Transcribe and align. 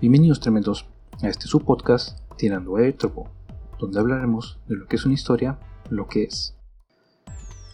Bienvenidos 0.00 0.40
tremendos 0.40 0.86
a 1.22 1.28
este 1.28 1.46
subpodcast 1.46 2.18
Tirando 2.38 2.78
el 2.78 2.94
Tropo, 2.94 3.28
donde 3.78 4.00
hablaremos 4.00 4.58
de 4.66 4.76
lo 4.76 4.86
que 4.86 4.96
es 4.96 5.04
una 5.04 5.12
historia, 5.12 5.58
lo 5.90 6.08
que 6.08 6.22
es. 6.22 6.56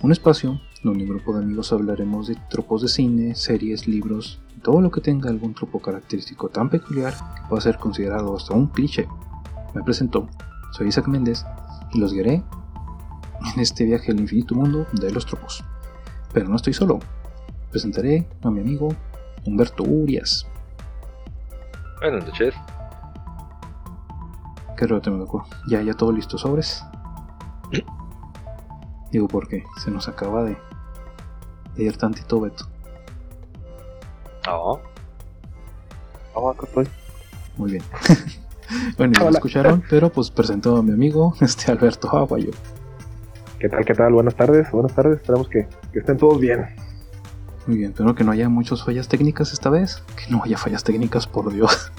Un 0.03 0.11
espacio 0.11 0.61
donde 0.83 1.05
un 1.05 1.11
grupo 1.11 1.33
de 1.33 1.45
amigos 1.45 1.73
hablaremos 1.73 2.27
de 2.27 2.37
tropos 2.51 2.83
de 2.83 2.89
cine, 2.89 3.37
series, 3.37 3.87
libros 3.87 4.41
todo 4.67 4.81
lo 4.81 4.91
que 4.91 5.01
tenga 5.01 5.31
algún 5.31 5.55
tropo 5.55 5.81
característico 5.81 6.49
tan 6.49 6.69
peculiar 6.69 7.15
que 7.15 7.49
pueda 7.49 7.61
ser 7.61 7.79
considerado 7.79 8.35
hasta 8.35 8.55
un 8.55 8.67
cliché. 8.67 9.07
Me 9.73 9.85
presento, 9.85 10.29
soy 10.73 10.89
Isaac 10.89 11.07
Méndez 11.07 11.45
y 11.95 12.01
los 12.01 12.13
guiaré 12.13 12.43
en 13.55 13.61
este 13.61 13.85
viaje 13.85 14.11
al 14.11 14.19
infinito 14.19 14.57
mundo 14.57 14.89
de 14.95 15.13
los 15.13 15.27
tropos. 15.27 15.63
Pero 16.35 16.49
no 16.49 16.57
estoy 16.57 16.73
solo, 16.73 16.99
presentaré 17.71 18.29
a 18.43 18.51
mi 18.51 18.59
amigo 18.59 18.89
Humberto 19.45 19.85
Urias. 19.85 20.49
Buenas 22.01 22.27
noches. 22.27 22.55
Qué 24.77 24.87
raro 24.87 25.01
te 25.01 25.11
me 25.11 25.19
tocó. 25.19 25.47
Ya, 25.69 25.81
ya 25.81 25.95
todo 25.95 26.13
listo, 26.13 26.37
sobres. 26.37 26.85
Digo 29.11 29.29
porque 29.29 29.65
se 29.83 29.91
nos 29.91 30.07
acaba 30.07 30.45
de, 30.45 30.57
de 31.75 31.85
ir 31.85 31.97
tantito 31.97 32.41
Beto. 32.41 32.67
No. 34.47 34.81
No, 36.35 36.51
acá 36.51 36.67
estoy. 36.67 36.87
Muy 37.57 37.73
bien. 37.73 37.85
bueno, 38.99 39.15
ya 39.19 39.25
lo 39.25 39.31
escucharon, 39.31 39.83
pero 39.89 40.11
pues 40.11 40.31
presento 40.31 40.77
a 40.77 40.83
mi 40.83 40.93
amigo, 40.93 41.35
este 41.41 41.73
Alberto 41.73 42.15
Aguayo. 42.15 42.51
¿Qué 43.59 43.71
tal, 43.71 43.87
qué 43.87 43.95
tal? 43.95 44.13
Buenas 44.13 44.35
tardes, 44.35 44.71
buenas 44.71 44.95
tardes. 44.95 45.17
Esperamos 45.17 45.49
que, 45.49 45.67
que 45.93 46.01
estén 46.01 46.19
todos 46.19 46.39
bien. 46.39 46.77
Muy 47.67 47.79
bien, 47.79 47.91
espero 47.91 48.15
que 48.15 48.23
no 48.23 48.31
haya 48.31 48.49
muchas 48.49 48.85
fallas 48.85 49.09
técnicas 49.09 49.53
esta 49.53 49.71
vez. 49.71 50.05
Que 50.15 50.31
no 50.31 50.41
haya 50.45 50.57
fallas 50.57 50.85
técnicas, 50.85 51.27
por 51.27 51.53
Dios. 51.53 51.91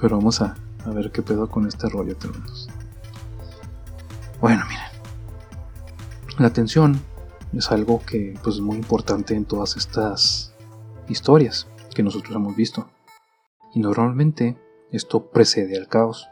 Pero 0.00 0.18
vamos 0.18 0.42
a, 0.42 0.54
ver 0.84 1.10
qué 1.10 1.22
pedo 1.22 1.48
con 1.48 1.66
este 1.66 1.88
rollo, 1.88 2.14
tremendos. 2.16 2.68
Bueno, 4.40 4.64
miren. 4.68 4.84
La 6.38 6.48
atención 6.48 7.00
es 7.54 7.70
algo 7.70 8.02
que 8.04 8.38
pues, 8.42 8.56
es 8.56 8.60
muy 8.60 8.76
importante 8.76 9.34
en 9.34 9.46
todas 9.46 9.76
estas 9.76 10.52
historias 11.08 11.68
que 11.94 12.02
nosotros 12.02 12.36
hemos 12.36 12.54
visto. 12.54 12.90
Y 13.74 13.80
normalmente 13.80 14.58
esto 14.90 15.30
precede 15.30 15.78
al 15.78 15.88
caos. 15.88 16.28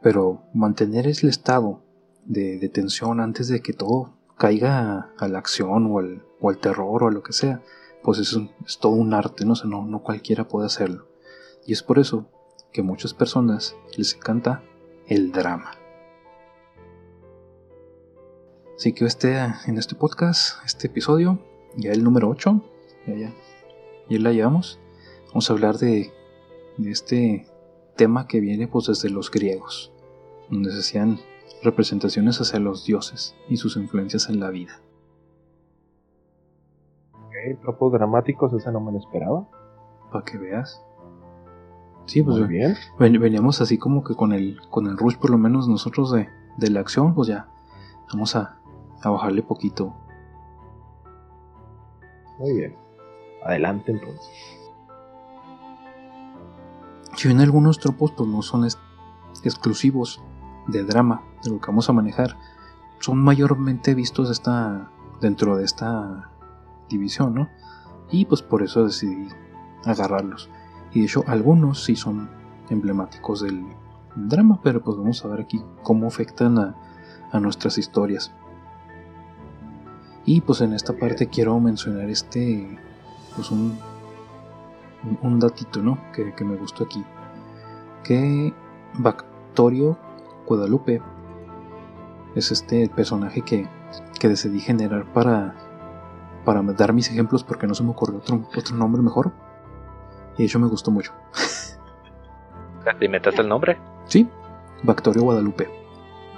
Pero 0.00 0.44
mantener 0.54 1.06
el 1.06 1.28
estado 1.28 1.82
de 2.24 2.70
tensión 2.72 3.20
antes 3.20 3.48
de 3.48 3.60
que 3.60 3.74
todo 3.74 4.19
caiga 4.40 5.12
a 5.18 5.28
la 5.28 5.38
acción 5.38 5.86
o 5.92 5.98
al, 5.98 6.24
o 6.40 6.48
al 6.48 6.56
terror 6.56 7.02
o 7.02 7.08
a 7.08 7.12
lo 7.12 7.22
que 7.22 7.34
sea, 7.34 7.60
pues 8.02 8.18
es, 8.18 8.32
un- 8.32 8.50
es 8.66 8.78
todo 8.78 8.92
un 8.92 9.12
arte, 9.12 9.44
¿no? 9.44 9.52
O 9.52 9.66
no, 9.66 9.84
no 9.84 10.02
cualquiera 10.02 10.48
puede 10.48 10.64
hacerlo. 10.64 11.06
Y 11.66 11.74
es 11.74 11.82
por 11.82 11.98
eso 11.98 12.24
que 12.72 12.80
a 12.80 12.84
muchas 12.84 13.12
personas 13.12 13.76
les 13.98 14.14
encanta 14.14 14.62
el 15.06 15.30
drama. 15.30 15.72
Así 18.76 18.94
que 18.94 19.04
este, 19.04 19.36
en 19.66 19.76
este 19.76 19.94
podcast, 19.94 20.64
este 20.64 20.86
episodio, 20.86 21.38
ya 21.76 21.92
el 21.92 22.02
número 22.02 22.30
8, 22.30 22.62
ya, 23.08 23.14
ya, 23.14 23.34
ya 24.08 24.18
la 24.20 24.32
llevamos, 24.32 24.78
vamos 25.28 25.50
a 25.50 25.52
hablar 25.52 25.76
de, 25.76 26.10
de 26.78 26.90
este 26.90 27.46
tema 27.96 28.26
que 28.26 28.40
viene 28.40 28.68
pues 28.68 28.86
desde 28.86 29.10
los 29.10 29.30
griegos, 29.30 29.92
donde 30.48 30.72
se 30.72 30.78
hacían 30.78 31.20
representaciones 31.62 32.40
hacia 32.40 32.58
los 32.60 32.84
dioses 32.84 33.34
y 33.48 33.56
sus 33.56 33.76
influencias 33.76 34.28
en 34.28 34.40
la 34.40 34.50
vida. 34.50 34.80
Ok, 37.14 37.60
tropos 37.62 37.92
dramáticos, 37.92 38.52
ese 38.52 38.70
no 38.72 38.80
me 38.80 38.92
lo 38.92 38.98
esperaba. 38.98 39.46
Para 40.10 40.24
que 40.24 40.38
veas. 40.38 40.82
Sí, 42.06 42.22
pues 42.22 42.38
Muy 42.38 42.48
bien. 42.48 42.74
ven- 42.98 43.20
veníamos 43.20 43.60
así 43.60 43.78
como 43.78 44.02
que 44.02 44.14
con 44.16 44.32
el, 44.32 44.58
con 44.70 44.86
el 44.88 44.96
rush, 44.98 45.16
por 45.16 45.30
lo 45.30 45.38
menos 45.38 45.68
nosotros 45.68 46.10
de, 46.12 46.28
de 46.56 46.70
la 46.70 46.80
acción, 46.80 47.14
pues 47.14 47.28
ya 47.28 47.48
vamos 48.12 48.34
a, 48.34 48.58
a 49.02 49.10
bajarle 49.10 49.42
poquito. 49.42 49.94
Muy 52.38 52.52
bien. 52.56 52.74
Adelante 53.44 53.92
entonces. 53.92 54.28
Si 57.16 57.28
bien 57.28 57.40
algunos 57.40 57.78
tropos 57.78 58.12
pues 58.12 58.28
no 58.28 58.42
son 58.42 58.66
exclusivos 59.44 60.22
de 60.70 60.84
drama, 60.84 61.22
de 61.44 61.50
lo 61.50 61.60
que 61.60 61.66
vamos 61.66 61.88
a 61.88 61.92
manejar, 61.92 62.36
son 62.98 63.18
mayormente 63.22 63.94
vistos 63.94 64.30
esta, 64.30 64.90
dentro 65.20 65.56
de 65.56 65.64
esta 65.64 66.30
división, 66.88 67.34
¿no? 67.34 67.48
Y 68.10 68.24
pues 68.26 68.42
por 68.42 68.62
eso 68.62 68.84
decidí 68.84 69.28
agarrarlos. 69.84 70.50
Y 70.92 71.00
de 71.00 71.06
hecho 71.06 71.24
algunos 71.26 71.84
sí 71.84 71.96
son 71.96 72.28
emblemáticos 72.68 73.42
del 73.42 73.64
drama, 74.16 74.60
pero 74.62 74.82
pues 74.82 74.96
vamos 74.96 75.24
a 75.24 75.28
ver 75.28 75.40
aquí 75.40 75.62
cómo 75.82 76.06
afectan 76.08 76.58
a, 76.58 76.74
a 77.32 77.40
nuestras 77.40 77.78
historias. 77.78 78.32
Y 80.26 80.40
pues 80.42 80.60
en 80.60 80.74
esta 80.74 80.92
parte 80.92 81.28
quiero 81.28 81.58
mencionar 81.60 82.10
este, 82.10 82.78
pues 83.34 83.50
un, 83.50 83.78
un- 85.22 85.40
datito, 85.40 85.80
¿no? 85.82 85.98
Que, 86.12 86.34
que 86.34 86.44
me 86.44 86.56
gustó 86.56 86.84
aquí. 86.84 87.02
Que 88.04 88.52
Bactorio 88.98 89.96
Guadalupe 90.50 91.00
es 92.34 92.50
este 92.50 92.82
el 92.82 92.90
personaje 92.90 93.42
que, 93.42 93.68
que 94.18 94.28
decidí 94.28 94.58
generar 94.60 95.04
para, 95.12 95.54
para 96.44 96.60
dar 96.62 96.92
mis 96.92 97.08
ejemplos 97.08 97.44
porque 97.44 97.68
no 97.68 97.74
se 97.74 97.84
me 97.84 97.90
ocurrió 97.90 98.18
otro, 98.18 98.42
otro 98.56 98.74
nombre 98.76 99.00
mejor. 99.00 99.30
Y 100.34 100.38
de 100.38 100.44
hecho 100.44 100.58
me 100.58 100.66
gustó 100.66 100.90
mucho. 100.90 101.12
¿Te 102.98 103.04
inventaste 103.04 103.42
el 103.42 103.48
nombre? 103.48 103.78
Sí, 104.06 104.28
Bactorio 104.82 105.22
Guadalupe. 105.22 105.68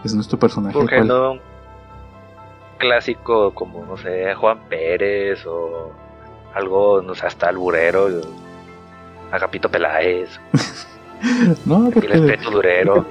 Es 0.05 0.15
nuestro 0.15 0.39
personaje. 0.39 0.75
¿Por 0.79 0.89
qué 0.89 0.97
cual- 0.97 1.09
no 1.09 1.33
un 1.33 1.41
clásico 2.79 3.55
como, 3.55 3.85
no 3.87 3.97
sé, 3.97 4.35
Juan 4.35 4.59
Pérez 4.69 5.47
o 5.47 5.91
algo, 6.55 7.01
no 7.01 7.15
sé, 7.15 7.27
hasta 7.27 7.49
Alburero, 7.49 8.09
Agapito 9.31 9.71
Peláez, 9.71 10.39
No, 11.67 11.87
el 11.87 11.93
porque, 11.93 12.13
Espeto 12.15 12.51
Durero? 12.51 13.07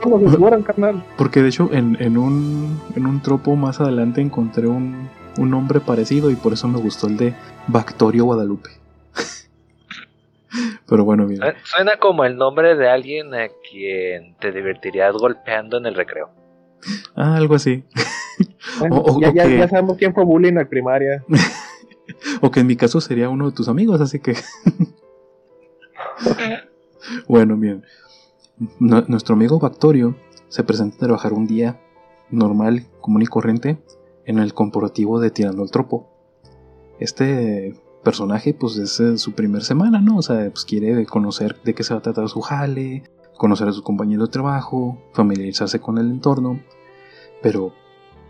Porque 1.17 1.41
de 1.41 1.47
hecho 1.49 1.69
en, 1.71 1.95
en 2.01 2.17
un, 2.17 2.81
en 2.95 3.05
un 3.05 3.21
tropo 3.21 3.55
más 3.55 3.79
adelante 3.79 4.19
encontré 4.21 4.67
un, 4.67 5.09
un 5.37 5.49
nombre 5.49 5.79
parecido 5.79 6.29
y 6.29 6.35
por 6.35 6.51
eso 6.53 6.67
me 6.67 6.79
gustó 6.79 7.07
el 7.07 7.17
de 7.17 7.33
Bactorio 7.67 8.25
Guadalupe. 8.25 8.69
Pero 10.87 11.05
bueno, 11.05 11.25
mira. 11.25 11.51
Sue- 11.53 11.55
Suena 11.63 11.97
como 11.97 12.25
el 12.25 12.35
nombre 12.35 12.75
de 12.75 12.89
alguien 12.89 13.33
a 13.33 13.47
quien 13.69 14.35
te 14.39 14.51
divertirías 14.51 15.13
golpeando 15.13 15.77
en 15.77 15.85
el 15.85 15.95
recreo. 15.95 16.29
Ah, 17.15 17.35
algo 17.37 17.55
así. 17.55 17.83
Bueno, 18.79 18.95
O- 19.05 19.15
o- 19.17 19.21
ya, 19.21 19.31
ya- 19.33 19.45
ok. 19.45 19.51
ya 19.51 19.67
sabemos 19.69 19.97
quién 19.97 20.13
fue 20.13 20.25
bullying 20.25 20.57
en 20.57 20.67
primaria. 20.67 21.23
O 22.41 22.51
que 22.51 22.59
en 22.59 22.67
mi 22.67 22.75
caso 22.75 22.99
sería 22.99 23.29
uno 23.29 23.49
de 23.49 23.55
tus 23.55 23.69
amigos, 23.69 24.01
así 24.01 24.19
que. 24.19 24.35
Bueno, 27.27 27.57
bien. 27.57 27.83
Nu- 28.79 29.05
nuestro 29.07 29.35
amigo 29.35 29.59
Bactorio 29.59 30.15
se 30.49 30.63
presenta 30.63 30.97
a 30.97 30.99
trabajar 30.99 31.33
un 31.33 31.47
día 31.47 31.79
normal, 32.29 32.87
común 33.01 33.21
y 33.21 33.27
corriente 33.27 33.81
en 34.25 34.39
el 34.39 34.53
corporativo 34.53 35.19
de 35.19 35.31
Tirando 35.31 35.63
el 35.63 35.71
Tropo. 35.71 36.09
Este 36.99 37.73
personaje, 38.03 38.53
pues 38.53 38.77
es 38.77 38.99
eh, 38.99 39.17
su 39.17 39.33
primer 39.33 39.63
semana, 39.63 40.01
¿no? 40.01 40.17
O 40.17 40.21
sea, 40.21 40.49
pues 40.49 40.65
quiere 40.65 41.05
conocer 41.05 41.61
de 41.63 41.73
qué 41.73 41.83
se 41.83 41.93
va 41.93 41.99
a 41.99 42.03
tratar 42.03 42.29
su 42.29 42.41
jale, 42.41 43.03
conocer 43.37 43.67
a 43.67 43.73
su 43.73 43.83
compañero 43.83 44.25
de 44.25 44.31
trabajo, 44.31 45.01
familiarizarse 45.13 45.79
con 45.79 45.97
el 45.97 46.09
entorno, 46.11 46.59
pero 47.41 47.73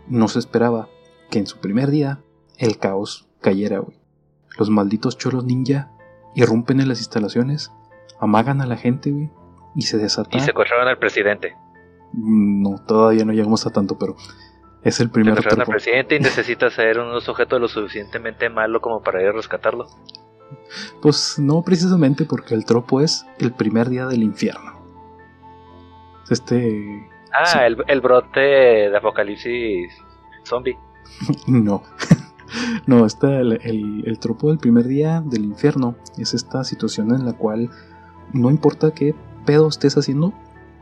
no 0.08 0.28
se 0.28 0.38
esperaba 0.38 0.88
que 1.30 1.38
en 1.38 1.46
su 1.46 1.58
primer 1.58 1.90
día 1.90 2.22
el 2.58 2.78
caos 2.78 3.28
cayera, 3.40 3.78
güey. 3.80 3.98
Los 4.58 4.68
malditos 4.70 5.16
cholos 5.18 5.44
ninja 5.44 5.90
irrumpen 6.34 6.80
en 6.80 6.88
las 6.88 6.98
instalaciones, 6.98 7.70
amagan 8.22 8.60
a 8.62 8.66
la 8.66 8.76
gente, 8.76 9.10
güey, 9.10 9.30
y 9.74 9.82
se 9.82 9.98
desata. 9.98 10.36
Y 10.36 10.40
secuestraron 10.40 10.88
al 10.88 10.98
presidente. 10.98 11.54
Mm, 12.14 12.62
No, 12.62 12.78
todavía 12.86 13.24
no 13.26 13.32
llegamos 13.32 13.66
a 13.66 13.70
tanto, 13.70 13.98
pero 13.98 14.16
es 14.82 15.00
el 15.00 15.10
primer 15.10 15.34
Secuestraron 15.34 15.60
al 15.60 15.66
presidente 15.66 16.16
y 16.16 16.20
necesita 16.20 16.70
ser 16.70 16.98
un 16.98 17.20
sujeto 17.20 17.58
lo 17.58 17.68
suficientemente 17.68 18.48
malo 18.48 18.80
como 18.80 19.02
para 19.02 19.20
ir 19.20 19.28
a 19.28 19.32
rescatarlo. 19.32 19.86
Pues 21.00 21.38
no 21.38 21.62
precisamente 21.62 22.24
porque 22.24 22.54
el 22.54 22.64
tropo 22.64 23.00
es 23.00 23.26
el 23.38 23.52
primer 23.52 23.88
día 23.88 24.06
del 24.06 24.22
infierno. 24.22 24.80
Este. 26.30 27.08
Ah, 27.32 27.46
Sí. 27.46 27.58
el, 27.64 27.76
el 27.88 28.00
brote 28.00 28.40
de 28.40 28.96
apocalipsis 28.96 29.92
zombie. 30.44 30.76
No. 31.46 31.82
No, 32.86 33.06
este, 33.06 33.40
el, 33.40 33.52
el- 33.62 34.02
el 34.06 34.18
tropo 34.18 34.48
del 34.50 34.58
primer 34.58 34.84
día 34.86 35.22
del 35.24 35.42
infierno 35.46 35.94
es 36.18 36.34
esta 36.34 36.64
situación 36.64 37.14
en 37.14 37.24
la 37.24 37.32
cual 37.32 37.70
no 38.32 38.50
importa 38.50 38.92
qué 38.92 39.14
pedo 39.44 39.68
estés 39.68 39.96
haciendo, 39.96 40.32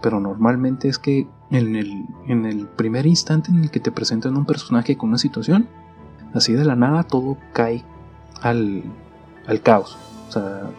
pero 0.03 0.21
normalmente 0.21 0.89
es 0.89 0.99
que 0.99 1.27
en 1.51 1.77
el, 1.77 2.07
en 2.27 2.47
el 2.47 2.67
primer 2.67 3.07
instante 3.07 3.51
en 3.51 3.63
el 3.63 3.71
que 3.71 3.81
te 3.81 3.91
presentan 3.91 4.37
un 4.37 4.47
personaje 4.47 4.97
con 4.97 5.11
una 5.11 5.19
situación, 5.19 5.69
así 6.35 6.53
de 6.53 6.65
la 6.65 6.77
nada 6.77 7.03
todo 7.03 7.37
cae 7.53 7.85
al, 8.43 8.85
al 9.47 9.61
caos. 9.63 9.99
O 10.29 10.33
sea, 10.33 10.71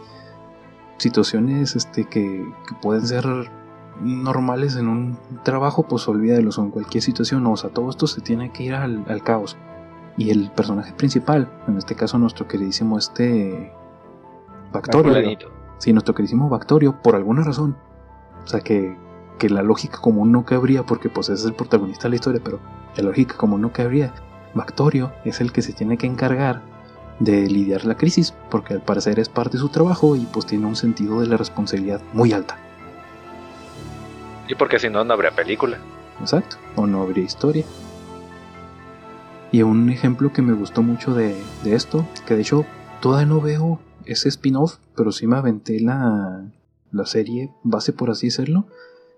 situaciones 0.98 1.76
este, 1.76 2.06
que, 2.06 2.46
que 2.68 2.76
pueden 2.82 3.06
ser 3.06 3.26
normales 4.02 4.76
en 4.76 4.88
un 4.88 5.18
trabajo, 5.44 5.84
pues 5.84 6.08
olvídalos 6.08 6.58
o 6.58 6.64
en 6.64 6.72
cualquier 6.72 7.04
situación. 7.04 7.46
O 7.46 7.58
sea, 7.58 7.70
todo 7.70 7.90
esto 7.90 8.08
se 8.08 8.22
tiene 8.22 8.52
que 8.52 8.64
ir 8.64 8.74
al, 8.74 9.06
al 9.08 9.24
caos. 9.24 9.58
Y 10.18 10.30
el 10.30 10.52
personaje 10.52 10.94
principal, 10.94 11.50
en 11.68 11.78
este 11.78 11.96
caso 11.96 12.18
nuestro 12.18 12.48
queridísimo 12.48 12.98
este 12.98 13.74
Bactorio. 14.72 15.38
Sí, 15.82 15.94
nuestro 15.94 16.14
queridísimo 16.14 16.48
Bactorio, 16.48 17.02
por 17.02 17.16
alguna 17.16 17.44
razón. 17.44 17.76
O 18.44 18.48
sea, 18.48 18.60
que, 18.60 18.96
que 19.40 19.50
la 19.50 19.64
lógica 19.64 19.98
común 19.98 20.32
no 20.32 20.46
cabría, 20.46 20.84
porque 20.84 21.10
pues 21.10 21.30
ese 21.30 21.42
es 21.42 21.46
el 21.48 21.56
protagonista 21.56 22.04
de 22.04 22.10
la 22.10 22.16
historia, 22.18 22.42
pero 22.44 22.60
la 22.96 23.02
lógica 23.02 23.36
común 23.36 23.62
no 23.62 23.74
cabría. 23.74 24.14
Bactorio 24.54 25.12
es 25.26 25.42
el 25.42 25.52
que 25.52 25.64
se 25.64 25.74
tiene 25.74 25.98
que 25.98 26.06
encargar 26.06 26.62
de 27.18 27.48
lidiar 27.50 27.84
la 27.86 27.98
crisis, 27.98 28.32
porque 28.52 28.76
al 28.76 28.82
parecer 28.82 29.18
es 29.18 29.28
parte 29.28 29.54
de 29.54 29.62
su 29.62 29.70
trabajo 29.70 30.16
y 30.16 30.28
pues 30.28 30.46
tiene 30.46 30.68
un 30.68 30.76
sentido 30.76 31.20
de 31.20 31.26
la 31.26 31.36
responsabilidad 31.36 32.00
muy 32.14 32.32
alta. 32.32 32.60
Y 34.48 34.54
porque 34.54 34.78
si 34.78 34.88
no, 34.88 35.04
no 35.04 35.16
habría 35.16 35.32
película. 35.32 35.80
Exacto, 36.20 36.58
o 36.76 36.86
no 36.86 37.02
habría 37.02 37.26
historia. 37.26 37.66
Y 39.52 39.64
un 39.64 39.90
ejemplo 39.90 40.32
que 40.32 40.44
me 40.44 40.54
gustó 40.54 40.84
mucho 40.84 41.16
de, 41.16 41.42
de 41.64 41.74
esto, 41.74 42.06
que 42.28 42.36
de 42.36 42.42
hecho 42.42 42.66
todavía 43.00 43.26
no 43.26 43.42
veo 43.42 43.80
ese 44.06 44.30
spin-off, 44.30 44.78
pero 44.96 45.12
sí 45.12 45.28
me 45.28 45.38
aventé 45.38 45.80
la, 45.80 46.46
la 46.92 47.06
serie 47.06 47.52
base, 47.64 47.94
por 47.94 48.10
así 48.10 48.28
decirlo, 48.28 48.66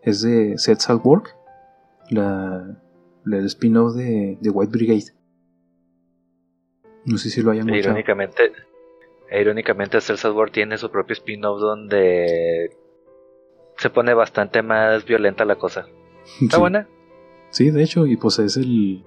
es 0.01 0.21
de 0.21 0.57
Sets 0.57 0.89
at 0.89 0.99
Work, 1.03 1.35
la, 2.09 2.77
la- 3.23 3.37
el 3.37 3.45
spin-off 3.45 3.95
de, 3.95 4.37
de 4.41 4.49
White 4.49 4.71
Brigade. 4.71 5.13
No 7.05 7.17
sé 7.17 7.29
si 7.29 7.41
lo 7.41 7.51
hayan 7.51 7.69
E 7.69 7.77
irónicamente, 7.79 8.51
e 9.29 9.41
irónicamente 9.41 9.97
at 10.25 10.31
War 10.35 10.49
tiene 10.51 10.77
su 10.77 10.89
propio 10.89 11.13
spin-off 11.13 11.59
donde 11.59 12.69
se 13.77 13.89
pone 13.89 14.13
bastante 14.13 14.61
más 14.61 15.05
violenta 15.05 15.43
la 15.45 15.55
cosa. 15.57 15.85
¿Está 16.41 16.55
Sí. 16.57 16.61
buena? 16.61 16.87
Sí, 17.49 17.69
de 17.71 17.83
hecho, 17.83 18.05
y 18.07 18.15
pues 18.17 18.39
es 18.39 18.57
el. 18.57 19.03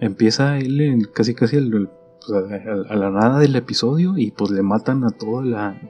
Empieza 0.00 0.58
él 0.58 0.80
en 0.80 1.04
casi 1.04 1.34
casi 1.34 1.56
al- 1.56 1.90
pues, 2.26 2.52
a, 2.52 2.92
a 2.92 2.96
la 2.96 3.10
nada 3.10 3.38
del 3.38 3.56
episodio 3.56 4.16
y 4.16 4.30
pues 4.30 4.50
le 4.50 4.62
matan 4.62 5.04
a 5.04 5.10
toda 5.10 5.44
la, 5.44 5.80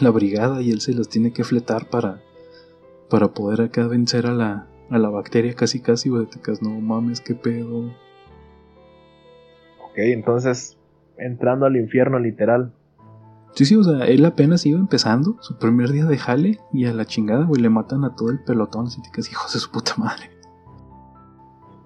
la 0.00 0.10
brigada 0.10 0.62
y 0.62 0.70
él 0.70 0.80
se 0.80 0.94
los 0.94 1.08
tiene 1.08 1.32
que 1.32 1.44
fletar 1.44 1.88
para, 1.88 2.22
para 3.08 3.28
poder 3.28 3.62
acá 3.62 3.86
vencer 3.86 4.26
a 4.26 4.32
la, 4.32 4.66
a 4.90 4.98
la 4.98 5.08
bacteria 5.08 5.54
casi 5.54 5.80
casi, 5.80 6.08
güey. 6.08 6.26
Te 6.26 6.40
quedas, 6.40 6.62
no 6.62 6.70
mames, 6.80 7.20
qué 7.20 7.34
pedo. 7.34 7.86
Ok, 9.84 9.98
entonces, 9.98 10.76
entrando 11.18 11.66
al 11.66 11.76
infierno 11.76 12.18
literal. 12.18 12.72
Sí, 13.54 13.64
sí, 13.64 13.74
o 13.74 13.82
sea, 13.82 14.04
él 14.06 14.24
apenas 14.26 14.66
iba 14.66 14.78
empezando, 14.78 15.38
su 15.40 15.56
primer 15.56 15.90
día 15.90 16.04
de 16.04 16.18
jale 16.18 16.60
y 16.74 16.84
a 16.84 16.92
la 16.92 17.06
chingada, 17.06 17.44
güey, 17.46 17.62
le 17.62 17.70
matan 17.70 18.04
a 18.04 18.14
todo 18.14 18.30
el 18.30 18.44
pelotón, 18.44 18.88
así 18.88 19.00
te 19.00 19.10
quedas, 19.10 19.30
hijos 19.30 19.54
de 19.54 19.60
su 19.60 19.70
puta 19.70 19.94
madre. 19.96 20.30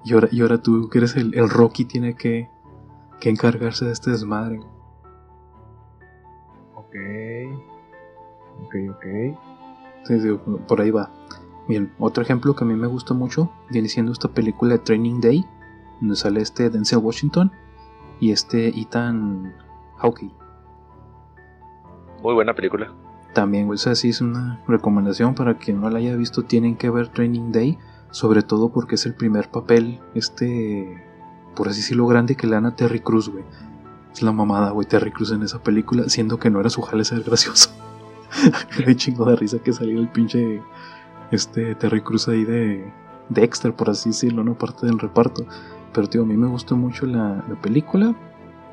Y 0.05 0.15
ahora, 0.15 0.29
y 0.33 0.41
ahora 0.41 0.61
tú, 0.61 0.89
que 0.89 0.99
eres 0.99 1.15
el, 1.15 1.33
el 1.35 1.49
Rocky, 1.49 1.85
tiene 1.85 2.17
que, 2.17 2.49
que 3.21 3.31
encargarse 3.31 3.85
de 3.85 3.93
este 3.93 4.11
desmadre. 4.11 4.61
Ok. 6.75 6.97
Ok, 8.65 8.75
ok. 8.91 9.05
Sí, 10.05 10.21
sí, 10.21 10.29
por 10.67 10.81
ahí 10.81 10.91
va. 10.91 11.11
Bien, 11.69 11.93
otro 11.99 12.23
ejemplo 12.23 12.57
que 12.57 12.65
a 12.65 12.67
mí 12.67 12.75
me 12.75 12.87
gusta 12.87 13.15
mucho 13.15 13.51
viene 13.71 13.89
siendo 13.89 14.13
esta 14.13 14.29
película 14.29 14.73
de 14.73 14.79
Training 14.81 15.21
Day, 15.21 15.45
donde 16.01 16.17
sale 16.17 16.41
este 16.41 16.69
Denzel 16.69 16.99
Washington 16.99 17.53
y 18.19 18.33
este 18.33 18.69
Ethan 18.69 19.55
Hawke. 19.99 20.31
Muy 22.23 22.35
buena 22.35 22.55
película. 22.55 22.93
También, 23.35 23.67
güey, 23.67 23.77
o 23.77 23.79
sea, 23.79 23.95
sí 23.95 24.09
es 24.09 24.21
una 24.21 24.63
recomendación 24.67 25.35
para 25.35 25.59
quien 25.59 25.81
no 25.81 25.89
la 25.89 25.99
haya 25.99 26.17
visto, 26.17 26.43
tienen 26.43 26.77
que 26.77 26.91
ver 26.91 27.09
Training 27.09 27.53
Day, 27.53 27.79
sobre 28.11 28.43
todo 28.43 28.71
porque 28.71 28.97
es 28.97 29.07
el 29.07 29.15
primer 29.15 29.49
papel, 29.51 30.01
este, 30.15 31.10
por 31.55 31.69
así 31.69 31.81
decirlo, 31.81 32.07
grande 32.07 32.37
que 32.37 32.47
le 32.47 32.55
dan 32.61 32.75
Terry 32.77 33.01
Cruz, 33.01 33.29
güey. 33.29 33.45
Es 34.13 34.23
la 34.23 34.33
mamada, 34.33 34.71
güey, 34.71 34.87
Terry 34.87 35.13
Cruz 35.13 35.31
en 35.33 35.43
esa 35.43 35.63
película, 35.63 36.09
siendo 36.09 36.39
que 36.39 36.51
no 36.51 36.61
era 36.61 36.71
su 36.71 36.83
jale 36.83 37.05
ser 37.05 37.23
gracioso. 37.23 37.71
Me 38.87 38.97
chingo 38.97 39.25
de 39.25 39.37
risa 39.37 39.59
que 39.59 39.73
salió 39.73 39.99
el 40.01 40.09
pinche, 40.09 40.63
este, 41.31 41.75
Terry 41.77 42.01
Cruz 42.01 42.29
ahí 42.29 42.45
de, 42.45 42.93
de 43.29 43.45
extra, 43.45 43.77
por 43.77 43.91
así 43.91 44.11
decirlo, 44.11 44.43
no 44.45 44.55
parte 44.59 44.87
del 44.87 44.99
reparto. 44.99 45.47
Pero, 45.93 46.09
tío, 46.09 46.23
a 46.23 46.27
mí 46.27 46.37
me 46.37 46.47
gustó 46.49 46.77
mucho 46.77 47.07
la, 47.07 47.45
la 47.49 47.61
película. 47.61 48.15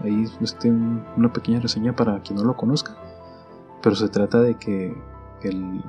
Ahí, 0.03 0.25
este, 0.41 0.69
un- 0.69 1.03
una 1.15 1.33
pequeña 1.33 1.59
reseña 1.59 1.95
para 1.95 2.19
quien 2.21 2.37
no 2.37 2.43
lo 2.45 2.55
conozca 2.55 2.95
pero 3.79 3.95
se 3.95 4.09
trata 4.09 4.41
de 4.41 4.55
que 4.55 4.87
el, 5.43 5.81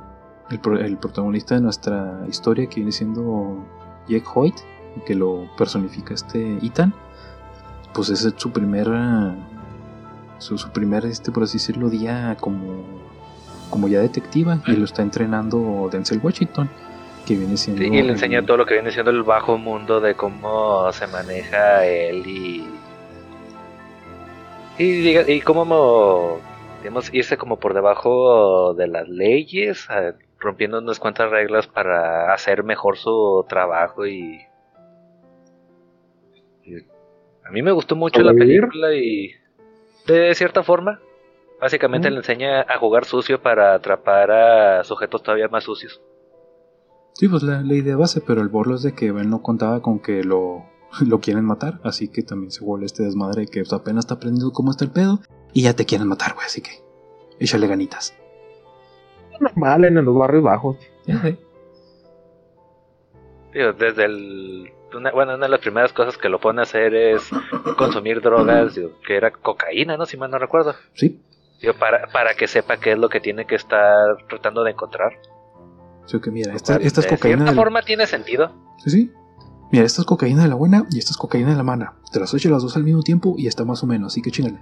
el, 0.50 0.78
el 0.78 0.96
protagonista 0.98 1.54
de 1.54 1.62
nuestra 1.62 2.22
historia, 2.28 2.66
que 2.68 2.76
viene 2.76 2.92
siendo 2.92 3.64
Jack 4.06 4.24
Hoyt, 4.36 4.54
que 5.06 5.14
lo 5.14 5.48
personifica 5.56 6.14
este 6.14 6.58
Ethan, 6.62 6.92
pues 7.94 8.08
es 8.10 8.32
su 8.36 8.50
primer, 8.52 8.86
su, 10.38 10.58
su 10.58 10.70
primer, 10.70 11.04
este, 11.06 11.32
por 11.32 11.42
así 11.44 11.54
decirlo, 11.58 11.88
día 11.88 12.36
como, 12.40 12.84
como 13.70 13.88
ya 13.88 14.00
detectiva, 14.00 14.60
y 14.66 14.72
lo 14.72 14.84
está 14.84 15.02
entrenando 15.02 15.88
Denzel 15.90 16.20
Washington, 16.22 16.68
que 17.26 17.34
viene 17.36 17.56
siendo... 17.56 17.82
Sí, 17.82 17.88
y 17.88 17.90
le 17.92 17.98
el- 18.00 18.10
enseña 18.10 18.42
todo 18.44 18.56
lo 18.56 18.66
que 18.66 18.74
viene 18.74 18.90
siendo 18.90 19.10
el 19.10 19.22
bajo 19.22 19.58
mundo 19.58 20.00
de 20.00 20.14
cómo 20.14 20.90
se 20.92 21.06
maneja 21.08 21.84
él 21.86 22.26
y. 22.26 22.66
Y, 24.78 25.18
y 25.18 25.40
cómo, 25.40 25.64
mo- 25.64 26.38
digamos, 26.80 27.12
irse 27.12 27.36
como 27.36 27.58
por 27.58 27.74
debajo 27.74 28.74
de 28.74 28.86
las 28.86 29.08
leyes, 29.08 29.90
a- 29.90 30.14
rompiendo 30.38 30.78
unas 30.78 31.00
cuantas 31.00 31.30
reglas 31.30 31.66
para 31.66 32.32
hacer 32.32 32.62
mejor 32.62 32.96
su 32.96 33.44
trabajo 33.48 34.06
y 34.06 34.40
a 37.48 37.50
mí 37.50 37.62
me 37.62 37.72
gustó 37.72 37.96
mucho 37.96 38.20
la 38.20 38.34
película 38.34 38.94
y. 38.94 39.32
De 40.06 40.34
cierta 40.34 40.62
forma, 40.62 41.00
básicamente 41.60 42.10
le 42.10 42.18
enseña 42.18 42.62
a 42.62 42.78
jugar 42.78 43.04
sucio 43.04 43.42
para 43.42 43.74
atrapar 43.74 44.30
a 44.30 44.84
sujetos 44.84 45.22
todavía 45.22 45.48
más 45.48 45.64
sucios. 45.64 46.00
Sí, 47.14 47.28
pues 47.28 47.42
la, 47.42 47.62
la 47.62 47.74
idea 47.74 47.96
base, 47.96 48.20
pero 48.20 48.40
el 48.42 48.48
borlo 48.48 48.76
es 48.76 48.82
de 48.82 48.94
que 48.94 49.06
él 49.06 49.28
no 49.28 49.42
contaba 49.42 49.82
con 49.82 49.98
que 49.98 50.22
lo, 50.24 50.64
lo 51.06 51.20
quieren 51.20 51.44
matar, 51.44 51.80
así 51.82 52.08
que 52.08 52.22
también 52.22 52.50
se 52.50 52.64
vuelve 52.64 52.86
este 52.86 53.02
desmadre 53.02 53.46
que 53.46 53.60
pues, 53.60 53.72
apenas 53.72 54.04
está 54.04 54.14
aprendiendo 54.14 54.52
cómo 54.52 54.70
está 54.70 54.84
el 54.84 54.90
pedo 54.90 55.20
y 55.52 55.62
ya 55.62 55.74
te 55.74 55.84
quieren 55.84 56.08
matar, 56.08 56.34
güey, 56.34 56.46
así 56.46 56.62
que 56.62 56.70
échale 57.38 57.66
ganitas. 57.66 58.16
Normal 59.40 59.84
en 59.84 60.04
los 60.04 60.16
barrios 60.16 60.42
bajos. 60.42 60.76
Ya 61.06 61.20
sé. 61.22 61.38
Digo, 63.54 63.72
desde 63.72 64.04
el. 64.04 64.72
Una, 64.94 65.10
bueno, 65.12 65.34
una 65.34 65.46
de 65.46 65.50
las 65.50 65.60
primeras 65.60 65.92
cosas 65.92 66.16
que 66.16 66.28
lo 66.28 66.38
pone 66.40 66.60
a 66.60 66.62
hacer 66.62 66.94
es 66.94 67.28
consumir 67.76 68.20
drogas, 68.22 68.74
digo, 68.74 68.90
que 69.06 69.16
era 69.16 69.30
cocaína, 69.30 69.96
¿no? 69.96 70.06
Si 70.06 70.16
mal 70.16 70.30
no 70.30 70.38
recuerdo. 70.38 70.74
Sí, 70.94 71.20
Digo, 71.60 71.74
para, 71.74 72.06
para 72.06 72.34
que 72.34 72.46
sepa 72.46 72.76
qué 72.78 72.92
es 72.92 72.98
lo 72.98 73.08
que 73.08 73.20
tiene 73.20 73.44
que 73.44 73.56
estar 73.56 74.16
tratando 74.28 74.62
de 74.62 74.70
encontrar. 74.70 75.12
sí, 76.06 76.20
que 76.20 76.30
mira, 76.30 76.54
esta, 76.54 76.76
esta 76.76 77.00
es 77.00 77.06
de 77.10 77.16
cocaína 77.16 77.36
cierta 77.38 77.44
de 77.50 77.56
la... 77.56 77.62
forma 77.62 77.82
tiene 77.82 78.06
sentido. 78.06 78.52
Sí, 78.78 78.90
sí. 78.90 79.12
Mira, 79.72 79.84
esta 79.84 80.00
es 80.02 80.06
cocaína 80.06 80.42
de 80.44 80.48
la 80.48 80.54
buena 80.54 80.86
y 80.90 80.98
esta 80.98 81.10
es 81.10 81.16
cocaína 81.18 81.50
de 81.50 81.56
la 81.56 81.62
mala. 81.64 81.94
Te 82.12 82.20
las 82.20 82.32
echo 82.32 82.48
las 82.48 82.62
dos 82.62 82.76
al 82.76 82.84
mismo 82.84 83.02
tiempo 83.02 83.34
y 83.36 83.46
está 83.48 83.64
más 83.64 83.82
o 83.82 83.86
menos, 83.86 84.12
así 84.12 84.22
que 84.22 84.30
chingale. 84.30 84.60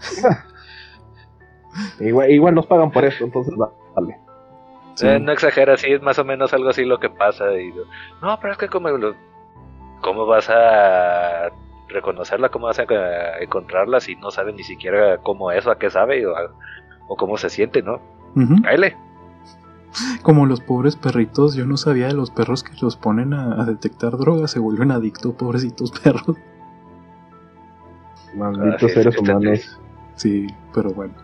Igual, 2.00 2.30
igual 2.30 2.54
nos 2.54 2.66
pagan 2.66 2.90
por 2.90 3.04
esto, 3.04 3.24
entonces 3.24 3.54
va, 3.60 3.70
vale. 3.94 4.18
Sí. 4.94 5.06
Eh, 5.06 5.20
no 5.20 5.30
exagera, 5.32 5.76
sí, 5.76 5.92
es 5.92 6.02
más 6.02 6.18
o 6.18 6.24
menos 6.24 6.52
algo 6.52 6.70
así 6.70 6.84
lo 6.84 6.98
que 6.98 7.08
pasa. 7.10 7.44
Y 7.58 7.72
no, 8.20 8.38
pero 8.40 8.52
es 8.54 8.58
que 8.58 8.68
como 8.68 8.88
lo- 8.90 9.14
¿cómo 10.02 10.26
vas 10.26 10.48
a 10.50 11.50
reconocerla? 11.88 12.48
¿Cómo 12.50 12.66
vas 12.66 12.78
a 12.78 12.84
encontrarla 13.40 14.00
si 14.00 14.16
no 14.16 14.30
sabes 14.30 14.54
ni 14.54 14.62
siquiera 14.62 15.18
cómo 15.18 15.50
es 15.52 15.66
o 15.66 15.70
a 15.70 15.78
qué 15.78 15.90
sabe 15.90 16.26
o, 16.26 16.36
a- 16.36 16.50
o 17.08 17.16
cómo 17.16 17.36
se 17.36 17.50
siente, 17.50 17.82
¿no? 17.82 18.00
Cáele. 18.62 18.96
Como 20.22 20.46
los 20.46 20.60
pobres 20.60 20.94
perritos, 20.94 21.54
yo 21.56 21.66
no 21.66 21.76
sabía 21.76 22.06
de 22.06 22.14
los 22.14 22.30
perros 22.30 22.62
que 22.62 22.72
los 22.80 22.96
ponen 22.96 23.34
a, 23.34 23.60
a 23.60 23.64
detectar 23.64 24.16
drogas, 24.16 24.52
se 24.52 24.60
vuelven 24.60 24.92
adictos, 24.92 25.34
pobrecitos 25.34 25.90
perros. 26.00 26.36
Malditos 28.36 28.82
Ah, 28.84 28.86
sí, 28.88 28.94
seres 28.94 29.18
humanos. 29.18 29.80
Sí, 30.14 30.46
pero 30.72 30.90
bueno. 30.90 31.14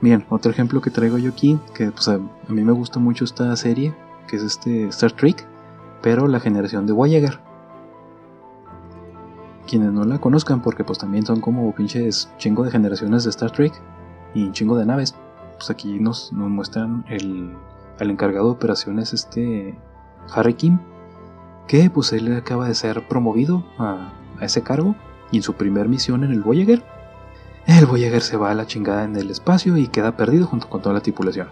Bien, 0.00 0.24
otro 0.30 0.50
ejemplo 0.50 0.80
que 0.80 0.90
traigo 0.90 1.18
yo 1.18 1.30
aquí, 1.30 1.58
que 1.74 1.90
pues, 1.90 2.08
a, 2.08 2.14
a 2.14 2.52
mí 2.52 2.62
me 2.62 2.72
gusta 2.72 2.98
mucho 2.98 3.24
esta 3.24 3.54
serie, 3.56 3.94
que 4.26 4.36
es 4.36 4.42
este 4.42 4.88
Star 4.88 5.12
Trek, 5.12 5.44
pero 6.02 6.26
la 6.26 6.40
generación 6.40 6.86
de 6.86 6.92
Voyager. 6.92 7.38
Quienes 9.68 9.92
no 9.92 10.04
la 10.04 10.18
conozcan, 10.18 10.62
porque 10.62 10.84
pues 10.84 10.98
también 10.98 11.26
son 11.26 11.40
como 11.40 11.74
pinches 11.74 12.30
chingo 12.38 12.64
de 12.64 12.70
generaciones 12.70 13.24
de 13.24 13.30
Star 13.30 13.50
Trek 13.50 13.72
y 14.34 14.50
chingo 14.52 14.76
de 14.76 14.86
naves, 14.86 15.14
pues 15.56 15.70
aquí 15.70 15.98
nos, 15.98 16.32
nos 16.32 16.48
muestran 16.48 17.04
el, 17.08 17.54
al 17.98 18.10
encargado 18.10 18.46
de 18.46 18.52
operaciones, 18.52 19.12
este 19.12 19.78
Harry 20.32 20.54
Kim, 20.54 20.78
que 21.66 21.90
pues 21.90 22.12
él 22.12 22.34
acaba 22.36 22.66
de 22.66 22.74
ser 22.74 23.06
promovido 23.08 23.64
a, 23.78 24.12
a 24.40 24.44
ese 24.44 24.62
cargo 24.62 24.94
y 25.30 25.38
en 25.38 25.42
su 25.42 25.54
primer 25.54 25.88
misión 25.88 26.24
en 26.24 26.32
el 26.32 26.42
Voyager 26.42 26.82
el 27.68 27.84
Voyager 27.84 28.22
se 28.22 28.38
va 28.38 28.50
a 28.50 28.54
la 28.54 28.66
chingada 28.66 29.04
en 29.04 29.14
el 29.14 29.30
espacio 29.30 29.76
y 29.76 29.88
queda 29.88 30.16
perdido 30.16 30.46
junto 30.46 30.70
con 30.70 30.80
toda 30.80 30.94
la 30.94 31.00
tripulación. 31.02 31.48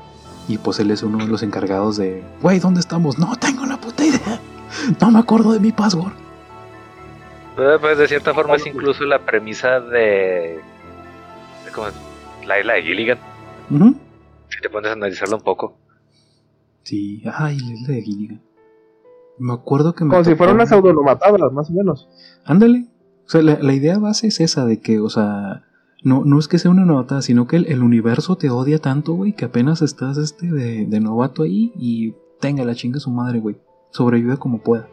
Y 0.49 0.57
pues 0.57 0.81
él 0.81 0.91
es 0.91 1.03
uno 1.03 1.19
de 1.19 1.27
los 1.27 1.43
encargados 1.43 1.99
de, 1.99 2.25
güey, 2.41 2.59
¿dónde 2.59 2.81
estamos? 2.81 3.19
No 3.19 3.37
tengo 3.37 3.67
la 3.67 3.79
puta 3.79 4.03
idea. 4.03 4.41
No 4.99 5.11
me 5.11 5.19
acuerdo 5.19 5.53
de 5.53 5.61
mi 5.61 5.73
password. 5.73 6.15
Eh, 7.59 7.79
Pues 7.81 7.99
de 7.99 8.09
cierta 8.09 8.35
forma 8.35 8.57
es 8.57 8.67
incluso 8.67 9.05
la 9.05 9.25
premisa 9.25 9.81
de. 9.81 10.59
de 11.65 11.73
¿Cómo 11.75 11.89
es? 11.89 11.95
La 12.47 12.61
isla 12.61 12.75
de 12.75 12.83
Gilligan. 12.83 13.19
Si 14.49 14.61
te 14.61 14.71
pones 14.71 14.91
a 14.91 14.93
analizarlo 14.95 15.37
un 15.37 15.43
poco. 15.43 15.77
Sí, 16.83 17.23
ay, 17.33 17.59
la 17.59 17.73
isla 17.75 17.95
de 17.95 18.03
Gilligan. 18.03 18.43
Me 19.39 19.53
acuerdo 19.53 19.95
que 19.95 20.05
me. 20.05 20.11
Como 20.11 20.25
si 20.25 20.35
fueran 20.35 20.57
unas 20.57 20.69
pseudonomatablas, 20.69 21.53
más 21.53 21.71
o 21.71 21.73
menos. 21.73 22.09
Ándale. 22.45 22.87
O 23.27 23.29
sea, 23.29 23.43
la, 23.43 23.59
la 23.61 23.73
idea 23.73 23.99
base 23.99 24.29
es 24.29 24.39
esa, 24.41 24.65
de 24.65 24.81
que, 24.81 25.01
o 25.01 25.09
sea, 25.11 25.65
no, 26.05 26.25
no 26.25 26.39
es 26.39 26.47
que 26.47 26.59
sea 26.61 26.71
una 26.71 26.85
nota, 26.85 27.21
sino 27.23 27.49
que 27.49 27.57
el, 27.57 27.67
el 27.67 27.83
universo 27.83 28.37
te 28.37 28.51
odia 28.51 28.79
tanto, 28.79 29.15
güey, 29.15 29.33
que 29.33 29.47
apenas 29.47 29.83
estás 29.83 30.17
este 30.17 30.47
de, 30.47 30.87
de 30.87 31.01
novato 31.01 31.43
ahí 31.43 31.73
y 31.75 32.15
tenga 32.41 32.65
la 32.65 32.77
chinga 32.77 33.01
su 33.01 33.11
madre, 33.11 33.41
güey. 33.41 33.57
Sobrevive 33.91 34.37
como 34.37 34.59
pueda. 34.63 34.89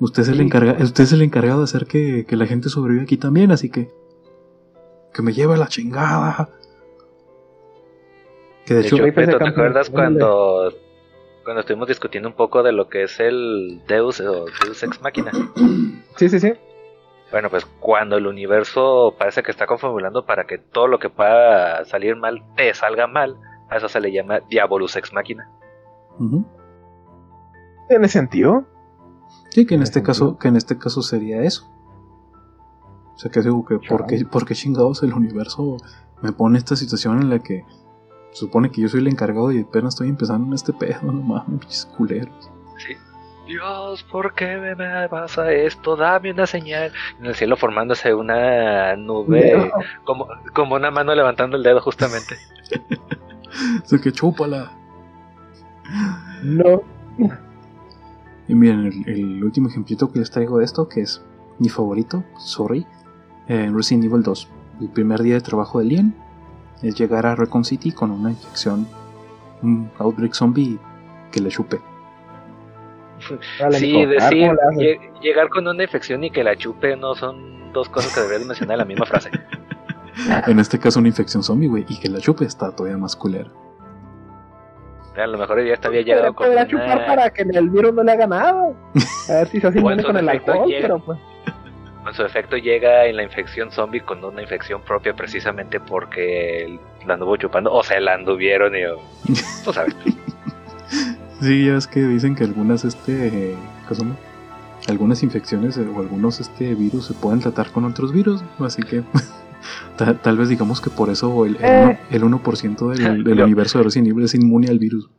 Usted 0.00 0.22
es 0.22 0.28
el, 0.28 0.40
encarga, 0.40 0.76
usted 0.80 1.04
es 1.04 1.12
el 1.12 1.22
encargado 1.22 1.58
de 1.58 1.64
hacer 1.64 1.86
que, 1.86 2.24
que 2.26 2.36
la 2.36 2.46
gente 2.46 2.68
sobreviva 2.68 3.04
aquí 3.04 3.16
también, 3.16 3.52
así 3.52 3.70
que. 3.70 3.90
Que 5.12 5.22
me 5.22 5.32
lleve 5.32 5.56
la 5.56 5.68
chingada. 5.68 6.48
Que 8.66 8.74
de, 8.74 8.80
De 8.80 8.86
hecho, 8.86 8.96
hecho, 8.96 9.20
Beto, 9.20 9.38
¿te 9.38 9.48
acuerdas 9.48 9.90
cuando, 9.90 10.72
cuando 11.44 11.60
estuvimos 11.60 11.86
discutiendo 11.86 12.28
un 12.28 12.34
poco 12.34 12.64
de 12.64 12.72
lo 12.72 12.88
que 12.88 13.04
es 13.04 13.20
el 13.20 13.82
Deus 13.86 14.20
o 14.20 14.46
Deus 14.64 14.82
Ex 14.82 15.00
Machina? 15.00 15.30
Sí, 16.16 16.28
sí, 16.28 16.40
sí. 16.40 16.52
Bueno, 17.30 17.50
pues 17.50 17.64
cuando 17.80 18.16
el 18.16 18.26
universo 18.26 19.14
parece 19.18 19.42
que 19.42 19.50
está 19.50 19.66
confabulando 19.66 20.24
para 20.24 20.44
que 20.44 20.58
todo 20.58 20.86
lo 20.86 20.98
que 20.98 21.10
pueda 21.10 21.84
salir 21.84 22.16
mal 22.16 22.42
te 22.56 22.72
salga 22.74 23.06
mal, 23.06 23.36
a 23.68 23.76
eso 23.76 23.88
se 23.88 24.00
le 24.00 24.12
llama 24.12 24.40
Diabolus 24.48 24.96
Ex 24.96 25.12
Machina. 25.12 25.48
Ujú. 26.18 26.44
¿Tiene 27.88 28.08
sentido? 28.08 28.64
Sí, 29.50 29.66
que 29.66 29.74
en 29.74 29.82
este 29.82 30.02
caso, 30.02 30.38
que 30.38 30.48
en 30.48 30.56
este 30.56 30.78
caso 30.78 31.02
sería 31.02 31.42
eso. 31.42 31.70
O 33.14 33.18
sea 33.18 33.30
que 33.30 33.40
digo 33.40 33.64
que 33.64 33.78
¿por 33.78 34.06
qué, 34.06 34.16
Chale. 34.18 34.28
por 34.28 34.44
qué 34.44 34.54
chingados 34.54 35.02
el 35.02 35.12
universo 35.14 35.76
me 36.22 36.32
pone 36.32 36.58
esta 36.58 36.74
situación 36.74 37.20
en 37.22 37.30
la 37.30 37.38
que 37.38 37.64
supone 38.32 38.70
que 38.70 38.80
yo 38.80 38.88
soy 38.88 39.00
el 39.00 39.08
encargado 39.08 39.52
y 39.52 39.60
apenas 39.60 39.94
estoy 39.94 40.08
empezando 40.08 40.48
en 40.48 40.54
este 40.54 40.72
pedo, 40.72 41.00
no 41.02 41.12
mames, 41.12 41.60
pinches 41.60 41.86
culeros. 41.96 42.50
Sí. 42.78 42.94
Dios, 43.46 44.02
¿por 44.04 44.34
qué 44.34 44.56
me 44.56 44.74
me 44.74 45.08
pasa 45.08 45.52
esto? 45.52 45.96
Dame 45.96 46.30
una 46.32 46.46
señal. 46.46 46.92
En 47.20 47.26
el 47.26 47.34
cielo 47.34 47.56
formándose 47.56 48.14
una 48.14 48.96
nube, 48.96 49.70
como, 50.04 50.26
como 50.54 50.76
una 50.76 50.90
mano 50.90 51.14
levantando 51.14 51.56
el 51.56 51.62
dedo 51.62 51.80
justamente. 51.80 52.36
O 53.84 53.86
sea 53.86 54.00
que 54.00 54.10
chúpala. 54.10 54.72
No. 56.42 56.82
Y 58.48 58.54
miren, 58.54 58.86
el, 58.86 59.08
el 59.08 59.44
último 59.44 59.68
ejemplito 59.68 60.12
que 60.12 60.18
les 60.18 60.30
traigo 60.30 60.58
de 60.58 60.64
esto, 60.64 60.88
que 60.88 61.00
es 61.00 61.22
mi 61.58 61.68
favorito, 61.68 62.24
sorry, 62.38 62.86
eh, 63.48 63.64
en 63.64 63.76
Resident 63.76 64.04
Evil 64.04 64.22
2. 64.22 64.48
El 64.80 64.88
primer 64.88 65.22
día 65.22 65.34
de 65.34 65.40
trabajo 65.40 65.78
de 65.78 65.86
Leon 65.86 66.14
es 66.82 66.94
llegar 66.96 67.26
a 67.26 67.34
Recon 67.34 67.64
City 67.64 67.92
con 67.92 68.10
una 68.10 68.30
infección, 68.30 68.86
un 69.62 69.90
outbreak 69.98 70.34
zombie 70.34 70.78
que 71.30 71.40
le 71.40 71.48
chupe. 71.48 71.80
Sí, 73.70 74.04
decir, 74.04 74.50
llegar 75.22 75.48
con 75.48 75.66
una 75.66 75.82
infección 75.82 76.24
y 76.24 76.30
que 76.30 76.44
la 76.44 76.56
chupe 76.56 76.96
no 76.96 77.14
son 77.14 77.72
dos 77.72 77.88
cosas 77.88 78.14
que 78.14 78.20
deberías 78.20 78.46
mencionar 78.46 78.74
en 78.74 78.78
la 78.78 78.84
misma 78.84 79.06
frase. 79.06 79.30
En 80.46 80.60
este 80.60 80.78
caso 80.78 81.00
una 81.00 81.08
infección 81.08 81.42
zombie, 81.42 81.66
güey, 81.66 81.84
y 81.88 81.98
que 81.98 82.08
la 82.08 82.20
chupe 82.20 82.44
está 82.44 82.70
todavía 82.70 82.96
más 82.96 83.16
culera. 83.16 83.50
A 85.16 85.26
lo 85.26 85.38
mejor 85.38 85.64
ya 85.64 85.78
había 85.82 86.02
llegado 86.02 86.22
Pero 86.22 86.34
con 86.34 86.50
una... 86.50 86.66
chupar 86.66 87.06
para 87.06 87.30
que 87.30 87.42
el 87.42 87.70
virus 87.70 87.94
no 87.94 88.02
le 88.02 88.12
haga 88.12 88.26
nada. 88.26 88.72
A 89.28 89.32
ver 89.32 89.48
si 89.48 89.60
se 89.60 89.66
hace 89.66 89.78
en 89.84 90.02
con 90.02 90.16
el 90.16 90.28
alcohol, 90.28 90.68
llega. 90.68 90.82
pero 90.82 90.98
pues. 90.98 91.18
Con 92.02 92.14
su 92.14 92.22
efecto 92.22 92.56
llega 92.56 93.06
en 93.06 93.16
la 93.16 93.22
infección 93.22 93.70
zombie 93.70 94.00
con 94.00 94.22
una 94.22 94.42
infección 94.42 94.82
propia 94.82 95.14
precisamente 95.14 95.80
porque 95.80 96.78
la 97.06 97.14
anduvo 97.14 97.36
chupando 97.36 97.72
o 97.72 97.82
se 97.82 97.98
la 98.00 98.14
anduvieron 98.14 98.74
y 98.76 98.82
tú 99.64 99.72
sabes. 99.72 99.94
Sí, 101.40 101.66
ya 101.66 101.74
ves 101.74 101.86
que 101.86 102.00
dicen 102.00 102.34
que 102.34 102.44
algunas, 102.44 102.84
este, 102.84 103.28
eh, 103.28 103.56
¿cómo 103.88 103.94
se 103.94 104.02
llama? 104.02 104.16
Algunas 104.88 105.22
infecciones 105.22 105.78
o 105.78 106.00
algunos, 106.00 106.40
este, 106.40 106.74
virus 106.74 107.06
se 107.06 107.14
pueden 107.14 107.40
tratar 107.40 107.70
con 107.70 107.84
otros 107.84 108.12
virus, 108.12 108.42
así 108.60 108.82
que 108.82 109.02
ta- 109.96 110.20
tal 110.20 110.36
vez 110.36 110.48
digamos 110.48 110.80
que 110.80 110.90
por 110.90 111.10
eso 111.10 111.44
el, 111.46 111.56
el, 111.56 111.64
Eh. 111.64 111.82
uno- 111.84 111.98
el 112.10 112.22
1% 112.42 112.88
del, 113.24 113.40
universo 113.42 113.78
de 113.78 113.84
Resident 113.84 114.08
Evil 114.10 114.24
es 114.24 114.34
inmune 114.34 114.68
al 114.68 114.78
virus. 114.78 115.10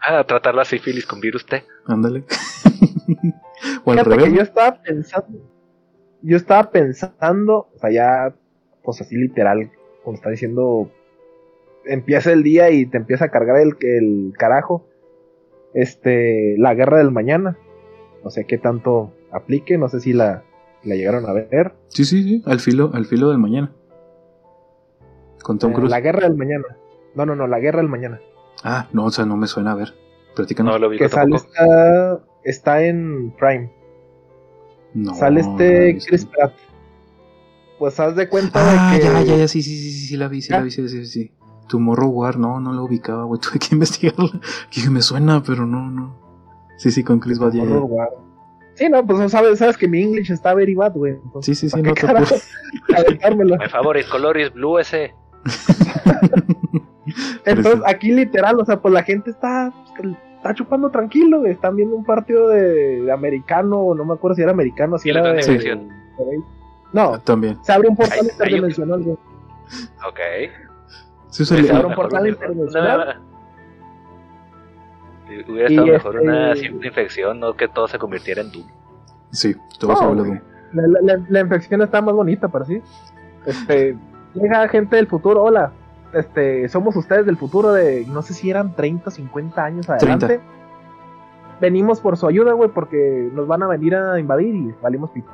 Ah, 0.00 0.24
tratar 0.24 0.54
la 0.54 0.64
sífilis 0.64 1.04
con 1.06 1.20
virus 1.20 1.44
T. 1.46 1.62
Ándale. 1.86 2.24
o 3.84 3.90
al 3.92 3.98
Fíjate 3.98 4.16
revés. 4.16 4.32
yo 4.34 4.42
estaba 4.42 4.80
pensando. 4.82 5.38
Yo 6.22 6.36
estaba 6.36 6.70
pensando, 6.70 7.68
o 7.74 7.78
sea, 7.80 7.90
ya, 7.90 8.34
pues 8.82 9.00
así 9.00 9.16
literal, 9.16 9.70
como 10.04 10.16
está 10.16 10.30
diciendo, 10.30 10.90
empieza 11.86 12.32
el 12.32 12.42
día 12.42 12.70
y 12.70 12.86
te 12.86 12.96
empieza 12.98 13.26
a 13.26 13.30
cargar 13.30 13.56
el, 13.58 13.74
el 13.80 14.32
carajo. 14.38 14.86
Este, 15.74 16.56
la 16.58 16.74
guerra 16.74 16.98
del 16.98 17.10
mañana. 17.10 17.56
No 18.24 18.30
sé 18.30 18.44
qué 18.46 18.58
tanto 18.58 19.14
aplique, 19.32 19.78
no 19.78 19.88
sé 19.88 20.00
si 20.00 20.12
la, 20.12 20.42
la 20.84 20.94
llegaron 20.94 21.26
a 21.26 21.32
ver. 21.32 21.74
Sí, 21.88 22.04
sí, 22.04 22.22
sí, 22.22 22.42
al 22.46 22.60
filo, 22.60 22.90
al 22.94 23.04
filo 23.06 23.28
del 23.30 23.38
mañana. 23.38 23.72
Con 25.42 25.58
Tom 25.58 25.72
Eh, 25.72 25.74
Cruise. 25.74 25.90
la 25.90 26.00
guerra 26.00 26.20
del 26.28 26.36
mañana. 26.36 26.64
No, 27.14 27.26
no, 27.26 27.34
no, 27.34 27.46
la 27.46 27.58
guerra 27.58 27.78
del 27.78 27.88
mañana. 27.88 28.20
Ah, 28.62 28.88
no, 28.92 29.06
o 29.06 29.10
sea, 29.10 29.24
no 29.26 29.36
me 29.36 29.46
suena 29.46 29.72
a 29.72 29.74
ver. 29.74 29.94
Platícanos. 30.36 30.72
No 30.74 30.78
lo 30.78 30.88
vi 30.88 30.98
Que 30.98 31.08
sale 31.08 31.36
está, 31.36 32.20
está 32.44 32.82
en 32.82 33.32
Prime. 33.38 33.72
No, 34.94 35.14
sale 35.14 35.42
la 35.42 35.48
este. 35.50 35.98
Chris 36.06 36.26
Pratt. 36.26 36.52
Pues 37.78 37.98
haz 37.98 38.14
de 38.14 38.28
cuenta 38.28 38.60
Ah, 38.62 38.92
de 38.92 38.98
que. 39.00 39.04
ya, 39.06 39.22
ya, 39.22 39.36
ya, 39.36 39.48
sí, 39.48 39.62
sí, 39.62 39.74
sí, 39.76 39.90
sí, 39.92 40.06
sí, 40.08 40.16
la 40.16 40.28
vi, 40.28 40.42
sí, 40.42 40.50
¿Ya? 40.50 40.58
la 40.58 40.64
vi, 40.64 40.70
sí, 40.70 40.86
sí, 40.88 41.06
sí. 41.06 41.32
Tomorrow 41.68 42.10
War, 42.10 42.38
no, 42.38 42.60
no 42.60 42.72
lo 42.72 42.84
ubicaba, 42.84 43.24
güey, 43.24 43.40
tuve 43.40 43.58
que 43.58 43.68
investigarla. 43.74 44.40
Que 44.70 44.90
me 44.90 45.00
suena, 45.02 45.42
pero 45.42 45.66
no, 45.66 45.90
no. 45.90 46.16
Sí, 46.76 46.90
sí, 46.90 47.02
con 47.02 47.20
Chris 47.20 47.38
Bad, 47.38 47.52
ya, 47.52 47.64
guau. 47.64 48.08
Sí, 48.80 48.88
no, 48.88 49.04
pues 49.06 49.30
sabes, 49.30 49.58
sabes 49.58 49.76
que 49.76 49.86
mi 49.86 50.02
English 50.02 50.30
está 50.32 50.54
very 50.54 50.74
bad, 50.74 50.94
güey. 50.94 51.12
entonces, 51.22 51.58
Sí, 51.58 51.68
sí, 51.68 51.76
sí, 51.76 51.82
¿para 51.82 51.92
no 52.20 52.26
te? 52.26 52.34
My 53.58 53.68
favorite 53.68 54.08
color 54.08 54.38
is 54.40 54.50
blue 54.54 54.78
ese. 54.78 55.12
Entonces, 57.44 57.82
aquí 57.86 58.10
literal, 58.12 58.58
o 58.58 58.64
sea, 58.64 58.80
pues 58.80 58.94
la 58.94 59.02
gente 59.02 59.28
está, 59.30 59.70
está 60.36 60.54
chupando 60.54 60.90
tranquilo, 60.90 61.40
güey. 61.40 61.52
Están 61.52 61.76
viendo 61.76 61.94
un 61.94 62.04
partido 62.06 62.48
de, 62.48 63.02
de 63.02 63.12
americano, 63.12 63.80
o 63.80 63.94
no 63.94 64.04
me 64.06 64.14
acuerdo 64.14 64.36
si 64.36 64.42
era 64.42 64.52
americano, 64.52 64.96
si 64.98 65.10
era 65.10 65.22
de. 65.22 65.34
de- 65.42 65.80
No, 66.94 67.20
También. 67.20 67.58
se 67.62 67.72
abre 67.72 67.88
un 67.88 67.96
portal 67.96 68.20
ahí- 68.20 68.28
interdimensional, 68.30 69.02
güey. 69.02 69.16
Ok. 70.08 70.20
Sí, 71.28 71.44
abre 71.54 71.66
estado 71.66 71.88
un 71.88 71.94
portal 71.94 72.28
interdimensional. 72.28 73.20
Hubiera 75.48 75.68
estado 75.68 75.86
Y 75.86 75.90
mejor 75.90 76.16
este- 76.16 76.28
una 76.28 76.56
simple 76.56 76.88
infección, 76.88 77.40
no 77.40 77.54
que 77.54 77.68
todo 77.68 77.88
se 77.88 77.98
convirtiera 77.98 78.40
en 78.42 78.50
Doom. 78.52 78.66
sí, 79.30 79.54
todo 79.78 79.96
se 79.96 80.04
vuelve 80.06 80.22
güey. 80.28 80.38
Doom. 80.38 80.50
La, 80.72 80.82
la- 81.00 81.16
la- 81.16 81.24
la 81.28 81.40
infección 81.40 81.82
está 81.82 82.00
más 82.02 82.14
bonita, 82.14 82.48
pero 82.48 82.64
sí. 82.64 82.80
Este, 83.46 83.96
llega 84.34 84.68
gente 84.68 84.96
del 84.96 85.06
futuro, 85.06 85.42
hola. 85.42 85.72
Este, 86.12 86.68
somos 86.68 86.96
ustedes 86.96 87.24
del 87.26 87.36
futuro 87.36 87.72
de, 87.72 88.04
no 88.08 88.22
sé 88.22 88.34
si 88.34 88.50
eran 88.50 88.74
30, 88.74 89.10
50 89.10 89.64
años 89.64 89.88
adelante. 89.88 90.40
Venimos 91.60 92.00
por 92.00 92.16
su 92.16 92.26
ayuda, 92.26 92.52
güey, 92.54 92.70
porque 92.70 93.28
nos 93.34 93.46
van 93.46 93.62
a 93.62 93.66
venir 93.68 93.94
a 93.94 94.18
invadir 94.18 94.54
y 94.54 94.74
valimos 94.82 95.10
pito. 95.10 95.28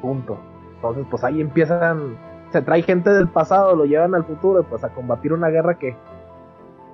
Punto. 0.00 0.38
Entonces, 0.76 1.06
pues 1.10 1.22
ahí 1.24 1.40
empiezan, 1.40 2.16
se 2.50 2.62
trae 2.62 2.82
gente 2.82 3.10
del 3.10 3.28
pasado, 3.28 3.76
lo 3.76 3.84
llevan 3.84 4.14
al 4.14 4.24
futuro, 4.24 4.62
pues 4.64 4.82
a 4.82 4.88
combatir 4.88 5.32
una 5.32 5.48
guerra 5.48 5.78
que, 5.78 5.94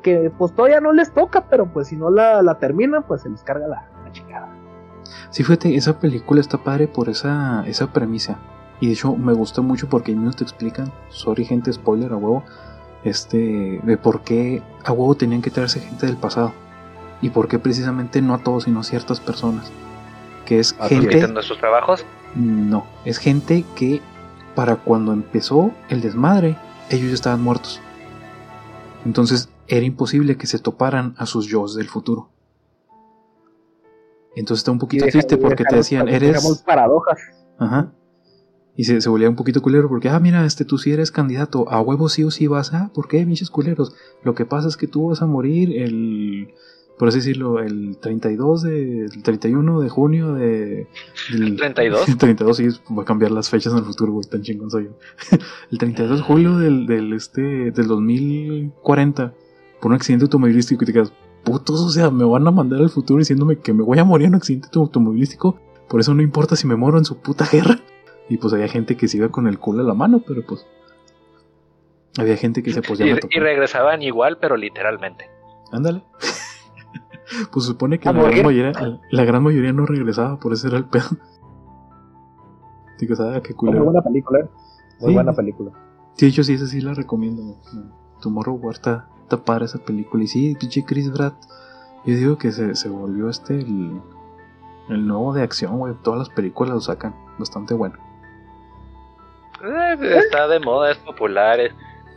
que 0.04 0.30
pues 0.38 0.54
todavía 0.54 0.80
no 0.80 0.92
les 0.92 1.12
toca, 1.12 1.46
pero 1.48 1.66
pues 1.66 1.88
si 1.88 1.96
no 1.96 2.10
la, 2.10 2.42
la 2.42 2.58
terminan, 2.58 3.02
pues 3.02 3.22
se 3.22 3.30
les 3.30 3.42
carga 3.42 3.66
la, 3.66 3.88
la 4.04 4.12
chingada. 4.12 4.48
Sí, 5.30 5.42
fíjate, 5.42 5.74
esa 5.74 5.98
película 5.98 6.40
está 6.40 6.58
padre 6.58 6.86
por 6.86 7.08
esa, 7.08 7.64
esa 7.66 7.88
premisa. 7.92 8.36
Y 8.80 8.88
de 8.88 8.92
hecho 8.92 9.16
me 9.16 9.32
gustó 9.32 9.62
mucho 9.62 9.88
porque 9.88 10.12
ahí 10.12 10.16
mismo 10.16 10.32
te 10.32 10.44
explican, 10.44 10.92
sorry 11.08 11.44
gente, 11.44 11.72
spoiler 11.72 12.12
a 12.12 12.16
huevo, 12.16 12.44
este, 13.02 13.80
de 13.82 13.96
por 13.96 14.20
qué 14.20 14.62
a 14.84 14.92
huevo 14.92 15.14
tenían 15.14 15.42
que 15.42 15.50
traerse 15.50 15.80
gente 15.80 16.06
del 16.06 16.18
pasado. 16.18 16.52
Y 17.22 17.30
por 17.30 17.48
qué 17.48 17.58
precisamente 17.58 18.20
no 18.20 18.34
a 18.34 18.38
todos, 18.38 18.64
sino 18.64 18.80
a 18.80 18.84
ciertas 18.84 19.18
personas. 19.18 19.72
Que 20.44 20.58
es 20.58 20.76
gente... 20.88 21.08
¿Quitan 21.08 21.32
nuestros 21.32 21.58
trabajos? 21.58 22.04
No, 22.34 22.84
es 23.06 23.16
gente 23.16 23.64
que 23.74 24.02
para 24.54 24.76
cuando 24.76 25.12
empezó 25.12 25.70
el 25.88 26.02
desmadre, 26.02 26.58
ellos 26.90 27.08
ya 27.08 27.14
estaban 27.14 27.42
muertos. 27.42 27.80
Entonces 29.06 29.48
era 29.68 29.84
imposible 29.84 30.36
que 30.36 30.46
se 30.46 30.58
toparan 30.58 31.14
a 31.18 31.26
sus 31.26 31.46
yo 31.46 31.66
del 31.66 31.88
futuro. 31.88 32.28
Entonces 34.36 34.60
está 34.60 34.72
un 34.72 34.78
poquito 34.78 35.06
triste 35.06 35.36
porque 35.36 35.64
te 35.64 35.76
decían, 35.76 36.08
eres... 36.08 36.62
paradojas. 36.66 37.18
Ajá. 37.58 37.92
Y 38.76 38.84
se, 38.84 39.00
se 39.00 39.08
volvía 39.08 39.28
un 39.28 39.36
poquito 39.36 39.62
culero 39.62 39.88
porque, 39.88 40.08
ah, 40.08 40.18
mira, 40.18 40.44
este, 40.44 40.64
tú 40.64 40.78
sí 40.78 40.92
eres 40.92 41.12
candidato, 41.12 41.70
a 41.70 41.80
huevo 41.80 42.08
sí 42.08 42.24
o 42.24 42.32
sí 42.32 42.48
vas, 42.48 42.74
ah, 42.74 42.90
¿por 42.92 43.06
qué, 43.06 43.24
pinches 43.24 43.50
culeros? 43.50 43.94
Lo 44.24 44.34
que 44.34 44.44
pasa 44.44 44.66
es 44.66 44.76
que 44.76 44.88
tú 44.88 45.10
vas 45.10 45.22
a 45.22 45.26
morir 45.26 45.80
el, 45.80 46.52
por 46.98 47.06
así 47.06 47.18
decirlo, 47.18 47.60
el 47.60 47.98
32 48.00 48.62
de, 48.62 49.04
el 49.04 49.22
31 49.22 49.80
de 49.80 49.88
junio 49.88 50.34
de... 50.34 50.88
¿El 51.32 51.56
32? 51.56 52.08
El 52.08 52.18
32, 52.18 52.56
sí, 52.56 52.68
voy 52.88 53.02
a 53.02 53.06
cambiar 53.06 53.30
las 53.30 53.48
fechas 53.48 53.72
en 53.72 53.78
el 53.78 53.84
futuro, 53.84 54.12
güey, 54.12 54.26
tan 54.28 54.42
chingón 54.42 54.70
soy 54.70 54.84
yo. 54.86 54.90
el 55.70 55.78
32 55.78 56.18
de 56.18 56.24
julio 56.24 56.58
del, 56.58 56.86
del, 56.88 57.12
este, 57.12 57.70
del 57.70 57.86
2040, 57.86 59.34
por 59.84 59.90
un 59.90 59.96
accidente 59.96 60.24
automovilístico 60.24 60.82
y 60.82 60.86
te 60.86 60.94
quedas, 60.94 61.12
putos, 61.44 61.78
o 61.82 61.90
sea, 61.90 62.10
me 62.10 62.24
van 62.24 62.46
a 62.48 62.50
mandar 62.50 62.80
al 62.80 62.88
futuro 62.88 63.18
diciéndome 63.18 63.58
que 63.58 63.74
me 63.74 63.82
voy 63.82 63.98
a 63.98 64.04
morir 64.04 64.28
en 64.28 64.32
un 64.32 64.36
accidente 64.36 64.68
automovilístico, 64.76 65.58
por 65.90 66.00
eso 66.00 66.14
no 66.14 66.22
importa 66.22 66.56
si 66.56 66.66
me 66.66 66.74
muero 66.74 66.96
en 66.96 67.04
su 67.04 67.18
puta 67.18 67.44
guerra. 67.52 67.78
Y 68.30 68.38
pues 68.38 68.54
había 68.54 68.66
gente 68.68 68.96
que 68.96 69.08
se 69.08 69.18
iba 69.18 69.28
con 69.28 69.46
el 69.46 69.58
culo 69.58 69.82
a 69.82 69.86
la 69.86 69.92
mano, 69.92 70.22
pero 70.26 70.40
pues. 70.46 70.66
Había 72.16 72.38
gente 72.38 72.62
que 72.62 72.72
se 72.72 72.80
pues 72.80 72.98
ya 72.98 73.04
Y, 73.04 73.12
me 73.12 73.20
tocó. 73.20 73.28
y 73.36 73.40
regresaban 73.40 74.00
igual, 74.00 74.38
pero 74.40 74.56
literalmente. 74.56 75.26
Ándale. 75.70 76.02
pues 77.52 77.66
supone 77.66 77.98
que 77.98 78.06
la 78.10 78.12
gran, 78.22 78.42
mayoría, 78.46 78.72
la 79.10 79.24
gran 79.26 79.42
mayoría 79.42 79.74
no 79.74 79.84
regresaba, 79.84 80.40
por 80.40 80.54
eso 80.54 80.68
era 80.68 80.78
el 80.78 80.86
pedo. 80.86 81.08
Digo, 82.98 83.14
ah, 83.20 83.38
qué 83.42 83.50
Muy 83.50 83.56
culero. 83.58 83.84
buena 83.84 84.00
película, 84.00 84.40
¿eh? 84.40 84.48
Muy 85.00 85.08
Sí. 85.10 85.14
buena 85.14 85.32
película. 85.34 85.72
Sí, 86.14 86.24
de 86.24 86.30
hecho, 86.30 86.42
sí, 86.42 86.54
esa 86.54 86.66
sí 86.68 86.80
la 86.80 86.94
recomiendo. 86.94 87.60
Tomorrow 88.22 88.56
War 88.56 88.74
está, 88.76 89.08
está 89.24 89.36
padre 89.44 89.64
esa 89.66 89.78
película. 89.78 90.22
Y 90.24 90.26
sí, 90.28 90.56
pinche 90.58 90.84
Chris 90.84 91.10
Pratt. 91.10 91.34
Yo 92.06 92.14
digo 92.16 92.38
que 92.38 92.52
se, 92.52 92.74
se 92.74 92.88
volvió 92.88 93.28
este 93.28 93.54
el, 93.58 94.00
el 94.88 95.06
nuevo 95.06 95.32
de 95.34 95.42
acción, 95.42 95.78
güey. 95.78 95.94
Todas 96.02 96.18
las 96.20 96.28
películas 96.28 96.74
lo 96.74 96.80
sacan. 96.80 97.14
Bastante 97.38 97.74
bueno. 97.74 97.96
Eh, 99.62 99.96
está 100.18 100.46
de 100.48 100.60
moda, 100.60 100.90
es 100.92 100.98
popular. 100.98 101.58
es- 101.60 101.72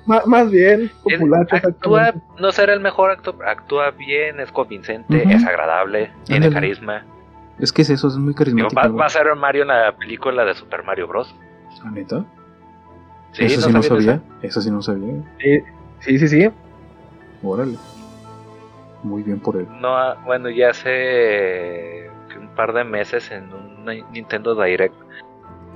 Má- 0.05 0.23
más 0.25 0.49
bien, 0.49 0.83
es- 1.05 1.17
popular. 1.19 1.47
actúa, 1.51 2.13
no 2.39 2.51
será 2.53 2.73
el 2.73 2.79
mejor 2.79 3.11
actor, 3.11 3.35
actúa 3.45 3.91
bien, 3.91 4.39
es 4.39 4.51
convincente, 4.53 5.21
es 5.33 5.45
agradable, 5.45 6.11
tiene 6.25 6.45
Ándale. 6.47 6.53
carisma. 6.67 7.05
Es 7.59 7.73
que 7.73 7.81
es 7.81 7.89
eso, 7.89 8.07
es 8.07 8.15
muy 8.15 8.27
Digo, 8.33 8.37
carismático. 8.37 8.95
va, 8.95 9.05
a 9.05 9.09
ser 9.09 9.33
Mario 9.35 9.63
en 9.63 9.67
la 9.69 9.95
película 9.97 10.45
de 10.45 10.53
Super 10.53 10.83
Mario 10.83 11.07
Bros. 11.07 11.35
¿La 11.83 11.91
neta? 11.91 12.23
Sí, 13.33 13.45
eso 13.45 13.61
sí 13.61 13.73
no 13.73 13.83
sabía. 13.83 14.13
eso? 14.13 14.21
Eso 14.43 14.61
sí 14.61 14.71
no 14.71 14.81
sabía. 14.81 15.13
Sí, 15.99 16.17
sí. 16.17 16.27
sí. 16.27 16.49
Órale. 17.43 17.77
Muy 19.03 19.23
bien 19.23 19.39
por 19.39 19.57
él. 19.57 19.67
No, 19.79 19.95
ah, 19.95 20.17
bueno, 20.25 20.49
ya 20.49 20.71
hace 20.71 22.09
un 22.39 22.49
par 22.49 22.73
de 22.73 22.83
meses 22.83 23.31
en 23.31 23.51
un 23.53 23.85
Nintendo 24.11 24.55
Direct. 24.55 24.95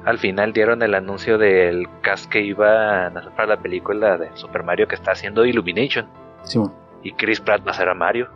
Al 0.06 0.18
final 0.18 0.52
dieron 0.52 0.82
el 0.82 0.96
anuncio 0.96 1.38
del 1.38 1.88
cast 2.02 2.30
que 2.30 2.42
iba 2.42 3.06
a 3.06 3.08
hacer 3.08 3.32
para 3.32 3.56
la 3.56 3.62
película 3.62 4.18
de 4.18 4.30
Super 4.36 4.64
Mario 4.64 4.88
que 4.88 4.96
está 4.96 5.12
haciendo 5.12 5.46
Illumination. 5.46 6.08
Simón. 6.44 6.74
Y 7.04 7.14
Chris 7.14 7.40
Pratt 7.40 7.66
va 7.66 7.72
a 7.72 7.76
ser 7.76 7.88
a 7.90 7.94
Mario. 7.94 8.28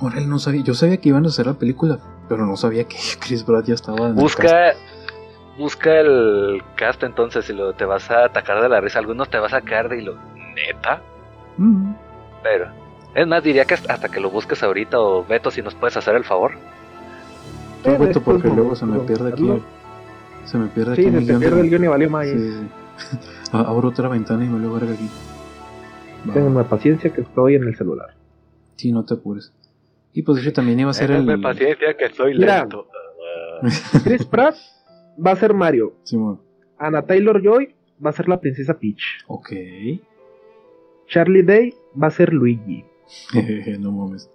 Órale, 0.00 0.26
no 0.26 0.38
sabía. 0.38 0.62
Yo 0.62 0.74
sabía 0.74 0.96
que 0.96 1.10
iban 1.10 1.24
a 1.24 1.28
hacer 1.28 1.46
la 1.46 1.54
película. 1.54 1.98
Pero 2.28 2.46
no 2.46 2.56
sabía 2.56 2.84
que 2.84 2.96
Chris 3.20 3.44
Pratt 3.44 3.66
ya 3.66 3.74
estaba 3.74 4.08
en 4.08 4.18
el 4.18 4.24
cast. 4.24 4.42
Busca, 4.42 4.72
busca 5.56 6.00
el 6.00 6.62
cast 6.74 7.02
entonces 7.04 7.48
y 7.48 7.52
lo, 7.52 7.72
te 7.74 7.84
vas 7.84 8.10
a 8.10 8.24
atacar 8.24 8.60
de 8.60 8.68
la 8.68 8.80
risa. 8.80 8.98
Algunos 8.98 9.30
te 9.30 9.38
vas 9.38 9.52
a 9.52 9.60
caer 9.60 9.88
de 9.88 9.98
hilo. 9.98 10.16
Neta. 10.54 11.00
Mm. 11.56 11.92
Pero, 12.42 12.66
es 13.14 13.26
más, 13.26 13.42
diría 13.42 13.64
que 13.64 13.74
hasta 13.74 14.08
que 14.08 14.20
lo 14.20 14.30
busques 14.30 14.62
ahorita 14.62 14.98
o 15.00 15.24
Beto, 15.24 15.50
si 15.50 15.62
nos 15.62 15.74
puedes 15.74 15.96
hacer 15.96 16.14
el 16.16 16.24
favor. 16.24 16.52
Tú, 17.84 17.90
Eh, 17.90 17.98
Beto, 17.98 18.22
porque 18.22 18.48
luego 18.48 18.74
se 18.74 18.86
me 18.86 18.98
pierde 19.00 19.32
aquí. 19.32 19.52
Se 20.44 20.58
me 20.58 20.66
pierde 20.68 20.96
Sí, 20.96 21.02
aquí 21.02 21.10
se 21.10 21.16
mi 21.20 21.26
te 21.26 21.38
pierde 21.38 21.56
de- 21.56 21.60
el 21.62 21.70
guion 21.70 21.84
y 21.84 21.88
valió 21.88 22.10
más. 22.10 22.26
Sí, 22.28 22.36
sí. 22.98 23.18
Abro 23.52 23.88
otra 23.88 24.08
ventana 24.08 24.44
y 24.44 24.48
me 24.48 24.58
lo 24.58 24.72
verga 24.74 24.92
aquí. 24.92 25.08
Tengan 26.32 26.64
paciencia 26.68 27.12
que 27.12 27.22
estoy 27.22 27.56
en 27.56 27.64
el 27.64 27.76
celular. 27.76 28.10
Sí, 28.76 28.92
no 28.92 29.04
te 29.04 29.14
apures. 29.14 29.52
Y 30.12 30.22
pues 30.22 30.40
hecho 30.42 30.52
también 30.52 30.78
iba 30.80 30.90
a 30.90 30.94
ser 30.94 31.10
el. 31.10 31.18
Ténganme 31.18 31.42
paciencia 31.42 31.96
que 31.96 32.04
Mira. 32.38 32.60
lento. 32.60 32.86
Chris 34.04 34.24
Pratt 34.26 34.54
va 35.24 35.32
a 35.32 35.36
ser 35.36 35.54
Mario. 35.54 35.94
Simón. 36.04 36.40
Anna 36.78 37.02
Taylor 37.02 37.40
Joy 37.42 37.74
va 38.04 38.10
a 38.10 38.12
ser 38.12 38.28
la 38.28 38.40
princesa 38.40 38.74
Peach. 38.78 39.02
Ok. 39.26 39.50
Charlie 41.12 41.42
Day 41.42 41.74
va 42.00 42.06
a 42.06 42.10
ser 42.10 42.32
Luigi. 42.32 42.84
no 43.78 43.92
mames. 43.92 44.30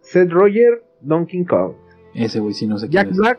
Seth 0.00 0.30
Roger, 0.32 0.82
Donkey 1.00 1.44
Kong. 1.44 1.74
Ese 2.14 2.40
güey 2.40 2.52
sí 2.54 2.66
no 2.66 2.76
sé 2.76 2.88
Jack 2.88 3.04
quién 3.06 3.12
es. 3.14 3.18
Black. 3.18 3.38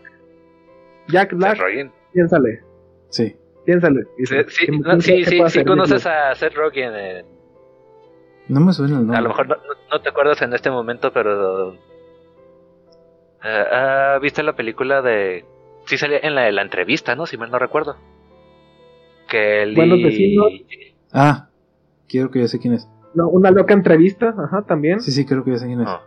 Jack 1.10 1.30
Seth 1.32 1.38
Black, 1.40 1.60
Rogen. 1.60 1.92
piénsale. 2.14 2.62
Sí. 3.10 3.36
Piénsale. 3.66 4.04
Sí, 4.04 4.10
Dice, 4.18 4.46
sí, 4.50 4.66
¿quién- 4.66 4.80
no, 4.82 4.98
quién 4.98 5.26
sí, 5.50 5.64
conoces 5.66 6.06
a 6.06 6.34
Seth 6.36 6.54
Rogen. 6.56 6.92
eh, 6.96 7.26
No 8.48 8.62
me 8.62 8.72
suena 8.74 8.94
el 8.94 9.00
nombre. 9.02 9.18
A 9.18 9.22
lo 9.22 9.30
mejor 9.30 9.48
no, 9.92 10.02
te 10.02 10.10
acuerdas 10.10 10.42
en 10.42 10.54
este 10.54 10.72
momento, 10.72 11.12
pero. 11.12 11.74
eh, 11.74 11.78
ah, 13.72 14.20
¿Viste 14.22 14.42
la 14.44 14.56
película 14.56 15.02
de.? 15.02 15.46
Sí, 15.86 15.98
salía 15.98 16.20
en 16.24 16.34
la 16.36 16.44
de 16.44 16.54
la 16.54 16.62
entrevista, 16.62 17.14
¿no? 17.16 17.26
Si 17.26 17.36
mal 17.38 17.52
no 17.52 17.60
recuerdo. 17.60 17.98
Que 19.28 19.64
el. 19.64 19.76
Buenos 19.76 20.02
vecinos. 20.02 20.48
Ah, 21.12 21.50
quiero 22.14 22.30
que 22.32 22.40
ya 22.42 22.48
sé 22.48 22.60
quién 22.60 22.76
es. 22.76 22.88
No, 23.16 23.28
una 23.30 23.50
loca 23.52 23.74
entrevista, 23.74 24.34
ajá, 24.38 24.62
también. 24.62 25.02
Sí, 25.02 25.12
sí, 25.12 25.26
creo 25.26 25.44
que 25.44 25.52
ya 25.52 25.58
sé 25.58 25.66
quién 25.66 25.82
es. 25.82 25.88
No, 25.88 25.98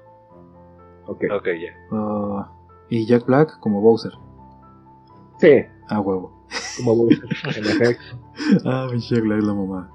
Ok. 1.07 1.25
ok, 1.37 1.47
ya. 1.61 1.73
Ah, 1.93 2.53
y 2.89 3.05
Jack 3.07 3.27
Black 3.27 3.59
como 3.61 3.81
Bowser. 3.81 4.13
Sí, 5.39 5.65
Ah, 5.89 6.01
huevo. 6.01 6.33
como 6.79 6.95
Bowser, 6.97 7.25
en 7.59 7.65
efecto. 7.67 8.05
Ah, 8.65 8.87
pinche 8.91 9.17
Jack 9.17 9.25
Black 9.25 9.43
la 9.43 9.55
mamá. 9.55 9.91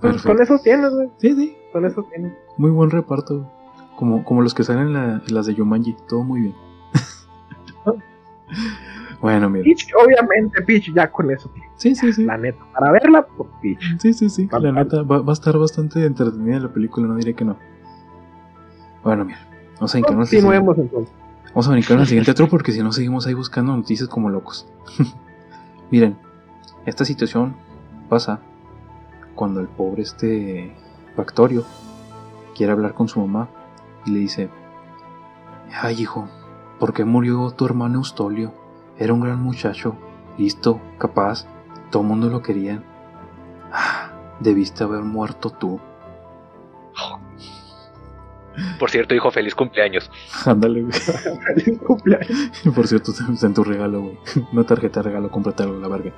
Pues, 0.00 0.22
con 0.22 0.40
eso 0.42 0.58
tienes, 0.62 0.90
güey. 0.94 1.08
Sí, 1.18 1.34
sí. 1.34 1.56
Con 1.72 1.84
eso 1.84 2.02
tienes. 2.10 2.32
Muy 2.58 2.70
buen 2.70 2.90
reparto. 2.90 3.38
güey. 3.38 3.48
Como, 3.96 4.24
como 4.24 4.42
los 4.42 4.52
que 4.54 4.64
salen 4.64 4.88
en, 4.88 4.92
la- 4.94 5.22
en 5.26 5.34
las 5.34 5.46
de 5.46 5.54
Yumanji. 5.54 5.96
Todo 6.08 6.22
muy 6.24 6.40
bien. 6.40 6.54
bueno, 9.24 9.48
mira. 9.48 9.64
Peach, 9.64 9.86
obviamente, 10.04 10.60
Peach, 10.60 10.92
ya 10.94 11.10
con 11.10 11.30
eso. 11.30 11.50
Sí, 11.76 11.94
sí, 11.94 12.12
sí. 12.12 12.24
La 12.24 12.36
neta. 12.36 12.62
Para 12.74 12.92
verla, 12.92 13.26
por 13.26 13.46
Peach. 13.62 13.80
Sí, 13.98 14.12
sí, 14.12 14.28
sí. 14.28 14.46
La 14.52 14.70
neta, 14.70 15.00
va, 15.00 15.22
va 15.22 15.32
a 15.32 15.32
estar 15.32 15.56
bastante 15.56 16.04
entretenida 16.04 16.60
la 16.60 16.68
película, 16.68 17.06
no 17.06 17.16
diré 17.16 17.32
que 17.32 17.42
no. 17.46 17.56
Bueno, 19.02 19.24
mira. 19.24 19.38
Vamos 19.76 19.94
a 19.94 19.98
brincarnos, 19.98 20.28
Continuemos 20.28 20.76
entonces. 20.76 21.14
vamos 21.48 21.68
a 21.68 21.70
brincar 21.70 21.98
al 21.98 22.06
siguiente 22.06 22.32
otro 22.32 22.48
porque 22.48 22.70
si 22.72 22.82
no 22.82 22.92
seguimos 22.92 23.26
ahí 23.26 23.32
buscando 23.32 23.74
noticias 23.74 24.10
como 24.10 24.28
locos. 24.28 24.68
Miren, 25.90 26.18
esta 26.84 27.06
situación 27.06 27.56
pasa 28.10 28.40
cuando 29.34 29.60
el 29.60 29.68
pobre 29.68 30.02
este 30.02 30.76
Factorio 31.16 31.64
quiere 32.54 32.72
hablar 32.72 32.92
con 32.92 33.08
su 33.08 33.20
mamá 33.20 33.48
y 34.04 34.10
le 34.10 34.18
dice, 34.18 34.50
ay 35.80 36.02
hijo, 36.02 36.28
¿por 36.78 36.92
qué 36.92 37.06
murió 37.06 37.50
tu 37.52 37.64
hermano 37.64 38.00
Eustolio? 38.00 38.52
Era 38.98 39.12
un 39.12 39.20
gran 39.20 39.42
muchacho, 39.42 39.96
listo, 40.38 40.80
capaz, 40.98 41.46
todo 41.90 42.02
el 42.02 42.08
mundo 42.08 42.28
lo 42.28 42.42
quería. 42.42 42.82
Ah, 43.72 44.10
debiste 44.40 44.84
haber 44.84 45.02
muerto 45.02 45.50
tú. 45.50 45.80
Por 48.78 48.90
cierto, 48.90 49.14
hijo, 49.14 49.30
feliz 49.30 49.54
cumpleaños. 49.54 50.10
Ándale, 50.46 50.82
güey. 50.82 50.92
Feliz 50.92 51.78
cumpleaños. 51.80 52.52
Por 52.74 52.86
cierto, 52.86 53.10
está 53.10 53.46
en 53.46 53.54
tu 53.54 53.64
regalo, 53.64 54.02
güey. 54.02 54.18
Una 54.52 54.64
tarjeta 54.64 55.00
de 55.00 55.08
regalo, 55.08 55.30
cómprate 55.30 55.64
algo, 55.64 55.78
la 55.80 55.88
verga. 55.88 56.12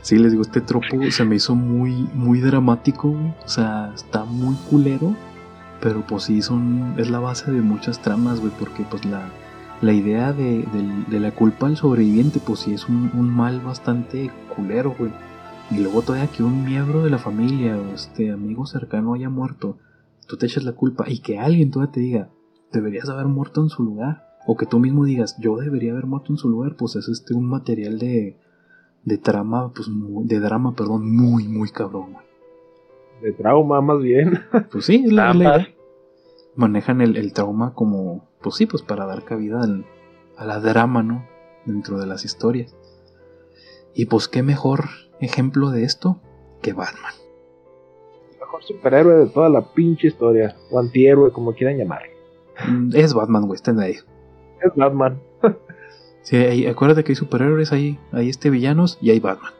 Sí, 0.00 0.18
les 0.18 0.32
digo, 0.32 0.42
este 0.42 0.60
tropo 0.60 1.10
se 1.10 1.24
me 1.24 1.36
hizo 1.36 1.54
muy, 1.54 2.08
muy 2.12 2.40
dramático, 2.40 3.08
güey. 3.08 3.34
O 3.44 3.48
sea, 3.48 3.90
está 3.94 4.24
muy 4.24 4.54
culero. 4.70 5.16
Pero 5.80 6.02
pues 6.02 6.24
sí, 6.24 6.40
son, 6.40 6.94
es 6.98 7.10
la 7.10 7.18
base 7.18 7.50
de 7.50 7.60
muchas 7.60 8.00
tramas, 8.00 8.38
güey. 8.38 8.52
Porque 8.58 8.84
pues 8.84 9.04
la, 9.04 9.28
la 9.80 9.92
idea 9.92 10.32
de, 10.32 10.64
de 11.08 11.20
la 11.20 11.30
culpa 11.32 11.66
al 11.66 11.76
sobreviviente, 11.76 12.40
pues 12.44 12.60
sí 12.60 12.72
es 12.72 12.88
un, 12.88 13.10
un 13.14 13.28
mal 13.28 13.60
bastante 13.60 14.30
culero, 14.54 14.94
güey. 14.98 15.12
Y 15.70 15.78
luego 15.78 16.02
todavía 16.02 16.28
que 16.28 16.42
un 16.42 16.64
miembro 16.64 17.02
de 17.02 17.10
la 17.10 17.18
familia 17.18 17.76
o 17.76 17.94
este 17.94 18.30
amigo 18.30 18.66
cercano 18.66 19.14
haya 19.14 19.28
muerto, 19.30 19.78
tú 20.26 20.36
te 20.36 20.46
echas 20.46 20.64
la 20.64 20.72
culpa 20.72 21.04
y 21.08 21.20
que 21.20 21.38
alguien 21.38 21.70
todavía 21.70 21.92
te 21.92 22.00
diga, 22.00 22.28
deberías 22.72 23.08
haber 23.08 23.26
muerto 23.26 23.62
en 23.62 23.68
su 23.68 23.82
lugar. 23.82 24.24
O 24.46 24.56
que 24.58 24.66
tú 24.66 24.78
mismo 24.78 25.06
digas, 25.06 25.36
yo 25.40 25.56
debería 25.56 25.92
haber 25.92 26.04
muerto 26.06 26.30
en 26.32 26.36
su 26.36 26.50
lugar, 26.50 26.76
pues 26.76 26.96
es 26.96 27.08
este 27.08 27.32
un 27.34 27.46
material 27.48 27.98
de, 27.98 28.36
de 29.04 29.18
trama, 29.18 29.72
pues 29.74 29.88
muy- 29.88 30.26
de 30.26 30.38
drama, 30.38 30.74
perdón, 30.74 31.10
muy, 31.16 31.48
muy 31.48 31.70
cabrón, 31.70 32.12
güey. 32.12 32.24
De 33.22 33.32
trauma, 33.32 33.80
más 33.80 34.00
bien. 34.02 34.38
Pues 34.70 34.84
sí, 34.84 35.02
es 35.06 35.12
la, 35.12 35.32
la. 35.32 35.66
Manejan 36.56 37.00
el, 37.00 37.16
el 37.16 37.32
trauma 37.32 37.74
como, 37.74 38.28
pues 38.42 38.56
sí, 38.56 38.66
pues 38.66 38.82
para 38.82 39.06
dar 39.06 39.24
cabida 39.24 39.60
al- 39.62 39.84
a 40.36 40.44
la 40.44 40.60
drama, 40.60 41.02
¿no? 41.02 41.26
Dentro 41.64 41.98
de 41.98 42.06
las 42.06 42.24
historias. 42.24 42.74
Y 43.94 44.06
pues 44.06 44.28
qué 44.28 44.42
mejor 44.42 44.84
ejemplo 45.20 45.70
de 45.70 45.84
esto 45.84 46.20
que 46.62 46.72
Batman. 46.72 47.12
El 48.32 48.38
mejor 48.40 48.62
superhéroe 48.64 49.16
de 49.18 49.26
toda 49.26 49.48
la 49.48 49.72
pinche 49.72 50.08
historia. 50.08 50.56
O 50.70 50.78
antihéroe, 50.80 51.32
como 51.32 51.54
quieran 51.54 51.76
llamarlo. 51.78 52.12
Mm, 52.68 52.90
Es 52.94 53.14
Batman, 53.14 53.46
güey, 53.46 53.56
está 53.56 53.70
en 53.72 53.76
medio. 53.78 54.02
Es 54.62 54.74
Batman. 54.76 55.20
Sí, 56.22 56.66
acuérdate 56.66 57.04
que 57.04 57.12
hay 57.12 57.16
superhéroes, 57.16 57.70
hay, 57.72 57.98
hay 58.10 58.30
este 58.30 58.48
villanos 58.48 58.96
y 59.02 59.10
hay 59.10 59.20
Batman. 59.20 59.52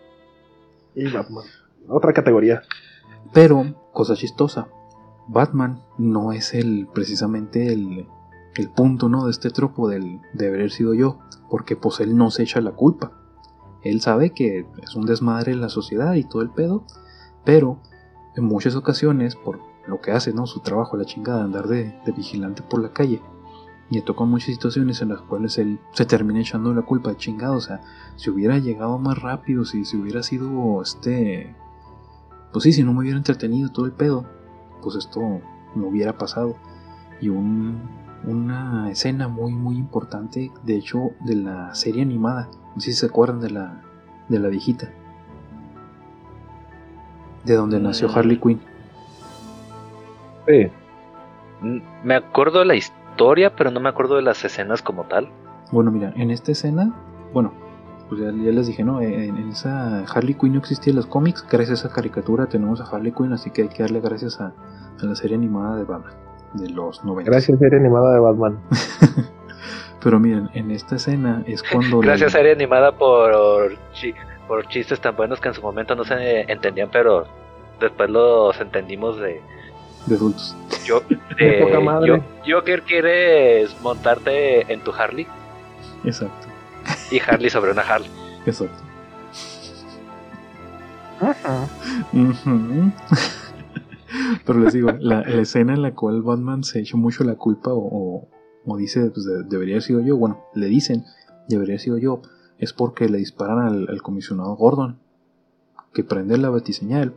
Y 0.95 1.13
Batman. 1.13 1.45
Otra 1.89 2.15
categoría. 2.15 2.63
Pero, 3.35 3.67
cosa 3.93 4.15
chistosa, 4.15 4.69
Batman 5.27 5.83
no 5.99 6.33
es 6.33 6.55
el 6.55 6.89
precisamente 6.93 7.73
el, 7.73 8.09
el 8.55 8.71
punto 8.71 9.09
¿no? 9.09 9.25
de 9.25 9.31
este 9.31 9.51
tropo 9.51 9.89
del, 9.89 10.21
de 10.33 10.49
haber 10.49 10.71
sido 10.71 10.95
yo, 10.95 11.19
porque 11.49 11.77
pues 11.77 12.01
él 12.01 12.17
no 12.17 12.31
se 12.31 12.43
echa 12.43 12.61
la 12.61 12.73
culpa. 12.73 13.13
Él 13.83 14.01
sabe 14.01 14.31
que 14.31 14.67
es 14.83 14.95
un 14.95 15.07
desmadre 15.07 15.53
en 15.53 15.61
la 15.61 15.69
sociedad 15.69 16.15
y 16.15 16.25
todo 16.25 16.43
el 16.43 16.51
pedo, 16.51 16.85
pero 17.45 17.79
en 18.35 18.45
muchas 18.45 18.75
ocasiones, 18.75 19.37
por 19.37 19.61
lo 19.87 20.01
que 20.01 20.13
hace, 20.13 20.33
¿no? 20.33 20.47
Su 20.47 20.61
trabajo, 20.61 20.97
la 20.97 21.05
chingada, 21.05 21.45
andar 21.45 21.69
de, 21.69 21.95
vigilante 22.17 22.63
por 22.63 22.81
la 22.81 22.93
calle. 22.93 23.21
Y 23.91 23.97
le 23.97 24.03
tocan 24.03 24.31
muchas 24.31 24.55
situaciones 24.55 25.03
en 25.03 25.11
las 25.11 25.21
cuales 25.21 25.59
él 25.59 25.79
se 25.93 26.07
termina 26.07 26.41
echando 26.41 26.73
la 26.73 26.83
culpa 26.83 27.11
de 27.11 27.19
chingado. 27.19 27.57
O 27.57 27.61
sea, 27.61 27.83
si 28.17 28.31
hubiera 28.31 28.59
llegado 28.59 28.99
más 28.99 29.19
rápido, 29.19 29.65
si, 29.67 29.85
si 29.85 29.99
hubiera 29.99 30.23
sido 30.23 30.81
este. 30.83 31.55
Pues 32.53 32.63
sí, 32.63 32.73
si 32.73 32.83
no 32.83 32.95
me 32.95 33.01
hubiera 33.01 33.19
entretenido 33.19 33.71
todo 33.71 33.85
el 33.85 33.93
pedo, 33.93 34.27
pues 34.85 34.97
esto 34.97 35.41
no 35.75 35.87
hubiera 35.87 36.19
pasado. 36.19 36.57
Y 37.21 37.31
un, 37.31 37.81
una 38.25 38.91
escena 38.91 39.29
muy, 39.29 39.53
muy 39.53 39.77
importante, 39.77 40.53
de 40.63 40.77
hecho, 40.77 41.13
de 41.21 41.37
la 41.37 41.75
serie 41.75 42.03
animada. 42.03 42.49
No 42.75 42.81
sé 42.81 42.93
si 42.93 42.99
se 42.99 43.07
acuerdan 43.07 43.41
de 43.41 43.51
la, 43.51 43.83
de 44.29 44.39
la 44.39 44.49
viejita. 44.49 44.91
De 47.45 47.55
donde 47.55 47.81
nació 47.81 48.09
mm. 48.09 48.19
Harley 48.19 48.39
Quinn. 48.39 48.61
Sí. 50.47 50.71
Mm, 51.63 51.79
me 52.05 52.15
acuerdo 52.15 52.59
de 52.61 52.67
la 52.67 52.75
historia, 52.75 53.57
pero 53.57 53.71
no 53.71 53.81
me 53.81 53.89
acuerdo 53.89 54.17
de 54.17 54.23
las 54.23 54.45
escenas 54.45 54.83
como 54.83 55.05
tal. 55.05 55.31
Bueno, 55.73 55.91
mira, 55.91 56.13
en 56.17 56.31
esta 56.31 56.53
escena, 56.53 56.95
bueno, 57.33 57.53
pues 58.17 58.35
ya, 58.45 58.51
les 58.53 58.67
dije, 58.67 58.85
¿no? 58.85 59.01
En, 59.01 59.37
esa 59.49 60.05
Harley 60.05 60.35
Quinn 60.35 60.53
no 60.53 60.59
existía 60.59 60.91
en 60.91 60.97
los 60.97 61.07
cómics, 61.07 61.45
gracias 61.51 61.85
a 61.85 61.87
esa 61.87 61.95
caricatura 61.95 62.47
tenemos 62.47 62.81
a 62.81 62.85
Harley 62.85 63.13
Quinn, 63.13 63.33
así 63.33 63.51
que 63.51 63.63
hay 63.63 63.69
que 63.69 63.83
darle 63.83 64.01
gracias 64.01 64.41
a, 64.41 64.55
a 65.01 65.05
la 65.05 65.15
serie 65.15 65.37
animada 65.37 65.77
de 65.77 65.85
Batman, 65.85 66.15
de 66.55 66.71
los 66.71 67.05
90. 67.05 67.31
Gracias, 67.31 67.59
serie 67.59 67.79
animada 67.79 68.15
de 68.15 68.21
Batman. 68.21 68.61
Pero 70.03 70.21
miren, 70.21 70.51
en 70.53 70.71
esta 70.71 70.97
escena 70.97 71.43
es 71.47 71.63
cuando... 71.63 72.01
Gracias, 72.01 72.33
serie 72.33 72.53
animada 72.53 72.93
por, 72.93 73.33
por 74.47 74.67
chistes 74.69 75.01
tan 75.01 75.17
buenos 75.17 75.41
que 75.41 75.49
en 75.49 75.55
su 75.55 75.63
momento 75.63 75.95
no 75.95 76.05
se 76.05 76.43
entendían, 76.43 76.91
pero 76.93 77.25
después 77.81 78.11
los 78.11 78.61
entendimos 78.61 79.19
de 79.19 79.41
de 80.07 80.17
adultos. 80.17 80.55
Yo, 80.85 81.03
eh, 81.39 82.21
Joker 82.47 82.83
quieres 82.83 83.75
montarte 83.81 84.71
en 84.73 84.81
tu 84.81 84.93
Harley. 84.93 85.27
Exacto. 86.05 86.54
Y 87.11 87.21
Harley 87.21 87.51
sobre 87.51 87.73
una 87.73 87.83
Harley. 87.83 88.11
Exacto. 88.47 88.83
Pero 94.47 94.61
les 94.61 94.73
digo, 94.73 94.91
la, 94.93 95.23
escena 95.23 95.75
en 95.75 95.83
la 95.83 95.95
cual 95.95 96.23
Batman 96.23 96.65
se 96.65 96.81
echa 96.81 96.97
mucho 96.97 97.25
la 97.25 97.37
culpa 97.37 97.73
o, 97.73 98.29
o, 98.65 98.77
dice, 98.77 99.11
pues 99.11 99.27
debería 99.49 99.75
haber 99.75 99.83
sido 99.83 100.01
yo, 100.01 100.17
bueno, 100.17 100.45
le 100.55 100.67
dicen, 100.67 101.05
debería 101.49 101.73
haber 101.75 101.81
sido 101.81 101.99
yo, 101.99 102.23
es 102.59 102.73
porque 102.73 103.09
le 103.09 103.19
disparan 103.19 103.59
al, 103.59 103.89
al 103.89 104.03
comisionado 104.03 104.55
Gordon, 104.57 104.99
que 105.93 106.05
prende 106.05 106.37
la 106.39 106.51
batiseñal 106.51 107.15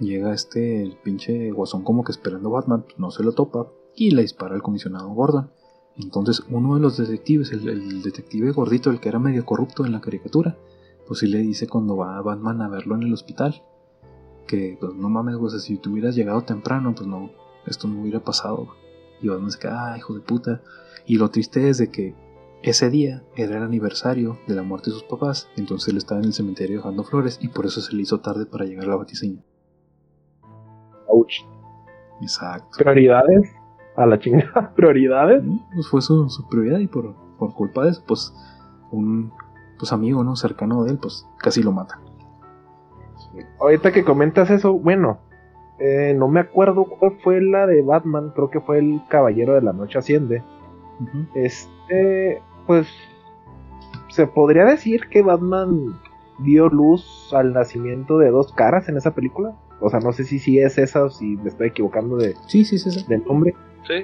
Llega 0.00 0.34
este, 0.34 0.82
el 0.82 0.96
pinche 0.96 1.52
guasón 1.52 1.84
como 1.84 2.02
que 2.02 2.12
esperando 2.12 2.48
a 2.48 2.60
Batman, 2.60 2.84
no 2.98 3.10
se 3.10 3.22
lo 3.22 3.32
topa 3.32 3.68
y 3.94 4.10
le 4.10 4.22
dispara 4.22 4.54
al 4.54 4.62
comisionado 4.62 5.08
Gordon. 5.10 5.50
Entonces 5.96 6.42
uno 6.50 6.74
de 6.74 6.80
los 6.80 6.96
detectives, 6.96 7.52
el, 7.52 8.02
detective 8.02 8.50
gordito, 8.50 8.90
el 8.90 9.00
que 9.00 9.08
era 9.08 9.18
medio 9.18 9.44
corrupto 9.44 9.86
en 9.86 9.92
la 9.92 10.00
caricatura, 10.00 10.56
pues 11.06 11.20
sí 11.20 11.26
le 11.26 11.38
dice 11.38 11.68
cuando 11.68 11.96
va 11.96 12.16
a 12.16 12.22
Batman 12.22 12.62
a 12.62 12.68
verlo 12.68 12.94
en 12.96 13.04
el 13.04 13.12
hospital, 13.12 13.62
que 14.46 14.76
pues 14.80 14.94
no 14.94 15.08
mames, 15.08 15.36
güey, 15.36 15.58
si 15.58 15.76
tú 15.76 15.92
hubieras 15.92 16.16
llegado 16.16 16.42
temprano, 16.42 16.94
pues 16.94 17.06
no, 17.06 17.30
esto 17.66 17.88
no 17.88 18.02
hubiera 18.02 18.20
pasado. 18.20 18.68
Y 19.22 19.28
Batman 19.28 19.50
se 19.50 19.58
queda, 19.58 19.92
ah, 19.92 19.98
hijo 19.98 20.14
de 20.14 20.20
puta. 20.20 20.62
Y 21.06 21.18
lo 21.18 21.30
triste 21.30 21.68
es 21.68 21.78
de 21.78 21.90
que 21.90 22.14
ese 22.62 22.90
día 22.90 23.22
era 23.36 23.58
el 23.58 23.62
aniversario 23.62 24.38
de 24.46 24.54
la 24.54 24.62
muerte 24.62 24.90
de 24.90 24.94
sus 24.94 25.04
papás, 25.04 25.48
entonces 25.56 25.88
él 25.88 25.98
estaba 25.98 26.20
en 26.20 26.26
el 26.26 26.32
cementerio 26.32 26.78
dejando 26.78 27.04
flores 27.04 27.38
y 27.42 27.48
por 27.48 27.66
eso 27.66 27.80
se 27.80 27.94
le 27.94 28.02
hizo 28.02 28.20
tarde 28.20 28.46
para 28.46 28.64
llegar 28.64 28.86
a 28.86 28.88
la 28.88 28.96
batiseña. 28.96 29.42
Exacto. 32.22 32.78
Prioridades. 32.78 33.50
A 33.96 34.06
la 34.06 34.18
chingada. 34.18 34.72
Prioridades. 34.76 35.42
Pues 35.74 35.88
fue 35.88 36.02
su, 36.02 36.28
prioridad 36.50 36.78
y 36.78 36.86
por, 36.86 37.14
culpa 37.54 37.84
de 37.84 37.90
eso, 37.90 38.02
pues 38.06 38.34
un 38.90 39.32
pues 39.78 39.92
amigo, 39.92 40.22
¿no? 40.24 40.36
Cercano 40.36 40.84
de 40.84 40.92
él, 40.92 40.98
pues 40.98 41.26
casi 41.38 41.62
lo 41.62 41.72
mata. 41.72 42.00
Ahorita 43.60 43.92
que 43.92 44.04
comentas 44.04 44.50
eso, 44.50 44.72
bueno, 44.74 45.18
eh, 45.78 46.14
no 46.16 46.28
me 46.28 46.40
acuerdo 46.40 46.84
cuál 46.84 47.18
fue 47.22 47.40
la 47.40 47.66
de 47.66 47.82
Batman, 47.82 48.30
creo 48.34 48.50
que 48.50 48.60
fue 48.60 48.78
el 48.78 49.00
Caballero 49.08 49.54
de 49.54 49.62
la 49.62 49.72
Noche 49.72 49.98
Asciende. 49.98 50.42
Este, 51.34 52.40
pues, 52.66 52.88
se 54.08 54.26
podría 54.26 54.64
decir 54.64 55.08
que 55.10 55.22
Batman 55.22 55.98
dio 56.38 56.68
luz 56.68 57.32
al 57.34 57.52
nacimiento 57.52 58.18
de 58.18 58.30
dos 58.30 58.52
caras 58.52 58.88
en 58.88 58.96
esa 58.96 59.14
película. 59.14 59.56
O 59.80 59.90
sea, 59.90 60.00
no 60.00 60.12
sé 60.12 60.24
si, 60.24 60.38
si 60.38 60.60
es 60.60 60.78
esa 60.78 61.04
o 61.04 61.10
si 61.10 61.36
me 61.36 61.48
estoy 61.48 61.68
equivocando 61.68 62.16
de, 62.16 62.36
sí, 62.46 62.64
sí, 62.64 62.78
sí, 62.78 63.04
del 63.08 63.24
nombre. 63.24 63.54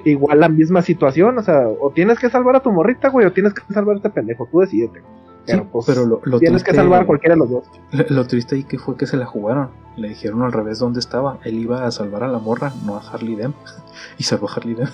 Igual 0.05 0.39
la 0.39 0.49
misma 0.49 0.81
situación, 0.81 1.37
o 1.37 1.43
sea, 1.43 1.67
o 1.67 1.91
tienes 1.91 2.19
que 2.19 2.29
salvar 2.29 2.55
a 2.55 2.59
tu 2.61 2.71
morrita, 2.71 3.09
güey, 3.09 3.25
o 3.25 3.31
tienes 3.31 3.53
que 3.53 3.61
salvar 3.73 3.95
a 3.95 3.97
este 3.97 4.09
pendejo, 4.09 4.47
tú 4.51 4.59
decidete. 4.59 5.01
Pero, 5.45 5.65
pues, 5.65 5.85
pero 5.87 6.05
lo, 6.05 6.39
tienes 6.39 6.63
que 6.63 6.73
salvar 6.73 7.01
a 7.01 7.05
cualquiera 7.05 7.33
de 7.33 7.39
los 7.39 7.49
dos. 7.49 7.65
Lo, 8.09 8.27
triste 8.27 8.55
ahí 8.55 8.63
que 8.63 8.77
fue 8.77 8.95
que 8.95 9.07
se 9.07 9.17
la 9.17 9.25
jugaron. 9.25 9.69
Le 9.97 10.09
dijeron 10.09 10.43
al 10.43 10.51
revés 10.51 10.79
dónde 10.79 10.99
estaba. 10.99 11.39
Él 11.43 11.57
iba 11.57 11.85
a 11.85 11.91
salvar 11.91 12.23
a 12.23 12.27
la 12.27 12.37
morra, 12.37 12.71
no 12.85 12.95
a 12.95 12.99
Harley 12.99 13.35
Dent. 13.35 13.55
y 14.17 14.23
salvó 14.23 14.49
a 14.49 14.53
Harley 14.53 14.75
Dent. 14.75 14.91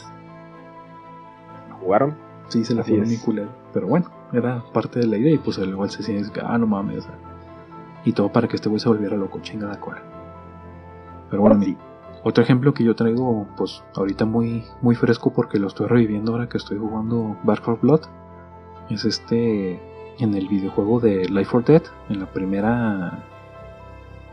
¿Jugaron? 1.81 2.15
Sí, 2.47 2.63
se 2.63 2.73
la 2.73 2.83
fueron 2.83 3.07
muy 3.07 3.17
culero. 3.17 3.49
Pero 3.73 3.87
bueno, 3.87 4.09
era 4.31 4.63
parte 4.73 4.99
de 4.99 5.07
la 5.07 5.17
idea 5.17 5.33
y 5.33 5.37
pues 5.37 5.57
igual 5.57 5.89
se 5.89 6.01
siente, 6.01 6.39
ah, 6.43 6.57
no 6.57 6.65
mames. 6.65 7.05
y 8.05 8.13
todo 8.13 8.31
para 8.31 8.47
que 8.47 8.55
este 8.55 8.69
güey 8.69 8.79
se 8.79 8.87
volviera 8.87 9.17
loco, 9.17 9.39
chingada 9.41 9.79
cola. 9.79 10.01
Pero 11.29 11.41
bueno, 11.41 11.59
otro 12.23 12.43
ejemplo 12.43 12.73
que 12.73 12.83
yo 12.83 12.95
traigo, 12.95 13.47
pues 13.57 13.83
ahorita 13.95 14.25
muy, 14.25 14.63
muy 14.81 14.95
fresco 14.95 15.33
porque 15.33 15.59
lo 15.59 15.67
estoy 15.67 15.87
reviviendo 15.87 16.33
ahora 16.33 16.49
que 16.49 16.57
estoy 16.57 16.77
jugando 16.77 17.37
Back 17.43 17.61
for 17.61 17.79
Blood, 17.79 18.01
es 18.89 19.05
este 19.05 19.79
en 20.19 20.33
el 20.33 20.47
videojuego 20.47 20.99
de 20.99 21.29
Life 21.29 21.45
for 21.45 21.63
Dead, 21.63 21.83
en 22.09 22.19
la 22.19 22.25
primera 22.25 23.23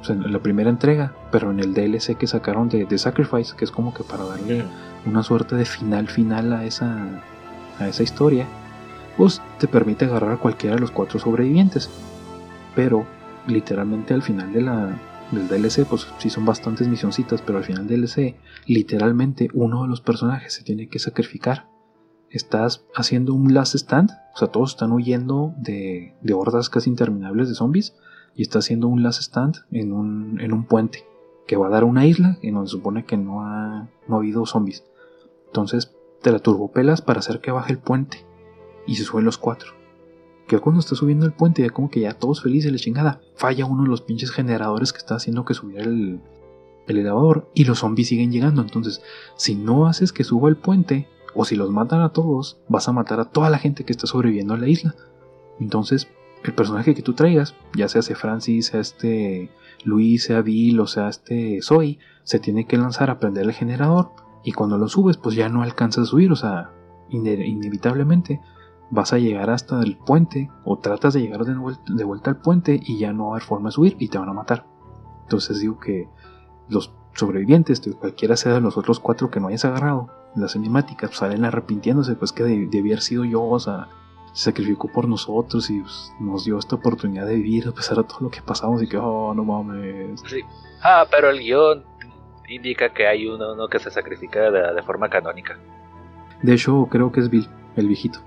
o 0.01 0.05
sea, 0.05 0.17
en 0.17 0.33
la 0.33 0.39
primera 0.39 0.69
entrega, 0.69 1.13
pero 1.31 1.51
en 1.51 1.61
el 1.61 1.73
DLC 1.73 2.17
que 2.17 2.27
sacaron 2.27 2.69
de, 2.69 2.85
de, 2.85 2.99
Sacrifice, 2.99 3.57
que 3.57 3.65
es 3.65 3.71
como 3.71 3.95
que 3.95 4.05
para 4.05 4.25
darle 4.25 4.65
una 5.07 5.23
suerte 5.23 5.57
de 5.57 5.65
final 5.65 6.09
final 6.09 6.53
a 6.53 6.65
esa, 6.65 7.23
a 7.79 7.89
esa 7.89 8.03
historia, 8.03 8.47
pues 9.17 9.41
te 9.59 9.67
permite 9.67 10.05
agarrar 10.05 10.33
a 10.33 10.37
cualquiera 10.37 10.75
de 10.75 10.83
los 10.83 10.91
cuatro 10.91 11.19
sobrevivientes. 11.19 11.89
Pero 12.75 13.07
literalmente 13.47 14.15
al 14.15 14.23
final 14.23 14.53
de 14.53 14.63
la, 14.63 14.99
del 15.31 15.49
DLC, 15.49 15.87
pues 15.87 16.07
sí 16.19 16.31
son 16.31 16.45
bastantes 16.45 16.89
misioncitas, 16.89 17.43
pero 17.43 17.59
al 17.59 17.65
final 17.65 17.87
del 17.87 18.03
DLC, 18.03 18.37
literalmente 18.67 19.49
uno 19.55 19.83
de 19.83 19.89
los 19.89 20.01
personajes 20.01 20.53
se 20.53 20.63
tiene 20.63 20.89
que 20.89 20.99
sacrificar. 20.99 21.69
Estás 22.31 22.85
haciendo 22.95 23.35
un 23.35 23.55
last 23.55 23.75
stand, 23.75 24.11
o 24.35 24.39
sea, 24.39 24.49
todos 24.49 24.73
están 24.73 24.93
huyendo 24.93 25.55
de, 25.57 26.15
de 26.21 26.35
hordas 26.35 26.69
casi 26.69 26.91
interminables 26.91 27.49
de 27.49 27.55
zombies, 27.55 27.95
y 28.35 28.43
está 28.43 28.59
haciendo 28.59 28.89
un 28.89 29.03
last 29.03 29.21
stand 29.21 29.57
en 29.71 29.93
un, 29.93 30.41
en 30.41 30.53
un 30.53 30.65
puente 30.65 31.05
que 31.47 31.57
va 31.57 31.69
a 31.69 31.71
dar 31.71 31.85
una 31.85 32.07
isla 32.07 32.39
en 32.43 32.55
donde 32.55 32.69
se 32.69 32.77
supone 32.77 33.05
que 33.05 33.17
no 33.17 33.43
ha, 33.43 33.89
no 34.09 34.17
ha 34.17 34.19
habido 34.19 34.47
zombies. 34.47 34.85
Entonces 35.47 35.95
te 36.23 36.33
la 36.33 36.39
turbopelas 36.39 37.03
para 37.03 37.21
hacer 37.21 37.41
que 37.41 37.53
baje 37.53 37.73
el 37.73 37.79
puente 37.79 38.25
y 38.87 38.97
se 38.97 39.05
suben 39.05 39.25
los 39.25 39.39
cuatro 39.39 39.84
que 40.47 40.59
cuando 40.59 40.81
está 40.81 40.95
subiendo 40.95 41.27
el 41.27 41.33
puente, 41.33 41.63
ya 41.63 41.71
como 41.71 41.91
que 41.91 42.01
ya 42.01 42.13
todos 42.13 42.43
felices, 42.43 42.71
la 42.71 42.79
chingada, 42.79 43.21
falla 43.35 43.67
uno 43.67 43.85
de 43.85 43.89
los 43.89 44.03
pinches 44.03 44.31
generadores 44.31 44.93
que 44.93 44.99
está 44.99 45.15
haciendo 45.15 45.45
que 45.45 45.55
subiera 45.55 45.85
el, 45.85 46.21
elevador 46.87 47.51
y 47.55 47.65
los 47.65 47.79
zombies 47.79 48.09
siguen 48.09 48.31
llegando. 48.31 48.61
Entonces, 48.61 49.03
si 49.37 49.55
no 49.55 49.87
haces 49.87 50.13
que 50.13 50.25
suba 50.25 50.49
el 50.49 50.57
puente, 50.57 51.09
o 51.35 51.45
si 51.45 51.57
los 51.57 51.71
matan 51.71 52.03
a 52.03 52.11
todos, 52.11 52.59
vas 52.69 52.89
a 52.89 52.93
matar 52.93 53.21
a 53.21 53.25
toda 53.25 53.51
la 53.51 53.59
gente 53.59 53.85
que 53.85 53.93
está 53.93 54.07
sobreviviendo 54.07 54.55
a 54.55 54.59
la 54.59 54.69
isla. 54.69 54.95
Entonces, 55.59 56.09
el 56.45 56.53
personaje 56.55 56.95
que 56.95 57.03
tú 57.03 57.15
traigas, 57.15 57.55
ya 57.75 57.89
sea 57.89 58.01
ese 58.01 58.15
Francis, 58.15 58.67
sea 58.67 58.81
este 58.81 59.51
Luis, 59.83 60.25
sea 60.25 60.43
Bill 60.43 60.79
o 60.81 60.87
sea 60.87 61.09
este 61.09 61.61
Zoe, 61.63 61.99
se 62.23 62.39
tiene 62.39 62.67
que 62.67 62.77
lanzar 62.77 63.11
a 63.11 63.19
prender 63.19 63.45
el 63.45 63.53
generador 63.53 64.11
y 64.45 64.53
cuando 64.53 64.77
lo 64.79 64.89
subes, 64.89 65.17
pues 65.17 65.35
ya 65.35 65.49
no 65.49 65.63
alcanzas 65.63 66.05
a 66.05 66.11
subir, 66.11 66.31
o 66.31 66.37
sea, 66.37 66.71
inevitablemente 67.09 68.41
vas 68.91 69.13
a 69.13 69.19
llegar 69.19 69.51
hasta 69.51 69.81
el 69.81 69.97
puente 69.97 70.51
o 70.65 70.79
tratas 70.79 71.15
de 71.15 71.21
llegar 71.21 71.45
de 71.45 72.05
vuelta, 72.05 72.31
al 72.31 72.41
puente 72.41 72.81
y 72.83 72.99
ya 72.99 73.13
no 73.13 73.27
va 73.27 73.31
a 73.31 73.33
haber 73.37 73.43
forma 73.47 73.69
de 73.69 73.73
subir 73.73 73.97
y 73.99 74.09
te 74.09 74.19
van 74.19 74.29
a 74.29 74.35
matar. 74.35 74.67
Entonces 75.23 75.61
digo 75.61 75.79
que 75.79 76.09
los 76.69 76.93
sobrevivientes, 77.15 77.83
cualquiera 77.99 78.37
sea 78.37 78.55
de 78.55 78.61
los 78.61 78.77
otros 78.77 79.01
cuatro 79.01 79.31
que 79.31 79.41
no 79.41 79.49
hayas 79.49 79.65
agarrado, 79.65 80.11
las 80.37 80.53
cinemáticas 80.53 81.15
salen 81.17 81.45
arrepintiéndose, 81.45 82.17
pues 82.17 82.33
que 82.33 82.43
debía 82.43 82.95
haber 82.95 83.01
sido 83.01 83.25
yo, 83.25 83.43
o 83.43 83.59
sea, 83.59 83.89
se 84.33 84.51
sacrificó 84.51 84.91
por 84.91 85.09
nosotros 85.09 85.71
y 85.71 85.81
pues, 85.81 86.13
nos 86.19 86.45
dio 86.45 86.59
esta 86.59 86.77
oportunidad 86.77 87.27
de 87.27 87.37
vivir 87.37 87.69
a 87.69 87.73
pesar 87.73 87.99
de 87.99 88.05
todo 88.05 88.19
lo 88.23 88.31
que 88.31 88.43
pasamos 88.43 88.83
y 88.83 88.89
que, 88.89 88.97
oh, 88.97 89.33
no 89.33 89.45
mames. 89.45 90.21
Sí. 90.27 90.41
Ah, 90.83 91.07
pero 91.11 91.31
el 91.31 91.39
guion 91.39 91.85
indica 92.49 92.93
que 92.93 93.07
hay 93.07 93.27
uno, 93.27 93.53
uno 93.53 93.69
que 93.69 93.79
se 93.79 93.91
sacrifica 93.91 94.51
de, 94.51 94.75
de 94.75 94.83
forma 94.83 95.09
canónica. 95.09 95.57
De 96.43 96.53
hecho, 96.53 96.89
creo 96.91 97.13
que 97.13 97.21
es 97.21 97.31
Bill, 97.31 97.49
el 97.77 97.87
viejito. 97.87 98.19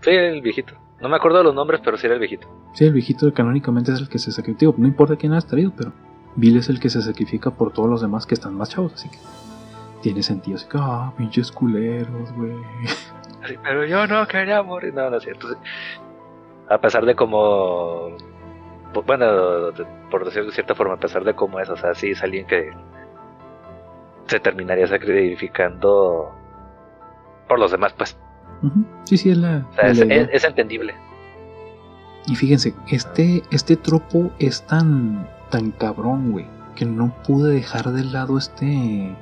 Sí, 0.00 0.10
el 0.10 0.40
viejito. 0.40 0.74
No 1.00 1.08
me 1.08 1.16
acuerdo 1.16 1.38
de 1.38 1.44
los 1.44 1.54
nombres, 1.54 1.80
pero 1.84 1.96
sí 1.96 2.06
era 2.06 2.14
el 2.14 2.20
viejito. 2.20 2.48
Sí, 2.74 2.84
el 2.84 2.92
viejito 2.92 3.32
canónicamente 3.32 3.92
es 3.92 4.00
el 4.00 4.08
que 4.08 4.18
se 4.18 4.32
sacrifica. 4.32 4.72
No 4.76 4.86
importa 4.86 5.16
quién 5.16 5.32
has 5.32 5.46
traído, 5.46 5.72
pero 5.76 5.92
Bill 6.36 6.56
es 6.56 6.68
el 6.68 6.80
que 6.80 6.90
se 6.90 7.02
sacrifica 7.02 7.50
por 7.50 7.72
todos 7.72 7.88
los 7.88 8.00
demás 8.00 8.26
que 8.26 8.34
están 8.34 8.54
más 8.54 8.70
chavos, 8.70 8.94
así 8.94 9.08
que 9.08 9.18
tiene 10.02 10.22
sentido. 10.22 10.56
Así 10.56 10.66
que, 10.68 10.78
ah, 10.80 11.12
pinches 11.16 11.52
culeros, 11.52 12.32
güey. 12.32 12.56
Pero 13.62 13.86
yo 13.86 14.06
no 14.06 14.26
quería 14.26 14.62
morir. 14.62 14.94
No, 14.94 15.08
no 15.10 15.16
es 15.16 15.22
cierto. 15.22 15.48
A 16.68 16.78
pesar 16.78 17.04
de 17.04 17.14
como. 17.14 18.16
Bueno, 19.06 19.26
por 20.10 20.24
decirlo 20.24 20.48
de 20.48 20.54
cierta 20.54 20.74
forma, 20.74 20.94
a 20.94 20.98
pesar 20.98 21.22
de 21.22 21.34
cómo 21.34 21.60
es, 21.60 21.68
o 21.68 21.76
sea, 21.76 21.94
sí 21.94 22.10
es 22.10 22.22
alguien 22.22 22.46
que 22.46 22.70
se 24.26 24.40
terminaría 24.40 24.86
sacrificando 24.86 26.32
por 27.46 27.58
los 27.58 27.70
demás, 27.70 27.92
pues. 27.96 28.18
Sí, 29.04 29.16
sí, 29.16 29.30
es 29.30 29.36
la. 29.38 29.66
O 29.70 29.74
sea, 29.74 29.84
la 29.84 29.90
es, 29.92 29.98
idea. 29.98 30.22
es- 30.22 30.28
es 30.32 30.44
entendible. 30.44 30.94
Y 32.26 32.34
fíjense, 32.36 32.74
este, 32.88 33.42
este 33.50 33.76
tropo 33.76 34.30
es 34.38 34.62
tan, 34.66 35.26
tan 35.50 35.70
cabrón, 35.70 36.32
güey, 36.32 36.46
que 36.74 36.84
no 36.84 37.14
pude 37.26 37.54
dejar 37.54 37.90
de 37.92 38.04
lado 38.04 38.36
este, 38.36 39.16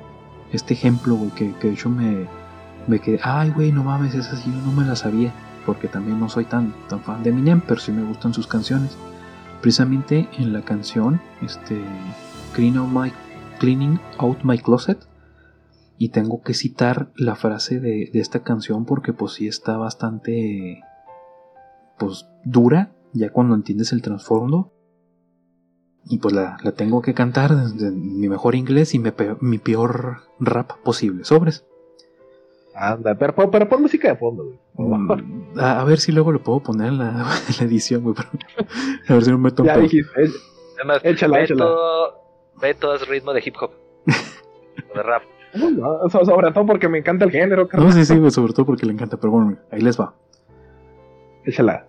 este 0.51 0.73
ejemplo, 0.73 1.15
güey, 1.15 1.31
que, 1.31 1.53
que 1.53 1.67
de 1.67 1.73
hecho 1.73 1.89
me, 1.89 2.25
me 2.87 2.99
quedé, 2.99 3.19
ay, 3.23 3.51
güey, 3.51 3.71
no 3.71 3.83
mames, 3.85 4.13
esa 4.13 4.35
sí 4.35 4.51
yo 4.53 4.59
no 4.61 4.73
me 4.73 4.85
la 4.85 4.95
sabía, 4.97 5.31
porque 5.65 5.87
también 5.87 6.19
no 6.19 6.27
soy 6.27 6.43
tan, 6.45 6.73
tan 6.89 6.99
fan 6.99 7.23
de 7.23 7.29
Eminem, 7.29 7.61
pero 7.61 7.79
sí 7.79 7.93
me 7.93 8.03
gustan 8.03 8.33
sus 8.33 8.45
canciones. 8.47 8.97
Precisamente 9.61 10.27
en 10.37 10.51
la 10.51 10.61
canción, 10.61 11.21
este, 11.41 11.81
Clean 12.53 12.75
Out 12.77 12.89
My, 12.89 13.11
Cleaning 13.59 13.99
Out 14.19 14.39
My 14.43 14.57
Closet, 14.57 14.99
y 15.97 16.09
tengo 16.09 16.41
que 16.43 16.53
citar 16.53 17.11
la 17.15 17.35
frase 17.35 17.79
de, 17.79 18.09
de 18.13 18.19
esta 18.19 18.43
canción 18.43 18.85
porque 18.85 19.13
pues 19.13 19.33
sí 19.33 19.47
está 19.47 19.77
bastante 19.77 20.81
pues 21.97 22.27
dura 22.43 22.91
ya 23.13 23.31
cuando 23.31 23.55
entiendes 23.55 23.91
el 23.91 24.01
trasfondo 24.01 24.71
y 26.05 26.19
pues 26.19 26.33
la, 26.33 26.57
la 26.63 26.71
tengo 26.73 27.01
que 27.01 27.13
cantar 27.13 27.55
desde 27.55 27.91
mi 27.91 28.29
mejor 28.29 28.55
inglés 28.55 28.93
y 28.93 28.99
mi, 28.99 29.11
pe- 29.11 29.35
mi 29.41 29.57
peor 29.57 30.21
rap 30.39 30.71
posible 30.83 31.23
sobres 31.25 31.65
Anda, 32.79 33.15
pero, 33.15 33.33
pero, 33.33 33.49
pero 33.49 33.67
pon 33.67 33.81
música 33.81 34.07
de 34.09 34.17
fondo, 34.17 34.43
güey. 34.45 34.59
Mm, 34.87 35.59
a, 35.59 35.81
a 35.81 35.83
ver 35.83 35.99
si 35.99 36.11
luego 36.11 36.31
lo 36.31 36.43
puedo 36.43 36.59
poner 36.61 36.89
en 36.89 36.99
la, 36.99 37.09
en 37.49 37.55
la 37.57 37.63
edición 37.65 38.03
güey 38.03 38.15
pero- 38.15 38.29
a 39.09 39.13
ver 39.13 39.23
si 39.23 39.31
no 39.31 39.39
me 39.39 39.49
en 39.49 39.55
ya 39.65 39.77
dijiste. 39.79 40.11
Échala, 41.03 41.39
Beto, 41.39 41.53
échala. 41.55 41.71
Beto 42.61 42.93
es 42.93 43.07
ritmo 43.07 43.33
de 43.33 43.41
hip 43.43 43.55
hop. 43.59 43.71
o 44.91 44.93
de 44.95 45.01
rap. 45.03 45.23
no, 45.55 46.09
so- 46.09 46.25
sobre 46.25 46.51
todo 46.51 46.65
porque 46.65 46.87
me 46.89 46.99
encanta 46.99 47.25
el 47.25 47.31
género, 47.31 47.63
no 47.63 47.67
carnal. 47.67 47.93
sí 47.93 48.05
sí 48.05 48.17
güey, 48.17 48.31
sobre 48.31 48.53
todo 48.53 48.65
porque 48.65 48.85
le 48.85 48.93
encanta 48.93 49.17
pero 49.17 49.31
bueno 49.31 49.57
ahí 49.71 49.81
les 49.81 49.99
va 49.99 50.13
Échala. 51.45 51.85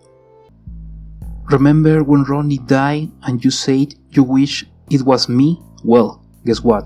Remember 1.48 2.02
when 2.02 2.24
Ronnie 2.24 2.58
died 2.66 3.08
and 3.22 3.40
you 3.40 3.50
said 3.50 3.88
you 4.10 4.22
wish 4.22 4.70
it 4.90 5.02
was 5.04 5.28
me? 5.28 5.58
Well, 5.82 6.20
guess 6.44 6.62
what? 6.62 6.84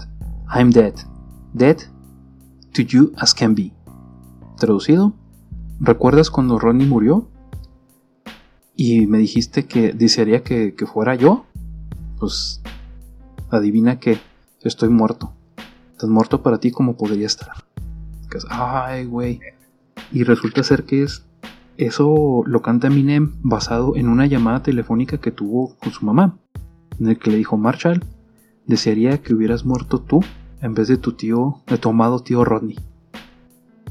I'm 0.48 0.70
dead. 0.70 0.94
Dead 1.52 1.78
to 2.74 2.82
you 2.82 3.12
as 3.18 3.34
can 3.34 3.54
be. 3.54 3.72
Traducido, 4.58 5.12
¿recuerdas 5.80 6.30
cuando 6.30 6.58
Ronnie 6.58 6.86
murió? 6.86 7.28
Y 8.74 9.06
me 9.06 9.18
dijiste 9.18 9.66
que 9.66 9.92
desearía 9.92 10.42
que, 10.42 10.74
que 10.74 10.86
fuera 10.86 11.14
yo. 11.16 11.44
Pues 12.18 12.62
adivina 13.50 13.98
que 13.98 14.18
estoy 14.62 14.88
muerto. 14.88 15.34
Tan 16.02 16.10
muerto 16.10 16.42
para 16.42 16.58
ti 16.58 16.72
como 16.72 16.96
podría 16.96 17.26
estar. 17.26 17.52
Que 18.28 18.38
es, 18.38 18.46
Ay, 18.50 19.04
güey. 19.04 19.38
Y 20.10 20.24
resulta 20.24 20.64
ser 20.64 20.82
que 20.82 21.04
es 21.04 21.24
eso 21.76 22.42
lo 22.44 22.60
canta 22.60 22.88
Eminem 22.88 23.36
basado 23.42 23.94
en 23.94 24.08
una 24.08 24.26
llamada 24.26 24.64
telefónica 24.64 25.18
que 25.18 25.30
tuvo 25.30 25.76
con 25.76 25.92
su 25.92 26.04
mamá, 26.04 26.36
en 26.98 27.06
el 27.06 27.20
que 27.20 27.30
le 27.30 27.36
dijo 27.36 27.56
Marshall, 27.56 28.04
desearía 28.66 29.18
que 29.18 29.32
hubieras 29.32 29.64
muerto 29.64 30.00
tú 30.00 30.24
en 30.60 30.74
vez 30.74 30.88
de 30.88 30.96
tu 30.96 31.12
tío, 31.12 31.60
de 31.68 31.78
tu 31.78 31.90
amado 31.90 32.18
tío 32.18 32.44
Rodney. 32.44 32.80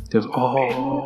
Entonces, 0.03 0.29
oh. 0.35 1.05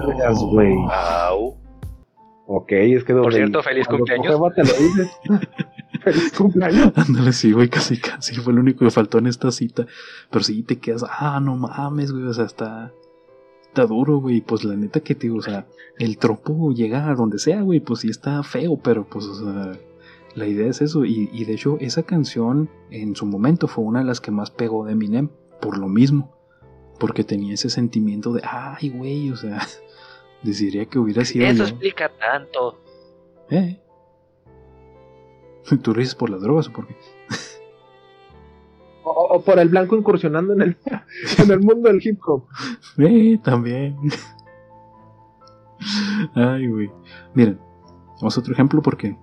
Ok, 2.48 2.72
es 2.72 3.04
que 3.04 3.14
donde 3.14 3.36
cierto, 3.36 3.62
feliz 3.62 3.88
cumpleaños. 3.88 4.40
feliz 6.04 6.32
cumpleaños. 6.34 6.92
Ándale, 6.96 7.34
sí, 7.34 7.52
güey, 7.52 7.70
casi, 7.70 7.98
casi 7.98 8.36
fue 8.36 8.54
lo 8.54 8.62
único 8.62 8.86
que 8.86 8.92
faltó 8.92 9.18
en 9.18 9.28
esta 9.28 9.52
cita. 9.52 9.86
Pero 10.32 10.44
sí 10.44 10.64
te 10.64 10.78
quedas, 10.80 11.06
ah, 11.10 11.40
no 11.40 11.56
mames, 11.56 12.12
güey, 12.12 12.26
o 12.26 12.34
sea, 12.34 12.46
está, 12.46 12.94
está 13.64 13.86
duro, 13.86 14.18
güey. 14.18 14.42
Pues 14.42 14.64
la 14.64 14.76
neta 14.76 15.00
que 15.00 15.16
te 15.16 15.28
digo, 15.28 15.38
o 15.38 15.42
sea, 15.42 15.68
el 15.98 16.18
tropo 16.18 16.72
llega 16.72 17.10
a 17.10 17.16
donde 17.16 17.40
sea, 17.40 17.62
güey, 17.62 17.80
pues 17.80 18.02
sí 18.02 18.10
está 18.10 18.42
feo, 18.44 18.78
pero 18.78 19.06
pues, 19.06 19.26
o 19.26 19.36
sea, 19.36 19.80
la 20.36 20.48
idea 20.48 20.68
es 20.68 20.82
eso. 20.82 21.06
Y, 21.06 21.30
y 21.32 21.46
de 21.46 21.54
hecho, 21.54 21.78
esa 21.80 22.04
canción 22.04 22.70
en 22.92 23.16
su 23.16 23.26
momento 23.26 23.68
fue 23.68 23.84
una 23.84 24.00
de 24.00 24.06
las 24.06 24.22
que 24.22 24.32
más 24.32 24.52
pegó 24.52 24.86
de 24.86 24.94
Eminem, 24.94 25.30
por 25.62 25.78
lo 25.78 25.88
mismo. 25.88 26.34
Porque 27.00 27.24
tenía 27.26 27.54
ese 27.54 27.70
sentimiento 27.70 28.32
de, 28.34 28.42
ay, 28.50 28.90
güey, 28.90 29.30
o 29.30 29.36
sea, 29.36 29.62
desearía 30.44 30.86
que 30.86 31.00
hubiera 31.00 31.26
sido 31.26 31.46
Eso 31.46 31.64
yo. 31.64 31.70
explica 31.70 32.10
tanto. 32.18 32.80
¿Eh? 33.50 33.80
¿Tú 35.82 35.94
lo 35.94 36.00
dices 36.00 36.16
por 36.16 36.30
las 36.30 36.42
drogas 36.42 36.68
o 36.68 36.74
por 36.74 36.88
qué? 36.88 36.96
O, 39.04 39.12
o 39.12 39.42
por 39.42 39.60
el 39.60 39.70
blanco 39.70 39.96
incursionando 39.96 40.54
en 40.54 40.62
el, 40.62 40.78
en 41.38 41.52
el 41.52 41.60
mundo 41.60 41.90
del 41.90 42.02
hip 42.04 42.20
hop. 42.26 42.46
Eh, 42.98 43.38
también. 43.44 43.96
Ay, 46.34 46.68
güey. 46.68 46.92
Miren, 47.34 47.60
vamos 48.18 48.36
a 48.36 48.40
otro 48.40 48.54
ejemplo 48.54 48.82
porque 48.82 49.18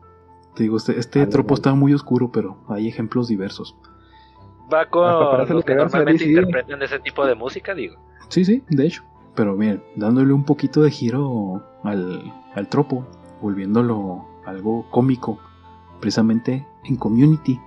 te 0.55 0.65
digo, 0.65 0.77
este, 0.77 0.99
este 0.99 1.27
tropo 1.27 1.55
dale. 1.55 1.61
está 1.61 1.75
muy 1.75 1.95
oscuro, 1.95 2.31
pero 2.31 2.59
hay 2.69 2.89
ejemplos 2.89 3.29
diversos. 3.29 3.77
Va 4.73 4.87
con 4.89 5.49
los 5.49 5.65
que 5.65 5.75
normalmente 5.75 6.25
interpretan 6.25 6.83
ese 6.83 6.99
tipo 7.01 7.27
de 7.27 7.35
música, 7.35 7.75
digo. 7.75 7.97
Sí, 8.29 8.45
sí, 8.45 8.63
de 8.69 8.87
hecho. 8.87 9.03
Pero 9.35 9.57
miren, 9.57 9.83
dándole 9.97 10.33
un 10.33 10.45
poquito 10.45 10.83
de 10.83 10.91
giro 10.91 11.63
al, 11.83 12.33
al 12.55 12.69
tropo, 12.69 13.07
volviéndolo 13.41 14.27
algo 14.45 14.87
cómico, 14.91 15.39
precisamente 16.03 16.67
en 16.85 16.97
Community, 16.97 17.59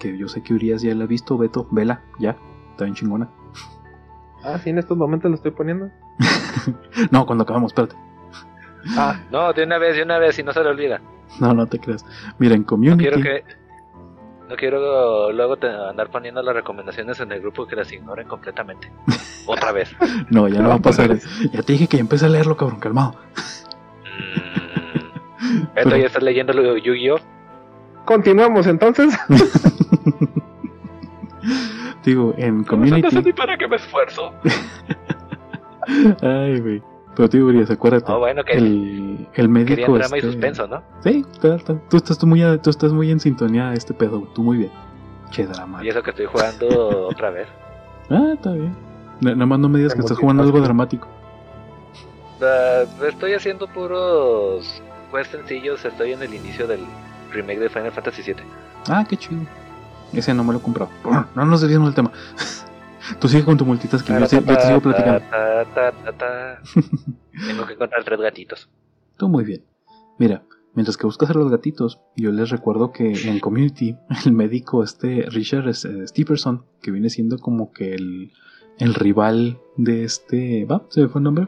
que 0.00 0.18
yo 0.18 0.26
sé 0.26 0.42
que 0.42 0.54
Urias 0.54 0.82
ya 0.82 0.92
la 0.96 1.04
ha 1.04 1.06
visto, 1.06 1.38
Beto, 1.38 1.68
vela, 1.70 2.02
ya, 2.18 2.36
está 2.72 2.82
bien 2.84 2.96
chingona. 2.96 3.28
Ah, 4.42 4.58
sí, 4.58 4.70
en 4.70 4.78
estos 4.78 4.96
momentos 4.96 5.30
lo 5.30 5.36
estoy 5.36 5.52
poniendo. 5.52 5.90
No, 7.12 7.26
cuando 7.26 7.44
acabamos, 7.44 7.70
espérate. 7.70 7.94
Ah, 8.96 9.20
No, 9.30 9.52
de 9.52 9.62
una 9.64 9.78
vez, 9.78 9.94
de 9.96 10.02
una 10.02 10.18
vez, 10.18 10.36
y 10.38 10.42
no 10.42 10.52
se 10.52 10.62
le 10.64 10.68
olvida. 10.70 11.00
No, 11.38 11.52
no 11.54 11.66
te 11.66 11.78
creas. 11.78 12.04
Mira, 12.38 12.54
en 12.54 12.62
No 12.62 12.66
Community. 12.66 13.02
quiero 13.04 13.20
que. 13.22 13.44
No 14.48 14.56
quiero 14.56 15.32
luego 15.32 15.56
te- 15.56 15.68
andar 15.68 16.10
poniendo 16.10 16.40
las 16.42 16.54
recomendaciones 16.54 17.18
en 17.20 17.30
el 17.32 17.40
grupo 17.40 17.66
que 17.66 17.76
las 17.76 17.92
ignoren 17.92 18.26
completamente. 18.26 18.90
Otra 19.46 19.70
vez. 19.72 19.94
No, 20.30 20.48
ya 20.48 20.60
no 20.62 20.68
va 20.70 20.74
a 20.76 20.78
pasar. 20.80 21.18
Ya 21.52 21.62
te 21.62 21.72
dije 21.74 21.86
que 21.88 21.98
ya 21.98 22.00
empecé 22.02 22.26
a 22.26 22.28
leerlo, 22.30 22.56
cabrón, 22.56 22.80
calmado. 22.80 23.14
Mm. 25.40 25.60
Beto, 25.74 25.90
Pero- 25.90 25.96
¿ya 25.96 26.06
estás 26.06 26.22
leyendo 26.22 26.52
lo 26.52 26.62
de 26.74 26.80
Yu-Gi-Oh? 26.80 27.18
Continuamos 28.06 28.66
entonces. 28.66 29.14
Digo, 32.04 32.34
en 32.38 32.58
No 32.58 32.64
Community. 32.66 33.22
ti 33.22 33.32
para 33.32 33.56
que 33.58 33.66
me 33.68 33.76
esfuerzo. 33.76 34.32
Ay, 36.22 36.60
güey. 36.60 36.82
Pero 37.14 37.28
te 37.30 37.38
digo, 37.38 37.48
Urias, 37.48 37.70
acuérdate. 37.70 38.10
No, 38.12 38.18
bueno, 38.18 38.44
que 38.44 38.52
el, 38.52 39.26
el 39.34 39.48
médico. 39.48 39.94
drama 39.98 40.16
y 40.16 40.20
este- 40.20 40.32
suspenso, 40.32 40.66
¿no? 40.66 40.82
Sí, 41.02 41.24
está- 41.32 41.54
está- 41.56 41.74
tú, 41.88 41.96
estás 41.96 42.22
muy, 42.24 42.42
a- 42.42 42.60
tú 42.60 42.70
estás 42.70 42.92
muy 42.92 43.10
en 43.10 43.20
sintonía 43.20 43.70
de 43.70 43.76
este 43.76 43.94
pedo, 43.94 44.20
tú 44.34 44.42
muy 44.42 44.58
bien. 44.58 44.70
Che 45.30 45.46
drama. 45.46 45.82
Y 45.84 45.88
eso 45.88 46.02
que 46.02 46.10
estoy 46.10 46.26
jugando 46.26 46.66
otra 47.10 47.30
vez. 47.30 47.48
Ah, 48.10 48.32
está 48.34 48.52
bien. 48.52 48.76
Na- 49.20 49.32
Nada 49.32 49.46
más 49.46 49.58
no 49.58 49.68
me 49.68 49.78
digas 49.78 49.94
que 49.94 50.00
estás 50.00 50.18
jugando 50.18 50.42
algo 50.42 50.60
dramático. 50.60 51.08
Ah, 52.42 52.82
estoy 53.08 53.32
haciendo 53.32 53.66
puros 53.68 54.82
quests 55.10 55.32
sencillos. 55.32 55.84
Estoy 55.84 56.12
en 56.12 56.22
el 56.22 56.34
inicio 56.34 56.66
del 56.66 56.80
remake 57.32 57.58
de 57.60 57.68
Final 57.68 57.92
Fantasy 57.92 58.22
VII. 58.22 58.36
Ah, 58.88 59.04
qué 59.08 59.16
chido. 59.16 59.40
Ese 60.12 60.32
no 60.34 60.44
me 60.44 60.52
lo 60.52 60.58
he 60.58 60.62
comprado. 60.62 60.90
No 61.34 61.44
nos 61.44 61.60
desviemos 61.60 61.88
del 61.88 61.94
tema. 61.94 62.12
Tú 63.20 63.28
sigue 63.28 63.44
con 63.44 63.56
tu 63.56 63.64
multitasking, 63.64 64.18
yo, 64.18 64.26
te- 64.26 64.36
yo 64.36 64.42
te 64.56 64.60
sigo 64.66 64.80
platicando. 64.80 65.20
Ta, 65.30 65.64
ta, 65.74 65.92
ta, 65.92 66.12
ta. 66.12 66.58
Tengo 67.46 67.66
que 67.66 67.74
encontrar 67.74 68.02
tres 68.04 68.20
gatitos. 68.20 68.68
Tú 69.16 69.28
muy 69.28 69.44
bien. 69.44 69.64
Mira, 70.18 70.42
mientras 70.74 70.96
que 70.96 71.06
buscas 71.06 71.30
a 71.30 71.34
los 71.34 71.50
gatitos, 71.50 72.00
yo 72.16 72.32
les 72.32 72.50
recuerdo 72.50 72.90
que 72.92 73.12
en 73.28 73.38
Community, 73.38 73.96
el 74.26 74.32
médico 74.32 74.82
este 74.82 75.26
Richard 75.30 75.68
eh, 75.68 75.74
Stevenson, 76.08 76.64
que 76.82 76.90
viene 76.90 77.08
siendo 77.10 77.38
como 77.38 77.72
que 77.72 77.94
el, 77.94 78.32
el 78.78 78.94
rival 78.94 79.60
de 79.76 80.02
este... 80.04 80.64
¿Va? 80.64 80.82
¿Se 80.88 81.00
me 81.02 81.08
fue 81.08 81.20
el 81.20 81.24
nombre? 81.24 81.46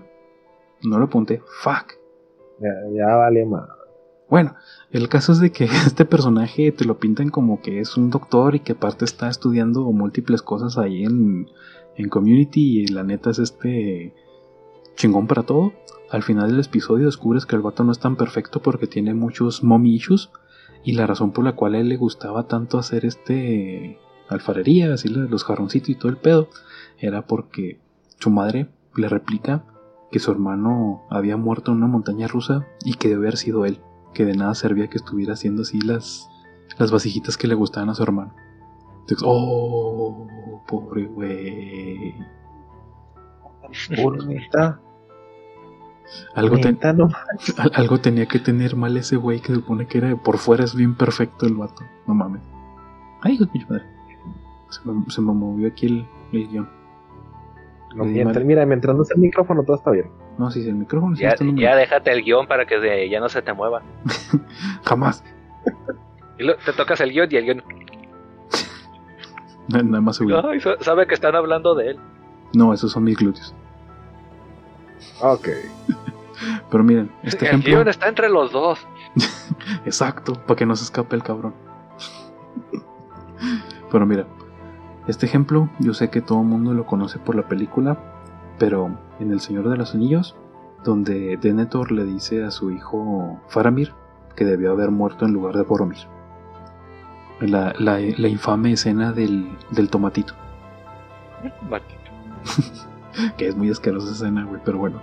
No 0.82 0.98
lo 0.98 1.06
apunté. 1.06 1.42
Fuck. 1.62 1.94
Ya, 2.60 2.70
ya 2.96 3.14
vale 3.16 3.44
más. 3.44 3.68
Bueno, 4.30 4.54
el 4.90 5.08
caso 5.08 5.32
es 5.32 5.40
de 5.40 5.52
que 5.52 5.64
este 5.86 6.04
personaje 6.04 6.72
te 6.72 6.84
lo 6.84 6.98
pintan 6.98 7.30
como 7.30 7.60
que 7.60 7.80
es 7.80 7.96
un 7.96 8.10
doctor 8.10 8.54
y 8.54 8.60
que 8.60 8.72
aparte 8.72 9.04
está 9.04 9.28
estudiando 9.28 9.90
múltiples 9.92 10.42
cosas 10.42 10.78
ahí 10.78 11.04
en, 11.04 11.48
en 11.96 12.08
Community 12.08 12.80
y 12.80 12.86
la 12.88 13.04
neta 13.04 13.30
es 13.30 13.38
este 13.38 14.14
chingón 14.96 15.26
para 15.26 15.44
todo. 15.44 15.72
Al 16.10 16.22
final 16.22 16.50
del 16.50 16.60
episodio 16.60 17.06
descubres 17.06 17.46
que 17.46 17.56
el 17.56 17.62
vato 17.62 17.84
no 17.84 17.92
es 17.92 17.98
tan 17.98 18.16
perfecto 18.16 18.60
porque 18.60 18.86
tiene 18.86 19.14
muchos 19.14 19.62
mommy 19.62 19.94
issues 19.94 20.30
y 20.84 20.92
la 20.92 21.06
razón 21.06 21.32
por 21.32 21.44
la 21.44 21.52
cual 21.52 21.74
a 21.74 21.80
él 21.80 21.88
le 21.88 21.96
gustaba 21.96 22.48
tanto 22.48 22.78
hacer 22.78 23.04
este 23.04 23.98
alfarería, 24.28 24.92
así 24.92 25.08
los 25.08 25.44
jarroncitos 25.44 25.88
y 25.88 25.94
todo 25.94 26.10
el 26.10 26.18
pedo, 26.18 26.48
era 26.98 27.26
porque 27.26 27.80
su 28.18 28.30
madre 28.30 28.68
le 28.94 29.08
replica 29.08 29.64
que 30.10 30.18
su 30.18 30.30
hermano 30.30 31.02
había 31.10 31.36
muerto 31.36 31.70
en 31.70 31.78
una 31.78 31.86
montaña 31.86 32.28
rusa 32.28 32.66
y 32.84 32.94
que 32.94 33.08
debe 33.08 33.20
haber 33.20 33.36
sido 33.36 33.64
él, 33.64 33.80
que 34.14 34.24
de 34.24 34.34
nada 34.34 34.54
servía 34.54 34.88
que 34.88 34.98
estuviera 34.98 35.34
haciendo 35.34 35.62
así 35.62 35.80
las, 35.80 36.28
las 36.78 36.90
vasijitas 36.90 37.36
que 37.36 37.46
le 37.46 37.54
gustaban 37.54 37.90
a 37.90 37.94
su 37.94 38.02
hermano. 38.02 38.34
Entonces, 39.00 39.24
oh, 39.24 40.26
pobre 40.66 41.06
güey. 41.06 42.14
Algo, 46.34 46.56
algo 47.74 48.00
tenía 48.00 48.26
que 48.26 48.38
tener 48.38 48.76
mal 48.76 48.96
ese 48.96 49.16
güey 49.16 49.40
que 49.40 49.54
supone 49.54 49.86
que 49.86 49.98
era 49.98 50.16
por 50.16 50.38
fuera 50.38 50.64
es 50.64 50.74
bien 50.74 50.94
perfecto 50.94 51.46
el 51.46 51.54
vato. 51.54 51.82
No 52.06 52.14
mames. 52.14 52.40
Ay, 53.20 53.34
hijo 53.34 53.44
de 53.44 53.66
madre. 53.68 53.84
Se 54.70 55.20
me, 55.20 55.32
movió 55.32 55.68
aquí 55.68 55.86
el, 55.86 56.06
el 56.32 56.48
guion. 56.48 56.68
No, 57.94 58.04
mientras, 58.04 58.44
mira, 58.44 58.66
mientras 58.66 58.96
no 58.96 59.04
sea 59.04 59.14
el 59.16 59.22
micrófono, 59.22 59.62
todo 59.64 59.76
está 59.76 59.90
bien. 59.90 60.10
No, 60.38 60.50
si 60.52 60.60
es 60.60 60.66
el 60.66 60.74
micrófono. 60.74 61.16
Ya, 61.16 61.34
ya 61.36 61.74
déjate 61.74 62.12
el 62.12 62.22
guion 62.22 62.46
para 62.46 62.64
que 62.64 63.08
ya 63.10 63.18
no 63.20 63.28
se 63.28 63.42
te 63.42 63.52
mueva. 63.52 63.82
Jamás. 64.84 65.24
Y 66.38 66.46
te 66.64 66.72
tocas 66.72 67.00
el 67.00 67.10
guion 67.10 67.28
y 67.30 67.36
el 67.36 67.44
guion. 67.44 67.64
Nada 69.68 70.00
más 70.00 70.20
Ay, 70.20 70.60
sabe 70.80 71.06
que 71.06 71.14
están 71.14 71.34
hablando 71.34 71.74
de 71.74 71.90
él. 71.90 71.98
No, 72.54 72.72
esos 72.72 72.92
son 72.92 73.04
mis 73.04 73.16
glúteos. 73.16 73.54
Ok. 75.20 75.48
Pero 76.70 76.84
miren, 76.84 77.10
este 77.24 77.44
el 77.44 77.48
ejemplo. 77.48 77.70
guion 77.70 77.88
está 77.88 78.08
entre 78.08 78.28
los 78.28 78.52
dos. 78.52 78.86
Exacto, 79.84 80.34
para 80.34 80.56
que 80.56 80.66
no 80.66 80.76
se 80.76 80.84
escape 80.84 81.16
el 81.16 81.24
cabrón. 81.24 81.52
Pero 83.90 84.06
mira, 84.06 84.26
este 85.08 85.26
ejemplo 85.26 85.68
yo 85.80 85.94
sé 85.94 86.10
que 86.10 86.20
todo 86.20 86.40
el 86.40 86.46
mundo 86.46 86.74
lo 86.74 86.86
conoce 86.86 87.18
por 87.18 87.34
la 87.34 87.48
película, 87.48 87.98
pero 88.58 88.90
en 89.20 89.32
El 89.32 89.40
Señor 89.40 89.68
de 89.68 89.76
los 89.76 89.94
Anillos, 89.94 90.36
donde 90.84 91.36
Denethor 91.36 91.92
le 91.92 92.04
dice 92.04 92.44
a 92.44 92.50
su 92.50 92.70
hijo 92.70 93.40
Faramir 93.48 93.92
que 94.36 94.44
debió 94.44 94.72
haber 94.72 94.90
muerto 94.90 95.24
en 95.24 95.32
lugar 95.32 95.56
de 95.56 95.62
Boromir. 95.62 95.98
La, 97.40 97.72
la, 97.78 98.00
infame 98.00 98.72
escena 98.72 99.12
del, 99.12 99.48
del 99.70 99.90
tomatito. 99.90 100.34
que 103.36 103.48
es 103.48 103.56
muy 103.56 103.70
asquerosa 103.70 104.12
escena, 104.12 104.44
güey, 104.44 104.60
pero 104.64 104.78
bueno. 104.78 105.00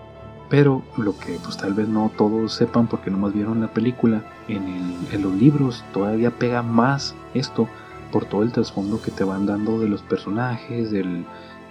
Pero 0.50 0.84
lo 0.98 1.18
que 1.18 1.40
pues 1.44 1.58
tal 1.58 1.74
vez 1.74 1.88
no 1.88 2.12
todos 2.16 2.54
sepan 2.54 2.88
porque 2.88 3.10
nomás 3.10 3.34
vieron 3.34 3.62
la 3.62 3.68
película, 3.68 4.22
en, 4.48 4.96
en 5.12 5.22
los 5.22 5.34
libros 5.34 5.84
todavía 5.94 6.30
pega 6.30 6.62
más 6.62 7.16
esto 7.34 7.68
por 8.12 8.26
todo 8.26 8.44
el 8.44 8.52
trasfondo 8.52 9.02
que 9.02 9.12
te 9.12 9.24
van 9.24 9.46
dando 9.46 9.80
de 9.80 9.90
los 9.90 10.02
personajes, 10.02 10.92
del, 10.92 11.26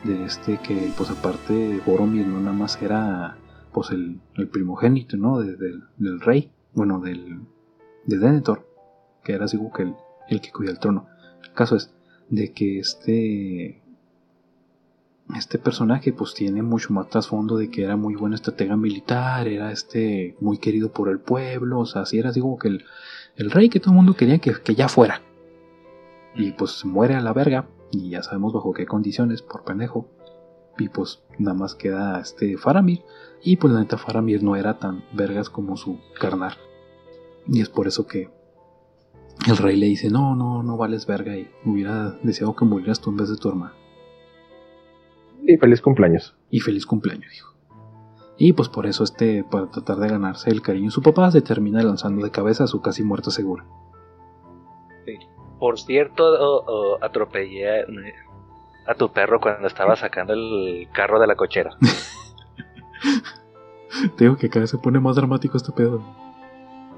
de 0.04 0.24
este 0.24 0.58
que 0.58 0.92
pues 0.96 1.10
aparte 1.10 1.80
Boromir 1.84 2.26
no 2.26 2.38
nada 2.40 2.56
más 2.56 2.80
era 2.80 3.36
pues 3.72 3.90
el, 3.90 4.20
primogénito, 4.52 5.16
¿no? 5.16 5.40
del 5.40 6.20
rey, 6.20 6.52
bueno, 6.74 7.00
del, 7.00 7.40
de 8.06 8.18
Denethor, 8.18 8.68
que 9.24 9.32
era 9.32 9.46
así 9.46 9.56
como 9.56 9.72
que 9.72 9.82
el, 9.82 9.94
el 10.28 10.40
que 10.40 10.52
cuida 10.52 10.70
el 10.70 10.78
trono. 10.78 11.08
El 11.42 11.52
caso 11.52 11.76
es 11.76 11.92
de 12.28 12.52
que 12.52 12.78
este 12.78 13.82
este 15.34 15.58
personaje 15.58 16.12
pues 16.12 16.34
tiene 16.34 16.62
mucho 16.62 16.92
más 16.92 17.08
trasfondo 17.08 17.56
de 17.56 17.70
que 17.70 17.82
era 17.82 17.96
muy 17.96 18.14
buena 18.14 18.36
estratega 18.36 18.76
militar, 18.76 19.48
era 19.48 19.72
este 19.72 20.36
muy 20.40 20.58
querido 20.58 20.92
por 20.92 21.08
el 21.08 21.18
pueblo, 21.18 21.80
o 21.80 21.86
sea, 21.86 22.02
así 22.02 22.18
era 22.18 22.28
así 22.28 22.40
como 22.40 22.58
que 22.58 22.68
el, 22.68 22.84
el 23.36 23.50
rey 23.50 23.70
que 23.70 23.80
todo 23.80 23.90
el 23.92 23.96
mundo 23.96 24.14
quería 24.14 24.38
que, 24.38 24.52
que 24.52 24.74
ya 24.74 24.88
fuera, 24.88 25.22
y 26.34 26.52
pues 26.52 26.84
muere 26.84 27.14
a 27.14 27.20
la 27.20 27.32
verga. 27.32 27.66
Y 27.94 28.10
ya 28.10 28.22
sabemos 28.22 28.52
bajo 28.52 28.72
qué 28.72 28.86
condiciones, 28.86 29.42
por 29.42 29.64
pendejo. 29.64 30.08
Y 30.78 30.88
pues 30.88 31.22
nada 31.38 31.56
más 31.56 31.74
queda 31.74 32.20
este 32.20 32.56
Faramir. 32.56 33.02
Y 33.42 33.56
pues 33.56 33.72
la 33.72 33.80
neta 33.80 33.98
Faramir 33.98 34.42
no 34.42 34.56
era 34.56 34.78
tan 34.78 35.04
vergas 35.12 35.48
como 35.48 35.76
su 35.76 35.98
carnal. 36.18 36.54
Y 37.46 37.60
es 37.60 37.68
por 37.68 37.86
eso 37.86 38.06
que 38.06 38.30
el 39.46 39.56
rey 39.56 39.76
le 39.76 39.86
dice, 39.86 40.10
no, 40.10 40.34
no, 40.34 40.62
no 40.62 40.76
vales 40.76 41.06
verga. 41.06 41.36
Y 41.36 41.48
hubiera 41.64 42.10
deseado 42.22 42.56
que 42.56 42.64
murieras 42.64 43.00
tú 43.00 43.10
en 43.10 43.16
vez 43.16 43.28
de 43.28 43.36
tu 43.36 43.48
hermano. 43.48 43.74
Y 45.46 45.56
feliz 45.56 45.80
cumpleaños. 45.80 46.34
Y 46.50 46.60
feliz 46.60 46.86
cumpleaños, 46.86 47.30
dijo. 47.30 47.54
Y 48.36 48.54
pues 48.54 48.68
por 48.68 48.86
eso 48.86 49.04
este, 49.04 49.44
para 49.44 49.70
tratar 49.70 49.98
de 49.98 50.08
ganarse 50.08 50.50
el 50.50 50.62
cariño 50.62 50.86
de 50.86 50.90
su 50.90 51.02
papá, 51.02 51.30
se 51.30 51.42
termina 51.42 51.80
lanzando 51.82 52.24
de 52.24 52.32
cabeza 52.32 52.64
a 52.64 52.66
su 52.66 52.80
casi 52.80 53.04
muerto 53.04 53.30
segura. 53.30 53.64
Por 55.64 55.80
cierto, 55.80 57.00
atropellé 57.00 57.86
a 58.86 58.94
tu 58.96 59.10
perro 59.10 59.40
cuando 59.40 59.66
estaba 59.66 59.96
sacando 59.96 60.34
el 60.34 60.88
carro 60.92 61.18
de 61.18 61.26
la 61.26 61.36
cochera. 61.36 61.70
Te 64.18 64.24
digo 64.24 64.36
que 64.36 64.50
cada 64.50 64.64
vez 64.64 64.70
se 64.72 64.76
pone 64.76 65.00
más 65.00 65.16
dramático 65.16 65.56
este 65.56 65.72
pedo. 65.72 66.02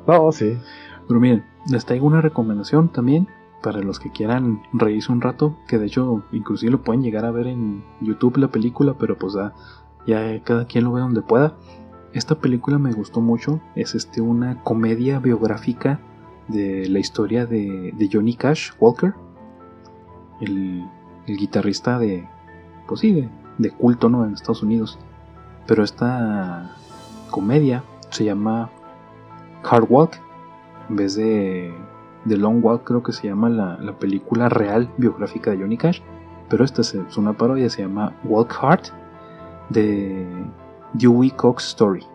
No, 0.08 0.32
sí. 0.32 0.58
Pero 1.06 1.20
miren, 1.20 1.46
les 1.70 1.86
traigo 1.86 2.08
una 2.08 2.20
recomendación 2.20 2.88
también 2.88 3.28
para 3.62 3.82
los 3.82 4.00
que 4.00 4.10
quieran 4.10 4.60
reírse 4.72 5.12
un 5.12 5.20
rato, 5.20 5.56
que 5.68 5.78
de 5.78 5.86
hecho 5.86 6.24
inclusive 6.32 6.72
lo 6.72 6.82
pueden 6.82 7.04
llegar 7.04 7.24
a 7.24 7.30
ver 7.30 7.46
en 7.46 7.84
YouTube 8.00 8.38
la 8.38 8.48
película, 8.48 8.96
pero 8.98 9.16
pues 9.16 9.34
ya, 9.34 9.52
ya 10.08 10.42
cada 10.42 10.66
quien 10.66 10.82
lo 10.82 10.92
ve 10.92 11.02
donde 11.02 11.22
pueda. 11.22 11.54
Esta 12.14 12.34
película 12.34 12.78
me 12.78 12.92
gustó 12.92 13.20
mucho, 13.20 13.60
es 13.76 13.94
este 13.94 14.20
una 14.20 14.64
comedia 14.64 15.20
biográfica 15.20 16.00
de 16.48 16.88
la 16.88 16.98
historia 16.98 17.46
de, 17.46 18.08
Johnny 18.12 18.34
Cash 18.34 18.72
Walker, 18.78 19.14
el, 20.40 20.84
guitarrista 21.26 21.98
de, 21.98 22.28
pues 22.86 23.00
sí, 23.00 23.28
de, 23.58 23.70
culto 23.70 24.08
¿no? 24.08 24.24
en 24.24 24.34
Estados 24.34 24.62
Unidos. 24.62 24.98
Pero 25.66 25.82
esta 25.82 26.76
comedia 27.30 27.82
se 28.10 28.24
llama 28.24 28.70
Hard 29.64 29.86
Walk, 29.88 30.20
en 30.88 30.96
vez 30.96 31.16
de, 31.16 31.74
de 32.24 32.36
Long 32.36 32.64
Walk 32.64 32.84
creo 32.84 33.02
que 33.02 33.12
se 33.12 33.26
llama 33.26 33.48
la, 33.48 33.98
película 33.98 34.48
real 34.48 34.88
biográfica 34.96 35.50
de 35.50 35.58
Johnny 35.58 35.76
Cash. 35.76 36.00
Pero 36.48 36.64
esta 36.64 36.82
es 36.82 36.94
una 37.16 37.32
parodia, 37.32 37.68
se 37.68 37.82
llama 37.82 38.14
Walk 38.22 38.56
Hard 38.62 38.82
de 39.70 40.24
Dewey 40.92 41.30
Cox 41.30 41.66
Story, 41.68 42.06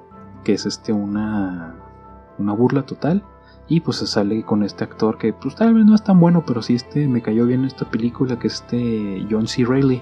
que 0.46 0.54
es 0.54 0.66
este 0.66 0.94
una, 0.94 1.76
una 2.38 2.54
burla 2.54 2.84
total 2.84 3.26
y 3.72 3.80
pues 3.80 4.00
se 4.00 4.08
sale 4.08 4.44
con 4.44 4.64
este 4.64 4.84
actor 4.84 5.18
que 5.18 5.32
pues 5.32 5.56
tal 5.56 5.74
vez 5.74 5.86
no 5.86 5.96
es 5.96 6.04
tan 6.04 6.20
bueno, 6.20 6.44
pero 6.46 6.62
sí 6.62 6.76
este 6.76 7.08
me 7.08 7.22
cayó 7.22 7.46
bien 7.46 7.64
esta 7.64 7.90
película 7.90 8.38
que 8.38 8.48
es 8.48 8.56
este 8.56 9.26
John 9.32 9.48
C. 9.48 9.64
Reilly. 9.64 10.02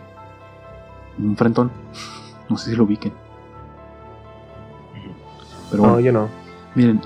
Un 1.20 1.38
frentón. 1.38 1.70
No 2.50 2.58
sé 2.58 2.72
si 2.72 2.76
lo 2.76 2.86
ubiquen. 2.86 3.14
Pero 5.70 5.84
no, 5.84 6.00
yo 6.00 6.12
no. 6.12 6.30
Miren, 6.74 7.00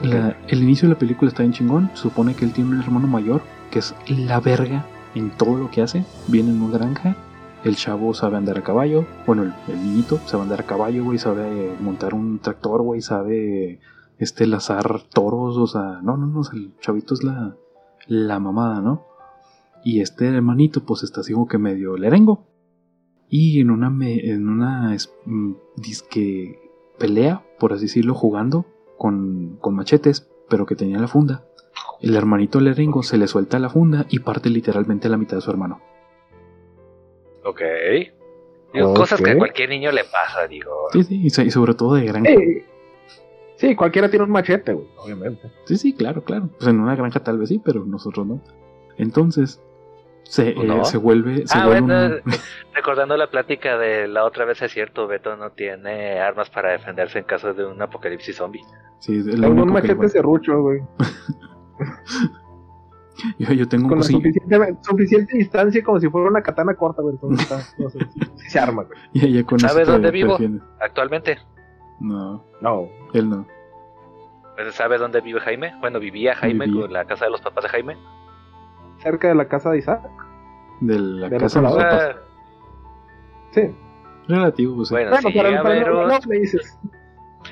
el 0.48 0.64
inicio 0.64 0.88
de 0.88 0.94
la 0.94 1.00
película 1.00 1.28
está 1.28 1.44
en 1.44 1.52
chingón. 1.52 1.92
Supone 1.96 2.34
que 2.34 2.46
él 2.46 2.54
tiene 2.54 2.70
un 2.70 2.82
hermano 2.82 3.08
mayor 3.08 3.42
que 3.70 3.80
es 3.80 3.94
la 4.08 4.40
verga 4.40 4.86
en 5.16 5.32
todo 5.32 5.58
lo 5.58 5.70
que 5.70 5.82
hace. 5.82 6.06
Viene 6.30 6.52
en 6.52 6.62
una 6.62 6.78
granja. 6.78 7.18
El 7.66 7.76
chavo 7.76 8.14
sabe 8.14 8.38
andar 8.38 8.60
a 8.60 8.64
caballo. 8.64 9.06
Bueno, 9.28 9.44
el, 9.44 9.54
el 9.68 9.84
niñito 9.84 10.18
sabe 10.28 10.44
andar 10.44 10.62
a 10.62 10.64
caballo, 10.64 11.04
güey. 11.04 11.18
Sabe 11.18 11.76
montar 11.82 12.14
un 12.14 12.40
tractor, 12.40 12.84
güey. 12.84 13.02
Sabe 13.02 13.82
este 14.18 14.48
lazar 14.48 15.02
toros, 15.14 15.58
o 15.58 15.68
sea, 15.68 16.02
no, 16.02 16.18
no, 16.18 16.28
no, 16.28 16.42
el 16.54 16.78
chavito 16.80 17.14
es 17.14 17.24
la, 17.24 17.56
la 18.08 18.40
mamada, 18.40 18.82
¿no? 18.82 19.06
Y 19.84 20.02
este 20.02 20.28
hermanito 20.28 20.86
pues 20.86 21.04
está 21.04 21.22
así 21.22 21.34
como 21.34 21.48
que 21.48 21.58
medio 21.58 21.98
lerengo. 21.98 22.48
Y 23.30 23.60
en 23.60 23.72
una, 23.72 23.88
en 24.06 24.48
una 24.48 24.96
mm, 25.26 25.54
disque 25.76 26.60
pelea, 26.98 27.44
por 27.60 27.74
así 27.74 27.86
decirlo, 27.86 28.14
jugando 28.14 28.66
con, 28.98 29.58
con 29.60 29.76
machetes, 29.76 30.30
pero 30.50 30.66
que 30.66 30.76
tenía 30.76 31.00
la 31.00 31.08
funda. 31.08 31.46
El 32.02 32.16
hermanito 32.16 32.60
lerengo 32.60 33.04
se 33.04 33.18
le 33.18 33.28
suelta 33.28 33.60
la 33.60 33.70
funda 33.70 34.06
y 34.10 34.20
parte 34.20 34.50
literalmente 34.50 35.08
a 35.08 35.12
la 35.12 35.18
mitad 35.18 35.38
de 35.38 35.42
su 35.42 35.50
hermano. 35.50 35.82
Ok. 37.44 37.62
Cosas 38.96 39.22
que 39.22 39.32
a 39.32 39.38
cualquier 39.38 39.70
niño 39.70 39.92
le 39.92 40.04
pasa, 40.04 40.48
digo. 40.48 40.72
Sí, 40.94 41.04
sí, 41.04 41.42
y 41.44 41.52
sobre 41.52 41.74
todo 41.74 41.96
de 41.96 42.06
gran... 42.06 42.26
Sí, 43.64 43.78
cualquiera 43.78 44.10
tiene 44.10 44.26
un 44.26 44.32
machete, 44.32 44.74
güey, 44.74 44.88
obviamente. 44.98 45.50
Sí, 45.64 45.78
sí, 45.78 45.94
claro, 45.94 46.22
claro. 46.22 46.50
Pues 46.58 46.68
en 46.68 46.82
una 46.82 46.98
granja 46.98 47.22
tal 47.22 47.38
vez 47.38 47.48
sí, 47.48 47.62
pero 47.64 47.86
nosotros 47.86 48.28
no. 48.28 48.42
Entonces, 48.98 49.62
Se, 50.24 50.50
eh, 50.50 50.84
se 50.84 50.98
vuelve. 50.98 51.48
Se 51.48 51.58
ah, 51.58 51.68
vuelve 51.68 52.22
recordando 52.76 53.16
la 53.16 53.32
plática 53.32 53.78
de 53.78 54.10
la 54.10 54.26
otra 54.26 54.44
vez, 54.44 54.62
es 54.62 54.70
cierto, 54.70 55.08
Beto 55.08 55.38
no 55.38 55.52
tiene 55.52 56.20
armas 56.20 56.50
para 56.50 56.74
defenderse 56.74 57.20
en 57.20 57.24
caso 57.24 57.54
de 57.54 57.66
un 57.66 57.82
apocalipsis 57.82 58.36
zombie. 58.36 58.66
Sí, 59.00 59.20
es 59.20 59.28
un 59.28 59.72
machete 59.72 60.10
serrucho, 60.10 60.62
güey. 60.62 60.82
yo, 63.40 63.54
yo, 63.54 63.70
tengo 63.70 63.88
Con 63.88 64.00
la 64.00 64.04
suficiente, 64.04 64.78
suficiente, 64.82 65.38
distancia 65.38 65.82
como 65.86 66.02
si 66.02 66.10
fuera 66.10 66.30
una 66.30 66.42
katana 66.42 66.76
corta, 66.76 67.02
güey. 67.02 67.16
Entonces 67.16 67.76
no 67.78 67.90
sé, 67.90 68.00
si 68.36 68.50
se 68.50 68.60
arma, 68.60 68.84
güey. 68.84 69.46
¿Sabes 69.58 69.88
dónde 69.88 70.12
vivo 70.12 70.38
actualmente? 70.82 71.38
No. 72.02 72.44
No. 72.60 72.90
Él 73.14 73.30
no. 73.30 73.53
Pues, 74.56 74.76
¿Sabe 74.76 74.98
dónde 74.98 75.22
vive 75.22 75.40
Jaime? 75.40 75.74
Bueno, 75.80 76.00
vivía 76.00 76.36
Jaime 76.36 76.72
con 76.72 76.92
la 76.92 77.06
casa 77.06 77.26
de 77.26 77.32
los 77.32 77.42
papás 77.42 77.64
de 77.64 77.70
Jaime. 77.70 77.98
Cerca 79.00 79.28
de 79.28 79.36
la 79.36 79.48
casa 79.48 79.72
de 79.72 79.80
Isaac. 79.80 80.02
De 80.82 81.00
la 81.00 81.30
casa 81.30 81.60
de 81.60 81.68
los 81.68 81.76
papás. 81.76 82.16
Sí. 83.52 83.76
Relativo, 84.28 84.76
pues. 84.78 84.92
Bueno, 84.92 85.16
si 85.18 85.32
llega 85.32 85.60
a 85.60 85.64
ver 85.64 85.92
un... 85.92 86.12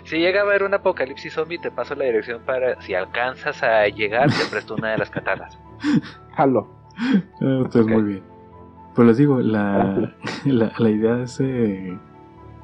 Si 0.04 0.20
llega 0.20 0.40
a 0.40 0.44
haber 0.44 0.64
un 0.64 0.74
apocalipsis 0.74 1.34
zombie, 1.34 1.60
te 1.60 1.70
paso 1.70 1.96
la 1.96 2.06
dirección 2.06 2.42
para. 2.46 2.80
Si 2.82 2.94
alcanzas 2.94 3.62
a 3.62 3.88
llegar, 3.88 4.30
te 4.30 4.46
presto 4.50 4.76
una 4.76 4.92
de 4.92 4.98
las 4.98 5.10
katanas. 5.10 5.60
Jalo. 6.36 6.70
Ah, 7.42 7.68
pues 7.72 7.86
muy 7.88 8.04
bien. 8.04 8.24
Pues 8.96 9.08
les 9.08 9.18
digo, 9.18 9.40
la, 9.40 10.14
la, 10.46 10.72
la 10.78 10.90
idea 10.90 11.16
de 11.16 11.24
ese, 11.24 11.44
de 11.44 12.00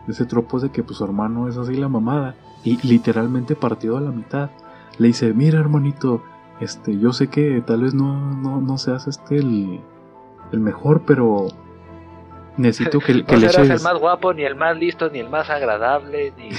ese 0.08 0.26
tropo 0.26 0.58
es 0.58 0.64
de 0.64 0.72
que 0.72 0.84
pues, 0.84 0.98
su 0.98 1.04
hermano 1.04 1.50
es 1.50 1.58
así 1.58 1.76
la 1.76 1.90
mamada 1.90 2.36
y 2.68 2.78
literalmente 2.86 3.56
partido 3.56 3.98
a 3.98 4.02
la 4.02 4.12
mitad. 4.12 4.50
Le 4.98 5.08
dice, 5.08 5.34
mira 5.34 5.60
hermanito, 5.60 6.24
este, 6.60 7.00
yo 7.00 7.14
sé 7.14 7.30
que 7.30 7.62
tal 7.66 7.84
vez 7.84 7.94
no, 7.94 8.34
no, 8.36 8.60
no 8.60 8.78
seas 8.78 9.08
este 9.08 9.38
el, 9.38 9.80
el 10.52 10.60
mejor, 10.60 11.04
pero 11.06 11.48
necesito 12.58 13.00
que, 13.00 13.24
que 13.26 13.36
no 13.36 13.40
le 13.40 13.50
serás 13.50 13.70
el 13.70 13.82
más 13.82 14.00
guapo, 14.00 14.34
ni 14.34 14.44
el 14.44 14.56
más 14.56 14.76
listo, 14.78 15.10
ni 15.10 15.20
el 15.20 15.30
más 15.30 15.50
agradable, 15.50 16.34
ni, 16.38 16.50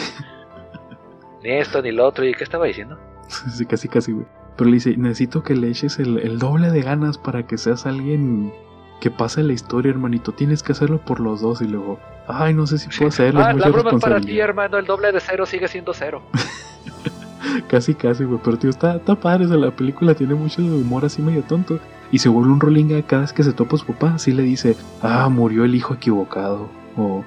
ni 1.43 1.51
esto, 1.51 1.83
ni 1.83 1.93
lo 1.93 2.07
otro. 2.07 2.25
¿Y 2.25 2.33
qué 2.33 2.45
estaba 2.45 2.65
diciendo? 2.65 2.99
sí, 3.29 3.67
casi, 3.67 3.89
casi, 3.89 4.13
güey. 4.13 4.27
Pero 4.57 4.71
le 4.71 4.75
dice, 4.75 4.97
necesito 4.97 5.43
que 5.43 5.55
le 5.55 5.69
eches 5.69 5.99
el, 5.99 6.19
el 6.19 6.39
doble 6.39 6.71
de 6.71 6.83
ganas 6.83 7.19
para 7.19 7.47
que 7.47 7.59
seas 7.59 7.87
alguien 7.87 8.53
que 9.01 9.11
pase 9.11 9.43
la 9.43 9.53
historia, 9.53 9.91
hermanito. 9.91 10.33
Tienes 10.33 10.63
que 10.63 10.73
hacerlo 10.73 10.99
por 10.99 11.21
los 11.21 11.41
dos. 11.41 11.61
Y 11.63 11.69
luego, 11.69 11.99
ay, 12.27 12.55
no 12.55 12.67
sé 12.67 12.79
si 12.79 12.89
puedo 12.89 13.09
hacerlo. 13.09 13.41
Ah, 13.41 13.53
la 13.53 13.69
broma 13.69 13.99
para 13.99 14.21
ti, 14.21 14.39
hermano. 14.39 14.79
El 14.79 14.87
doble 14.87 15.13
de 15.13 15.21
cero 15.21 15.47
sigue 15.47 15.69
siendo 15.69 15.95
cero. 15.95 16.23
casi, 17.69 17.95
casi, 17.95 18.25
güey. 18.25 18.41
Pero, 18.43 18.59
tío, 18.59 18.71
está, 18.71 18.97
está 18.97 19.15
padre. 19.15 19.47
O 19.47 19.57
la 19.57 19.71
película 19.71 20.15
tiene 20.15 20.35
mucho 20.35 20.63
humor 20.63 21.05
así 21.05 21.23
medio 21.23 21.43
tonto. 21.43 21.79
Y 22.11 22.19
se 22.19 22.29
vuelve 22.29 22.53
un 22.53 22.61
rolling 22.61 23.03
cada 23.03 23.23
vez 23.23 23.33
que 23.33 23.45
se 23.45 23.53
topa 23.53 23.77
su 23.77 23.87
papá. 23.87 24.15
Así 24.15 24.33
le 24.33 24.43
dice, 24.43 24.77
ah, 25.03 25.29
murió 25.29 25.65
el 25.65 25.75
hijo 25.75 25.95
equivocado. 25.95 26.69
O, 26.97 27.25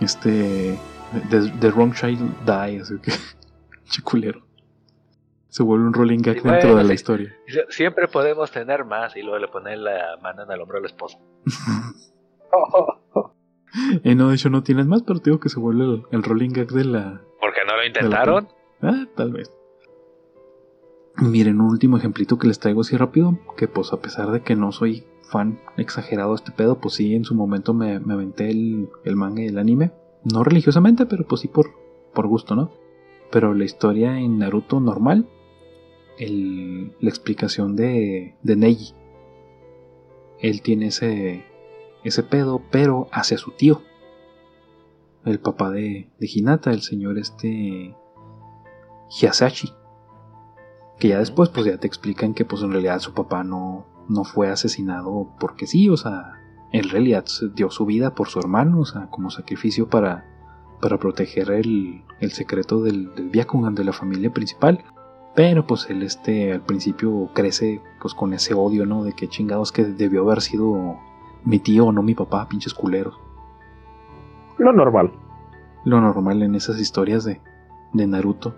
este, 0.00 0.78
the, 1.30 1.70
wrong 1.70 1.94
child 1.94 2.20
die. 2.44 2.80
Así 2.80 2.98
que, 2.98 3.12
chiculero 3.88 4.45
se 5.48 5.62
vuelve 5.62 5.86
un 5.86 5.94
rolling 5.94 6.18
gag 6.18 6.42
dentro 6.42 6.76
de 6.76 6.84
la 6.84 6.94
historia. 6.94 7.34
Siempre 7.68 8.08
podemos 8.08 8.50
tener 8.50 8.84
más 8.84 9.16
y 9.16 9.22
luego 9.22 9.38
le 9.38 9.48
pone 9.48 9.76
la 9.76 10.16
mano 10.22 10.42
en 10.42 10.50
el 10.50 10.60
hombro 10.60 10.78
a 10.78 10.80
la 10.80 10.86
esposa. 10.86 11.18
eh, 14.04 14.14
no, 14.14 14.28
de 14.28 14.34
hecho 14.34 14.50
no 14.50 14.62
tienes 14.62 14.86
más, 14.86 15.02
pero 15.02 15.20
digo 15.20 15.40
que 15.40 15.48
se 15.48 15.60
vuelve 15.60 16.02
el, 16.10 16.22
rolling 16.22 16.50
gag 16.50 16.68
de 16.68 16.84
la... 16.84 17.20
¿Por 17.40 17.52
qué 17.52 17.60
no 17.66 17.76
lo 17.76 17.86
intentaron? 17.86 18.48
Ah, 18.82 19.06
tal 19.14 19.32
vez. 19.32 19.50
Miren, 21.16 21.60
un 21.60 21.70
último 21.70 21.96
ejemplito 21.96 22.38
que 22.38 22.48
les 22.48 22.58
traigo 22.58 22.82
así 22.82 22.96
rápido, 22.96 23.38
que 23.56 23.68
pues 23.68 23.92
a 23.92 24.00
pesar 24.00 24.30
de 24.32 24.42
que 24.42 24.54
no 24.54 24.72
soy 24.72 25.06
fan 25.22 25.60
exagerado 25.76 26.30
de 26.30 26.36
este 26.36 26.52
pedo, 26.52 26.78
pues 26.78 26.94
sí, 26.94 27.14
en 27.14 27.24
su 27.24 27.34
momento 27.34 27.72
me, 27.72 28.00
me 28.00 28.14
aventé 28.14 28.50
el, 28.50 28.90
el, 29.04 29.16
manga 29.16 29.42
y 29.42 29.46
el 29.46 29.58
anime. 29.58 29.92
No 30.24 30.44
religiosamente, 30.44 31.06
pero 31.06 31.26
pues 31.26 31.40
sí 31.40 31.48
por, 31.48 31.70
por 32.12 32.26
gusto, 32.26 32.54
¿no? 32.54 32.70
Pero 33.30 33.54
la 33.54 33.64
historia 33.64 34.18
en 34.18 34.38
Naruto 34.38 34.78
normal 34.78 35.26
la 36.18 37.08
explicación 37.08 37.76
de, 37.76 38.36
de 38.42 38.56
Neji. 38.56 38.94
Él 40.40 40.62
tiene 40.62 40.88
ese, 40.88 41.44
ese 42.04 42.22
pedo, 42.22 42.62
pero 42.70 43.08
hacia 43.12 43.38
su 43.38 43.52
tío. 43.52 43.82
El 45.24 45.40
papá 45.40 45.70
de, 45.70 46.08
de 46.18 46.30
Hinata, 46.32 46.70
el 46.70 46.82
señor 46.82 47.18
este 47.18 47.94
Hiasashi. 49.10 49.72
Que 50.98 51.08
ya 51.08 51.18
después 51.18 51.50
pues 51.50 51.66
ya 51.66 51.78
te 51.78 51.86
explican 51.86 52.32
que 52.32 52.44
pues 52.44 52.62
en 52.62 52.72
realidad 52.72 53.00
su 53.00 53.12
papá 53.12 53.44
no, 53.44 53.86
no 54.08 54.24
fue 54.24 54.48
asesinado 54.48 55.34
porque 55.38 55.66
sí, 55.66 55.88
o 55.88 55.96
sea, 55.96 56.34
en 56.72 56.88
realidad 56.88 57.24
dio 57.54 57.70
su 57.70 57.86
vida 57.86 58.14
por 58.14 58.28
su 58.28 58.38
hermano, 58.38 58.80
o 58.80 58.84
sea, 58.86 59.08
como 59.10 59.30
sacrificio 59.30 59.88
para, 59.90 60.24
para 60.80 60.98
proteger 60.98 61.50
el, 61.50 62.02
el 62.20 62.32
secreto 62.32 62.82
del, 62.82 63.14
del 63.14 63.28
Byakugan 63.28 63.74
de 63.74 63.84
la 63.84 63.92
familia 63.92 64.32
principal. 64.32 64.84
Pero 65.36 65.66
pues 65.66 65.86
él 65.90 66.02
este 66.02 66.50
al 66.50 66.62
principio 66.62 67.28
crece 67.34 67.82
pues 68.00 68.14
con 68.14 68.32
ese 68.32 68.54
odio, 68.54 68.86
¿no? 68.86 69.04
De 69.04 69.12
que 69.12 69.28
chingados 69.28 69.70
que 69.70 69.84
debió 69.84 70.22
haber 70.22 70.40
sido 70.40 70.98
mi 71.44 71.58
tío 71.58 71.84
o 71.86 71.92
no 71.92 72.02
mi 72.02 72.14
papá, 72.14 72.48
pinches 72.48 72.72
culeros. 72.72 73.14
Lo 74.56 74.72
normal. 74.72 75.12
Lo 75.84 76.00
normal 76.00 76.42
en 76.42 76.54
esas 76.54 76.80
historias 76.80 77.24
de, 77.24 77.42
de 77.92 78.06
Naruto. 78.06 78.56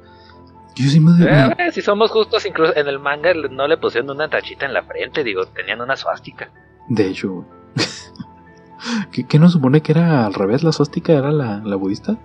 Yo 0.77 0.89
sí 0.89 1.01
me... 1.01 1.11
Eh, 1.21 1.73
si 1.73 1.83
somos 1.83 2.13
justos, 2.13 2.47
incluso 2.47 2.77
en 2.77 2.87
el 2.87 3.01
manga 3.01 3.35
no 3.35 3.67
le 3.67 3.77
pusieron 3.77 4.11
una 4.11 4.31
tachita 4.31 4.65
en 4.65 4.73
la 4.73 4.85
frente, 4.85 5.25
digo, 5.25 5.45
tenían 5.47 5.81
una 5.81 5.97
suástica. 5.97 6.49
De 6.89 7.09
hecho, 7.09 7.45
¿Qué, 9.11 9.27
¿qué, 9.27 9.41
nos 9.41 9.53
supone 9.53 9.83
que 9.83 9.91
era 9.91 10.27
al 10.27 10.35
revés? 10.35 10.63
¿La 10.63 10.71
suástica 10.71 11.13
era 11.13 11.33
la, 11.33 11.61
la 11.65 11.75
budista? 11.75 12.17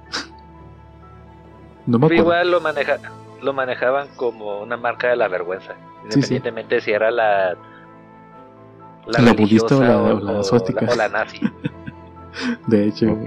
no 1.88 1.98
me 1.98 2.06
acuerdo. 2.06 2.24
Igual 2.24 2.52
lo 2.52 2.62
maneja 2.62 3.00
lo 3.44 3.54
manejaban 3.54 4.08
como 4.16 4.62
una 4.62 4.78
marca 4.78 5.10
de 5.10 5.16
la 5.16 5.28
vergüenza, 5.28 5.76
independientemente 6.04 6.82
si 6.82 6.92
era 6.92 7.12
la 7.12 7.56
la, 9.06 9.34
budista 9.34 9.76
o 9.76 9.82
la, 9.82 9.98
o, 9.98 10.96
la, 10.96 11.10
nazi. 11.10 11.42
de 12.68 12.88
hecho, 12.88 13.18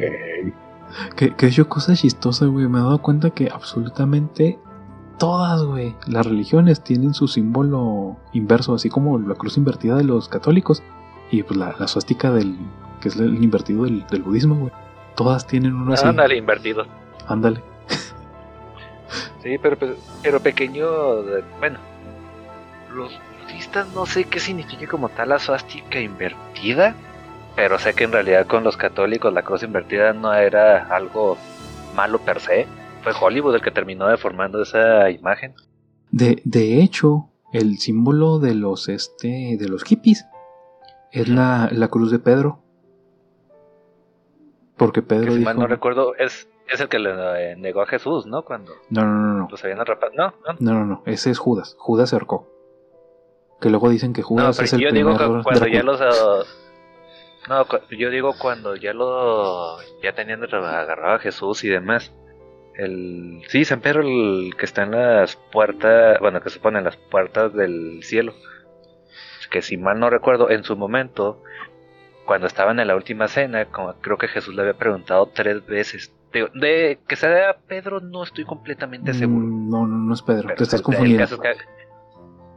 que, 1.17 1.35
que 1.35 1.47
hecho 1.47 1.69
cosa 1.69 1.95
chistosa, 1.95 2.47
güey, 2.47 2.67
me 2.67 2.79
he 2.79 2.83
dado 2.83 3.03
cuenta 3.03 3.31
que 3.31 3.51
absolutamente 3.53 4.59
todas, 5.19 5.63
güey, 5.63 5.95
las 6.07 6.27
religiones 6.27 6.83
tienen 6.83 7.15
su 7.15 7.29
símbolo 7.29 8.17
inverso, 8.33 8.75
así 8.75 8.89
como 8.89 9.19
la 9.19 9.35
cruz 9.35 9.57
invertida 9.57 9.97
de 9.97 10.05
los 10.05 10.29
católicos 10.29 10.83
y 11.31 11.43
pues 11.43 11.59
la, 11.59 11.75
la 11.79 11.89
suástica 11.89 12.31
del 12.31 12.57
que 13.01 13.09
es 13.09 13.17
el 13.17 13.43
invertido 13.43 13.85
del, 13.85 14.23
budismo, 14.23 14.55
güey. 14.57 14.73
Todas 15.15 15.47
tienen 15.47 15.75
uno 15.75 15.95
así. 15.95 16.07
Ándale, 16.07 16.37
invertido. 16.37 16.87
Ándale. 17.27 17.63
Sí, 19.47 19.59
pero, 19.59 19.77
pero 20.25 20.41
pequeño, 20.41 21.23
bueno, 21.61 21.79
los 22.93 23.17
budistas 23.41 23.87
no 23.95 24.05
sé 24.05 24.25
qué 24.25 24.41
significa 24.41 24.89
como 24.89 25.09
tal 25.09 25.29
la 25.29 25.39
suástica 25.39 26.01
invertida, 26.01 26.97
pero 27.55 27.79
sé 27.79 27.95
que 27.95 28.03
en 28.03 28.11
realidad 28.11 28.49
con 28.49 28.65
los 28.65 28.77
católicos 28.77 29.33
la 29.33 29.43
cruz 29.43 29.63
invertida 29.63 30.13
no 30.13 30.35
era 30.35 30.89
algo 30.89 31.39
malo 31.95 32.19
per 32.19 32.41
se. 32.41 32.67
Fue 33.03 33.13
Hollywood 33.13 33.55
el 33.55 33.63
que 33.63 33.71
terminó 33.71 34.09
deformando 34.09 34.61
esa 34.61 35.09
imagen. 35.11 35.55
De, 36.11 36.43
de 36.45 36.83
hecho, 36.83 37.31
el 37.53 37.79
símbolo 37.79 38.41
de 38.41 38.57
los 38.57 38.89
este 38.89 39.57
de 39.57 39.69
los 39.69 39.85
hippies 39.85 40.27
es 41.13 41.29
la, 41.29 41.69
la 41.71 41.87
cruz 41.87 42.11
de 42.11 42.19
Pedro. 42.19 42.65
Porque 44.77 45.03
Pedro. 45.03 45.35
si 45.35 45.39
mal 45.39 45.57
no 45.57 45.69
recuerdo, 45.69 46.17
es, 46.17 46.49
es 46.69 46.81
el 46.81 46.89
que 46.89 46.99
le 46.99 47.11
eh, 47.11 47.57
negó 47.57 47.83
a 47.83 47.87
Jesús, 47.87 48.27
¿no? 48.27 48.43
Cuando 48.43 48.73
no, 48.91 49.05
no, 49.05 49.13
no, 49.13 49.35
no. 49.39 49.49
los 49.51 49.63
habían 49.63 49.81
atrapado. 49.81 50.13
No, 50.15 50.35
no, 50.45 50.57
no, 50.59 50.73
no, 50.73 50.85
no. 50.85 51.03
Ese 51.07 51.31
es 51.31 51.39
Judas. 51.39 51.77
Judas 51.79 52.11
se 52.11 52.17
ahorcó. 52.17 52.49
Que 53.61 53.71
luego 53.71 53.89
dicen 53.89 54.13
que 54.13 54.23
Judas 54.23 54.59
es 54.61 54.73
el 54.73 54.81
yo 54.81 54.91
digo 54.91 55.17
que 55.17 55.43
cuando 55.43 55.67
ya 55.67 55.83
los 55.83 56.01
uh, 56.01 56.45
no, 57.49 57.65
yo 57.91 58.11
digo 58.11 58.35
cuando 58.39 58.77
ya 58.77 58.93
lo 58.93 59.79
ya 60.03 60.13
tenían 60.15 60.43
agarrado 60.43 61.15
a 61.15 61.19
Jesús 61.19 61.65
y 61.65 61.69
demás. 61.69 62.13
El 62.75 63.43
sí, 63.49 63.65
San 63.65 63.81
Pedro 63.81 64.03
el 64.03 64.55
que 64.59 64.67
está 64.67 64.83
en 64.83 64.91
las 64.91 65.37
puertas, 65.37 66.21
bueno, 66.21 66.43
que 66.43 66.51
se 66.51 66.61
pone 66.61 66.79
en 66.79 66.85
las 66.85 66.97
puertas 66.97 67.55
del 67.55 68.03
cielo. 68.03 68.35
Que 69.51 69.63
si 69.63 69.79
mal 69.79 69.99
no 69.99 70.11
recuerdo, 70.11 70.51
en 70.51 70.65
su 70.65 70.77
momento 70.77 71.43
cuando 72.27 72.49
estaban 72.49 72.81
en 72.81 72.89
la 72.89 72.97
última 72.97 73.29
cena, 73.29 73.67
como 73.67 73.95
creo 74.01 74.19
que 74.19 74.29
Jesús 74.29 74.55
le 74.55 74.63
había 74.63 74.75
preguntado 74.75 75.31
tres 75.33 75.65
veces, 75.65 76.13
de 76.55 76.99
que 77.07 77.17
sea 77.17 77.57
Pedro 77.67 78.01
no 78.01 78.23
estoy 78.23 78.45
completamente 78.45 79.13
mm, 79.13 79.15
seguro. 79.15 79.47
No, 79.47 79.87
no, 79.87 79.97
no 79.99 80.15
es 80.15 80.23
Pedro, 80.23 80.55
te 80.55 80.63
estás 80.63 80.83
confundiendo. 80.83 81.27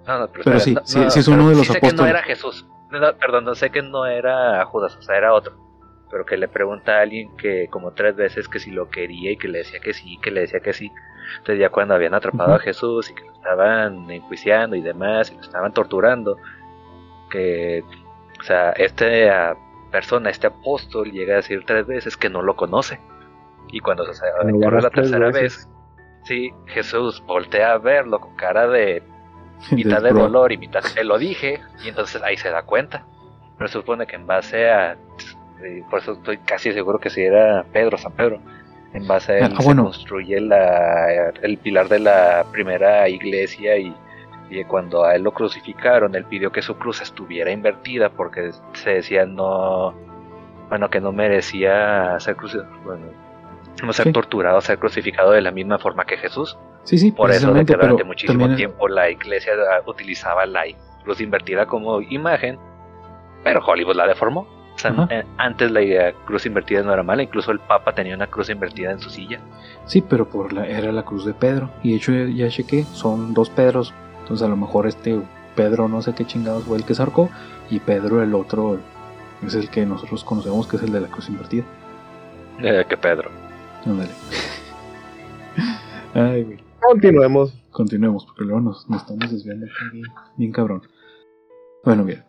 No, 0.07 0.19
no, 0.19 0.27
pero, 0.31 0.59
sí, 0.59 0.75
sí, 0.85 0.99
es 0.99 1.27
uno 1.27 1.49
de 1.49 1.55
los 1.55 1.67
sí 1.67 1.73
sé 1.73 1.79
que 1.79 1.93
no 1.93 2.05
era 2.05 2.23
Jesús. 2.23 2.65
perdón, 3.19 3.45
no 3.45 3.53
sé 3.53 3.69
que 3.69 3.81
no 3.81 4.05
era 4.05 4.63
Judas, 4.65 4.95
o 4.97 5.01
sea, 5.01 5.17
era 5.17 5.33
otro. 5.33 5.55
Pero 6.09 6.25
que 6.25 6.37
le 6.37 6.47
pregunta 6.47 6.97
a 6.97 7.01
alguien 7.01 7.35
que 7.37 7.67
como 7.69 7.91
tres 7.91 8.15
veces 8.15 8.47
que 8.47 8.59
si 8.59 8.71
lo 8.71 8.89
quería 8.89 9.31
y 9.31 9.37
que 9.37 9.47
le 9.47 9.59
decía 9.59 9.79
que 9.79 9.93
sí, 9.93 10.17
que 10.21 10.31
le 10.31 10.41
decía 10.41 10.59
que 10.61 10.73
sí. 10.73 10.91
Entonces 11.37 11.59
ya 11.59 11.69
cuando 11.69 11.93
habían 11.93 12.15
atrapado 12.15 12.55
a 12.55 12.59
Jesús 12.59 13.11
y 13.11 13.13
que 13.13 13.23
lo 13.23 13.33
estaban 13.33 14.09
enjuiciando 14.09 14.75
y 14.75 14.81
demás, 14.81 15.31
y 15.31 15.35
lo 15.35 15.41
estaban 15.41 15.71
torturando, 15.73 16.37
que 17.29 17.83
O 18.39 18.43
sea, 18.43 18.71
esta 18.71 19.55
persona, 19.91 20.29
este 20.29 20.47
apóstol, 20.47 21.11
llega 21.11 21.33
a 21.33 21.37
decir 21.37 21.63
tres 21.65 21.85
veces 21.85 22.17
que 22.17 22.29
no 22.29 22.41
lo 22.41 22.55
conoce. 22.55 22.99
Y 23.71 23.79
cuando 23.79 24.11
se 24.13 24.25
ocurre 24.41 24.81
la 24.81 24.89
tercera 24.89 25.31
vez, 25.31 25.67
sí, 26.23 26.51
Jesús 26.67 27.23
voltea 27.25 27.73
a 27.73 27.77
verlo 27.77 28.19
con 28.19 28.35
cara 28.35 28.67
de 28.67 29.03
mitad 29.71 30.01
de 30.01 30.11
dolor 30.11 30.51
y 30.51 30.57
mitad 30.57 30.81
de 30.95 31.03
lo 31.03 31.17
dije, 31.17 31.61
y 31.83 31.89
entonces 31.89 32.21
ahí 32.21 32.37
se 32.37 32.49
da 32.49 32.63
cuenta. 32.63 33.05
Pero 33.57 33.67
se 33.67 33.73
supone 33.73 34.07
que 34.07 34.15
en 34.15 34.25
base 34.25 34.69
a. 34.69 34.97
Por 35.89 35.99
eso 35.99 36.13
estoy 36.13 36.37
casi 36.37 36.71
seguro 36.71 36.99
que 36.99 37.09
si 37.09 37.21
era 37.21 37.65
Pedro, 37.73 37.97
San 37.97 38.13
Pedro. 38.13 38.39
En 38.93 39.05
base 39.05 39.33
a 39.33 39.37
él 39.39 39.53
ah, 39.55 39.61
se 39.61 39.75
construye 39.75 40.37
el 40.37 41.57
pilar 41.57 41.89
de 41.89 41.99
la 41.99 42.45
primera 42.51 43.07
iglesia 43.07 43.77
y, 43.77 43.93
cuando 44.67 45.03
a 45.03 45.15
él 45.15 45.21
lo 45.21 45.31
crucificaron, 45.31 46.15
él 46.15 46.25
pidió 46.25 46.51
que 46.51 46.63
su 46.63 46.75
cruz 46.75 47.01
estuviera 47.01 47.51
invertida 47.51 48.09
porque 48.09 48.51
se 48.73 48.91
decía 48.91 49.25
no. 49.25 49.93
Bueno, 50.69 50.89
que 50.89 51.01
no 51.01 51.11
merecía 51.11 52.19
ser 52.19 52.35
crucificado. 52.35 52.79
Bueno, 52.83 53.07
no 53.85 53.93
ser 53.93 54.11
torturado, 54.11 54.61
ser 54.61 54.79
crucificado 54.79 55.31
de 55.31 55.41
la 55.41 55.51
misma 55.51 55.79
forma 55.79 56.05
que 56.05 56.17
Jesús. 56.17 56.57
Sí, 56.83 56.97
sí, 56.97 57.11
por 57.11 57.31
eso 57.31 57.53
de 57.53 57.65
que 57.65 57.73
durante 57.73 58.03
muchísimo 58.03 58.55
tiempo 58.55 58.87
la 58.87 59.09
iglesia 59.09 59.53
utilizaba 59.85 60.45
la 60.45 60.63
cruz 61.03 61.21
invertida 61.21 61.65
como 61.65 62.01
imagen, 62.01 62.57
pero 63.43 63.63
Hollywood 63.65 63.95
la 63.95 64.07
deformó. 64.07 64.47
Eh, 65.09 65.25
antes 65.37 65.71
la 65.71 66.13
cruz 66.25 66.45
invertida 66.45 66.81
no 66.83 66.93
era 66.93 67.03
mala, 67.03 67.23
incluso 67.23 67.51
el 67.51 67.59
Papa 67.59 67.93
tenía 67.93 68.15
una 68.15 68.27
cruz 68.27 68.49
invertida 68.49 68.91
en 68.91 68.99
su 68.99 69.09
silla. 69.09 69.39
Sí, 69.85 70.01
pero 70.01 70.29
por 70.29 70.53
la, 70.53 70.65
era 70.67 70.91
la 70.91 71.03
cruz 71.03 71.25
de 71.25 71.33
Pedro. 71.33 71.69
Y 71.83 71.91
de 71.91 71.97
hecho 71.97 72.13
ya, 72.13 72.47
chequé, 72.47 72.83
son 72.83 73.33
dos 73.33 73.49
Pedros. 73.49 73.93
Entonces 74.21 74.45
a 74.45 74.49
lo 74.49 74.55
mejor 74.55 74.87
este 74.87 75.19
Pedro 75.55 75.87
no 75.87 76.01
sé 76.01 76.13
qué 76.13 76.25
chingados 76.25 76.63
fue 76.63 76.77
el 76.77 76.85
que 76.85 76.95
zarcó 76.95 77.29
y 77.69 77.79
Pedro 77.79 78.23
el 78.23 78.33
otro 78.33 78.79
es 79.45 79.55
el 79.55 79.69
que 79.69 79.85
nosotros 79.85 80.23
conocemos 80.23 80.67
que 80.67 80.77
es 80.77 80.83
el 80.83 80.91
de 80.91 81.01
la 81.01 81.07
cruz 81.07 81.27
invertida. 81.29 81.65
Eh, 82.61 82.85
que 82.87 82.97
Pedro. 82.97 83.29
Ándale. 83.85 84.11
Ay, 86.13 86.43
güey. 86.43 86.59
Continuemos. 86.81 87.53
Continuemos, 87.71 88.25
porque 88.25 88.43
luego 88.43 88.61
nos, 88.61 88.85
estamos 88.89 89.31
desviando 89.31 89.67
bien, 90.37 90.51
cabrón. 90.51 90.81
Bueno, 91.83 92.03
bien. 92.03 92.25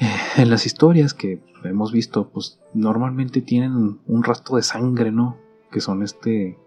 Eh, 0.00 0.06
en 0.36 0.50
las 0.50 0.66
historias 0.66 1.14
que 1.14 1.42
hemos 1.64 1.92
visto, 1.92 2.30
pues 2.30 2.60
normalmente 2.74 3.40
tienen 3.40 4.00
un 4.06 4.24
rastro 4.24 4.56
de 4.56 4.62
sangre, 4.62 5.12
¿no? 5.12 5.36
Que 5.70 5.80
son 5.80 6.02
este. 6.02 6.58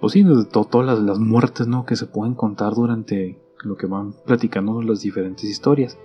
Pues 0.00 0.12
sí, 0.12 0.22
de 0.22 0.44
todas 0.44 0.86
las, 0.86 0.98
las, 1.00 1.18
muertes, 1.18 1.66
¿no? 1.66 1.84
Que 1.84 1.96
se 1.96 2.06
pueden 2.06 2.34
contar 2.34 2.74
durante 2.74 3.38
lo 3.62 3.76
que 3.76 3.86
van 3.86 4.14
platicando 4.24 4.80
las 4.82 5.02
diferentes 5.02 5.44
historias. 5.44 5.98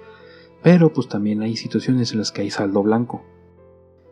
Pero 0.63 0.91
pues 0.91 1.07
también 1.07 1.43
hay 1.43 1.55
situaciones 1.55 2.11
en 2.11 2.19
las 2.19 2.31
que 2.31 2.41
hay 2.41 2.49
saldo 2.49 2.83
blanco. 2.83 3.23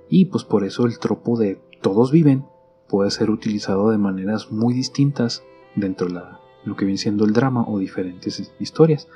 Y 0.09 0.25
pues 0.25 0.43
por 0.43 0.63
eso 0.63 0.85
el 0.85 0.99
tropo 0.99 1.37
de 1.37 1.59
todos 1.83 2.11
viven 2.11 2.45
puede 2.87 3.11
ser 3.11 3.29
utilizado 3.29 3.91
de 3.91 3.99
maneras 3.99 4.51
muy 4.51 4.73
distintas 4.73 5.43
dentro 5.75 6.07
de 6.07 6.19
lo 6.65 6.75
que 6.75 6.85
viene 6.85 6.97
siendo 6.97 7.25
el 7.25 7.33
drama 7.33 7.63
o 7.67 7.77
diferentes 7.77 8.51
historias 8.59 9.07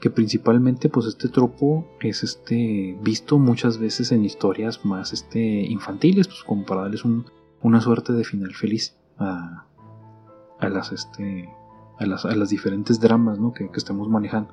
que 0.00 0.10
principalmente 0.10 0.88
pues 0.88 1.06
este 1.06 1.28
tropo 1.28 1.86
es 2.00 2.24
este 2.24 2.98
visto 3.00 3.38
muchas 3.38 3.78
veces 3.78 4.10
en 4.10 4.24
historias 4.24 4.84
más 4.84 5.12
este 5.12 5.38
infantiles 5.38 6.26
pues 6.26 6.42
como 6.42 6.64
para 6.64 6.82
darles 6.82 7.04
una 7.62 7.80
suerte 7.80 8.12
de 8.12 8.24
final 8.24 8.54
feliz 8.54 8.96
a, 9.18 9.66
las 10.60 10.92
este 10.92 11.48
a 11.98 12.06
las, 12.06 12.24
a 12.24 12.34
las 12.34 12.48
diferentes 12.48 13.00
dramas 13.00 13.38
¿no? 13.38 13.52
que, 13.52 13.70
estamos 13.74 14.08
manejando 14.08 14.52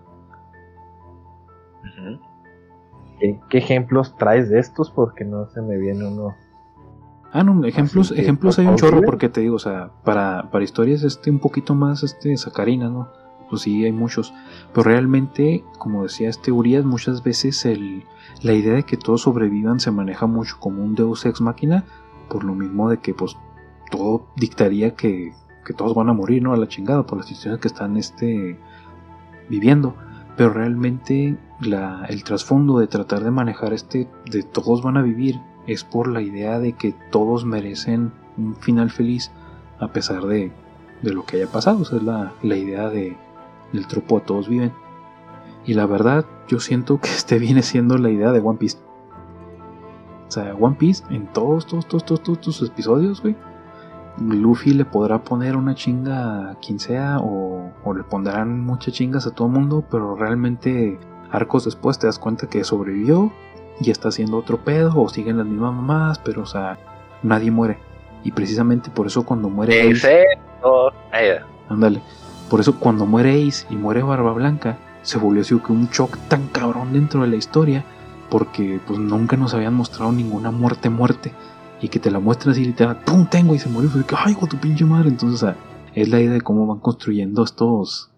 ¿Qué, 3.50 3.58
ejemplos 3.60 4.18
traes 4.18 4.50
de 4.50 4.60
estos? 4.60 4.90
Porque 4.90 5.24
no 5.26 5.48
se 5.50 5.62
me 5.62 5.78
viene 5.78 6.08
uno 6.08 6.36
Ah, 7.34 7.44
no, 7.44 7.64
ejemplos, 7.66 8.12
ejemplos 8.12 8.60
hay 8.60 8.68
un 8.68 8.76
chorro 8.76 9.02
porque 9.04 9.30
te 9.30 9.40
digo, 9.40 9.56
o 9.56 9.60
sea, 9.60 9.92
para, 10.04 10.50
para 10.52 10.66
historias 10.66 11.04
este 11.04 11.32
un 11.32 11.40
poquito 11.40 11.76
más 11.76 12.04
este 12.04 12.36
sacarina, 12.36 12.90
¿no? 12.90 13.10
Pues 13.50 13.62
sí, 13.62 13.86
hay 13.86 13.94
muchos. 13.94 14.34
Pero 14.74 14.84
realmente, 14.84 15.64
como 15.78 16.04
decía 16.04 16.30
este 16.30 16.52
Urias, 16.52 16.84
muchas 16.84 17.24
veces 17.24 17.66
el, 17.66 18.04
la 18.42 18.54
idea 18.54 18.74
de 18.74 18.84
que 18.84 18.98
todos 18.98 19.22
sobrevivan 19.22 19.80
se 19.80 19.92
maneja 19.92 20.26
mucho 20.26 20.58
como 20.60 20.84
un 20.84 20.94
deus 20.94 21.26
ex 21.26 21.40
máquina, 21.40 21.86
por 22.30 22.44
lo 22.44 22.54
mismo 22.54 22.90
de 22.90 22.98
que 22.98 23.14
pues 23.14 23.38
todo 23.90 24.28
dictaría 24.36 24.96
que, 24.96 25.34
que 25.66 25.74
todos 25.74 25.96
van 25.96 26.10
a 26.10 26.14
morir, 26.14 26.44
¿no? 26.44 26.54
A 26.54 26.58
la 26.58 26.68
chingada, 26.68 27.06
por 27.06 27.18
las 27.18 27.28
situaciones 27.28 27.62
que 27.62 27.68
están 27.70 27.96
este, 27.96 28.60
viviendo. 29.50 29.96
Pero 30.36 30.52
realmente 30.52 31.38
la, 31.62 32.06
el 32.10 32.26
trasfondo 32.26 32.80
de 32.80 32.88
tratar 32.88 33.24
de 33.24 33.32
manejar 33.32 33.72
este 33.72 34.10
de 34.30 34.44
todos 34.44 34.82
van 34.82 34.98
a 34.98 35.02
vivir 35.02 35.40
es 35.68 35.84
por 35.84 36.07
la 36.07 36.22
idea 36.22 36.59
de 36.59 36.74
que 36.74 36.93
todos 37.12 37.45
merecen 37.45 38.12
un 38.38 38.55
final 38.55 38.89
feliz 38.89 39.32
a 39.80 39.88
pesar 39.89 40.26
de, 40.26 40.51
lo 41.01 41.26
que 41.26 41.38
haya 41.38 41.47
pasado. 41.47 41.80
O 41.80 41.82
es 41.82 42.03
la, 42.03 42.55
idea 42.55 42.89
de, 42.89 43.18
del 43.74 43.88
tropo 43.88 44.20
de 44.20 44.26
todos 44.26 44.49
viven. 44.49 44.72
Y 45.66 45.74
la 45.74 45.86
verdad, 45.86 46.26
yo 46.47 46.59
siento 46.59 46.99
que 46.99 47.09
este 47.09 47.39
viene 47.39 47.62
siendo 47.62 47.97
la 47.97 48.09
idea 48.09 48.32
de 48.32 48.39
One 48.39 48.57
Piece. 48.57 48.78
O 50.28 50.32
sea, 50.32 50.55
One 50.55 50.76
Piece 50.78 51.03
en 51.09 51.28
todos, 51.28 51.66
todos, 51.66 51.88
todos, 51.88 52.05
todos, 52.05 52.24
todos 52.24 52.41
tus 52.41 52.62
episodios, 52.62 53.22
güey. 53.22 53.36
Luffy 54.18 54.74
le 54.74 54.86
podrá 54.86 55.24
poner 55.24 55.55
una 55.55 55.74
chinga 55.74 56.51
a 56.51 56.55
quien 56.55 56.80
sea 56.80 57.20
o, 57.20 57.72
o 57.84 57.93
le 57.93 58.03
pondrán 58.03 58.62
muchas 58.62 58.93
chingas 58.93 59.26
a 59.26 59.32
todo 59.32 59.47
el 59.47 59.53
mundo, 59.53 59.86
pero 59.89 60.16
realmente 60.16 60.99
arcos 61.32 61.66
después 61.66 61.97
te 61.97 62.07
das 62.07 62.20
cuenta 62.20 62.47
que 62.47 62.64
sobrevivió 62.64 63.32
y 63.82 63.92
está 63.92 64.10
haciendo 64.10 64.38
otro 64.38 64.60
pedo 64.64 65.02
o 65.02 65.10
siguen 65.10 65.38
las 65.38 65.46
mismas 65.46 65.74
mamadas, 65.74 66.20
pero 66.20 66.44
o 66.44 66.46
sea, 66.46 66.78
nadie 67.24 67.52
muere. 67.52 67.80
Y 68.24 68.32
precisamente 68.32 68.90
por 68.92 69.08
eso 69.08 69.24
cuando 69.24 69.50
muere 69.50 69.92
Ace, 69.92 70.26
ándale, 71.70 72.02
por 72.50 72.60
eso 72.60 72.78
cuando 72.80 73.06
muere 73.06 73.48
Ace 73.48 73.66
y 73.70 73.76
muere 73.76 74.04
Barba 74.04 74.34
Blanca, 74.34 74.78
se 75.02 75.18
volvió 75.18 75.42
así 75.42 75.58
que 75.60 75.72
un 75.72 75.88
shock 75.90 76.18
tan 76.28 76.48
cabrón 76.50 76.94
dentro 76.94 77.22
de 77.22 77.28
la 77.28 77.36
historia, 77.36 77.84
porque 78.30 78.80
pues 78.86 79.00
nunca 79.00 79.36
nos 79.38 79.54
habían 79.54 79.74
mostrado 79.74 80.12
ninguna 80.12 80.52
muerte 80.52 80.90
muerte 80.90 81.34
y 81.82 81.90
que 81.90 82.00
te 82.00 82.12
la 82.12 82.20
muestras 82.20 82.60
y 82.60 82.66
literal, 82.66 83.00
¡pum! 83.04 83.26
tengo 83.26 83.56
y 83.56 83.60
se 83.60 83.70
murió, 83.70 83.90
fue 83.90 84.06
que 84.06 84.16
ay, 84.16 84.36
tu 84.36 84.58
pinche 84.58 84.86
madre, 84.86 85.10
entonces 85.10 85.42
o 85.42 85.46
sea, 85.48 85.56
es 85.96 86.10
la 86.10 86.22
idea 86.22 86.34
de 86.34 86.42
cómo 86.42 86.68
van 86.68 86.80
construyendo 86.80 87.44
estos 87.44 88.10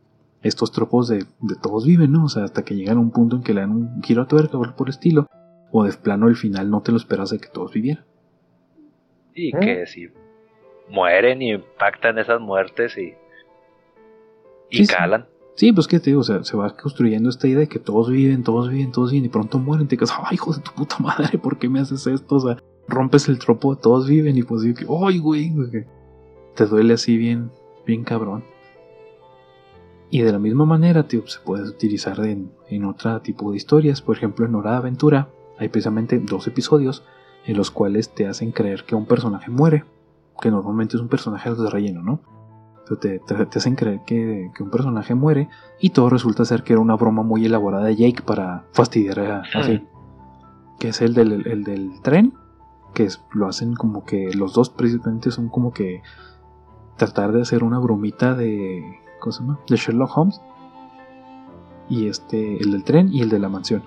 estos 0.41 0.73
tropos 0.73 1.07
de, 1.07 1.25
de, 1.39 1.55
todos 1.55 1.85
viven, 1.85 2.11
¿no? 2.11 2.25
O 2.25 2.27
sea, 2.27 2.43
hasta 2.43 2.63
que 2.63 2.75
llegan 2.75 2.97
a 2.97 2.99
un 2.99 3.11
punto 3.11 3.37
en 3.37 3.43
que 3.43 3.53
le 3.53 3.61
dan 3.61 3.71
un 3.71 4.03
giro 4.03 4.23
a 4.23 4.27
tuerca 4.27 4.59
por 4.59 4.89
estilo 4.89 5.25
o 5.75 5.83
de 5.83 5.91
plano 5.91 6.27
el 6.27 6.35
final 6.35 6.69
no 6.69 6.81
te 6.81 6.91
lo 6.91 6.97
esperas 6.97 7.31
de 7.31 7.39
que 7.39 7.47
todos 7.47 7.73
vivieran. 7.73 8.05
Y 9.33 9.47
¿Eh? 9.47 9.59
que 9.59 9.87
si 9.87 10.07
mueren 10.87 11.41
y 11.41 11.53
impactan 11.53 12.19
esas 12.19 12.39
muertes 12.39 12.95
y, 12.95 13.15
y 14.69 14.85
calan. 14.85 15.25
Sí. 15.55 15.73
pues 15.73 15.87
que 15.87 15.99
te 15.99 16.11
digo, 16.11 16.21
o 16.21 16.23
sea, 16.23 16.43
se 16.43 16.55
va 16.55 16.77
construyendo 16.77 17.27
esta 17.27 17.47
idea 17.47 17.61
de 17.61 17.67
que 17.67 17.79
todos 17.79 18.11
viven, 18.11 18.43
todos 18.43 18.69
viven, 18.69 18.91
todos 18.91 19.11
viven 19.11 19.25
y 19.25 19.29
pronto 19.29 19.57
mueren. 19.57 19.87
Te 19.87 19.97
quedas, 19.97 20.13
ay, 20.15 20.35
hijo 20.35 20.53
de 20.53 20.61
tu 20.61 20.71
puta 20.73 20.97
madre, 20.99 21.39
¿por 21.39 21.57
qué 21.57 21.67
me 21.67 21.79
haces 21.79 22.05
esto? 22.05 22.35
O 22.35 22.39
sea, 22.39 22.57
rompes 22.87 23.27
el 23.27 23.39
tropo 23.39 23.73
de 23.73 23.81
todos 23.81 24.07
viven 24.07 24.37
y 24.37 24.43
pues 24.43 24.61
digo 24.61 24.75
que, 24.75 24.85
ay, 25.07 25.17
güey, 25.17 25.51
te 26.53 26.67
duele 26.67 26.93
así 26.93 27.17
bien, 27.17 27.49
bien 27.83 28.03
cabrón. 28.03 28.43
Y 30.11 30.21
de 30.21 30.31
la 30.31 30.37
misma 30.37 30.65
manera, 30.65 31.07
tío, 31.07 31.25
se 31.25 31.39
puede 31.39 31.67
utilizar 31.67 32.19
en, 32.19 32.51
en 32.69 32.85
otro 32.85 33.19
tipo 33.21 33.49
de 33.49 33.57
historias. 33.57 34.03
Por 34.03 34.15
ejemplo, 34.15 34.45
en 34.45 34.53
Hora 34.53 34.73
de 34.73 34.77
Aventura, 34.77 35.29
hay 35.63 35.69
precisamente 35.69 36.19
dos 36.19 36.47
episodios 36.47 37.03
en 37.45 37.57
los 37.57 37.71
cuales 37.71 38.13
te 38.13 38.27
hacen 38.27 38.51
creer 38.51 38.85
que 38.85 38.95
un 38.95 39.05
personaje 39.05 39.49
muere, 39.49 39.85
que 40.41 40.51
normalmente 40.51 40.97
es 40.97 41.01
un 41.01 41.09
personaje 41.09 41.53
de 41.53 41.69
relleno, 41.69 42.01
¿no? 42.03 42.19
Pero 42.85 42.99
te, 42.99 43.57
hacen 43.57 43.75
creer 43.75 44.01
que, 44.05 44.51
un 44.59 44.69
personaje 44.69 45.15
muere 45.15 45.49
y 45.79 45.91
todo 45.91 46.09
resulta 46.09 46.43
ser 46.43 46.63
que 46.63 46.73
era 46.73 46.81
una 46.81 46.95
broma 46.95 47.23
muy 47.23 47.45
elaborada 47.45 47.85
de 47.85 47.95
Jake 47.95 48.23
para 48.23 48.65
fastidiar 48.73 49.19
a. 49.19 49.43
Que 50.79 50.89
es 50.89 51.01
el 51.01 51.13
del, 51.13 51.47
el 51.47 51.63
del 51.63 52.01
tren, 52.01 52.33
que 52.93 53.07
lo 53.33 53.47
hacen 53.47 53.73
como 53.73 54.03
que 54.03 54.33
los 54.33 54.53
dos 54.53 54.69
precisamente 54.69 55.31
son 55.31 55.47
como 55.47 55.71
que 55.71 56.01
tratar 56.97 57.31
de 57.31 57.41
hacer 57.41 57.63
una 57.63 57.79
bromita 57.79 58.33
de, 58.33 58.83
¿cómo 59.19 59.31
se 59.31 59.41
llama? 59.41 59.59
De 59.69 59.77
Sherlock 59.77 60.17
Holmes. 60.17 60.41
Y 61.89 62.07
este, 62.07 62.57
el 62.57 62.71
del 62.71 62.83
tren 62.83 63.13
y 63.13 63.21
el 63.21 63.29
de 63.29 63.39
la 63.39 63.49
mansión 63.49 63.83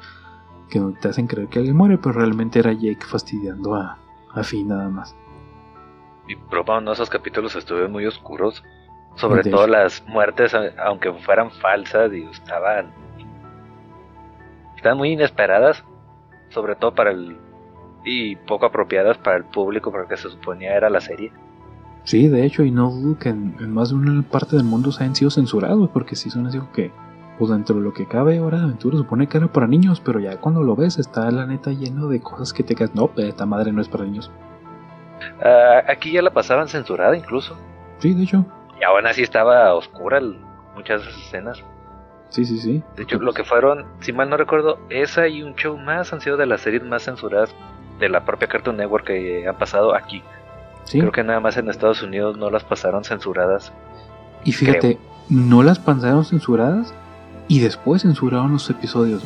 que 0.69 0.81
te 1.01 1.09
hacen 1.09 1.27
creer 1.27 1.49
que 1.49 1.59
alguien 1.59 1.77
muere, 1.77 1.99
pero 1.99 2.13
realmente 2.15 2.59
era 2.59 2.73
Jake 2.73 3.05
fastidiando 3.07 3.75
a, 3.75 3.99
a 4.35 4.43
Finn 4.43 4.69
nada 4.69 4.89
más. 4.89 5.17
Y 6.29 6.37
probando 6.37 6.93
esos 6.93 7.09
capítulos 7.09 7.55
estuvieron 7.55 7.93
muy 7.93 8.07
oscuros, 8.07 8.65
sobre 9.15 9.49
todo 9.49 9.67
las 9.67 10.05
muertes, 10.07 10.53
aunque 10.79 11.13
fueran 11.13 11.51
falsas 11.51 12.13
y 12.13 12.25
estaban, 12.25 12.93
estaban 14.77 14.99
muy 14.99 15.13
inesperadas, 15.13 15.85
sobre 16.51 16.75
todo 16.75 16.95
para 16.95 17.11
el 17.11 17.39
y 18.07 18.37
poco 18.37 18.67
apropiadas 18.67 19.19
para 19.19 19.37
el 19.37 19.45
público 19.45 19.91
porque 19.91 20.17
se 20.17 20.31
suponía 20.31 20.77
era 20.77 20.89
la 20.89 21.01
serie. 21.01 21.33
Sí, 22.05 22.29
de 22.29 22.47
hecho, 22.47 22.63
y 22.63 22.71
no 22.71 22.91
dudo 22.91 23.19
que 23.19 23.31
en, 23.31 23.73
más 23.73 23.89
de 23.89 23.97
una 23.97 24.23
parte 24.23 24.55
del 24.55 24.65
mundo 24.65 24.93
se 24.93 25.03
hayan 25.03 25.17
sido 25.17 25.31
censurados, 25.31 25.91
porque 25.91 26.15
si 26.15 26.31
son 26.31 26.47
así 26.47 26.61
que 26.73 26.93
pues 27.39 27.51
dentro 27.51 27.77
de 27.77 27.83
lo 27.83 27.93
que 27.93 28.07
cabe 28.07 28.41
Hora 28.41 28.59
de 28.59 28.65
Aventura 28.65 28.97
supone 28.97 29.27
que 29.29 29.39
era 29.39 29.47
para 29.49 29.67
niños, 29.67 30.01
pero 30.01 30.19
ya 30.21 30.37
cuando 30.39 30.63
lo 30.63 30.75
ves 30.77 30.99
está 30.99 31.31
la 31.31 31.47
neta 31.47 31.71
lleno 31.71 32.09
de 32.09 32.21
cosas 32.21 32.53
que 32.53 32.63
te 32.63 32.75
quedas, 32.75 32.95
no, 32.95 33.11
esta 33.17 33.47
madre 33.47 33.73
no 33.73 33.81
es 33.81 33.89
para 33.89 34.05
niños. 34.05 34.31
Ah, 35.43 35.83
aquí 35.89 36.13
ya 36.13 36.23
la 36.23 36.31
pasaban 36.31 36.69
censurada 36.69 37.17
incluso. 37.17 37.57
Sí, 37.99 38.15
de 38.15 38.23
hecho. 38.25 38.45
Y 38.81 38.85
aún 38.85 39.07
así 39.07 39.23
estaba 39.23 39.75
oscura 39.75 40.19
el- 40.19 40.39
muchas 40.75 41.03
de 41.03 41.09
esas 41.11 41.23
escenas. 41.23 41.65
Sí, 42.29 42.45
sí, 42.45 42.59
sí. 42.59 42.83
De 42.97 43.05
hecho, 43.05 43.19
lo 43.19 43.33
que 43.33 43.45
fueron, 43.45 43.87
si 44.01 44.13
mal 44.13 44.29
no 44.29 44.37
recuerdo, 44.37 44.79
esa 44.91 45.29
y 45.29 45.43
un 45.43 45.55
show 45.55 45.79
más 45.79 46.13
han 46.13 46.21
sido 46.21 46.37
de 46.37 46.47
las 46.47 46.61
series 46.61 46.83
más 46.85 47.05
censuradas 47.05 47.55
de 47.99 48.09
la 48.09 48.25
propia 48.25 48.49
Cartoon 48.49 48.77
Network 48.77 49.07
que 49.07 49.47
han 49.49 49.57
pasado 49.57 49.95
aquí. 49.95 50.23
Sí. 50.85 50.99
Creo 51.01 51.13
que 51.13 51.25
nada 51.25 51.41
más 51.41 51.57
en 51.57 51.71
Estados 51.71 52.03
Unidos 52.03 52.37
no 52.37 52.51
las 52.51 52.65
pasaron 52.65 53.05
censuradas. 53.05 53.73
Y 54.45 54.53
fíjate, 54.53 54.99
no 55.31 55.63
las 55.63 55.79
pasaron 55.79 56.25
censuradas 56.25 56.95
y 57.49 57.61
después 57.61 58.03
censuraron 58.03 58.53
los 58.53 58.69
episodios. 58.71 59.23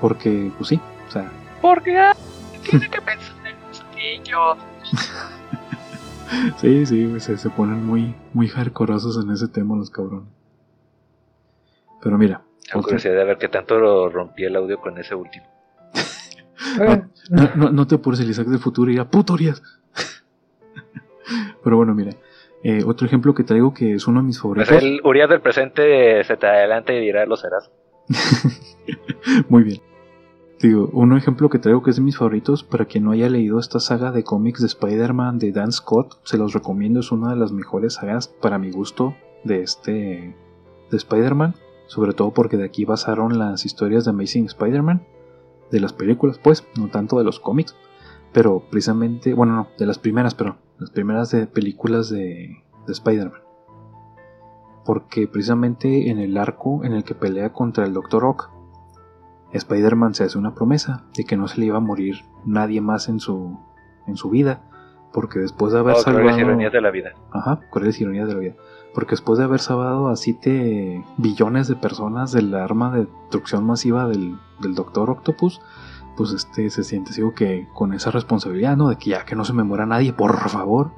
Porque, 0.00 0.50
pues 0.56 0.68
sí, 0.68 0.80
o 1.08 1.10
sea, 1.10 1.30
Porque 1.60 1.98
ah, 1.98 2.16
tiene 2.70 2.88
que 2.88 3.00
pensar 3.00 3.34
en 3.46 3.56
los 3.68 3.84
niños. 3.96 4.58
sí, 6.60 6.86
sí, 6.86 7.06
güey, 7.06 7.20
se, 7.20 7.36
se 7.36 7.50
ponen 7.50 7.84
muy, 7.84 8.14
muy 8.32 8.48
hardcoreosos 8.48 9.22
en 9.24 9.30
ese 9.30 9.48
tema 9.48 9.76
los 9.76 9.90
cabrones. 9.90 10.28
Pero 12.02 12.16
mira, 12.16 12.42
Tengo 12.64 12.80
otra- 12.80 12.82
curiosidad 12.96 13.14
de 13.14 13.24
ver 13.24 13.38
qué 13.38 13.48
tanto 13.48 13.78
lo 13.78 14.08
rompí 14.08 14.44
el 14.44 14.56
audio 14.56 14.80
con 14.80 14.98
ese 14.98 15.14
último. 15.14 15.46
No, 17.30 17.48
no, 17.56 17.70
no 17.70 17.86
te 17.86 17.94
apures, 17.96 18.20
el 18.20 18.30
Isaac 18.30 18.46
del 18.46 18.58
futuro 18.60 18.90
irá 18.90 19.04
putorías. 19.08 19.62
Pero 21.64 21.76
bueno, 21.76 21.94
mira, 21.94 22.12
eh, 22.62 22.82
otro 22.86 23.06
ejemplo 23.06 23.34
que 23.34 23.44
traigo 23.44 23.72
que 23.72 23.94
es 23.94 24.06
uno 24.06 24.20
de 24.20 24.26
mis 24.26 24.38
Pues 24.40 24.68
favoritos. 24.68 24.82
el 24.82 25.00
Urias 25.04 25.28
del 25.30 25.40
presente 25.40 26.22
se 26.24 26.36
te 26.36 26.46
adelanta 26.46 26.92
y 26.92 27.00
dirá, 27.00 27.24
lo 27.26 27.36
serás. 27.36 27.70
Muy 29.48 29.62
bien. 29.64 29.80
Digo, 30.60 30.90
un 30.92 31.16
ejemplo 31.16 31.48
que 31.48 31.58
traigo 31.58 31.82
que 31.82 31.90
es 31.90 31.96
de 31.96 32.02
mis 32.02 32.18
favoritos, 32.18 32.64
para 32.64 32.84
quien 32.84 33.04
no 33.04 33.12
haya 33.12 33.30
leído 33.30 33.58
esta 33.58 33.80
saga 33.80 34.12
de 34.12 34.24
cómics 34.24 34.60
de 34.60 34.66
Spider-Man 34.66 35.38
de 35.38 35.52
Dan 35.52 35.72
Scott, 35.72 36.18
se 36.24 36.36
los 36.36 36.52
recomiendo, 36.52 37.00
es 37.00 37.12
una 37.12 37.30
de 37.30 37.36
las 37.36 37.50
mejores 37.50 37.94
sagas 37.94 38.28
para 38.28 38.58
mi 38.58 38.70
gusto 38.70 39.14
de 39.42 39.62
este 39.62 40.36
de 40.90 40.96
Spider-Man, 40.96 41.54
sobre 41.86 42.12
todo 42.12 42.32
porque 42.32 42.58
de 42.58 42.64
aquí 42.64 42.84
basaron 42.84 43.38
las 43.38 43.64
historias 43.64 44.04
de 44.04 44.10
Amazing 44.10 44.46
Spider-Man, 44.46 45.06
de 45.70 45.80
las 45.80 45.94
películas 45.94 46.38
pues, 46.42 46.66
no 46.76 46.88
tanto 46.88 47.16
de 47.16 47.24
los 47.24 47.40
cómics, 47.40 47.74
pero 48.32 48.62
precisamente, 48.70 49.34
bueno, 49.34 49.54
no, 49.54 49.68
de 49.78 49.86
las 49.86 49.98
primeras, 49.98 50.34
pero 50.34 50.56
las 50.78 50.90
primeras 50.90 51.30
de 51.30 51.46
películas 51.46 52.10
de, 52.10 52.62
de 52.86 52.92
Spider-Man. 52.92 53.40
Porque 54.84 55.28
precisamente 55.28 56.10
en 56.10 56.18
el 56.18 56.36
arco 56.36 56.84
en 56.84 56.92
el 56.92 57.04
que 57.04 57.14
pelea 57.14 57.52
contra 57.52 57.84
el 57.84 57.92
Dr. 57.92 58.24
Ock, 58.24 58.50
Spider-Man 59.52 60.14
se 60.14 60.24
hace 60.24 60.38
una 60.38 60.54
promesa 60.54 61.04
de 61.16 61.24
que 61.24 61.36
no 61.36 61.48
se 61.48 61.58
le 61.58 61.66
iba 61.66 61.76
a 61.76 61.80
morir 61.80 62.16
nadie 62.44 62.80
más 62.80 63.08
en 63.08 63.20
su, 63.20 63.58
en 64.06 64.16
su 64.16 64.30
vida, 64.30 64.62
porque 65.12 65.40
después 65.40 65.72
de 65.72 65.80
haber 65.80 65.96
Oh, 65.96 66.00
salvado... 66.00 66.38
ironías 66.38 66.72
de 66.72 66.80
la 66.80 66.90
vida. 66.90 67.10
Ajá, 67.32 67.60
crueles 67.70 68.00
ironías 68.00 68.28
de 68.28 68.34
la 68.34 68.40
vida. 68.40 68.54
Porque 68.94 69.10
después 69.10 69.38
de 69.38 69.44
haber 69.44 69.60
salvado 69.60 70.08
a 70.08 70.16
7 70.16 71.04
billones 71.16 71.68
de 71.68 71.76
personas 71.76 72.32
del 72.32 72.54
arma 72.54 72.92
de 72.92 73.06
destrucción 73.06 73.64
masiva 73.64 74.08
del, 74.08 74.36
del 74.60 74.74
Doctor 74.74 75.10
Octopus, 75.10 75.60
pues 76.20 76.32
este 76.32 76.68
se 76.68 76.84
siente 76.84 77.14
sigo 77.14 77.32
que 77.32 77.66
con 77.72 77.94
esa 77.94 78.10
responsabilidad, 78.10 78.76
¿no? 78.76 78.90
De 78.90 78.96
que 78.96 79.08
ya 79.08 79.24
que 79.24 79.34
no 79.34 79.46
se 79.46 79.54
me 79.54 79.62
muera 79.62 79.86
nadie, 79.86 80.12
por 80.12 80.50
favor. 80.50 80.90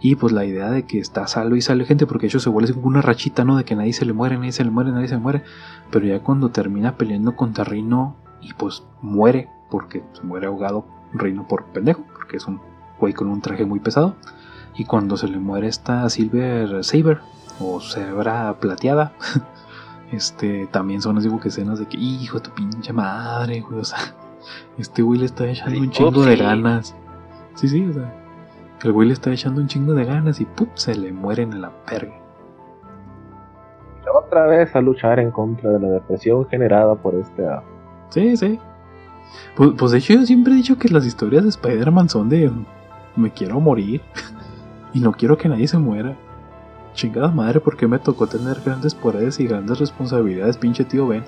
Y 0.00 0.16
pues 0.16 0.34
la 0.34 0.44
idea 0.44 0.70
de 0.70 0.82
que 0.82 0.98
está 0.98 1.26
salvo 1.26 1.56
y 1.56 1.62
sale 1.62 1.86
gente, 1.86 2.06
porque 2.06 2.24
de 2.24 2.28
hecho 2.28 2.40
se 2.40 2.50
vuelve 2.50 2.74
como 2.74 2.88
una 2.88 3.00
rachita, 3.00 3.42
¿no? 3.46 3.56
De 3.56 3.64
que 3.64 3.74
nadie 3.74 3.94
se 3.94 4.04
le 4.04 4.12
muere, 4.12 4.36
nadie 4.36 4.52
se 4.52 4.64
le 4.64 4.70
muere, 4.70 4.90
nadie 4.90 5.08
se 5.08 5.14
le 5.14 5.22
muere. 5.22 5.44
Pero 5.90 6.04
ya 6.04 6.20
cuando 6.20 6.50
termina 6.50 6.98
peleando 6.98 7.36
contra 7.36 7.64
Rino 7.64 8.16
y 8.42 8.52
pues 8.52 8.84
muere, 9.00 9.48
porque 9.70 10.04
se 10.12 10.24
muere 10.24 10.46
ahogado 10.46 10.84
Rino 11.14 11.48
por 11.48 11.64
pendejo, 11.68 12.04
porque 12.12 12.36
es 12.36 12.46
un 12.46 12.60
güey 13.00 13.14
con 13.14 13.28
un 13.28 13.40
traje 13.40 13.64
muy 13.64 13.80
pesado. 13.80 14.14
Y 14.76 14.84
cuando 14.84 15.16
se 15.16 15.26
le 15.26 15.38
muere 15.38 15.68
esta 15.68 16.06
Silver 16.10 16.84
Saber 16.84 17.20
o 17.60 17.80
cebra 17.80 18.60
plateada, 18.60 19.14
este 20.12 20.66
también 20.66 21.00
son 21.00 21.16
así 21.16 21.28
como 21.28 21.40
que 21.40 21.48
escenas 21.48 21.78
de 21.78 21.86
que, 21.86 21.96
hijo 21.96 22.40
de 22.40 22.44
tu 22.44 22.50
pinche 22.50 22.92
madre, 22.92 23.62
güey, 23.62 23.80
o 23.80 23.84
sea, 23.84 24.14
este 24.78 25.02
güey 25.02 25.20
le 25.20 25.26
está 25.26 25.46
echando 25.48 25.80
un 25.80 25.90
chingo 25.90 26.24
de 26.24 26.36
ganas. 26.36 26.94
Sí, 27.54 27.68
sí, 27.68 27.86
o 27.86 27.92
sea, 27.92 28.12
el 28.82 28.92
güey 28.92 29.08
le 29.08 29.14
está 29.14 29.32
echando 29.32 29.60
un 29.60 29.68
chingo 29.68 29.94
de 29.94 30.04
ganas 30.04 30.40
y 30.40 30.44
¡pup! 30.44 30.68
se 30.74 30.94
le 30.94 31.12
mueren 31.12 31.52
en 31.52 31.62
la 31.62 31.70
perga. 31.86 32.14
Otra 34.14 34.46
vez 34.46 34.74
a 34.74 34.80
luchar 34.80 35.18
en 35.20 35.30
contra 35.30 35.70
de 35.70 35.80
la 35.80 35.88
depresión 35.88 36.46
generada 36.48 36.94
por 36.94 37.14
este. 37.14 37.46
ah, 37.46 37.62
Sí, 38.10 38.36
sí. 38.36 38.58
Pues, 39.56 39.70
pues 39.76 39.92
de 39.92 39.98
hecho 39.98 40.14
yo 40.14 40.26
siempre 40.26 40.52
he 40.52 40.56
dicho 40.56 40.78
que 40.78 40.88
las 40.88 41.06
historias 41.06 41.42
de 41.42 41.50
Spider-Man 41.50 42.08
son 42.08 42.28
de 42.28 42.50
me 43.16 43.30
quiero 43.30 43.60
morir 43.60 44.02
y 44.92 45.00
no 45.00 45.12
quiero 45.12 45.36
que 45.36 45.48
nadie 45.48 45.66
se 45.68 45.78
muera. 45.78 46.16
Chingada 46.94 47.28
madre, 47.28 47.60
porque 47.60 47.86
me 47.86 47.98
tocó 47.98 48.26
tener 48.26 48.60
grandes 48.64 48.94
poderes 48.94 49.38
y 49.40 49.46
grandes 49.46 49.78
responsabilidades, 49.78 50.56
pinche 50.56 50.84
tío 50.84 51.06
Ben. 51.06 51.24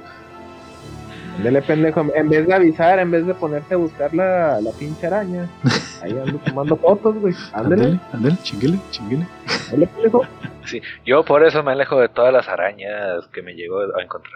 Ándale, 1.39 1.63
pendejo. 1.63 2.05
En 2.15 2.29
vez 2.29 2.47
de 2.47 2.55
avisar, 2.55 2.99
en 2.99 3.11
vez 3.11 3.27
de 3.27 3.35
ponerte 3.35 3.75
a 3.75 3.77
buscar 3.77 4.13
la, 4.15 4.61
la 4.61 4.71
pinche 4.73 5.07
araña, 5.07 5.49
ahí 6.03 6.13
ando 6.13 6.39
tomando 6.39 6.77
fotos, 6.77 7.17
güey. 7.17 7.35
Ándale, 7.53 7.99
ándale, 8.13 8.37
chinguele, 8.43 8.79
chinguele. 8.91 9.27
ándale, 9.67 9.87
pendejo. 9.87 10.23
Sí, 10.65 10.83
yo 11.07 11.25
por 11.25 11.45
eso 11.47 11.63
me 11.63 11.73
alejo 11.73 11.99
de 12.01 12.09
todas 12.09 12.33
las 12.33 12.49
arañas 12.49 13.27
que 13.33 13.43
me 13.43 13.55
llego 13.55 13.79
a 13.81 14.03
encontrar. 14.03 14.35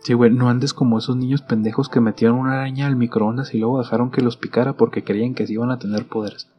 Sí, 0.00 0.12
güey, 0.12 0.30
no 0.30 0.50
andes 0.50 0.74
como 0.74 0.98
esos 0.98 1.16
niños 1.16 1.40
pendejos 1.40 1.88
que 1.88 1.98
metieron 2.00 2.36
una 2.38 2.60
araña 2.60 2.86
al 2.86 2.94
microondas 2.96 3.54
y 3.54 3.58
luego 3.58 3.78
dejaron 3.78 4.10
que 4.10 4.20
los 4.20 4.36
picara 4.36 4.74
porque 4.74 5.02
creían 5.02 5.34
que 5.34 5.46
sí 5.46 5.54
iban 5.54 5.70
a 5.70 5.78
tener 5.78 6.04
poderes. 6.04 6.50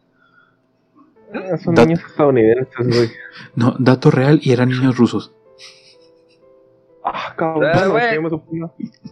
Ah, 1.31 1.55
Son 1.63 1.75
Dat- 1.75 1.85
niños 1.85 2.01
estadounidenses, 2.07 2.87
güey. 2.87 3.09
No, 3.55 3.75
dato 3.77 4.09
real 4.09 4.39
y 4.41 4.51
eran 4.51 4.69
niños 4.69 4.97
rusos. 4.97 5.31
Ah, 7.05 7.33
cabrón. 7.37 7.69
Ah, 7.73 7.87
bueno. 7.87 8.41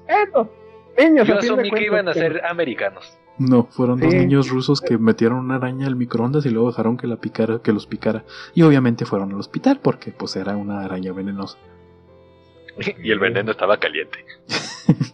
Eso. 0.07 0.49
Niños, 0.97 1.27
Yo 1.27 1.37
asumí 1.37 1.69
que 1.71 1.83
iban 1.85 2.07
a 2.09 2.13
que- 2.13 2.19
ser 2.19 2.45
americanos. 2.45 3.17
No, 3.37 3.65
fueron 3.65 3.99
dos 3.99 4.13
niños 4.13 4.49
rusos 4.49 4.79
que 4.79 4.97
metieron 4.99 5.39
una 5.39 5.55
araña 5.55 5.87
al 5.87 5.95
microondas 5.95 6.45
y 6.45 6.49
luego 6.51 6.69
dejaron 6.69 6.97
que 6.97 7.07
la 7.07 7.15
picara, 7.17 7.59
que 7.63 7.71
los 7.73 7.87
picara. 7.87 8.25
Y 8.53 8.61
obviamente 8.61 9.05
fueron 9.05 9.31
al 9.33 9.39
hospital 9.39 9.79
porque 9.81 10.11
pues 10.11 10.35
era 10.35 10.55
una 10.55 10.81
araña 10.83 11.13
venenosa. 11.13 11.57
Y 13.03 13.11
el 13.11 13.19
veneno 13.19 13.51
estaba 13.51 13.77
caliente. 13.77 14.19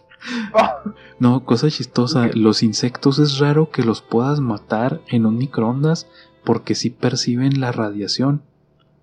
No, 1.18 1.44
cosa 1.44 1.68
chistosa, 1.70 2.28
los 2.34 2.62
insectos 2.62 3.18
es 3.18 3.38
raro 3.38 3.70
que 3.70 3.82
los 3.82 4.00
puedas 4.02 4.40
matar 4.40 5.00
en 5.08 5.26
un 5.26 5.36
microondas 5.38 6.08
porque 6.44 6.74
sí 6.74 6.90
perciben 6.90 7.60
la 7.60 7.72
radiación. 7.72 8.42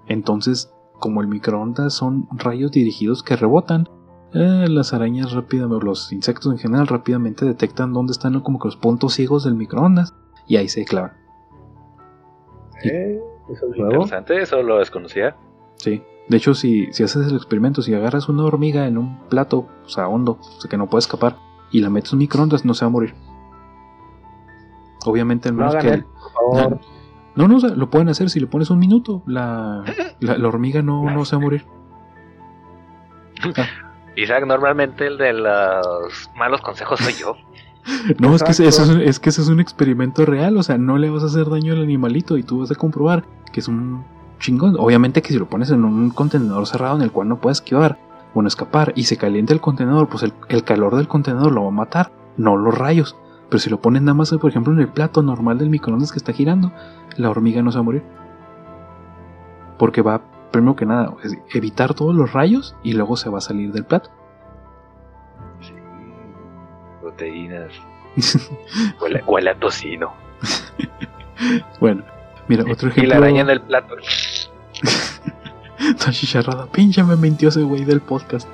Entonces, 0.08 0.72
como 1.00 1.22
el 1.22 1.28
microondas 1.28 1.94
son 1.94 2.28
rayos 2.32 2.72
dirigidos 2.72 3.24
que 3.24 3.36
rebotan, 3.36 3.90
eh, 4.34 4.66
las 4.68 4.94
arañas 4.94 5.32
rápidamente, 5.32 5.86
los 5.86 6.12
insectos 6.12 6.52
en 6.52 6.58
general 6.58 6.88
rápidamente 6.88 7.46
detectan 7.46 7.94
dónde 7.94 8.12
están 8.12 8.40
como 8.42 8.60
que 8.60 8.68
los 8.68 8.76
puntos 8.78 9.14
ciegos 9.14 9.44
del 9.46 9.56
microondas 9.56 10.14
y 10.48 10.58
ahí 10.58 10.68
se 10.68 10.86
clavan. 10.86 11.14
eh, 12.84 13.20
eso 13.50 13.66
es 13.72 13.78
nuevo. 13.78 13.94
Interesante, 13.94 14.42
eso 14.42 14.62
lo 14.62 14.80
desconocía. 14.80 15.36
Sí. 15.76 16.04
De 16.28 16.38
hecho, 16.38 16.54
si, 16.54 16.92
si 16.92 17.04
haces 17.04 17.28
el 17.28 17.36
experimento, 17.38 17.82
si 17.82 17.94
agarras 17.94 18.28
una 18.28 18.44
hormiga 18.44 18.86
en 18.88 18.98
un 18.98 19.18
plato, 19.30 19.68
o 19.86 19.90
sea, 19.90 20.10
hondo, 20.10 20.40
o 20.42 20.62
sea, 20.62 20.70
que 20.70 20.78
no 20.78 20.88
puede 20.88 21.00
escapar, 21.00 21.38
y 21.72 21.80
la 21.80 21.90
metes 21.90 22.12
en 22.12 22.18
un 22.18 22.20
microondas, 22.20 22.66
no 22.66 22.74
se 22.74 22.84
va 22.84 22.90
a 22.90 22.92
morir. 22.92 23.14
Obviamente, 25.06 25.48
al 25.50 25.56
No 25.56 25.68
menos 25.68 25.76
que... 25.84 25.90
eso, 25.94 26.06
por 26.06 26.32
favor. 26.34 26.80
No, 27.38 27.48
no, 27.48 27.60
lo 27.60 27.90
pueden 27.90 28.10
hacer 28.10 28.30
si 28.30 28.40
le 28.40 28.48
pones 28.48 28.70
un 28.70 28.80
minuto. 28.80 29.22
La, 29.28 29.84
la, 30.20 30.38
la 30.38 30.48
hormiga 30.48 30.82
no, 30.82 31.10
no 31.10 31.24
se 31.24 31.36
va 31.36 31.42
a 31.42 31.44
morir. 31.44 31.66
Isaac, 34.16 34.46
normalmente 34.48 35.06
el 35.06 35.18
de 35.20 35.34
los 35.34 36.32
malos 36.36 36.62
consejos 36.62 37.00
soy 37.00 37.14
yo. 37.14 37.36
No, 38.20 38.36
es 38.36 38.44
que, 38.44 38.52
eso 38.52 38.68
es, 38.68 38.90
es 38.90 39.20
que 39.22 39.30
ese 39.30 39.42
es 39.42 39.48
un 39.48 39.62
experimento 39.62 40.26
real. 40.26 40.58
O 40.58 40.64
sea, 40.64 40.78
no 40.78 40.98
le 40.98 41.10
vas 41.10 41.24
a 41.24 41.28
hacer 41.28 41.50
daño 41.50 41.72
al 41.72 41.84
animalito 41.84 42.38
y 42.38 42.44
tú 42.44 42.60
vas 42.60 42.70
a 42.70 42.76
comprobar 42.76 43.24
que 43.54 43.62
es 43.62 43.70
un 43.70 44.04
chingón. 44.40 44.76
Obviamente 44.78 45.22
que 45.22 45.30
si 45.30 45.40
lo 45.40 45.48
pones 45.48 45.72
en 45.72 45.86
un 45.86 46.10
contenedor 46.10 46.68
cerrado 46.68 46.98
en 46.98 47.04
el 47.04 47.14
cual 47.14 47.30
no 47.30 47.40
puedes 47.40 47.60
esquivar 47.60 47.98
o 48.34 48.42
no 48.42 48.48
escapar 48.50 48.92
y 48.98 49.06
se 49.06 49.16
calienta 49.16 49.54
el 49.54 49.62
contenedor, 49.62 50.10
pues 50.10 50.24
el, 50.24 50.34
el 50.50 50.66
calor 50.66 50.98
del 50.98 51.08
contenedor 51.08 51.54
lo 51.54 51.62
va 51.62 51.70
a 51.70 51.72
matar, 51.72 52.12
no 52.36 52.58
los 52.58 52.78
rayos. 52.78 53.16
Pero 53.50 53.60
si 53.60 53.70
lo 53.70 53.80
pones 53.80 54.02
nada 54.02 54.14
más, 54.14 54.32
por 54.32 54.50
ejemplo, 54.50 54.74
en 54.74 54.80
el 54.80 54.90
plato 54.90 55.22
normal 55.24 55.58
del 55.58 55.70
microondas 55.70 56.12
que 56.12 56.18
está 56.18 56.34
girando, 56.34 56.72
la 57.16 57.30
hormiga 57.30 57.62
no 57.62 57.72
se 57.72 57.78
va 57.78 57.82
a 57.82 57.84
morir. 57.84 58.04
Porque 59.78 60.02
va, 60.02 60.22
primero 60.52 60.76
que 60.76 60.86
nada, 60.86 61.14
es 61.24 61.38
evitar 61.54 61.94
todos 61.94 62.14
los 62.16 62.34
rayos 62.34 62.76
y 62.84 62.94
luego 62.94 63.16
se 63.16 63.30
va 63.30 63.38
a 63.38 63.42
salir 63.42 63.72
del 63.72 63.86
plato. 63.86 64.10
Sí, 65.62 65.74
proteínas. 67.02 67.72
Huele, 69.02 69.24
huele 69.26 69.50
a 69.52 69.56
tocino. 69.56 70.12
bueno, 71.80 72.04
mira, 72.48 72.64
otro 72.70 72.90
Y 72.90 72.92
ejemplo. 72.92 73.12
la 73.12 73.18
araña 73.18 73.42
en 73.42 73.50
el 73.50 73.62
plato. 73.62 73.96
Está 75.80 76.12
chicharrada. 76.12 76.66
Pinche 76.66 77.04
me 77.04 77.16
mintió 77.16 77.50
ese 77.50 77.62
güey 77.62 77.86
del 77.86 78.02
podcast. 78.02 78.50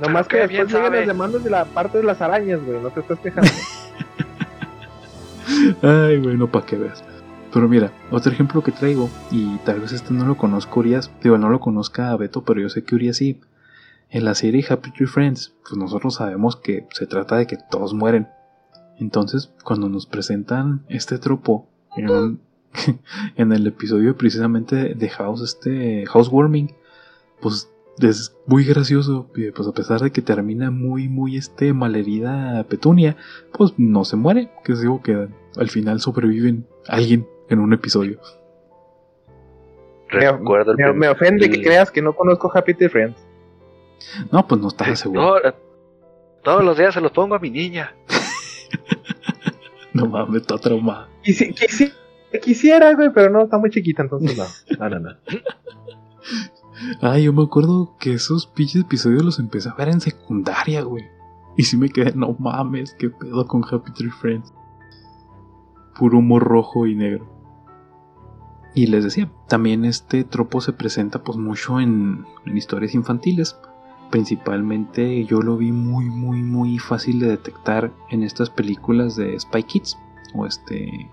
Nomás 0.00 0.28
que 0.28 0.36
bien 0.46 0.48
después 0.48 0.68
llegan 0.68 0.84
sabe. 0.86 0.98
las 0.98 1.06
demandas 1.06 1.44
de 1.44 1.50
la 1.50 1.64
parte 1.64 1.98
de 1.98 2.04
las 2.04 2.20
arañas, 2.20 2.60
güey. 2.64 2.80
No 2.80 2.90
te 2.90 3.00
estás 3.00 3.18
quejando. 3.20 3.50
Ay, 5.82 6.18
bueno, 6.18 6.50
para 6.50 6.66
que 6.66 6.76
veas. 6.76 7.04
Pero 7.52 7.68
mira, 7.68 7.92
otro 8.10 8.32
ejemplo 8.32 8.62
que 8.62 8.72
traigo, 8.72 9.08
y 9.30 9.56
tal 9.58 9.80
vez 9.80 9.92
este 9.92 10.12
no 10.12 10.26
lo 10.26 10.36
conozco 10.36 10.80
Urias, 10.80 11.10
digo, 11.22 11.38
no 11.38 11.48
lo 11.48 11.60
conozca 11.60 12.10
a 12.10 12.16
Beto, 12.16 12.44
pero 12.44 12.60
yo 12.60 12.68
sé 12.68 12.84
que 12.84 12.94
Urias 12.94 13.16
sí. 13.16 13.40
En 14.10 14.24
la 14.24 14.34
serie 14.34 14.64
Happy 14.68 14.92
Tree 14.92 15.06
Friends, 15.06 15.54
pues 15.62 15.76
nosotros 15.76 16.16
sabemos 16.16 16.56
que 16.56 16.86
se 16.92 17.06
trata 17.06 17.36
de 17.36 17.46
que 17.46 17.56
todos 17.70 17.94
mueren. 17.94 18.28
Entonces, 18.98 19.50
cuando 19.64 19.88
nos 19.88 20.06
presentan 20.06 20.84
este 20.88 21.18
tropo 21.18 21.66
en, 21.96 22.10
un- 22.10 22.40
en 23.36 23.52
el 23.52 23.66
episodio 23.66 24.16
precisamente 24.16 24.94
de 24.94 25.08
House, 25.08 25.42
este 25.42 26.04
Housewarming, 26.06 26.72
pues 27.40 27.68
es 28.00 28.36
muy 28.46 28.64
gracioso. 28.64 29.30
Pues 29.54 29.68
a 29.68 29.72
pesar 29.72 30.00
de 30.00 30.10
que 30.12 30.22
termina 30.22 30.70
muy, 30.70 31.08
muy 31.08 31.36
este 31.36 31.72
malherida 31.72 32.64
Petunia, 32.68 33.16
pues 33.52 33.72
no 33.76 34.04
se 34.04 34.16
muere, 34.16 34.50
que 34.64 34.72
es 34.72 34.80
digo 34.80 35.02
que 35.02 35.28
al 35.56 35.70
final 35.70 36.00
sobreviven 36.00 36.66
alguien 36.88 37.26
en 37.48 37.58
un 37.60 37.72
episodio. 37.72 38.18
Me- 40.12 40.30
Recuerdo 40.32 40.72
el 40.72 40.94
me, 40.94 41.08
ofende 41.08 41.50
que 41.50 41.60
creas 41.62 41.90
que 41.90 42.00
no 42.02 42.14
conozco 42.14 42.50
Happy 42.54 42.74
Tree 42.74 42.88
Friends. 42.88 43.26
No, 44.30 44.46
pues 44.46 44.60
no 44.60 44.68
estaba 44.68 44.94
seguro. 44.94 45.40
No, 45.42 45.54
todos 46.44 46.64
los 46.64 46.76
días 46.78 46.94
se 46.94 47.00
los 47.00 47.10
pongo 47.12 47.34
a 47.34 47.38
mi 47.38 47.50
niña. 47.50 47.94
No 49.92 50.04
mames, 50.06 50.42
está 50.42 50.58
traumada. 50.58 51.08
Quisi- 51.24 51.54
quisi- 51.54 51.92
quisiera, 52.42 52.92
güey, 52.94 53.08
pero 53.14 53.30
no, 53.30 53.44
está 53.44 53.56
muy 53.56 53.70
chiquita, 53.70 54.02
entonces 54.02 54.36
no. 54.36 54.44
No, 54.78 54.90
no, 54.90 54.98
no. 55.00 55.10
Ay, 57.00 57.24
yo 57.24 57.32
me 57.32 57.42
acuerdo 57.42 57.94
que 57.98 58.14
esos 58.14 58.46
pinches 58.46 58.82
episodios 58.82 59.24
los 59.24 59.38
empecé 59.38 59.68
a 59.68 59.74
ver 59.74 59.88
en 59.88 60.00
secundaria, 60.00 60.82
güey. 60.82 61.04
Y 61.56 61.62
sí 61.62 61.76
me 61.76 61.88
quedé, 61.88 62.12
no 62.14 62.36
mames, 62.38 62.94
qué 62.98 63.08
pedo 63.08 63.46
con 63.46 63.64
Happy 63.64 63.92
Tree 63.92 64.10
Friends. 64.10 64.52
Puro 65.98 66.18
humor 66.18 66.42
rojo 66.44 66.86
y 66.86 66.94
negro. 66.94 67.26
Y 68.74 68.88
les 68.88 69.04
decía, 69.04 69.32
también 69.48 69.86
este 69.86 70.22
tropo 70.24 70.60
se 70.60 70.74
presenta 70.74 71.24
pues 71.24 71.38
mucho 71.38 71.80
en, 71.80 72.26
en 72.44 72.56
historias 72.58 72.94
infantiles. 72.94 73.56
Principalmente 74.10 75.24
yo 75.24 75.40
lo 75.40 75.56
vi 75.56 75.72
muy, 75.72 76.10
muy, 76.10 76.42
muy 76.42 76.78
fácil 76.78 77.18
de 77.20 77.28
detectar 77.28 77.90
en 78.10 78.22
estas 78.22 78.50
películas 78.50 79.16
de 79.16 79.40
Spy 79.40 79.62
Kids. 79.62 79.98
O 80.34 80.44
este... 80.44 81.10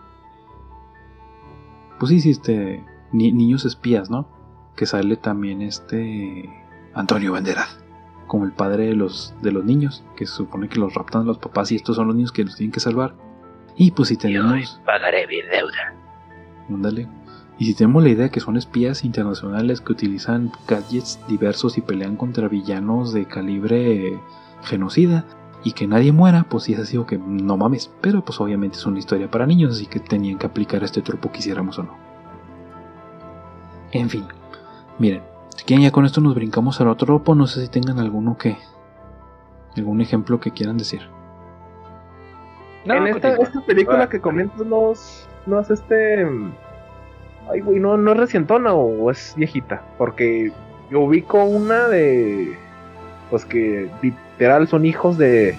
Pues 1.99 2.09
sí, 2.09 2.19
sí, 2.19 2.31
este... 2.31 2.83
ni- 3.13 3.31
niños 3.31 3.63
espías, 3.63 4.09
¿no? 4.09 4.27
Que 4.75 4.85
sale 4.85 5.17
también 5.17 5.61
este 5.61 6.49
Antonio 6.93 7.33
Banderas 7.33 7.79
como 8.27 8.45
el 8.45 8.51
padre 8.51 8.87
de 8.87 8.95
los 8.95 9.33
de 9.41 9.51
los 9.51 9.63
niños 9.63 10.03
que 10.15 10.25
se 10.25 10.33
supone 10.33 10.69
que 10.69 10.79
los 10.79 10.93
raptan 10.93 11.25
los 11.25 11.37
papás 11.37 11.71
y 11.71 11.75
estos 11.75 11.95
son 11.95 12.07
los 12.07 12.15
niños 12.15 12.31
que 12.31 12.43
los 12.43 12.55
tienen 12.55 12.71
que 12.71 12.79
salvar 12.79 13.15
y 13.75 13.91
pues 13.91 14.09
si 14.09 14.17
tenemos 14.17 14.81
pagaré 14.85 15.27
mi 15.27 15.41
deuda. 15.41 15.93
ándale 16.69 17.07
y 17.59 17.65
si 17.65 17.75
tenemos 17.75 18.03
la 18.03 18.09
idea 18.09 18.29
que 18.29 18.39
son 18.39 18.57
espías 18.57 19.03
internacionales 19.05 19.81
que 19.81 19.91
utilizan 19.91 20.51
gadgets 20.67 21.19
diversos 21.27 21.77
y 21.77 21.81
pelean 21.81 22.15
contra 22.15 22.47
villanos 22.47 23.13
de 23.13 23.25
calibre 23.25 24.19
genocida 24.63 25.25
y 25.63 25.71
que 25.71 25.87
nadie 25.87 26.11
muera, 26.11 26.43
pues 26.49 26.63
sí 26.63 26.73
es 26.73 26.79
así 26.79 26.97
o 26.97 27.05
que 27.05 27.17
no 27.17 27.55
mames, 27.55 27.89
pero 28.01 28.23
pues 28.25 28.39
obviamente 28.41 28.77
es 28.77 28.85
una 28.85 28.99
historia 28.99 29.31
para 29.31 29.45
niños, 29.45 29.75
así 29.75 29.85
que 29.85 29.99
tenían 29.99 30.37
que 30.37 30.45
aplicar 30.45 30.83
este 30.83 31.01
truco 31.01 31.31
quisiéramos 31.31 31.79
o 31.79 31.83
no. 31.83 31.95
En 33.91 34.09
fin, 34.09 34.25
miren, 34.99 35.23
si 35.55 35.65
quieren 35.65 35.83
ya 35.83 35.91
con 35.91 36.05
esto 36.05 36.21
nos 36.21 36.35
brincamos 36.35 36.79
al 36.81 36.87
otro 36.87 37.05
tropo, 37.05 37.35
no 37.35 37.47
sé 37.47 37.61
si 37.61 37.67
tengan 37.69 37.99
alguno 37.99 38.37
que... 38.37 38.57
algún 39.75 40.01
ejemplo 40.01 40.39
que 40.39 40.51
quieran 40.51 40.77
decir. 40.77 41.01
No, 42.85 42.95
en 42.95 43.07
esta, 43.07 43.35
esta 43.35 43.61
película 43.61 44.09
que 44.09 44.19
comentas 44.19 44.65
no 44.65 44.91
es, 44.91 45.27
no 45.45 45.59
es 45.59 45.69
este... 45.69 46.27
Ay, 47.49 47.61
güey, 47.61 47.79
no, 47.79 47.97
no 47.97 48.11
es 48.11 48.17
recientona 48.17 48.73
o 48.73 49.09
es 49.09 49.33
viejita. 49.37 49.81
Porque 49.97 50.51
yo 50.89 51.01
ubico 51.01 51.43
una 51.43 51.87
de... 51.87 52.57
Pues 53.29 53.45
que 53.45 53.89
literal 54.01 54.67
son 54.67 54.85
hijos 54.85 55.17
de... 55.17 55.57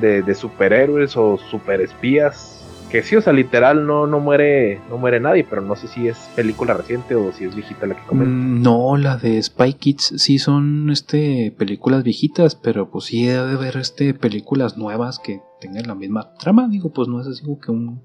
De, 0.00 0.22
de 0.22 0.34
superhéroes 0.34 1.16
o 1.16 1.36
superespías. 1.36 2.63
Que 2.94 3.02
sí, 3.02 3.16
o 3.16 3.20
sea, 3.20 3.32
literal 3.32 3.88
no, 3.88 4.06
no 4.06 4.20
muere 4.20 4.80
no 4.88 4.98
muere 4.98 5.18
nadie, 5.18 5.42
pero 5.42 5.60
no 5.62 5.74
sé 5.74 5.88
si 5.88 6.06
es 6.06 6.16
película 6.36 6.74
reciente 6.74 7.16
o 7.16 7.32
si 7.32 7.42
es 7.44 7.52
viejita 7.56 7.88
la 7.88 7.96
que 7.96 8.06
comentas. 8.06 8.32
Mm, 8.36 8.62
No, 8.62 8.96
la 8.96 9.16
de 9.16 9.42
Spy 9.42 9.72
Kids 9.72 10.12
sí 10.18 10.38
son 10.38 10.88
este 10.90 11.52
películas 11.58 12.04
viejitas, 12.04 12.54
pero 12.54 12.88
pues 12.92 13.06
sí 13.06 13.26
debe 13.26 13.48
de 13.48 13.54
haber 13.56 13.78
este 13.78 14.14
películas 14.14 14.78
nuevas 14.78 15.18
que 15.18 15.42
tengan 15.60 15.88
la 15.88 15.96
misma 15.96 16.34
trama, 16.34 16.68
digo, 16.68 16.92
pues 16.92 17.08
no 17.08 17.20
es 17.20 17.26
así 17.26 17.42
como 17.42 17.58
que 17.58 17.72
un 17.72 18.00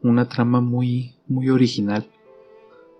una 0.00 0.26
trama 0.30 0.62
muy 0.62 1.16
muy 1.26 1.50
original. 1.50 2.06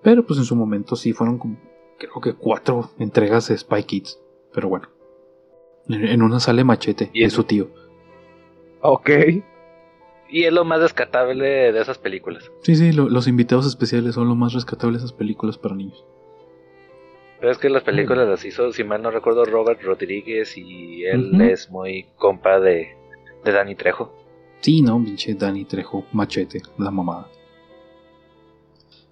Pero 0.03 0.27
pues 0.27 0.39
en 0.39 0.45
su 0.45 0.55
momento 0.55 0.97
sí 0.97 1.15
fueron 1.15 1.39
como 1.39 1.57
creo 1.99 2.21
que 2.21 2.35
cuatro 2.35 2.91
entregas 2.99 3.49
de 3.49 3.57
Spy 3.57 3.85
Kids, 3.85 4.19
pero 4.53 4.69
bueno. 4.69 4.89
En, 5.89 6.05
en 6.05 6.21
una 6.21 6.41
sale 6.41 6.63
Machete 6.63 7.09
Y 7.15 7.25
en- 7.25 7.31
su 7.31 7.45
tío. 7.45 7.71
Ok. 8.83 9.09
Y 10.31 10.45
es 10.45 10.53
lo 10.53 10.65
más 10.65 10.81
descartable 10.81 11.73
de 11.73 11.81
esas 11.81 11.99
películas. 11.99 12.51
Sí, 12.63 12.77
sí, 12.77 12.93
lo- 12.93 13.09
los 13.09 13.27
invitados 13.29 13.67
especiales 13.67 14.15
son 14.15 14.29
lo 14.29 14.35
más 14.35 14.53
rescatable 14.53 14.99
de 14.99 15.05
esas 15.05 15.13
películas 15.13 15.57
para 15.59 15.75
niños. 15.75 16.05
Pero 17.41 17.53
es 17.53 17.59
que 17.59 17.71
las 17.71 17.83
películas 17.85 18.29
las 18.29 18.45
hizo, 18.45 18.73
si 18.73 18.83
mal 18.85 19.01
no 19.01 19.11
recuerdo, 19.11 19.45
Robert 19.45 19.81
Rodríguez 19.83 20.59
y 20.59 21.05
él 21.05 21.41
es 21.41 21.71
muy 21.71 22.07
compa 22.17 22.59
de, 22.61 22.97
de 23.45 23.53
Danny 23.53 23.75
Trejo. 23.77 24.13
Sí, 24.61 24.83
no, 24.83 25.03
pinche 25.03 25.35
Dani 25.35 25.65
Trejo, 25.65 26.05
machete, 26.13 26.61
la 26.79 26.91
mamada. 26.91 27.29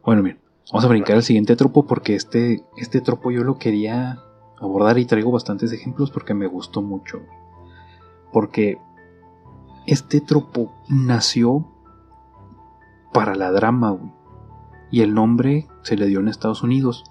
Bueno, 0.05 0.23
bien, 0.23 0.39
vamos 0.73 0.85
a 0.85 0.89
brincar 0.89 1.17
al 1.17 1.23
siguiente 1.23 1.55
tropo 1.57 1.87
porque 1.87 2.15
este, 2.17 2.63
este 2.77 3.01
tropo 3.01 3.31
yo 3.31 3.45
lo 3.45 3.59
quería 3.59 4.19
abordar 4.59 4.99
y 4.99 5.05
traigo 5.07 5.31
bastantes 5.31 5.73
ejemplos 5.73 6.11
porque 6.11 6.35
me 6.35 6.47
gustó 6.49 6.83
mucho. 6.83 7.23
Porque 8.33 8.79
este 9.87 10.21
tropo 10.21 10.73
nació 10.89 11.67
para 13.13 13.35
la 13.35 13.51
drama, 13.51 13.91
güey. 13.91 14.13
Y 14.91 15.01
el 15.01 15.15
nombre 15.15 15.69
se 15.83 15.97
le 15.97 16.07
dio 16.07 16.21
en 16.21 16.29
Estados 16.29 16.63
Unidos. 16.63 17.05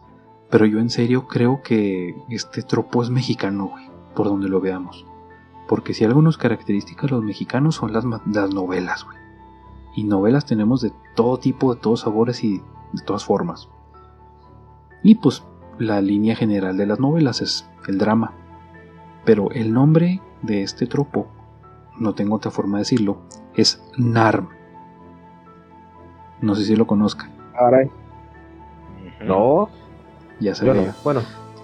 Pero 0.50 0.66
yo 0.66 0.80
en 0.80 0.90
serio 0.90 1.28
creo 1.28 1.62
que 1.62 2.16
este 2.30 2.62
tropo 2.62 3.04
es 3.04 3.10
mexicano, 3.10 3.68
güey. 3.68 3.90
Por 4.16 4.28
donde 4.28 4.48
lo 4.48 4.62
veamos. 4.62 5.06
Porque 5.68 5.94
si 5.94 6.06
algo 6.06 6.22
nos 6.22 6.38
caracteriza 6.38 6.96
a 7.02 7.08
los 7.08 7.24
mexicanos 7.24 7.76
son 7.76 7.92
las, 7.92 8.06
las 8.06 8.54
novelas, 8.54 9.04
güey. 9.04 9.18
Y 9.96 10.04
novelas 10.04 10.46
tenemos 10.46 10.82
de 10.82 10.92
todo 11.16 11.38
tipo, 11.38 11.74
de 11.74 11.82
todos 11.82 12.02
sabores 12.02 12.44
y 12.44 12.60
de 12.94 13.04
todas 13.06 13.26
formas. 13.26 13.70
Y 15.04 15.16
pues 15.16 15.44
la 15.80 16.02
línea 16.02 16.36
general 16.36 16.78
de 16.78 16.86
las 16.86 17.00
novelas 17.00 17.42
es 17.42 17.68
el 17.88 17.98
drama. 17.98 18.34
Pero 19.24 19.52
el 19.52 19.74
nombre 19.74 20.22
de 20.42 20.62
este 20.62 20.86
tropo, 20.86 21.28
no 22.00 22.14
tengo 22.14 22.36
otra 22.36 22.52
forma 22.52 22.78
de 22.78 22.82
decirlo, 22.82 23.18
es 23.56 23.82
NARM. 23.98 24.50
No 26.42 26.56
sé 26.56 26.66
si 26.66 26.76
lo 26.76 26.86
conozcan, 26.86 27.32
Caray. 27.54 27.90
No, 29.24 29.70
ya 30.40 30.54
se 30.56 30.66
ve. 30.66 30.88
no. 30.88 30.94
Bueno, 31.04 31.22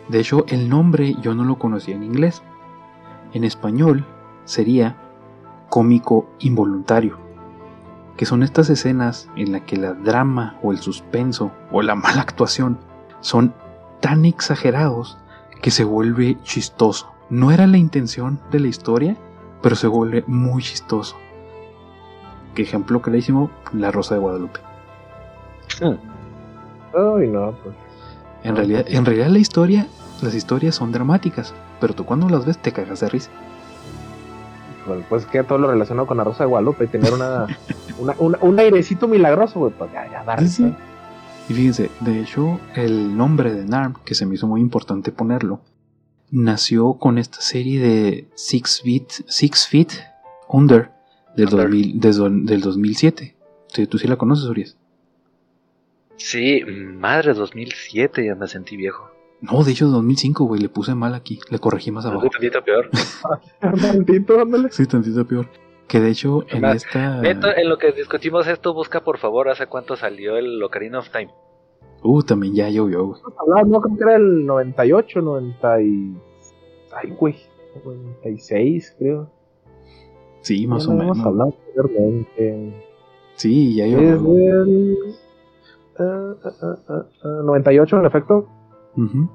De 0.07 0.19
hecho, 0.19 0.45
el 0.47 0.69
nombre 0.69 1.15
yo 1.21 1.35
no 1.35 1.43
lo 1.43 1.57
conocía 1.57 1.95
en 1.95 2.03
inglés. 2.03 2.41
En 3.33 3.43
español 3.43 4.05
sería 4.45 4.95
cómico 5.69 6.29
involuntario, 6.39 7.17
que 8.17 8.25
son 8.25 8.43
estas 8.43 8.69
escenas 8.69 9.29
en 9.35 9.51
las 9.53 9.61
que 9.61 9.77
la 9.77 9.93
drama 9.93 10.57
o 10.61 10.71
el 10.71 10.79
suspenso 10.79 11.51
o 11.71 11.81
la 11.81 11.95
mala 11.95 12.21
actuación 12.21 12.77
son 13.21 13.53
tan 14.01 14.25
exagerados 14.25 15.17
que 15.61 15.71
se 15.71 15.83
vuelve 15.83 16.37
chistoso. 16.43 17.11
No 17.29 17.51
era 17.51 17.67
la 17.67 17.77
intención 17.77 18.39
de 18.51 18.59
la 18.59 18.67
historia, 18.67 19.15
pero 19.61 19.75
se 19.75 19.87
vuelve 19.87 20.23
muy 20.27 20.61
chistoso. 20.63 21.15
Que 22.55 22.63
ejemplo 22.63 23.01
clarísimo, 23.01 23.49
La 23.73 23.91
Rosa 23.91 24.15
de 24.15 24.21
Guadalupe. 24.21 24.59
ay, 25.81 27.27
no, 27.27 27.51
pues. 27.63 27.75
En 28.43 28.55
realidad, 28.55 28.85
en 28.87 29.05
realidad 29.05 29.27
la 29.27 29.39
historia, 29.39 29.87
las 30.21 30.33
historias 30.33 30.75
son 30.75 30.91
dramáticas, 30.91 31.53
pero 31.79 31.93
tú 31.93 32.05
cuando 32.05 32.27
las 32.27 32.45
ves 32.45 32.57
te 32.57 32.71
cagas 32.71 32.99
de 32.99 33.09
risa. 33.09 33.29
Bueno, 34.87 35.03
pues 35.09 35.25
que 35.27 35.43
todo 35.43 35.59
lo 35.59 35.69
relacionado 35.69 36.07
con 36.07 36.17
la 36.17 36.23
Rosa 36.23 36.43
de 36.43 36.49
Guadalupe 36.49 36.85
y 36.85 36.87
tener 36.87 37.13
una, 37.13 37.45
una, 37.99 38.15
una- 38.17 38.39
un 38.41 38.59
airecito 38.59 39.07
milagroso, 39.07 39.59
güey, 39.59 39.71
pues 39.77 39.91
ya, 39.93 40.09
ya, 40.11 40.23
dar 40.23 40.39
Sí, 40.41 40.47
sí. 40.47 40.73
Y 41.49 41.53
fíjense, 41.53 41.91
de 41.99 42.19
hecho, 42.19 42.59
el 42.75 43.15
nombre 43.15 43.53
de 43.53 43.65
Narm, 43.65 43.93
que 44.05 44.15
se 44.15 44.25
me 44.25 44.35
hizo 44.35 44.47
muy 44.47 44.59
importante 44.61 45.11
ponerlo, 45.11 45.59
nació 46.31 46.93
con 46.93 47.17
esta 47.17 47.41
serie 47.41 47.79
de 47.81 48.27
Six 48.35 48.81
Feet, 48.83 49.09
Six 49.27 49.67
Feet 49.67 49.89
Under 50.47 50.89
del, 51.35 51.47
Under. 51.49 51.65
2000 51.69 51.99
desde- 51.99 52.29
del 52.45 52.61
2007. 52.61 53.35
Sí, 53.67 53.87
¿Tú 53.87 53.97
sí 53.97 54.07
la 54.07 54.17
conoces, 54.17 54.45
Urias? 54.45 54.77
Sí, 56.17 56.61
madre, 56.65 57.33
2007 57.33 58.25
ya 58.25 58.35
me 58.35 58.47
sentí 58.47 58.75
viejo. 58.77 59.09
No, 59.41 59.63
de 59.63 59.71
hecho 59.71 59.87
2005, 59.87 60.43
güey, 60.45 60.61
le 60.61 60.69
puse 60.69 60.93
mal 60.93 61.15
aquí, 61.15 61.39
le 61.49 61.57
corregí 61.57 61.89
más 61.89 62.05
abajo. 62.05 62.29
Tantito 62.29 62.63
peor. 62.63 62.89
tantito, 63.81 64.39
ándale. 64.39 64.71
Sí, 64.71 64.85
tantito 64.85 65.25
peor. 65.25 65.49
Que 65.87 65.99
de 65.99 66.11
hecho 66.11 66.45
en 66.49 66.63
esta... 66.65 67.17
Neto, 67.21 67.47
en 67.53 67.67
lo 67.67 67.77
que 67.77 67.91
discutimos 67.91 68.45
esto, 68.47 68.73
busca 68.73 69.03
por 69.03 69.17
favor 69.17 69.49
hace 69.49 69.65
cuánto 69.67 69.95
salió 69.95 70.37
el 70.37 70.61
Ocarina 70.61 70.99
of 70.99 71.09
Time. 71.09 71.31
Uh, 72.03 72.21
también 72.23 72.53
ya 72.55 72.69
llovió, 72.69 73.05
güey. 73.07 73.21
Hablaba, 73.37 73.63
no, 73.67 73.79
creo 73.81 73.95
que 73.97 74.03
era 74.03 74.15
el 74.15 74.45
98, 74.45 75.21
90 75.21 75.81
y... 75.81 76.17
Ay, 76.93 77.11
güey, 77.17 77.35
96, 77.85 78.95
creo. 78.97 79.29
Sí, 80.41 80.65
más 80.67 80.85
Ya 80.87 80.93
o 80.93 80.97
menos. 80.97 81.19
hablado 81.19 81.53
anteriormente. 81.59 82.85
Sí, 83.35 83.75
ya 83.75 83.85
Es 83.85 83.91
llovió. 83.91 84.65
del... 84.65 84.97
ah, 85.99 86.33
ah, 86.43 86.49
ah, 86.63 86.75
ah, 86.89 87.05
ah, 87.23 87.41
98, 87.45 87.99
en 87.99 88.05
efecto. 88.05 88.47
Ujú. 88.97 89.29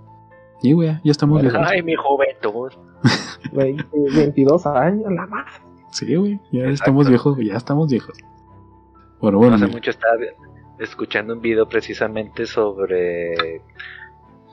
Y 0.63 0.73
güey, 0.73 0.89
ya 1.05 1.11
estamos 1.13 1.41
viejos. 1.43 1.61
Ay, 1.65 1.83
mi 1.83 1.95
juventud. 1.95 2.71
20, 3.53 3.85
22 4.17 4.67
años, 4.67 5.13
la 5.13 5.27
más. 5.27 5.47
Sí, 5.93 6.15
güey, 6.17 6.41
ya 6.53 6.61
Exacto. 6.63 6.73
estamos 6.75 7.09
viejos, 7.09 7.35
güey, 7.37 7.47
ya 7.49 7.57
estamos 7.57 7.89
viejos. 7.91 8.19
Bueno, 9.21 9.39
bueno, 9.39 9.57
No 9.57 9.65
hace 9.65 9.73
mucho 9.75 9.91
estaba 9.91 10.15
escuchando 10.79 11.35
un 11.35 11.41
video 11.41 11.69
precisamente 11.69 12.47
sobre 12.47 13.63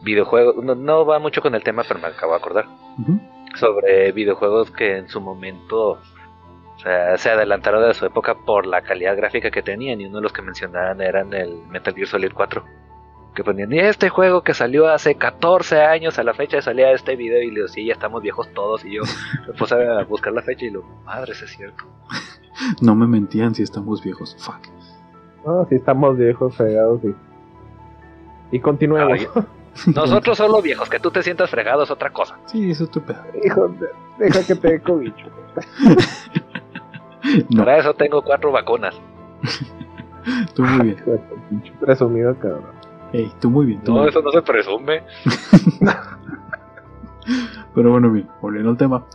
videojuegos. 0.02 0.64
No, 0.64 0.76
no 0.76 1.06
va 1.06 1.20
mucho 1.20 1.42
con 1.42 1.56
el 1.56 1.64
tema, 1.64 1.84
pero 1.88 2.00
me 2.00 2.08
acabo 2.08 2.34
de 2.34 2.38
acordar. 2.38 2.66
Sobre 3.56 4.12
videojuegos 4.12 4.72
que 4.72 4.98
en 4.98 5.10
su 5.10 5.22
momento 5.22 6.00
o 6.76 6.80
sea, 6.80 7.18
se 7.18 7.30
adelantaron 7.30 7.88
de 7.88 7.94
su 7.94 8.06
época 8.06 8.36
por 8.36 8.66
la 8.66 8.82
calidad 8.82 9.16
gráfica 9.16 9.52
que 9.52 9.62
tenían. 9.62 10.02
Y 10.02 10.06
uno 10.06 10.18
de 10.18 10.24
los 10.24 10.34
que 10.34 10.42
mencionaban 10.42 11.02
eran 11.02 11.34
el 11.34 11.56
Metal 11.70 11.94
Gear 11.94 12.08
Solid 12.08 12.32
4. 12.34 12.64
Que 13.36 13.44
ponían, 13.44 13.74
y 13.74 13.80
este 13.80 14.10
juego 14.10 14.44
que 14.44 14.54
salió 14.54 14.88
hace 14.88 15.16
14 15.16 15.82
años 15.82 16.20
a 16.20 16.24
la 16.24 16.36
fecha 16.36 16.58
de 16.58 16.62
salida 16.62 16.90
de 16.90 16.94
este 16.94 17.16
video. 17.16 17.42
Y 17.42 17.48
le 17.48 17.56
digo, 17.56 17.68
sí, 17.68 17.86
ya 17.86 17.94
estamos 17.94 18.22
viejos 18.22 18.52
todos. 18.54 18.86
Y 18.86 18.96
yo 18.96 19.04
me 19.48 19.54
puse 19.54 19.76
a 19.76 20.04
buscar 20.04 20.34
la 20.34 20.42
fecha 20.42 20.66
y 20.66 20.70
lo, 20.70 20.84
madre, 21.06 21.34
es 21.34 21.40
cierto. 21.56 21.86
No 22.82 22.94
me 22.94 23.08
mentían 23.08 23.56
si 23.56 23.64
estamos 23.64 24.04
viejos. 24.04 24.38
Fuck. 24.40 24.68
No, 25.46 25.66
sí 25.70 25.76
estamos 25.76 26.18
viejos, 26.18 26.56
fregados, 26.56 27.02
sí. 27.02 27.14
Y 28.52 28.60
continuemos. 28.60 29.14
Ay. 29.14 29.28
Nosotros 29.96 30.38
solo 30.38 30.62
viejos, 30.62 30.88
que 30.90 31.00
tú 31.00 31.10
te 31.10 31.24
sientas 31.24 31.50
fregado 31.50 31.82
es 31.84 31.90
otra 31.92 32.12
cosa. 32.12 32.38
Sí, 32.46 32.70
eso 32.72 32.84
es 32.84 32.92
tu 32.92 33.02
pedo. 33.02 33.24
Hijo, 33.44 33.70
de- 33.70 33.88
deja 34.20 34.46
que 34.46 34.56
te 34.56 34.68
dé 34.70 34.80
cobicho. 34.82 35.26
No, 37.50 37.64
Para 37.64 37.78
eso 37.78 37.94
tengo 37.94 38.22
cuatro 38.22 38.52
vacunas. 38.52 38.94
tú 40.54 40.62
muy 40.64 40.88
bien. 40.88 40.98
Presumido, 41.80 42.36
cabrón. 42.38 42.66
Ey, 43.14 43.32
tú 43.40 43.50
muy 43.50 43.66
bien. 43.66 43.82
Tú 43.82 43.94
No, 43.94 44.00
muy 44.02 44.10
eso 44.10 44.22
no 44.22 44.30
se 44.32 44.42
presume. 44.42 45.04
Pero 47.74 47.92
bueno, 47.92 48.12
bien, 48.12 48.28
volviendo 48.42 48.72
al 48.72 48.78
tema. 48.78 49.06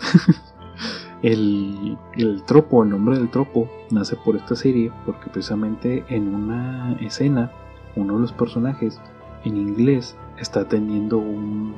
El, 1.23 1.99
el 2.17 2.43
tropo, 2.45 2.83
el 2.83 2.91
nombre 2.91 3.19
del 3.19 3.29
tropo, 3.31 3.69
nace 3.91 4.17
por 4.17 4.37
esta 4.37 4.55
serie 4.55 4.93
porque 5.05 5.31
precisamente 5.31 6.05
en 6.09 6.35
una 6.35 6.97
escena, 7.01 7.51
uno 7.97 8.15
de 8.15 8.21
los 8.21 8.33
personajes 8.33 9.01
en 9.45 9.57
inglés 9.57 10.17
está 10.39 10.67
teniendo 10.67 11.19
un, 11.19 11.75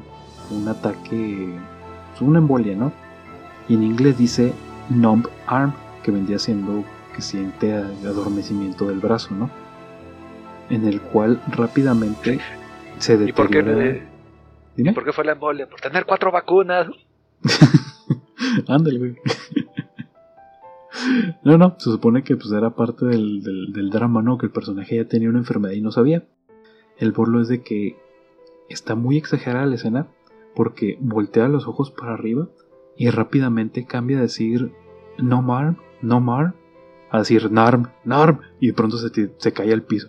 un 0.51 0.69
ataque, 0.69 1.59
una 2.21 2.39
embolia, 2.39 2.77
¿no? 2.77 2.93
Y 3.69 3.75
en 3.75 3.83
inglés 3.83 4.19
dice 4.19 4.53
numb 4.91 5.27
arm, 5.47 5.73
que 6.03 6.11
vendría 6.11 6.39
siendo 6.39 6.85
que 7.15 7.23
siente 7.23 7.73
adormecimiento 7.73 8.87
del 8.87 8.99
brazo, 8.99 9.35
¿no? 9.35 9.51
En 10.69 10.87
el 10.87 11.01
cual 11.01 11.41
rápidamente 11.49 12.41
se 12.99 13.15
¿Y 13.15 13.33
por 13.33 13.49
qué, 13.49 13.63
deteriora. 13.63 13.97
¿Y 14.77 14.83
Dime. 14.83 14.93
por 14.93 15.05
qué 15.05 15.13
fue 15.13 15.25
la 15.25 15.33
embolia? 15.33 15.69
Por 15.69 15.81
tener 15.81 16.05
cuatro 16.05 16.31
vacunas. 16.31 16.89
Ándale, 18.69 18.99
güey. 18.99 19.17
No, 21.45 21.57
no, 21.57 21.77
se 21.79 21.89
supone 21.91 22.25
que 22.25 22.37
pues 22.37 22.51
era 22.53 22.71
parte 22.75 23.07
del, 23.07 23.43
del, 23.43 23.73
del 23.73 23.91
drama, 23.91 24.23
¿no? 24.23 24.39
Que 24.39 24.47
el 24.47 24.53
personaje 24.53 24.97
ya 24.97 25.07
tenía 25.07 25.29
una 25.29 25.39
enfermedad 25.39 25.73
y 25.73 25.81
no 25.81 25.93
sabía. 25.93 26.25
El 26.99 27.13
borlo 27.13 27.41
es 27.41 27.49
de 27.49 27.63
que 27.63 27.97
está 28.69 28.97
muy 28.97 29.17
exagerada 29.17 29.67
la 29.67 29.77
escena 29.77 30.09
porque 30.55 30.99
voltea 31.01 31.47
los 31.49 31.69
ojos 31.69 31.91
para 31.93 32.13
arriba 32.13 32.49
y 32.97 33.09
rápidamente 33.09 33.87
cambia 33.87 34.19
a 34.19 34.23
decir 34.23 34.73
no 35.17 35.43
marm, 35.43 35.77
no 36.03 36.21
marm, 36.21 36.55
a 37.11 37.21
decir 37.21 37.51
narm, 37.53 37.87
narm 38.05 38.41
y 38.59 38.67
de 38.67 38.73
pronto 38.75 38.99
se, 38.99 39.11
te- 39.11 39.33
se 39.39 39.53
cae 39.53 39.73
al 39.73 39.83
piso. 39.85 40.09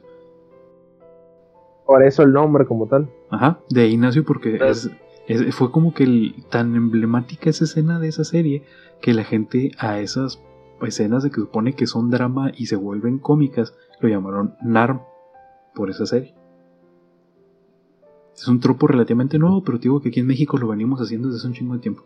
Por 1.85 2.03
eso 2.03 2.23
el 2.23 2.33
nombre 2.33 2.65
como 2.65 2.87
tal. 2.87 3.07
Ajá, 3.29 3.59
de 3.69 3.81
ahí 3.81 3.97
nació 3.97 4.25
porque 4.25 4.55
Pues- 4.57 4.85
es- 4.85 4.91
fue 5.51 5.71
como 5.71 5.93
que 5.93 6.33
tan 6.49 6.75
emblemática 6.75 7.49
esa 7.49 7.65
escena 7.65 7.99
de 7.99 8.07
esa 8.07 8.23
serie 8.23 8.63
que 9.01 9.13
la 9.13 9.23
gente 9.23 9.71
a 9.77 9.99
esas 9.99 10.41
escenas 10.81 11.23
de 11.23 11.29
que 11.29 11.41
supone 11.41 11.73
que 11.73 11.85
son 11.85 12.09
drama 12.09 12.51
y 12.55 12.65
se 12.65 12.75
vuelven 12.75 13.19
cómicas 13.19 13.75
lo 13.99 14.09
llamaron 14.09 14.55
NARM 14.63 15.01
por 15.75 15.89
esa 15.89 16.05
serie. 16.05 16.33
Es 18.33 18.47
un 18.47 18.59
tropo 18.59 18.87
relativamente 18.87 19.37
nuevo, 19.37 19.63
pero 19.63 19.77
te 19.77 19.83
digo 19.83 20.01
que 20.01 20.09
aquí 20.09 20.19
en 20.19 20.27
México 20.27 20.57
lo 20.57 20.67
venimos 20.67 20.99
haciendo 20.99 21.27
desde 21.27 21.39
hace 21.39 21.47
un 21.47 21.53
chingo 21.53 21.73
de 21.75 21.79
tiempo. 21.79 22.03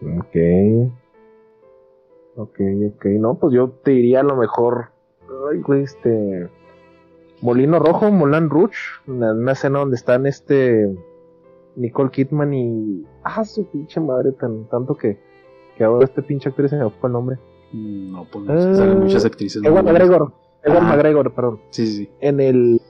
Ok. 0.00 0.92
Ok, 2.36 2.60
ok. 2.94 3.04
No, 3.18 3.34
pues 3.34 3.54
yo 3.54 3.70
te 3.70 3.90
diría 3.92 4.20
a 4.20 4.24
lo 4.24 4.36
mejor. 4.36 4.90
Ay, 5.50 5.60
güey, 5.60 5.82
este. 5.82 6.48
Molino 7.40 7.80
Rojo, 7.80 8.10
Moulin 8.10 8.48
Rouge. 8.48 8.78
Una, 9.06 9.32
una 9.32 9.52
escena 9.52 9.80
donde 9.80 9.96
están 9.96 10.26
este. 10.26 10.96
Nicole 11.76 12.10
Kidman 12.10 12.52
y. 12.54 13.06
Ah, 13.24 13.44
su 13.44 13.64
pinche 13.66 14.00
madre, 14.00 14.32
tan, 14.32 14.64
tanto 14.68 14.94
que. 14.94 15.18
Que 15.76 15.84
ahora 15.84 16.04
este 16.04 16.22
pinche 16.22 16.48
actriz 16.50 16.70
se 16.70 16.76
me 16.76 16.90
fue 16.90 17.08
el 17.08 17.12
nombre. 17.14 17.38
No, 17.72 18.26
pues 18.30 18.44
no, 18.44 18.74
salen 18.74 19.00
muchas 19.00 19.24
actrices. 19.24 19.62
Ewan. 19.64 19.84
McGregor. 19.84 20.32
Ewan 20.64 20.84
Ah. 20.84 20.88
McGregor, 20.94 21.32
perdón. 21.34 21.60
Sí, 21.70 21.86
sí, 21.86 21.96
sí. 21.96 22.10
En 22.20 22.40
el. 22.40 22.80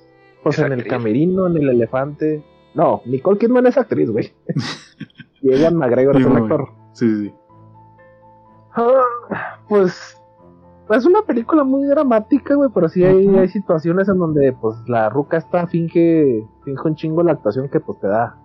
Pues 0.43 0.59
¿Es 0.59 0.64
en 0.64 0.72
el 0.72 0.87
camerino, 0.87 1.47
en 1.47 1.57
el 1.57 1.68
elefante. 1.68 2.43
No, 2.74 3.01
Nicole 3.05 3.39
Kidman 3.39 3.66
es 3.66 3.78
actriz, 3.78 4.11
güey. 4.11 4.33
y 5.43 5.53
Ewan 5.55 5.76
McGregor 5.76 6.16
es 6.16 6.22
el 6.26 6.33
Ewan. 6.33 6.43
actor. 6.43 6.68
Sí, 6.93 7.09
sí, 7.09 7.24
sí. 7.28 7.35
Ah, 8.74 9.61
pues 9.68 10.18
es 10.91 11.07
una 11.07 11.22
película 11.22 11.62
muy 11.64 11.87
dramática, 11.87 12.55
güey, 12.55 12.70
pero 12.74 12.89
sí 12.89 13.05
hay, 13.05 13.26
hay 13.28 13.49
situaciones 13.49 14.09
en 14.09 14.18
donde 14.18 14.53
pues 14.61 14.76
la 14.89 15.09
ruca 15.09 15.37
está 15.37 15.66
finge, 15.66 16.45
finge 16.64 16.89
un 16.89 16.95
chingo 16.97 17.22
la 17.22 17.33
actuación 17.33 17.68
que 17.68 17.80
pues 17.80 17.99
te 18.01 18.09
da, 18.09 18.37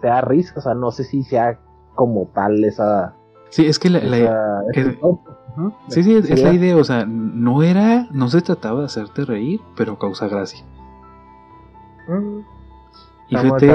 te 0.00 0.08
da 0.08 0.20
risa, 0.20 0.54
o 0.56 0.60
sea, 0.60 0.74
no 0.74 0.90
sé 0.90 1.04
si 1.04 1.22
sea 1.24 1.58
como 1.94 2.26
tal 2.34 2.64
esa, 2.64 3.14
Sí, 3.50 3.66
es 3.66 3.78
que 3.78 3.88
la, 3.90 4.00
la- 4.00 4.62
esa-. 4.72 4.94
Ujú. 5.02 5.72
Sí, 5.88 6.02
sí, 6.02 6.14
es, 6.14 6.30
es 6.30 6.42
la 6.42 6.52
idea, 6.52 6.76
o 6.76 6.84
sea, 6.84 7.04
no 7.06 7.62
era, 7.62 8.06
no 8.12 8.28
se 8.28 8.42
trataba 8.42 8.80
de 8.80 8.86
hacerte 8.86 9.24
reír, 9.24 9.60
pero 9.76 9.98
causa 9.98 10.28
gracia. 10.28 10.64
Y 13.28 13.36
fíjate, 13.36 13.66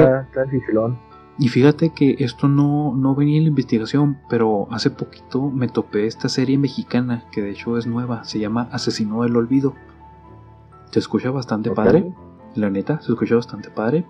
y 1.38 1.48
fíjate 1.50 1.90
que 1.90 2.16
esto 2.20 2.48
no, 2.48 2.94
no 2.96 3.16
venía 3.16 3.38
en 3.38 3.44
la 3.44 3.50
investigación, 3.50 4.18
pero 4.30 4.68
hace 4.72 4.90
poquito 4.92 5.42
me 5.50 5.68
topé 5.68 6.06
esta 6.08 6.30
serie 6.30 6.58
mexicana, 6.58 7.26
que 7.32 7.42
de 7.42 7.52
hecho 7.52 7.78
es 7.78 7.86
nueva, 7.88 8.24
se 8.24 8.40
llama 8.40 8.70
Asesino 8.72 9.24
del 9.24 9.36
Olvido. 9.36 9.74
Se 10.92 11.00
escucha 11.00 11.32
bastante 11.32 11.72
padre, 11.72 12.14
la 12.56 12.70
neta, 12.70 13.02
se 13.02 13.12
escucha 13.12 13.36
bastante 13.36 13.70
padre, 13.70 14.06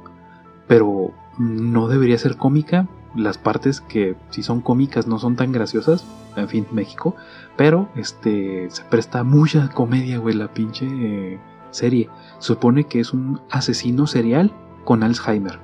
pero 0.68 1.11
no 1.38 1.88
debería 1.88 2.18
ser 2.18 2.38
cómica. 2.38 2.88
Las 3.16 3.38
partes 3.38 3.82
que 3.82 4.16
sí 4.30 4.41
son 4.41 4.61
cómicas 4.61 5.07
no 5.07 5.20
son 5.20 5.36
tan 5.36 5.51
graciosas, 5.51 6.05
en 6.36 6.47
fin, 6.47 6.66
México, 6.72 7.16
pero 7.55 7.89
este 7.95 8.70
se 8.72 8.84
presta 8.86 9.24
mucha 9.24 9.70
comedia, 9.70 10.18
güey, 10.18 10.36
la 10.36 10.47
pinche 10.47 10.88
eh, 10.89 11.39
serie. 11.70 12.09
Supone 12.39 12.86
que 12.86 12.99
es 12.99 13.14
un 13.14 13.41
asesino 13.51 14.07
serial 14.07 14.51
con 14.84 15.03
Alzheimer. 15.03 15.59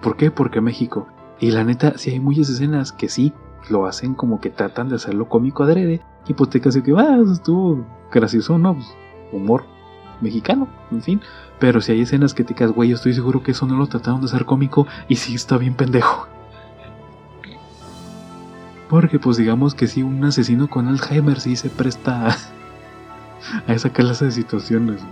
¿Por 0.00 0.16
qué? 0.16 0.30
Porque 0.30 0.60
México. 0.60 1.06
Y 1.38 1.50
la 1.50 1.64
neta, 1.64 1.98
sí 1.98 2.10
hay 2.10 2.20
muchas 2.20 2.48
escenas 2.48 2.92
que 2.92 3.08
sí 3.08 3.32
lo 3.68 3.86
hacen 3.86 4.14
como 4.14 4.40
que 4.40 4.50
tratan 4.50 4.88
de 4.88 4.96
hacerlo 4.96 5.28
cómico 5.28 5.64
adrede. 5.64 6.02
Y 6.26 6.34
pues 6.34 6.50
te 6.50 6.60
casi 6.60 6.82
que, 6.82 6.92
ah, 6.96 7.18
eso 7.22 7.32
estuvo 7.32 7.84
gracioso, 8.10 8.58
¿no? 8.58 8.74
Pues, 8.74 8.86
humor 9.32 9.64
mexicano, 10.20 10.68
en 10.90 11.02
fin. 11.02 11.20
Pero 11.62 11.80
si 11.80 11.92
hay 11.92 12.00
escenas 12.00 12.34
que 12.34 12.42
te 12.42 12.54
quedas, 12.54 12.72
güey, 12.72 12.88
yo 12.88 12.96
estoy 12.96 13.14
seguro 13.14 13.44
que 13.44 13.52
eso 13.52 13.66
no 13.66 13.76
lo 13.76 13.86
trataron 13.86 14.20
de 14.20 14.26
hacer 14.26 14.44
cómico 14.46 14.88
y 15.06 15.14
sí 15.14 15.36
está 15.36 15.58
bien 15.58 15.74
pendejo. 15.74 16.26
Porque 18.90 19.20
pues 19.20 19.36
digamos 19.36 19.72
que 19.76 19.86
sí, 19.86 20.02
un 20.02 20.24
asesino 20.24 20.68
con 20.68 20.88
Alzheimer 20.88 21.38
sí 21.38 21.54
se 21.54 21.70
presta 21.70 22.30
a, 22.30 22.36
a 23.68 23.72
esa 23.72 23.90
clase 23.90 24.24
de 24.24 24.32
situaciones. 24.32 25.02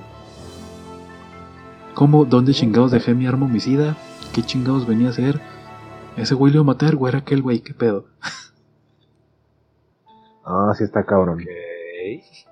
¿Cómo? 1.95 2.25
¿Dónde 2.25 2.53
chingados 2.53 2.91
dejé 2.91 3.15
mi 3.15 3.29
arma 3.29 3.47
homicida? 3.47 3.97
¿Qué 4.35 4.43
chingados 4.43 4.89
venía 4.89 5.07
a 5.07 5.11
hacer? 5.11 5.41
Ese 6.17 6.35
güey 6.35 6.53
lo 6.53 6.57
iba 6.57 6.63
a 6.63 6.75
matar, 6.75 6.97
güey, 6.97 7.11
era 7.11 7.19
aquel 7.21 7.43
güey, 7.43 7.61
qué 7.61 7.75
pedo. 7.75 8.07
Ah, 10.45 10.73
sí 10.77 10.83
está 10.83 11.05
cabrón. 11.07 11.43
Ok. 11.43 12.50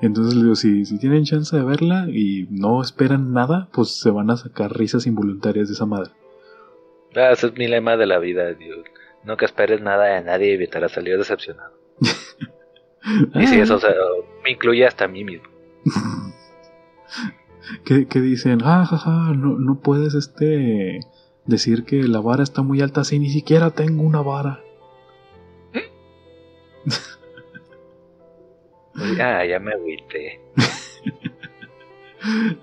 Entonces 0.00 0.34
les 0.34 0.42
digo, 0.42 0.54
si, 0.54 0.84
si 0.84 0.98
tienen 0.98 1.24
chance 1.24 1.56
de 1.56 1.62
verla 1.62 2.06
y 2.08 2.46
no 2.50 2.82
esperan 2.82 3.32
nada, 3.32 3.68
pues 3.72 4.00
se 4.00 4.10
van 4.10 4.30
a 4.30 4.36
sacar 4.36 4.76
risas 4.76 5.06
involuntarias 5.06 5.68
de 5.68 5.74
esa 5.74 5.86
madre. 5.86 6.10
Ah, 7.16 7.30
ese 7.32 7.48
es 7.48 7.54
mi 7.54 7.68
lema 7.68 7.96
de 7.96 8.06
la 8.06 8.18
vida, 8.18 8.52
Dios. 8.54 8.84
Nunca 9.24 9.46
esperes 9.46 9.80
nada 9.80 10.06
de 10.06 10.22
nadie 10.22 10.50
y 10.50 10.54
evitarás 10.54 10.92
salir 10.92 11.16
decepcionado. 11.16 11.72
y 13.34 13.46
si 13.46 13.60
eso 13.60 13.76
o 13.76 13.80
sea, 13.80 13.94
me 14.42 14.50
incluye 14.50 14.86
hasta 14.86 15.06
a 15.06 15.08
mí 15.08 15.24
mismo. 15.24 15.48
que, 17.84 18.06
que 18.06 18.20
dicen, 18.20 18.60
ah, 18.64 19.32
no, 19.36 19.58
no 19.58 19.80
puedes 19.80 20.14
este 20.14 21.00
decir 21.46 21.84
que 21.84 22.02
la 22.04 22.20
vara 22.20 22.42
está 22.42 22.62
muy 22.62 22.80
alta 22.80 23.04
si 23.04 23.18
ni 23.18 23.30
siquiera 23.30 23.70
tengo 23.70 24.02
una 24.02 24.20
vara. 24.20 24.60
ah, 29.20 29.44
ya 29.44 29.58
me 29.58 29.72
agüité. 29.72 30.40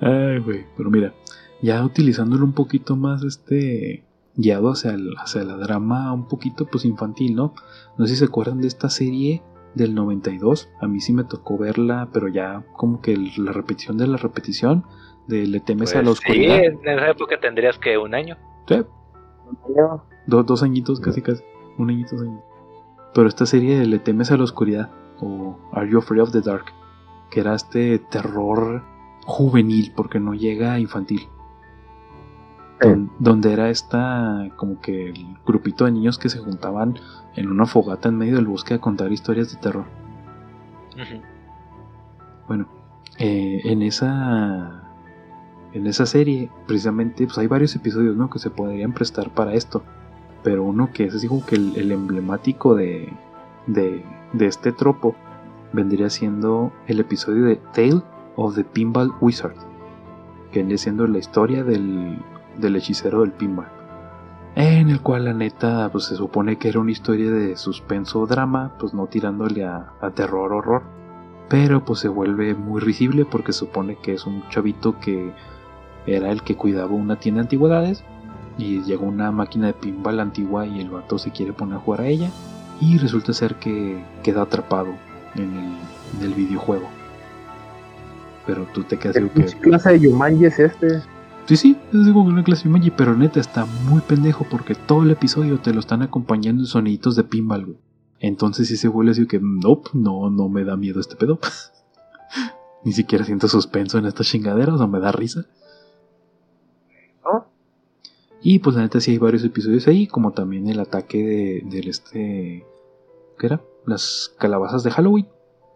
Ay, 0.02 0.40
güey, 0.40 0.66
pero 0.76 0.90
mira, 0.90 1.14
ya 1.62 1.84
utilizándolo 1.84 2.46
un 2.46 2.54
poquito 2.54 2.96
más, 2.96 3.24
este, 3.24 4.04
guiado 4.36 4.72
hacia, 4.72 4.92
el, 4.92 5.14
hacia 5.18 5.44
la 5.44 5.58
drama 5.58 6.12
un 6.14 6.28
poquito, 6.28 6.66
pues 6.66 6.86
infantil, 6.86 7.36
¿no? 7.36 7.54
No 7.98 8.06
sé 8.08 8.14
si 8.14 8.20
se 8.20 8.26
acuerdan 8.26 8.62
de 8.62 8.68
esta 8.68 8.90
serie 8.90 9.44
del 9.76 9.94
92, 9.94 10.70
a 10.82 10.88
mí 10.88 11.00
sí 11.00 11.14
me 11.14 11.24
tocó 11.24 11.58
verla, 11.58 12.10
pero 12.12 12.28
ya 12.28 12.64
como 12.76 13.02
que 13.02 13.16
la 13.38 13.52
repetición 13.52 13.98
de 13.98 14.08
la 14.08 14.18
repetición, 14.18 14.84
de 15.28 15.46
Le 15.46 15.60
temes 15.60 15.94
a 15.94 16.00
la 16.00 16.06
Pues 16.06 16.20
oscuridad. 16.20 16.58
Sí, 16.60 16.66
en 16.66 16.90
esa 16.98 17.10
época 17.12 17.40
tendrías 17.40 17.78
que 17.78 17.98
un 17.98 18.16
año. 18.16 18.38
Sí, 18.68 18.82
Do- 20.28 20.44
dos 20.44 20.64
añitos, 20.64 21.00
casi 21.00 21.22
casi. 21.22 21.44
Un 21.78 21.90
añito, 21.90 22.16
dos 22.16 22.26
añitos. 22.26 22.46
Pero 23.14 23.28
esta 23.28 23.46
serie 23.46 23.78
de 23.80 23.86
Le 23.86 24.00
temes 24.00 24.32
a 24.32 24.38
la 24.38 24.44
oscuridad, 24.44 24.90
o 25.22 25.58
Are 25.72 25.90
You 25.90 26.00
Afraid 26.00 26.22
of 26.22 26.32
the 26.32 26.42
Dark, 26.42 26.66
que 27.30 27.40
era 27.40 27.56
este 27.56 28.00
terror 28.00 28.84
juvenil, 29.26 29.94
porque 29.96 30.20
no 30.20 30.34
llega 30.34 30.74
a 30.74 30.80
infantil. 30.80 31.28
Don- 32.82 33.12
donde 33.20 33.54
era 33.54 33.70
esta, 33.70 34.50
como 34.56 34.82
que 34.82 35.10
el 35.12 35.38
grupito 35.46 35.86
de 35.86 35.92
niños 35.92 36.18
que 36.18 36.30
se 36.30 36.40
juntaban 36.40 36.98
en 37.36 37.50
una 37.52 37.66
fogata 37.68 38.10
en 38.10 38.18
medio 38.18 38.36
del 38.38 38.48
bosque 38.48 38.74
a 38.74 38.82
contar 38.82 39.12
historias 39.12 39.54
de 39.54 39.62
terror. 39.62 39.86
Bueno, 42.48 42.68
eh, 43.20 43.62
en 43.66 43.82
esa 43.84 44.84
en 45.74 45.88
esa 45.88 46.06
serie, 46.06 46.50
precisamente, 46.68 47.24
pues 47.26 47.38
hay 47.38 47.48
varios 47.48 47.74
episodios, 47.76 48.18
¿no? 48.18 48.30
Que 48.30 48.40
se 48.40 48.50
podrían 48.50 48.92
prestar 48.94 49.30
para 49.30 49.54
esto. 49.54 49.84
Pero 50.44 50.64
uno 50.64 50.92
que 50.92 51.06
es 51.06 51.16
así 51.16 51.28
como 51.28 51.46
que 51.46 51.56
el, 51.56 51.74
el 51.78 51.92
emblemático 51.92 52.76
de, 52.76 53.14
de, 53.68 54.04
de 54.34 54.48
este 54.48 54.72
tropo 54.72 55.16
vendría 55.74 56.10
siendo 56.10 56.72
el 56.88 57.00
episodio 57.00 57.46
de 57.46 57.58
Tale 57.74 58.02
of 58.36 58.56
the 58.56 58.64
Pinball 58.64 59.12
Wizard. 59.22 59.56
Que 60.52 60.60
viene 60.60 60.78
siendo 60.78 61.08
la 61.08 61.18
historia 61.18 61.64
del, 61.64 62.20
del 62.58 62.76
hechicero 62.76 63.22
del 63.22 63.32
pinball. 63.32 63.68
En 64.56 64.90
el 64.90 65.02
cual 65.02 65.26
la 65.26 65.34
neta, 65.34 65.90
pues 65.92 66.06
se 66.06 66.16
supone 66.16 66.58
que 66.58 66.68
era 66.68 66.80
una 66.82 66.92
historia 66.92 67.32
de 67.32 67.56
suspenso 67.56 68.26
drama, 68.26 68.74
pues 68.78 68.94
no 68.94 69.08
tirándole 69.08 69.66
a, 69.66 69.94
terror 70.16 70.52
horror 70.52 71.02
pero 71.48 71.84
pues 71.84 72.00
se 72.00 72.08
vuelve 72.08 72.56
muy 72.56 72.80
risible 72.80 73.26
porque 73.26 73.52
supone 73.52 73.98
que 73.98 74.14
es 74.14 74.26
un 74.26 74.48
chavito 74.48 74.98
que 75.02 75.34
era 76.06 76.32
el 76.32 76.44
que 76.44 76.56
cuidaba 76.56 76.94
una 76.94 77.20
tienda 77.20 77.42
de 77.42 77.48
antigüedades 77.48 78.06
y 78.58 78.82
llegó 78.84 79.06
una 79.06 79.32
máquina 79.32 79.68
de 79.68 79.74
pinball 79.74 80.22
antigua 80.22 80.66
y 80.66 80.80
el 80.80 80.90
vato 80.90 81.18
se 81.18 81.32
quiere 81.32 81.52
poner 81.52 81.76
a 81.76 81.80
jugar 81.80 82.02
a 82.02 82.08
ella 82.08 82.30
y 82.82 82.98
resulta 82.98 83.32
ser 83.32 83.56
que 83.56 84.04
queda 84.24 84.42
atrapado 84.42 84.94
en 85.36 85.54
el, 85.58 85.78
en 86.18 86.24
el 86.24 86.34
videojuego. 86.34 86.90
Pero 88.46 88.66
tú 88.74 88.84
te 88.84 88.98
quedas 88.98 89.16
¿Qué 89.16 89.22
digo 89.22 89.34
que 89.34 89.46
clase 89.46 89.92
de 89.92 90.00
Yumanji 90.00 90.46
es 90.46 90.60
este? 90.60 91.02
Sí, 91.46 91.56
sí, 91.56 91.78
es 91.94 92.08
como 92.08 92.24
una 92.24 92.44
clase 92.44 92.64
de 92.64 92.70
Yumanji, 92.70 92.92
pero 92.92 93.16
neta 93.16 93.40
está 93.40 93.66
muy 93.66 94.02
pendejo 94.02 94.46
porque 94.50 94.74
todo 94.74 95.04
el 95.04 95.12
episodio 95.12 95.60
te 95.60 95.74
lo 95.74 95.80
están 95.80 96.02
acompañando 96.02 96.64
en 96.64 96.68
soniditos 96.68 97.16
de 97.16 97.24
pinball, 97.24 97.66
güey. 97.66 97.78
Entonces 98.20 98.68
sí 98.68 98.78
se 98.78 98.88
vuelve 98.88 99.12
así 99.12 99.26
que, 99.28 99.40
nope, 99.42 99.92
no, 99.94 100.30
no 100.30 100.50
me 100.50 100.64
da 100.64 100.76
miedo 100.76 101.00
este 101.00 101.16
pedo. 101.16 101.40
Ni 102.84 102.94
siquiera 102.94 103.26
siento 103.26 103.48
suspenso 103.48 103.98
en 104.00 104.06
estas 104.06 104.28
chingaderas, 104.28 104.80
o 104.80 104.88
me 104.88 105.00
da 105.00 105.12
risa. 105.12 105.46
¿No? 107.24 107.46
Y 108.42 108.60
pues 108.60 108.76
la 108.76 108.84
neta 108.84 109.00
sí 109.00 109.12
hay 109.12 109.18
varios 109.18 109.44
episodios 109.44 109.88
ahí, 109.88 110.08
como 110.08 110.32
también 110.32 110.68
el 110.68 110.80
ataque 110.80 111.18
de, 111.18 111.70
del 111.70 111.88
este... 111.88 112.66
¿Qué 113.42 113.48
era? 113.48 113.64
Las 113.88 114.36
calabazas 114.38 114.84
de 114.84 114.92
Halloween. 114.92 115.28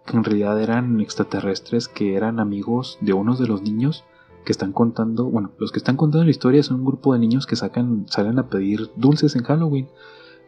Que 0.06 0.16
en 0.16 0.24
realidad 0.24 0.62
eran 0.62 1.02
extraterrestres 1.02 1.88
que 1.88 2.14
eran 2.14 2.40
amigos 2.40 3.00
de 3.02 3.14
unos 3.14 3.40
de 3.40 3.48
los 3.48 3.64
niños 3.64 4.04
que 4.46 4.52
están 4.52 4.72
contando, 4.72 5.26
bueno, 5.26 5.50
los 5.58 5.72
que 5.72 5.80
están 5.80 5.98
contando 5.98 6.26
la 6.26 6.30
historia 6.30 6.62
son 6.62 6.82
un 6.82 6.86
grupo 6.86 7.14
de 7.14 7.18
niños 7.18 7.48
que 7.48 7.56
sacan, 7.56 8.06
salen 8.08 8.38
a 8.38 8.50
pedir 8.50 8.92
dulces 8.98 9.36
en 9.36 9.42
Halloween, 9.42 9.88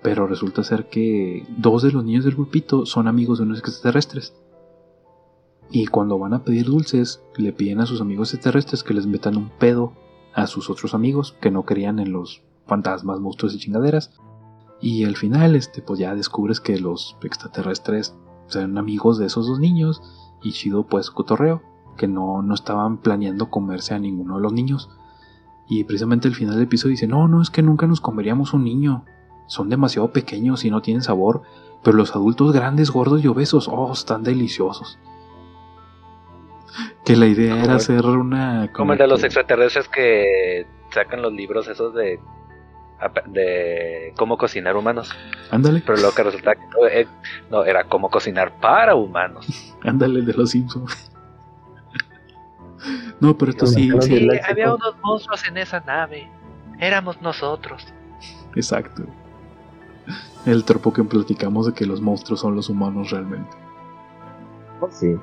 pero 0.03 0.27
resulta 0.27 0.63
ser 0.63 0.89
que 0.89 1.43
dos 1.57 1.81
de 1.81 1.91
los 1.91 2.05
niños 2.05 2.23
del 2.23 2.35
grupito 2.35 2.85
son 2.85 3.07
amigos 3.07 3.39
de 3.39 3.45
unos 3.45 3.57
extraterrestres. 3.57 4.35
Y 5.71 5.87
cuando 5.87 6.19
van 6.19 6.35
a 6.35 6.43
pedir 6.43 6.67
dulces, 6.67 7.23
le 7.35 7.51
piden 7.51 7.79
a 7.79 7.87
sus 7.87 7.99
amigos 7.99 8.31
extraterrestres 8.35 8.83
que 8.83 8.93
les 8.93 9.07
metan 9.07 9.37
un 9.37 9.49
pedo 9.57 9.93
a 10.35 10.45
sus 10.45 10.69
otros 10.69 10.93
amigos 10.93 11.35
que 11.41 11.49
no 11.49 11.63
creían 11.63 11.97
en 11.97 12.11
los 12.11 12.43
fantasmas, 12.67 13.19
monstruos 13.19 13.55
y 13.55 13.57
chingaderas. 13.57 14.11
Y 14.79 15.05
al 15.05 15.15
final, 15.15 15.55
este, 15.55 15.81
pues 15.81 15.99
ya 15.99 16.15
descubres 16.15 16.59
que 16.59 16.79
los 16.79 17.17
extraterrestres 17.23 18.15
son 18.47 18.77
amigos 18.77 19.17
de 19.17 19.25
esos 19.25 19.47
dos 19.47 19.59
niños 19.59 20.01
y 20.41 20.51
chido 20.51 20.83
pues 20.83 21.09
cotorreo 21.09 21.61
que 21.97 22.07
no, 22.07 22.41
no 22.41 22.53
estaban 22.53 22.97
planeando 22.97 23.49
comerse 23.49 23.93
a 23.93 23.99
ninguno 23.99 24.35
de 24.35 24.41
los 24.41 24.53
niños. 24.53 24.89
Y 25.67 25.83
precisamente 25.83 26.27
al 26.27 26.35
final 26.35 26.55
del 26.55 26.63
episodio 26.63 26.91
dice, 26.91 27.07
no, 27.07 27.27
no, 27.27 27.41
es 27.41 27.49
que 27.49 27.61
nunca 27.61 27.87
nos 27.87 27.99
comeríamos 27.99 28.53
un 28.53 28.63
niño. 28.63 29.03
Son 29.47 29.69
demasiado 29.69 30.11
pequeños 30.13 30.63
y 30.63 30.71
no 30.71 30.81
tienen 30.81 31.01
sabor. 31.01 31.41
Pero 31.83 31.97
los 31.97 32.15
adultos 32.15 32.53
grandes, 32.53 32.91
gordos 32.91 33.23
y 33.23 33.27
obesos, 33.27 33.67
oh, 33.67 33.91
están 33.91 34.23
deliciosos. 34.23 34.97
Que 37.03 37.15
la 37.15 37.27
idea 37.27 37.53
Como 37.53 37.65
era 37.65 37.75
hacer 37.75 38.05
una... 38.05 38.71
Como 38.71 38.93
el 38.93 38.99
de 38.99 39.07
los 39.07 39.23
extraterrestres 39.23 39.89
que 39.89 40.65
sacan 40.91 41.21
los 41.21 41.33
libros 41.33 41.67
esos 41.67 41.93
de 41.93 42.19
de 43.27 44.13
cómo 44.17 44.37
cocinar 44.37 44.75
humanos. 44.75 45.11
Ándale, 45.51 45.83
Pero 45.85 46.01
lo 46.01 46.11
que 46.13 46.23
resulta 46.23 46.55
que 46.55 46.61
no, 46.61 46.87
eh, 46.87 47.07
no, 47.49 47.63
era 47.63 47.83
cómo 47.85 48.09
cocinar 48.09 48.59
para 48.59 48.95
humanos. 48.95 49.75
ándale 49.83 50.21
de 50.21 50.33
los 50.33 50.51
Simpsons. 50.51 51.11
no, 53.19 53.37
pero 53.37 53.51
esto 53.51 53.67
sí, 53.67 53.91
sí, 54.01 54.19
léxico. 54.19 54.75
unos 54.75 54.95
monstruos 55.03 55.47
en 55.47 55.57
esa 55.57 55.79
nave. 55.81 56.29
Éramos 56.79 57.21
nosotros. 57.21 57.85
exacto. 58.55 59.03
El 60.45 60.63
tropo 60.63 60.93
que 60.93 61.03
platicamos 61.03 61.65
de 61.65 61.73
que 61.73 61.85
los 61.85 61.99
monstruos 61.99 62.39
son 62.39 62.55
los 62.55 62.69
humanos 62.69 63.11
realmente. 63.11 63.49
Oh, 64.79 64.87
sí. 64.89 65.17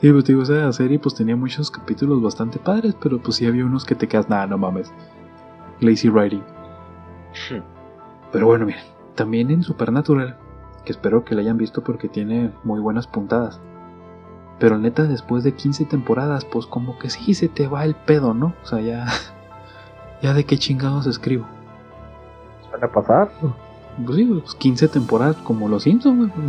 Sí, 0.00 0.10
pues 0.12 0.24
te 0.24 0.32
digo, 0.32 0.42
esa 0.42 0.72
serie 0.72 0.98
pues 0.98 1.14
tenía 1.14 1.36
muchos 1.36 1.70
capítulos 1.70 2.20
bastante 2.22 2.58
padres, 2.58 2.94
pero 3.00 3.18
pues 3.20 3.36
sí 3.36 3.46
había 3.46 3.64
unos 3.64 3.84
que 3.84 3.94
te 3.94 4.08
quedas, 4.08 4.28
nada, 4.28 4.46
no 4.46 4.58
mames. 4.58 4.92
Lazy 5.80 6.08
writing. 6.08 6.42
Pero 8.32 8.46
bueno, 8.46 8.66
miren, 8.66 8.82
también 9.14 9.50
en 9.50 9.62
Supernatural, 9.62 10.36
que 10.84 10.92
espero 10.92 11.24
que 11.24 11.34
la 11.34 11.40
hayan 11.40 11.58
visto 11.58 11.82
porque 11.82 12.08
tiene 12.08 12.50
muy 12.64 12.80
buenas 12.80 13.06
puntadas. 13.06 13.60
Pero 14.58 14.78
neta, 14.78 15.04
después 15.04 15.44
de 15.44 15.52
15 15.54 15.84
temporadas, 15.84 16.44
pues 16.44 16.66
como 16.66 16.98
que 16.98 17.10
sí 17.10 17.34
se 17.34 17.48
te 17.48 17.68
va 17.68 17.84
el 17.84 17.94
pedo, 17.94 18.34
¿no? 18.34 18.54
O 18.62 18.66
sea, 18.66 18.80
ya. 18.80 19.06
Ya 20.20 20.34
de 20.34 20.42
qué 20.42 20.58
chingados 20.58 21.06
escribo. 21.06 21.46
Suele 22.68 22.88
pasar. 22.88 23.30
Pues 24.04 24.16
sí, 24.16 24.24
pues 24.24 24.52
15 24.56 24.88
temporadas 24.88 25.36
como 25.36 25.68
los 25.68 25.84
Simpsons, 25.84 26.34
güey. 26.34 26.48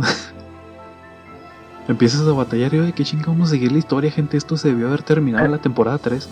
Empiezas 1.88 2.26
a 2.26 2.32
batallar 2.32 2.74
y 2.74 2.78
de 2.78 2.92
qué 2.92 3.04
chingados 3.04 3.34
vamos 3.34 3.48
a 3.48 3.50
seguir 3.52 3.70
la 3.70 3.78
historia, 3.78 4.10
gente. 4.10 4.36
Esto 4.36 4.56
se 4.56 4.70
debió 4.70 4.88
haber 4.88 5.04
terminado 5.04 5.44
en 5.44 5.52
la 5.52 5.58
temporada 5.58 5.98
3. 5.98 6.28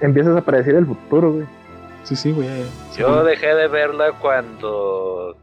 Empiezas 0.00 0.36
a 0.36 0.40
predecir 0.40 0.74
el 0.74 0.84
futuro, 0.84 1.32
güey. 1.32 1.46
Sí, 2.02 2.16
sí, 2.16 2.32
güey. 2.32 2.48
Yo 2.96 3.24
dejé 3.24 3.54
de 3.54 3.68
verla 3.68 4.18
cuando. 4.18 5.36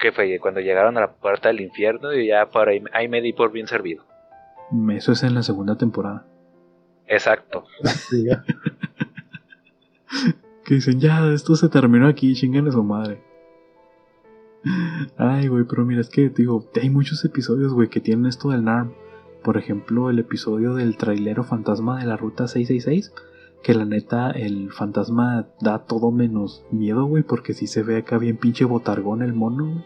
¿Qué 0.00 0.12
fue? 0.12 0.38
Cuando 0.38 0.60
llegaron 0.60 0.96
a 0.98 1.00
la 1.00 1.12
puerta 1.12 1.48
del 1.48 1.60
infierno 1.60 2.12
y 2.12 2.28
ya 2.28 2.50
por 2.50 2.68
ahí, 2.68 2.82
ahí 2.92 3.08
me 3.08 3.22
di 3.22 3.32
por 3.32 3.52
bien 3.52 3.66
servido. 3.66 4.04
Eso 4.90 5.12
es 5.12 5.22
en 5.22 5.34
la 5.34 5.42
segunda 5.42 5.76
temporada. 5.76 6.26
Exacto. 7.06 7.64
Sí, 7.84 8.24
ya. 8.26 8.44
Que 10.64 10.76
dicen, 10.76 10.98
ya, 10.98 11.30
esto 11.32 11.56
se 11.56 11.68
terminó 11.68 12.08
aquí, 12.08 12.34
chingan 12.34 12.66
a 12.68 12.72
su 12.72 12.82
madre. 12.82 13.20
Ay, 15.18 15.48
güey, 15.48 15.64
pero 15.64 15.84
mira, 15.84 16.00
es 16.00 16.08
que, 16.08 16.30
digo, 16.30 16.70
hay 16.80 16.88
muchos 16.88 17.22
episodios, 17.24 17.74
güey, 17.74 17.88
que 17.88 18.00
tienen 18.00 18.24
esto 18.24 18.48
del 18.48 18.64
NARM. 18.64 18.94
Por 19.42 19.58
ejemplo, 19.58 20.08
el 20.08 20.18
episodio 20.18 20.74
del 20.74 20.96
trailero 20.96 21.44
fantasma 21.44 22.00
de 22.00 22.06
la 22.06 22.16
ruta 22.16 22.48
666. 22.48 23.12
Que 23.64 23.74
la 23.74 23.86
neta, 23.86 24.30
el 24.30 24.70
fantasma 24.70 25.48
da 25.60 25.86
todo 25.86 26.12
menos 26.12 26.64
miedo, 26.70 27.06
güey, 27.06 27.22
porque 27.22 27.54
si 27.54 27.66
se 27.66 27.82
ve 27.82 27.96
acá 27.96 28.18
bien 28.18 28.36
pinche 28.36 28.66
botargón 28.66 29.22
el 29.22 29.32
mono. 29.32 29.84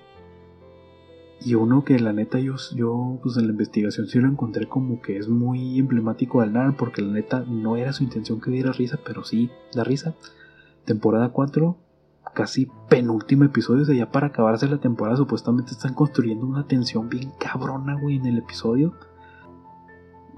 Y 1.41 1.55
uno 1.55 1.85
que 1.85 2.01
la 2.01 2.13
neta 2.13 2.41
yo, 2.41 2.57
yo 2.75 3.21
pues 3.23 3.37
en 3.37 3.47
la 3.47 3.53
investigación 3.53 4.09
sí 4.09 4.19
lo 4.19 4.27
encontré 4.27 4.67
como 4.67 5.01
que 5.01 5.17
es 5.17 5.29
muy 5.29 5.79
emblemático 5.79 6.41
del 6.41 6.53
NAR 6.53 6.77
porque 6.77 7.01
la 7.01 7.13
neta 7.13 7.45
no 7.47 7.77
era 7.77 7.93
su 7.93 8.03
intención 8.03 8.41
que 8.41 8.51
diera 8.51 8.73
risa, 8.73 8.99
pero 9.07 9.23
sí 9.23 9.49
da 9.73 9.85
risa. 9.85 10.17
Temporada 10.85 11.29
4, 11.29 11.77
casi 12.35 12.69
penúltimo 12.89 13.45
episodio, 13.45 13.83
o 13.83 13.85
sea, 13.85 13.95
ya 13.95 14.11
para 14.11 14.29
acabarse 14.29 14.69
la 14.69 14.81
temporada 14.81 15.17
supuestamente 15.17 15.71
están 15.71 15.95
construyendo 15.95 16.47
una 16.47 16.67
tensión 16.67 17.09
bien 17.09 17.31
cabrona, 17.39 17.95
güey, 17.95 18.17
en 18.17 18.27
el 18.27 18.39
episodio. 18.39 18.95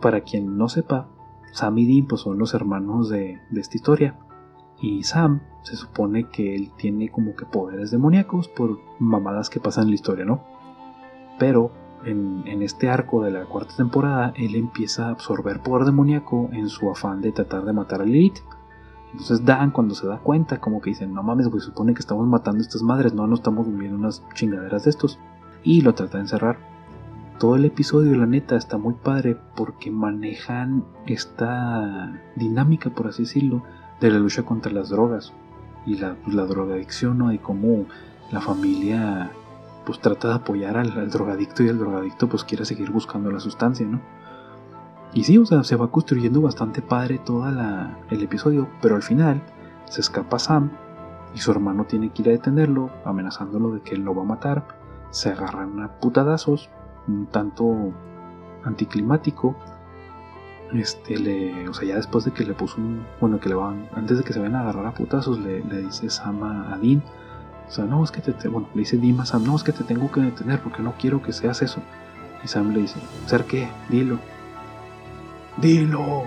Para 0.03 0.21
quien 0.21 0.59
no 0.59 0.69
sepa, 0.69 1.09
Sam 1.53 1.79
y 1.79 1.87
Dean 1.87 2.07
pues, 2.07 2.23
son 2.23 2.39
los 2.39 2.55
hermanos 2.55 3.09
de, 3.09 3.41
de 3.51 3.61
esta 3.61 3.77
historia. 3.77 4.17
Y 4.81 5.03
Sam 5.03 5.41
se 5.63 5.77
supone 5.77 6.29
que 6.31 6.55
él 6.55 6.73
tiene 6.77 7.11
como 7.11 7.37
que 7.37 7.45
poderes 7.45 7.91
demoníacos 7.91 8.49
por 8.49 8.79
mamadas 8.99 9.51
que 9.51 9.61
pasan 9.61 9.85
en 9.85 9.91
la 9.91 9.95
historia, 9.95 10.25
¿no? 10.25 10.43
Pero 11.39 11.73
en, 12.05 12.63
este 12.63 12.89
arco 12.89 13.23
de 13.23 13.31
la 13.31 13.45
cuarta 13.45 13.77
temporada, 13.77 14.33
él 14.37 14.55
empieza 14.55 15.07
a 15.07 15.11
absorber 15.11 15.61
poder 15.63 15.85
demoníaco 15.85 16.49
en 16.53 16.69
su 16.69 16.91
afán 16.91 17.21
de 17.21 17.33
tratar 17.33 17.65
de 17.65 17.73
matar 17.73 18.03
a 18.03 18.05
Lilith. 18.05 18.39
Entonces 19.13 19.45
Dan 19.45 19.71
cuando 19.71 19.95
se 19.95 20.07
da 20.07 20.19
cuenta 20.19 20.61
como 20.61 20.81
que 20.81 20.91
dicen, 20.91 21.13
no 21.13 21.23
mames, 21.23 21.49
güey, 21.49 21.61
supone 21.61 21.95
que 21.95 22.01
estamos 22.01 22.27
matando 22.27 22.59
a 22.59 22.63
estas 22.63 22.83
madres, 22.83 23.13
no, 23.13 23.27
no 23.27 23.35
estamos 23.35 23.67
viviendo 23.67 23.99
unas 23.99 24.23
chingaderas 24.35 24.85
de 24.85 24.91
estos. 24.91 25.19
Y 25.63 25.83
lo 25.83 25.95
trata 25.95 26.19
de 26.19 26.25
encerrar. 26.25 26.59
Todo 27.41 27.57
el 27.57 27.65
episodio, 27.65 28.15
la 28.17 28.27
neta, 28.27 28.55
está 28.55 28.77
muy 28.77 28.93
padre 28.93 29.35
porque 29.57 29.91
manejan 29.91 30.85
esta 31.07 32.21
dinámica, 32.37 32.91
por 32.91 33.07
así 33.07 33.23
decirlo, 33.23 33.63
de 33.99 34.11
la 34.11 34.19
lucha 34.19 34.43
contra 34.43 34.71
las 34.71 34.91
drogas 34.91 35.33
y 35.87 35.97
la, 35.97 36.17
drogadicción, 36.27 37.17
¿no? 37.17 37.33
Y 37.33 37.39
cómo 37.39 37.87
la 38.31 38.43
familia 38.43 39.31
pues 39.87 40.01
trata 40.01 40.29
de 40.29 40.35
apoyar 40.35 40.77
al, 40.77 41.09
drogadicto 41.09 41.63
y 41.63 41.69
el 41.69 41.79
drogadicto 41.79 42.29
pues 42.29 42.45
quiere 42.45 42.67
seguir 42.67 42.91
buscando 42.91 43.31
la 43.31 43.41
sustancia, 43.41 43.87
¿no? 43.87 44.03
Y 45.15 45.25
sí, 45.25 45.39
o 45.39 45.47
sea, 45.47 45.65
se 45.65 45.77
va 45.77 45.91
construyendo 45.91 46.43
bastante 46.43 46.83
padre 46.83 47.21
todo 47.25 47.49
el 47.49 48.23
episodio, 48.23 48.69
pero 48.83 48.97
al 48.97 49.03
final 49.03 49.41
se 49.87 50.03
escapa 50.03 50.39
Sam 50.39 50.73
y 51.35 51.39
su 51.39 51.51
hermano 51.53 51.87
tiene 51.87 52.11
que 52.11 52.21
ir 52.21 52.29
a 52.29 52.33
detenerlo, 52.33 52.91
amenazándolo 53.07 53.71
de 53.71 53.81
que 53.81 53.95
él 53.95 54.03
lo 54.03 54.15
va 54.15 54.25
a 54.25 54.27
matar. 54.27 54.69
Se 55.09 55.31
agarran 55.31 55.81
a 55.81 55.99
putadazos, 56.01 56.69
un 57.11 57.27
tanto 57.27 57.93
anticlimático. 58.65 59.57
Este, 60.73 61.19
le, 61.19 61.69
o 61.69 61.75
sea, 61.75 61.89
ya 61.89 61.97
después 61.97 62.25
de 62.25 62.31
que 62.31 62.45
le 62.45 62.55
puso 62.55 62.77
un, 62.79 63.05
bueno, 63.21 63.41
que 63.41 63.49
le 63.49 63.57
van, 63.57 63.89
antes 63.95 64.19
de 64.19 64.25
que 64.25 64.33
se 64.33 64.39
vayan 64.39 64.55
a 64.55 64.61
agarrar 64.61 64.87
a 64.87 64.95
putazos, 64.95 65.41
le, 65.41 65.63
dice 65.63 66.09
Sam 66.11 66.43
a 66.45 66.79
Dean, 66.81 67.03
o 67.71 67.73
sea, 67.73 67.85
no, 67.85 68.03
es 68.03 68.11
que 68.11 68.21
te, 68.21 68.49
bueno, 68.49 68.69
le 68.75 68.81
dice 68.81 68.97
Dima 68.97 69.25
Sam, 69.25 69.45
no, 69.45 69.55
es 69.55 69.63
que 69.63 69.71
te 69.71 69.85
tengo 69.85 70.11
que 70.11 70.21
detener 70.21 70.61
porque 70.61 70.83
no 70.83 70.95
quiero 70.99 71.23
que 71.23 71.33
seas 71.33 71.63
eso. 71.63 71.81
Y 72.43 72.49
Sam 72.49 72.73
le 72.73 72.81
dice, 72.81 72.99
¿ser 73.27 73.45
qué? 73.45 73.69
Dilo. 73.89 74.19
Dilo. 75.61 76.25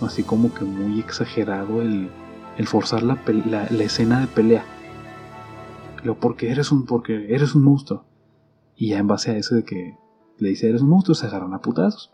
Así 0.00 0.22
como 0.22 0.54
que 0.54 0.64
muy 0.64 1.00
exagerado 1.00 1.82
el, 1.82 2.10
forzar 2.66 3.02
la, 3.02 3.18
la, 3.44 3.64
escena 3.82 4.20
de 4.20 4.28
pelea. 4.28 4.64
Lo 6.04 6.14
porque 6.20 6.52
eres 6.52 6.70
un, 6.70 6.86
porque 6.86 7.34
eres 7.34 7.56
un 7.56 7.64
monstruo. 7.64 8.04
Y 8.76 8.90
ya 8.90 8.98
en 8.98 9.08
base 9.08 9.32
a 9.32 9.36
eso 9.36 9.56
de 9.56 9.64
que 9.64 9.96
le 10.38 10.50
dice 10.50 10.68
eres 10.68 10.82
un 10.82 10.88
monstruo, 10.88 11.14
se 11.14 11.26
agarran 11.26 11.54
a 11.54 11.60
putazos. 11.60 12.10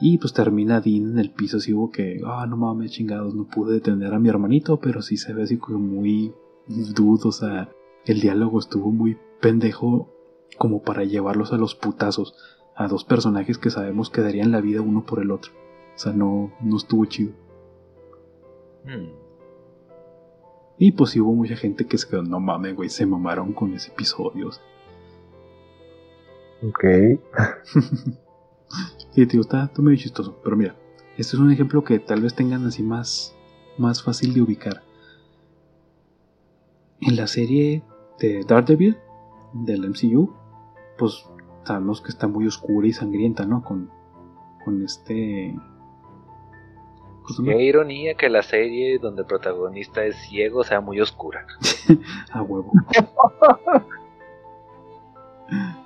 Y 0.00 0.18
pues 0.18 0.32
termina 0.32 0.80
Dean 0.80 1.10
en 1.10 1.18
el 1.18 1.30
piso 1.30 1.58
así 1.58 1.74
hubo 1.74 1.90
que, 1.90 2.20
ah, 2.24 2.46
no 2.48 2.56
mames, 2.56 2.92
chingados, 2.92 3.34
no 3.34 3.46
pude 3.46 3.74
detener 3.74 4.14
a 4.14 4.18
mi 4.18 4.30
hermanito, 4.30 4.78
pero 4.80 5.02
sí 5.02 5.18
se 5.18 5.34
ve 5.34 5.42
así 5.42 5.58
como 5.58 5.78
muy 5.78 6.32
dude, 6.66 7.22
o 7.24 7.32
sea, 7.32 7.70
el 8.06 8.20
diálogo 8.20 8.58
estuvo 8.58 8.90
muy 8.90 9.18
pendejo 9.40 10.08
como 10.56 10.82
para 10.82 11.04
llevarlos 11.04 11.52
a 11.52 11.58
los 11.58 11.74
putazos 11.74 12.34
a 12.74 12.88
dos 12.88 13.04
personajes 13.04 13.58
que 13.58 13.70
sabemos 13.70 14.08
que 14.08 14.22
darían 14.22 14.52
la 14.52 14.62
vida 14.62 14.80
uno 14.80 15.04
por 15.04 15.20
el 15.20 15.30
otro. 15.30 15.52
O 15.94 15.98
sea, 15.98 16.12
no, 16.12 16.50
no 16.62 16.76
estuvo 16.76 17.04
chido. 17.04 17.32
Hmm. 18.84 19.10
Y 20.78 20.92
pues 20.92 21.10
sí 21.10 21.20
hubo 21.20 21.34
mucha 21.34 21.56
gente 21.56 21.86
que 21.86 21.98
se 21.98 22.08
quedó, 22.08 22.22
no 22.22 22.40
mames, 22.40 22.74
güey, 22.74 22.88
se 22.88 23.04
mamaron 23.04 23.52
con 23.52 23.74
ese 23.74 23.90
episodio. 23.90 24.48
Ok. 26.62 26.84
sí, 29.12 29.26
tío, 29.26 29.40
está, 29.40 29.64
está 29.64 29.82
medio 29.82 29.98
chistoso. 29.98 30.38
Pero 30.42 30.56
mira, 30.56 30.74
este 31.16 31.36
es 31.36 31.40
un 31.40 31.50
ejemplo 31.50 31.84
que 31.84 31.98
tal 31.98 32.22
vez 32.22 32.34
tengan 32.34 32.66
así 32.66 32.82
más, 32.82 33.36
más 33.78 34.02
fácil 34.02 34.34
de 34.34 34.42
ubicar 34.42 34.82
en 37.00 37.16
la 37.16 37.26
serie 37.26 37.82
de 38.18 38.44
Daredevil 38.46 38.98
del 39.52 39.88
MCU, 39.88 40.34
pues 40.98 41.26
sabemos 41.64 42.00
que 42.00 42.08
está 42.08 42.28
muy 42.28 42.46
oscura 42.46 42.86
y 42.86 42.92
sangrienta, 42.92 43.46
¿no? 43.46 43.62
Con, 43.62 43.90
con 44.64 44.84
este... 44.84 45.56
Qué 47.44 47.62
ironía 47.62 48.14
que 48.14 48.28
la 48.28 48.42
serie 48.42 48.98
donde 48.98 49.22
el 49.22 49.26
protagonista 49.26 50.04
es 50.04 50.16
ciego 50.16 50.64
sea 50.64 50.80
muy 50.80 51.00
oscura. 51.00 51.46
A 52.32 52.42
huevo. 52.42 52.72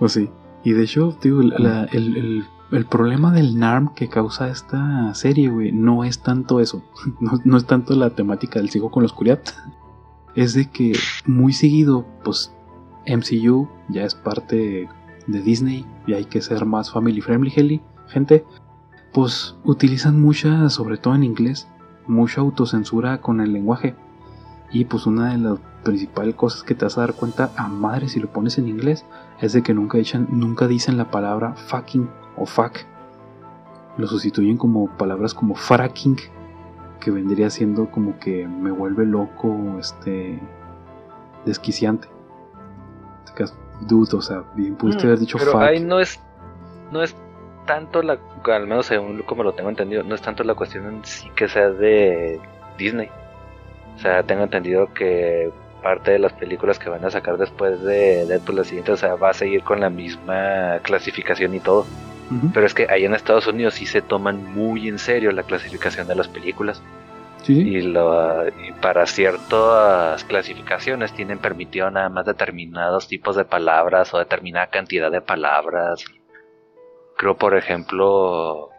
pues 0.00 0.12
sí. 0.12 0.30
Y 0.64 0.72
de 0.72 0.82
hecho, 0.82 1.16
digo, 1.22 1.42
el, 1.42 2.44
el, 2.72 2.86
problema 2.86 3.32
del 3.32 3.58
NARM 3.58 3.94
que 3.94 4.08
causa 4.08 4.48
esta 4.48 5.14
serie, 5.14 5.48
güey, 5.48 5.72
no 5.72 6.04
es 6.04 6.20
tanto 6.20 6.58
eso. 6.60 6.82
No, 7.20 7.38
no, 7.44 7.56
es 7.56 7.66
tanto 7.66 7.94
la 7.94 8.10
temática 8.10 8.58
del 8.58 8.70
ciego 8.70 8.90
con 8.90 9.02
la 9.02 9.06
oscuridad 9.06 9.40
es 10.34 10.54
de 10.54 10.70
que 10.70 10.94
muy 11.26 11.52
seguido, 11.52 12.06
pues 12.24 12.52
MCU 13.06 13.68
ya 13.88 14.04
es 14.04 14.14
parte 14.14 14.88
de 15.26 15.42
Disney 15.42 15.86
y 16.06 16.14
hay 16.14 16.24
que 16.24 16.40
ser 16.40 16.64
más 16.64 16.90
family 16.90 17.20
friendly, 17.20 17.80
gente, 18.08 18.44
pues 19.12 19.56
utilizan 19.64 20.20
mucha, 20.20 20.70
sobre 20.70 20.96
todo 20.96 21.14
en 21.14 21.24
inglés, 21.24 21.68
mucha 22.06 22.40
autocensura 22.40 23.20
con 23.20 23.40
el 23.40 23.52
lenguaje. 23.52 23.96
Y 24.70 24.84
pues 24.84 25.06
una 25.06 25.32
de 25.32 25.38
las 25.38 25.58
principales 25.82 26.34
cosas 26.34 26.62
que 26.62 26.74
te 26.74 26.84
vas 26.84 26.96
a 26.98 27.02
dar 27.02 27.14
cuenta 27.14 27.50
a 27.56 27.68
madre 27.68 28.08
si 28.08 28.20
lo 28.20 28.28
pones 28.28 28.58
en 28.58 28.68
inglés 28.68 29.04
es 29.40 29.52
de 29.52 29.62
que 29.62 29.74
nunca, 29.74 29.98
echan, 29.98 30.28
nunca 30.30 30.66
dicen 30.66 30.96
la 30.96 31.10
palabra 31.10 31.54
fucking 31.54 32.08
o 32.36 32.46
fuck. 32.46 32.78
Lo 33.96 34.06
sustituyen 34.06 34.56
como 34.56 34.88
palabras 34.96 35.34
como 35.34 35.54
fracking 35.54 36.16
que 37.00 37.10
vendría 37.10 37.50
siendo 37.50 37.90
como 37.90 38.18
que 38.18 38.46
me 38.46 38.70
vuelve 38.70 39.06
loco, 39.06 39.76
este, 39.78 40.38
desquiciante. 41.44 42.08
Dude, 43.80 44.14
o 44.14 44.20
sea, 44.20 44.44
bien 44.54 44.76
pudiste 44.76 45.04
mm, 45.04 45.06
haber 45.06 45.18
dicho 45.20 45.38
Pero 45.38 45.58
ahí 45.58 45.80
no 45.80 46.00
es, 46.00 46.20
no 46.92 47.02
es 47.02 47.16
tanto 47.66 48.02
la, 48.02 48.18
al 48.44 48.66
menos 48.66 48.86
según 48.86 49.22
como 49.22 49.42
lo 49.42 49.54
tengo 49.54 49.70
entendido, 49.70 50.02
no 50.02 50.14
es 50.14 50.20
tanto 50.20 50.44
la 50.44 50.54
cuestión 50.54 50.86
en 50.86 51.04
sí 51.04 51.30
que 51.34 51.48
sea 51.48 51.70
de 51.70 52.38
Disney. 52.76 53.08
O 53.96 53.98
sea, 53.98 54.22
tengo 54.22 54.44
entendido 54.44 54.92
que 54.94 55.50
parte 55.82 56.12
de 56.12 56.18
las 56.18 56.32
películas 56.32 56.78
que 56.78 56.90
van 56.90 57.04
a 57.04 57.10
sacar 57.10 57.36
después 57.38 57.82
de 57.82 58.26
Deadpool 58.26 58.56
la 58.56 58.64
siguiente, 58.64 58.92
o 58.92 58.96
sea, 58.96 59.14
va 59.14 59.30
a 59.30 59.34
seguir 59.34 59.62
con 59.62 59.80
la 59.80 59.90
misma 59.90 60.78
clasificación 60.82 61.54
y 61.54 61.60
todo. 61.60 61.86
Pero 62.54 62.64
es 62.64 62.74
que 62.74 62.86
ahí 62.88 63.04
en 63.04 63.12
Estados 63.12 63.48
Unidos 63.48 63.74
sí 63.74 63.86
se 63.86 64.02
toman 64.02 64.54
muy 64.54 64.86
en 64.86 65.00
serio 65.00 65.32
la 65.32 65.42
clasificación 65.42 66.06
de 66.06 66.14
las 66.14 66.28
películas. 66.28 66.80
Y, 67.48 67.80
lo, 67.80 68.44
para 68.80 69.06
ciertas 69.06 70.22
clasificaciones 70.24 71.12
tienen 71.12 71.38
permitido 71.38 71.90
nada 71.90 72.08
más 72.08 72.26
determinados 72.26 73.08
tipos 73.08 73.34
de 73.34 73.44
palabras 73.44 74.14
o 74.14 74.18
determinada 74.18 74.68
cantidad 74.68 75.10
de 75.10 75.20
palabras. 75.20 76.04
Creo, 77.16 77.36
por 77.36 77.56
ejemplo, 77.56 78.70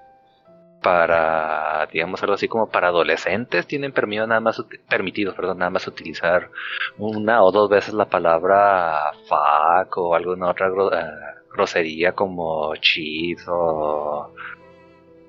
para, 0.82 1.88
digamos 1.92 2.22
algo 2.24 2.34
así 2.34 2.48
como 2.48 2.70
para 2.70 2.88
adolescentes, 2.88 3.68
tienen 3.68 3.92
permitido 3.92 4.28
nada 4.28 4.42
más, 4.42 4.64
permitido, 4.90 5.36
perdón, 5.36 5.60
nada 5.60 5.70
más 5.70 5.88
utilizar 5.88 6.50
una 6.98 7.44
o 7.44 7.52
dos 7.52 7.70
veces 7.70 7.94
la 7.94 8.06
palabra 8.06 8.98
fuck 9.28 9.98
o 9.98 10.16
alguna 10.16 10.50
otra 10.50 10.68
eh, 10.68 11.42
grosería 11.54 12.14
como 12.14 12.76
cheat 12.78 13.40
o, 13.48 14.34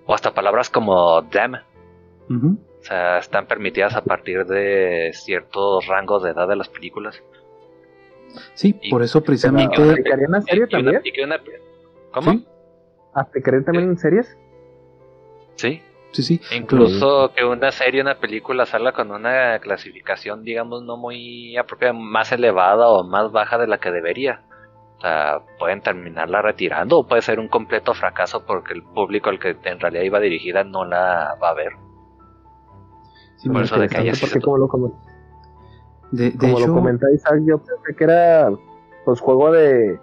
o 0.06 0.14
hasta 0.14 0.32
palabras 0.32 0.70
como 0.70 1.20
damn. 1.22 1.58
O 2.30 2.84
sea, 2.84 3.18
están 3.18 3.46
permitidas 3.46 3.94
a 3.94 4.02
partir 4.02 4.46
de 4.46 5.10
ciertos 5.12 5.86
rangos 5.86 6.22
de 6.22 6.30
edad 6.30 6.48
de 6.48 6.56
las 6.56 6.68
películas. 6.68 7.22
Sí, 8.54 8.74
por 8.90 9.02
eso 9.02 9.22
precisamente. 9.22 9.76
¿Aplicarían 9.76 10.34
en 10.34 10.42
serie 10.42 10.66
también? 10.66 11.02
¿Cómo? 12.10 12.32
¿Sí? 12.32 12.46
¿Aplicarían 13.12 13.64
también 13.64 13.90
en 13.90 13.98
series? 13.98 14.38
Sí. 15.62 15.80
Sí, 16.10 16.22
sí. 16.22 16.40
Incluso 16.55 17.32
que 17.34 17.44
una 17.44 17.70
serie, 17.70 18.02
una 18.02 18.16
película 18.16 18.66
salga 18.66 18.93
con 18.93 19.10
una 19.10 19.60
clasificación, 19.60 20.43
digamos, 20.43 20.82
no 20.82 20.98
muy 20.98 21.56
apropiada, 21.56 21.94
más 21.94 22.32
elevada 22.32 22.89
o 22.89 23.02
más 23.05 23.32
baja 23.32 23.56
de 23.56 23.66
la 23.66 23.78
que 23.78 23.90
debería 23.90 24.43
pueden 25.59 25.80
terminarla 25.80 26.43
retirando 26.43 26.98
o 26.98 27.09
puede 27.09 27.22
ser 27.22 27.40
un 27.40 27.48
completo 27.48 27.93
fracaso 27.93 28.44
porque 28.47 28.72
el 28.72 28.84
público 28.84 29.30
al 29.30 29.40
que 29.40 29.56
en 29.64 29.80
realidad 29.80 30.05
iba 30.05 30.20
dirigida 30.20 30.62
no 30.62 30.84
la 30.84 31.36
va 31.43 31.48
a 31.48 31.55
ver. 31.55 31.72
Por 33.44 33.62
eso 33.62 33.80
de 33.80 33.89
que 33.89 33.97
haya 33.97 34.12
porque 34.20 34.40
como 34.40 34.59
lo, 34.59 34.68
de, 36.12 36.36
como 36.36 36.60
lo 36.60 36.74
comenta 36.74 37.06
Isaac, 37.12 37.40
yo 37.44 37.59
pensé 37.59 37.97
que 37.98 38.05
era 38.05 38.48
pues 39.05 39.18
juego 39.18 39.51
de 39.51 39.98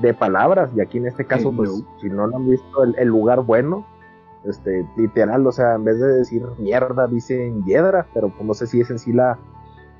de 0.00 0.14
palabras. 0.14 0.70
Y 0.76 0.80
aquí 0.80 0.98
en 0.98 1.06
este 1.06 1.24
caso, 1.24 1.52
pues, 1.52 1.70
si 2.00 2.08
no 2.08 2.26
lo 2.26 2.36
han 2.36 2.48
visto, 2.48 2.84
el, 2.84 3.08
lugar 3.08 3.40
bueno, 3.42 3.86
este, 4.46 4.86
literal, 4.96 5.46
o 5.46 5.52
sea, 5.52 5.74
en 5.74 5.84
vez 5.84 5.98
de 5.98 6.08
decir 6.08 6.42
mierda, 6.58 7.06
dicen 7.06 7.64
hiedra, 7.64 8.06
pero 8.14 8.28
pues 8.30 8.44
no 8.44 8.54
sé 8.54 8.66
si 8.66 8.80
es 8.80 8.90
en 8.90 8.98
sí 8.98 9.12
la, 9.12 9.38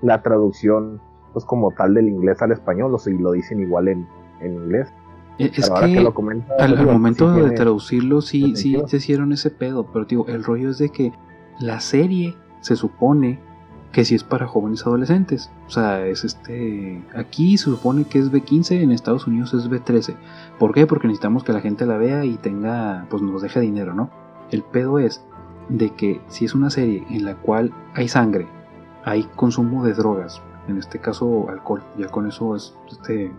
la 0.02 0.22
traducción, 0.22 1.00
pues 1.32 1.44
como 1.44 1.70
tal 1.72 1.94
del 1.94 2.08
inglés 2.08 2.40
al 2.42 2.52
español, 2.52 2.94
o 2.94 2.98
si 2.98 3.16
lo 3.16 3.32
dicen 3.32 3.60
igual 3.60 3.88
en, 3.88 4.06
en 4.40 4.54
inglés. 4.54 4.92
Eh, 5.38 5.50
es 5.54 5.68
que, 5.68 5.98
al, 6.58 6.86
momento 6.86 7.30
de 7.32 7.50
traducirlo 7.50 8.22
sí, 8.22 8.56
sí 8.56 8.78
se 8.86 8.96
hicieron 8.96 9.32
ese 9.32 9.50
pedo, 9.50 9.86
pero 9.92 10.06
digo, 10.06 10.26
el 10.28 10.42
rollo 10.42 10.70
es 10.70 10.78
de 10.78 10.88
que 10.88 11.12
la 11.60 11.80
serie 11.80 12.34
se 12.60 12.74
supone 12.74 13.38
que 13.92 14.04
si 14.04 14.14
es 14.14 14.24
para 14.24 14.46
jóvenes 14.46 14.86
adolescentes. 14.86 15.50
O 15.66 15.70
sea, 15.70 16.06
es 16.06 16.22
este. 16.22 17.02
Aquí 17.14 17.56
se 17.56 17.64
supone 17.64 18.04
que 18.04 18.18
es 18.18 18.30
B15, 18.30 18.82
en 18.82 18.92
Estados 18.92 19.26
Unidos 19.26 19.54
es 19.54 19.70
B13. 19.70 20.16
¿Por 20.58 20.74
qué? 20.74 20.86
Porque 20.86 21.06
necesitamos 21.06 21.44
que 21.44 21.54
la 21.54 21.60
gente 21.60 21.86
la 21.86 21.96
vea 21.96 22.24
y 22.24 22.36
tenga. 22.36 23.06
Pues 23.08 23.22
nos 23.22 23.40
deje 23.40 23.60
dinero, 23.60 23.94
¿no? 23.94 24.10
El 24.50 24.62
pedo 24.62 24.98
es 24.98 25.24
de 25.68 25.90
que 25.90 26.20
si 26.28 26.44
es 26.44 26.54
una 26.54 26.70
serie 26.70 27.04
en 27.10 27.24
la 27.24 27.36
cual 27.36 27.72
hay 27.94 28.08
sangre, 28.08 28.46
hay 29.04 29.24
consumo 29.36 29.84
de 29.84 29.94
drogas, 29.94 30.42
en 30.68 30.78
este 30.78 30.98
caso 30.98 31.48
alcohol, 31.48 31.82
ya 31.96 32.08
con 32.08 32.26
eso 32.26 32.56
es 32.56 32.74
este 32.90 33.32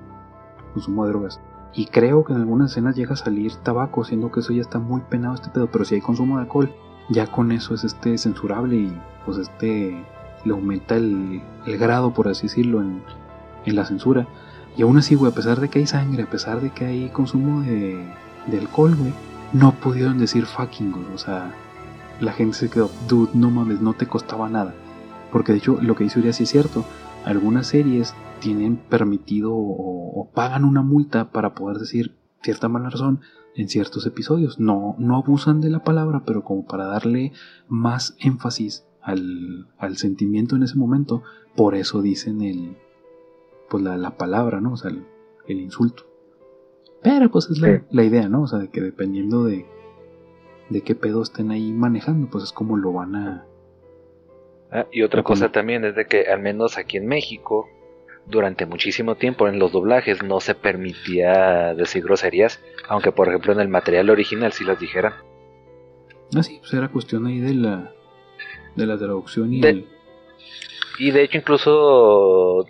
consumo 0.73 1.05
de 1.05 1.11
drogas. 1.11 1.39
Y 1.73 1.88
creo 1.88 2.23
que 2.23 2.34
en 2.34 2.39
algunas 2.39 2.71
escenas 2.71 2.95
llega 2.95 3.13
a 3.13 3.17
salir 3.17 3.53
tabaco, 3.57 4.03
siendo 4.03 4.31
que 4.31 4.39
eso 4.39 4.53
ya 4.53 4.61
está 4.61 4.79
muy 4.79 5.01
penado 5.01 5.35
este 5.35 5.49
pedo, 5.49 5.67
pero 5.71 5.85
si 5.85 5.95
hay 5.95 6.01
consumo 6.01 6.38
de 6.38 6.43
alcohol, 6.43 6.73
ya 7.09 7.27
con 7.27 7.51
eso 7.51 7.73
es 7.73 7.84
este 7.84 8.17
censurable 8.17 8.75
y 8.75 9.01
pues 9.25 9.38
este 9.38 10.05
le 10.43 10.53
aumenta 10.53 10.95
el, 10.95 11.41
grado, 11.65 12.13
por 12.13 12.27
así 12.27 12.47
decirlo, 12.47 12.81
en, 12.81 13.03
la 13.65 13.85
censura. 13.85 14.27
Y 14.77 14.84
aún 14.84 14.97
así, 14.97 15.15
güey, 15.15 15.31
a 15.31 15.35
pesar 15.35 15.59
de 15.59 15.69
que 15.69 15.79
hay 15.79 15.88
sangre, 15.88 16.23
a 16.23 16.29
pesar 16.29 16.61
de 16.61 16.69
que 16.69 16.85
hay 16.85 17.09
consumo 17.09 17.61
de, 17.61 18.07
alcohol, 18.57 18.95
güey, 18.95 19.13
no 19.53 19.73
pudieron 19.73 20.17
decir 20.17 20.45
fucking. 20.45 20.93
O 21.13 21.17
sea, 21.17 21.53
la 22.19 22.33
gente 22.33 22.57
se 22.57 22.69
quedó, 22.69 22.89
dude, 23.07 23.31
no 23.33 23.49
mames, 23.51 23.81
no 23.81 23.93
te 23.93 24.07
costaba 24.07 24.49
nada. 24.49 24.73
Porque 25.31 25.51
de 25.51 25.59
hecho, 25.59 25.77
lo 25.81 25.95
que 25.95 26.03
dice 26.05 26.19
Urias 26.19 26.37
sí 26.37 26.43
es 26.43 26.49
cierto. 26.49 26.85
Algunas 27.25 27.67
series 27.67 28.13
tienen 28.39 28.77
permitido 28.77 29.53
o, 29.53 30.21
o, 30.21 30.29
pagan 30.31 30.63
una 30.63 30.81
multa 30.81 31.31
para 31.31 31.53
poder 31.55 31.77
decir 31.77 32.15
cierta 32.41 32.69
mala 32.69 32.89
razón 32.89 33.19
en 33.55 33.67
ciertos 33.67 34.05
episodios. 34.05 34.59
No, 34.59 34.95
no 34.99 35.17
abusan 35.17 35.59
de 35.59 35.69
la 35.69 35.83
palabra, 35.83 36.23
pero 36.25 36.43
como 36.43 36.65
para 36.65 36.85
darle 36.85 37.33
más 37.67 38.15
énfasis 38.19 38.85
al, 39.01 39.97
sentimiento 39.97 40.55
en 40.55 40.63
ese 40.63 40.75
momento, 40.75 41.23
por 41.55 41.75
eso 41.75 42.01
dicen 42.01 42.41
el, 42.41 42.77
pues 43.69 43.83
la, 43.83 44.17
palabra, 44.17 44.61
¿no? 44.61 44.73
O 44.73 44.77
sea, 44.77 44.91
el, 44.91 45.59
insulto. 45.59 46.03
Pero 47.01 47.29
pues 47.29 47.49
es 47.49 47.59
la, 47.59 48.03
idea, 48.03 48.27
¿no? 48.27 48.43
O 48.43 48.47
sea, 48.47 48.59
de 48.59 48.69
que 48.69 48.81
dependiendo 48.81 49.43
de, 49.45 49.65
de 50.69 50.81
qué 50.81 50.95
pedo 50.95 51.21
estén 51.21 51.51
ahí 51.51 51.71
manejando, 51.71 52.27
pues 52.29 52.45
es 52.45 52.51
como 52.51 52.77
lo 52.77 52.93
van 52.93 53.15
a... 53.15 53.45
Ah, 54.71 54.85
y 54.91 55.03
otra 55.03 55.23
cosa 55.23 55.51
también 55.51 55.85
es 55.85 55.95
de 55.95 56.05
que 56.05 56.25
al 56.25 56.41
menos 56.41 56.77
aquí 56.77 56.97
en 56.97 57.07
México, 57.07 57.69
durante 58.25 58.65
muchísimo 58.65 59.15
tiempo 59.15 59.47
en 59.47 59.59
los 59.59 59.71
doblajes 59.71 60.23
no 60.23 60.39
se 60.41 60.55
permitía 60.55 61.73
decir 61.73 62.03
groserías, 62.03 62.59
aunque 62.89 63.11
por 63.11 63.29
ejemplo 63.29 63.53
en 63.53 63.61
el 63.61 63.69
material 63.69 64.09
original 64.09 64.51
sí 64.51 64.65
las 64.65 64.79
dijeran. 64.79 65.13
Ah, 66.35 66.43
sí, 66.43 66.57
pues 66.59 66.73
era 66.73 66.89
cuestión 66.89 67.25
ahí 67.25 67.39
de 67.39 67.53
la, 67.53 67.93
de 68.75 68.85
la 68.85 68.97
traducción 68.97 69.53
y 69.53 69.61
de, 69.61 69.85
y 70.99 71.11
de 71.11 71.23
hecho 71.23 71.37
incluso 71.37 72.65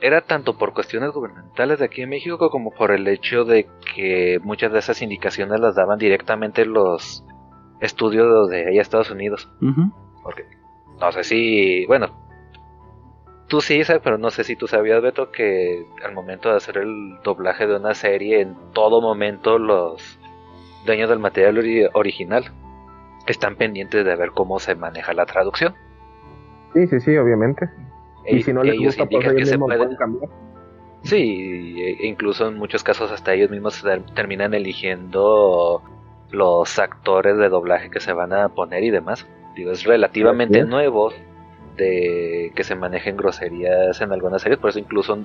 era 0.00 0.20
tanto 0.22 0.56
por 0.58 0.72
cuestiones 0.72 1.12
gubernamentales 1.12 1.78
de 1.78 1.84
aquí 1.84 2.02
en 2.02 2.10
México 2.10 2.50
como 2.50 2.72
por 2.72 2.90
el 2.90 3.06
hecho 3.06 3.44
de 3.44 3.68
que 3.94 4.38
muchas 4.42 4.72
de 4.72 4.80
esas 4.80 5.02
indicaciones 5.02 5.60
las 5.60 5.76
daban 5.76 5.98
directamente 5.98 6.66
los 6.66 7.24
estudios 7.80 8.48
de 8.48 8.68
allá 8.68 8.82
Estados 8.82 9.10
Unidos 9.10 9.48
porque 10.22 10.44
no 11.00 11.12
sé 11.12 11.22
si 11.22 11.86
bueno 11.86 12.08
tú 13.46 13.60
sí 13.60 13.84
sabes 13.84 14.02
pero 14.02 14.18
no 14.18 14.30
sé 14.30 14.42
si 14.42 14.56
tú 14.56 14.66
sabías 14.66 15.00
Beto 15.00 15.30
que 15.30 15.84
al 16.04 16.12
momento 16.12 16.50
de 16.50 16.56
hacer 16.56 16.78
el 16.78 17.18
doblaje 17.22 17.66
de 17.66 17.76
una 17.76 17.94
serie 17.94 18.40
en 18.40 18.56
todo 18.72 19.00
momento 19.00 19.58
los 19.58 20.18
dueños 20.86 21.08
del 21.08 21.18
material 21.18 21.90
original 21.94 22.52
están 23.26 23.56
pendientes 23.56 24.04
de 24.04 24.16
ver 24.16 24.30
cómo 24.30 24.58
se 24.58 24.74
maneja 24.74 25.12
la 25.12 25.26
traducción. 25.26 25.74
Sí, 26.72 26.86
sí, 26.86 27.00
sí, 27.00 27.16
obviamente. 27.16 27.68
Y 28.28 28.42
si 28.42 28.52
no 28.52 28.62
les 28.62 28.78
gusta, 28.78 29.06
pues 29.06 29.26
ellos 29.26 29.50
mismos 29.50 29.74
pueden 29.74 29.96
cambiar. 29.96 30.30
Sí, 31.02 31.76
e 31.78 32.06
incluso 32.06 32.48
en 32.48 32.54
muchos 32.54 32.82
casos 32.82 33.12
hasta 33.12 33.32
ellos 33.32 33.50
mismos 33.50 33.84
terminan 34.14 34.54
eligiendo 34.54 35.82
los 36.30 36.78
actores 36.78 37.38
de 37.38 37.48
doblaje 37.48 37.90
que 37.90 38.00
se 38.00 38.12
van 38.12 38.32
a 38.32 38.48
poner 38.48 38.82
y 38.82 38.90
demás. 38.90 39.26
Digo, 39.54 39.70
es 39.70 39.84
relativamente 39.84 40.64
nuevo 40.64 41.12
de 41.76 42.52
que 42.54 42.64
se 42.64 42.74
manejen 42.74 43.16
groserías 43.16 44.00
en 44.00 44.12
algunas 44.12 44.42
series, 44.42 44.58
por 44.58 44.70
eso 44.70 44.78
incluso 44.78 45.18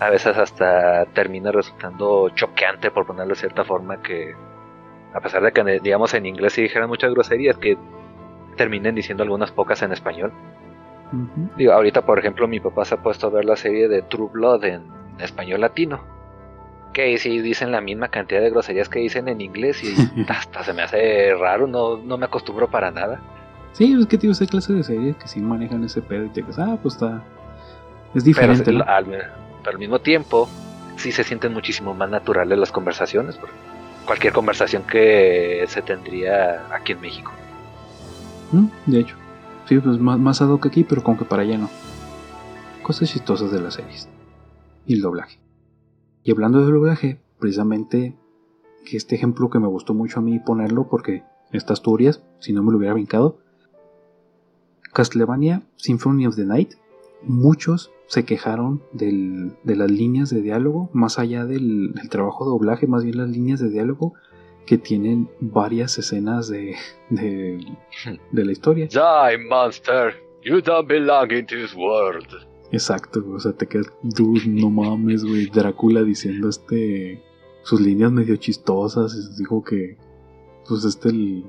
a 0.00 0.10
veces 0.10 0.36
hasta 0.36 1.06
termina 1.14 1.52
resultando 1.52 2.30
choqueante, 2.30 2.90
por 2.90 3.06
ponerlo 3.06 3.34
de 3.34 3.40
cierta 3.40 3.64
forma, 3.64 4.02
que 4.02 4.34
a 5.14 5.20
pesar 5.20 5.42
de 5.42 5.52
que 5.52 5.80
digamos 5.80 6.12
en 6.14 6.26
inglés 6.26 6.54
sí 6.54 6.62
dijeran 6.62 6.88
muchas 6.88 7.12
groserías, 7.12 7.56
que 7.56 7.78
terminen 8.56 8.94
diciendo 8.94 9.22
algunas 9.22 9.52
pocas 9.52 9.82
en 9.82 9.92
español. 9.92 10.32
Digo, 11.56 11.72
ahorita 11.72 12.04
por 12.04 12.18
ejemplo 12.18 12.48
mi 12.48 12.60
papá 12.60 12.84
se 12.84 12.94
ha 12.94 13.02
puesto 13.02 13.28
a 13.28 13.30
ver 13.30 13.44
la 13.44 13.56
serie 13.56 13.88
de 13.88 14.02
True 14.02 14.30
Blood 14.32 14.64
en 14.64 14.82
español 15.18 15.60
latino. 15.60 16.00
Que 16.92 17.16
sí 17.18 17.40
dicen 17.40 17.72
la 17.72 17.80
misma 17.80 18.08
cantidad 18.08 18.40
de 18.40 18.50
groserías 18.50 18.88
que 18.88 19.00
dicen 19.00 19.28
en 19.28 19.40
inglés 19.40 19.82
y 19.84 19.94
hasta 20.28 20.64
se 20.64 20.72
me 20.72 20.82
hace 20.82 21.34
raro, 21.34 21.66
no, 21.66 21.98
no 21.98 22.18
me 22.18 22.26
acostumbro 22.26 22.68
para 22.68 22.90
nada. 22.90 23.20
Sí, 23.72 23.94
es 23.98 24.06
que 24.06 24.16
tío, 24.16 24.32
esa 24.32 24.46
clase 24.46 24.72
de 24.72 24.82
series 24.82 25.16
que 25.16 25.28
sí 25.28 25.40
manejan 25.40 25.84
ese 25.84 26.00
pedo 26.00 26.24
y 26.24 26.28
te 26.30 26.40
dices, 26.40 26.58
ah, 26.58 26.78
pues 26.82 26.94
está. 26.94 27.22
Es 28.14 28.24
diferente. 28.24 28.64
Pero, 28.64 28.88
al, 28.88 29.32
al, 29.66 29.78
mismo 29.78 29.98
tiempo, 29.98 30.48
sí 30.96 31.12
se 31.12 31.22
sienten 31.22 31.52
muchísimo 31.52 31.92
más 31.92 32.08
naturales 32.08 32.58
las 32.58 32.72
conversaciones 32.72 33.38
cualquier 34.06 34.32
conversación 34.32 34.84
que 34.84 35.64
se 35.68 35.82
tendría 35.82 36.64
aquí 36.74 36.92
en 36.92 37.00
México. 37.00 37.32
Mm, 38.52 38.66
de 38.86 39.00
hecho, 39.00 39.16
sí, 39.68 39.78
pues 39.78 39.98
más, 39.98 40.18
más 40.18 40.42
ad 40.42 40.54
aquí, 40.54 40.84
pero 40.84 41.02
como 41.02 41.18
que 41.18 41.24
para 41.24 41.42
allá 41.42 41.58
no. 41.58 41.68
Cosas 42.82 43.10
chistosas 43.10 43.50
de 43.50 43.60
las 43.60 43.74
series. 43.74 44.08
Y 44.86 44.94
el 44.94 45.02
doblaje. 45.02 45.40
Y 46.22 46.30
hablando 46.30 46.60
del 46.60 46.72
doblaje, 46.72 47.20
precisamente 47.38 48.16
este 48.94 49.16
ejemplo 49.16 49.50
que 49.50 49.58
me 49.58 49.66
gustó 49.66 49.94
mucho 49.94 50.20
a 50.20 50.22
mí 50.22 50.38
ponerlo 50.38 50.88
porque 50.88 51.24
estas 51.52 51.78
Asturias, 51.78 52.22
si 52.38 52.52
no 52.52 52.62
me 52.62 52.70
lo 52.70 52.78
hubiera 52.78 52.94
brincado. 52.94 53.38
Castlevania 54.92 55.62
Symphony 55.76 56.26
of 56.26 56.36
the 56.36 56.44
Night, 56.44 56.74
muchos 57.22 57.90
se 58.06 58.24
quejaron 58.24 58.82
de 58.92 59.76
las 59.76 59.90
líneas 59.90 60.30
de 60.30 60.42
diálogo, 60.42 60.90
más 60.92 61.18
allá 61.18 61.44
del, 61.44 61.92
trabajo 62.08 62.44
de 62.44 62.50
doblaje, 62.50 62.86
más 62.86 63.04
bien 63.04 63.18
las 63.18 63.28
líneas 63.28 63.60
de 63.60 63.68
diálogo 63.68 64.14
que 64.66 64.78
tienen 64.78 65.28
varias 65.40 65.96
escenas 65.98 66.48
de, 66.48 66.74
de, 67.10 67.58
la 68.32 68.52
historia. 68.52 68.86
Die, 68.90 69.38
monster. 69.48 70.14
You 70.42 70.60
don't 70.60 70.88
belong 70.88 71.32
in 71.32 71.46
this 71.46 71.74
world. 71.74 72.26
Exacto, 72.72 73.24
o 73.32 73.38
sea, 73.38 73.52
te 73.52 73.66
quedas, 73.66 73.92
dude, 74.02 74.46
no 74.46 74.70
mames, 74.70 75.24
güey. 75.24 75.46
Drácula 75.46 76.02
diciendo 76.02 76.48
este. 76.48 77.22
sus 77.62 77.80
líneas 77.80 78.12
medio 78.12 78.36
chistosas. 78.36 79.36
Dijo 79.38 79.62
que. 79.64 79.96
Pues 80.68 80.84
este, 80.84 81.08
el. 81.10 81.44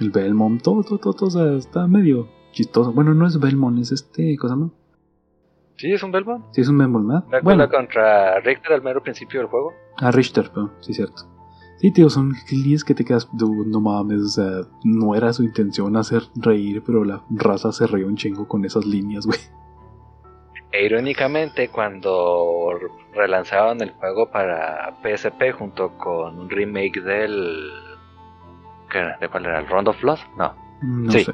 El 0.00 0.10
Belmont, 0.10 0.60
todo, 0.60 0.82
todo, 0.82 0.98
todo, 0.98 1.26
o 1.26 1.30
sea, 1.30 1.52
está 1.52 1.86
medio 1.86 2.28
chistoso. 2.50 2.92
Bueno, 2.92 3.14
no 3.14 3.28
es 3.28 3.38
Belmont, 3.38 3.78
es 3.78 3.92
este, 3.92 4.36
cosa 4.36 4.56
no 4.56 4.72
Sí, 5.76 5.92
es 5.92 6.02
un 6.02 6.10
Belmont. 6.10 6.46
Sí, 6.52 6.60
es 6.60 6.68
un 6.68 6.78
Belmont, 6.78 7.06
¿verdad? 7.06 7.42
bueno. 7.42 7.68
contra 7.68 8.40
Richter 8.40 8.72
al 8.72 8.82
mero 8.82 9.02
principio 9.02 9.40
del 9.40 9.48
juego. 9.48 9.72
Ah, 9.98 10.10
Richter, 10.10 10.50
pero 10.52 10.72
sí, 10.80 10.94
cierto. 10.94 11.33
Sí, 11.84 11.90
tío, 11.90 12.08
son 12.08 12.32
líneas 12.50 12.82
que 12.82 12.94
te 12.94 13.04
quedas, 13.04 13.28
no 13.34 13.78
mames, 13.78 14.22
o 14.22 14.28
sea, 14.28 14.50
no 14.84 15.14
era 15.14 15.34
su 15.34 15.42
intención 15.42 15.98
hacer 15.98 16.22
reír, 16.34 16.82
pero 16.82 17.04
la 17.04 17.22
raza 17.28 17.72
se 17.72 17.86
reía 17.86 18.06
un 18.06 18.16
chingo 18.16 18.48
con 18.48 18.64
esas 18.64 18.86
líneas, 18.86 19.26
güey. 19.26 19.38
E 20.72 20.86
irónicamente, 20.86 21.68
cuando 21.68 22.70
relanzaron 23.12 23.82
el 23.82 23.90
juego 23.90 24.30
para 24.30 24.96
PSP 25.02 25.52
junto 25.58 25.90
con 25.98 26.38
un 26.38 26.48
remake 26.48 27.02
del. 27.02 27.70
¿Qué 28.90 29.00
era? 29.00 29.18
¿De 29.18 29.28
cuál 29.28 29.44
era? 29.44 29.60
¿El 29.60 29.66
Round 29.66 29.88
of 29.88 30.00
Blood? 30.00 30.20
No. 30.38 30.54
No 30.80 31.12
sé. 31.12 31.26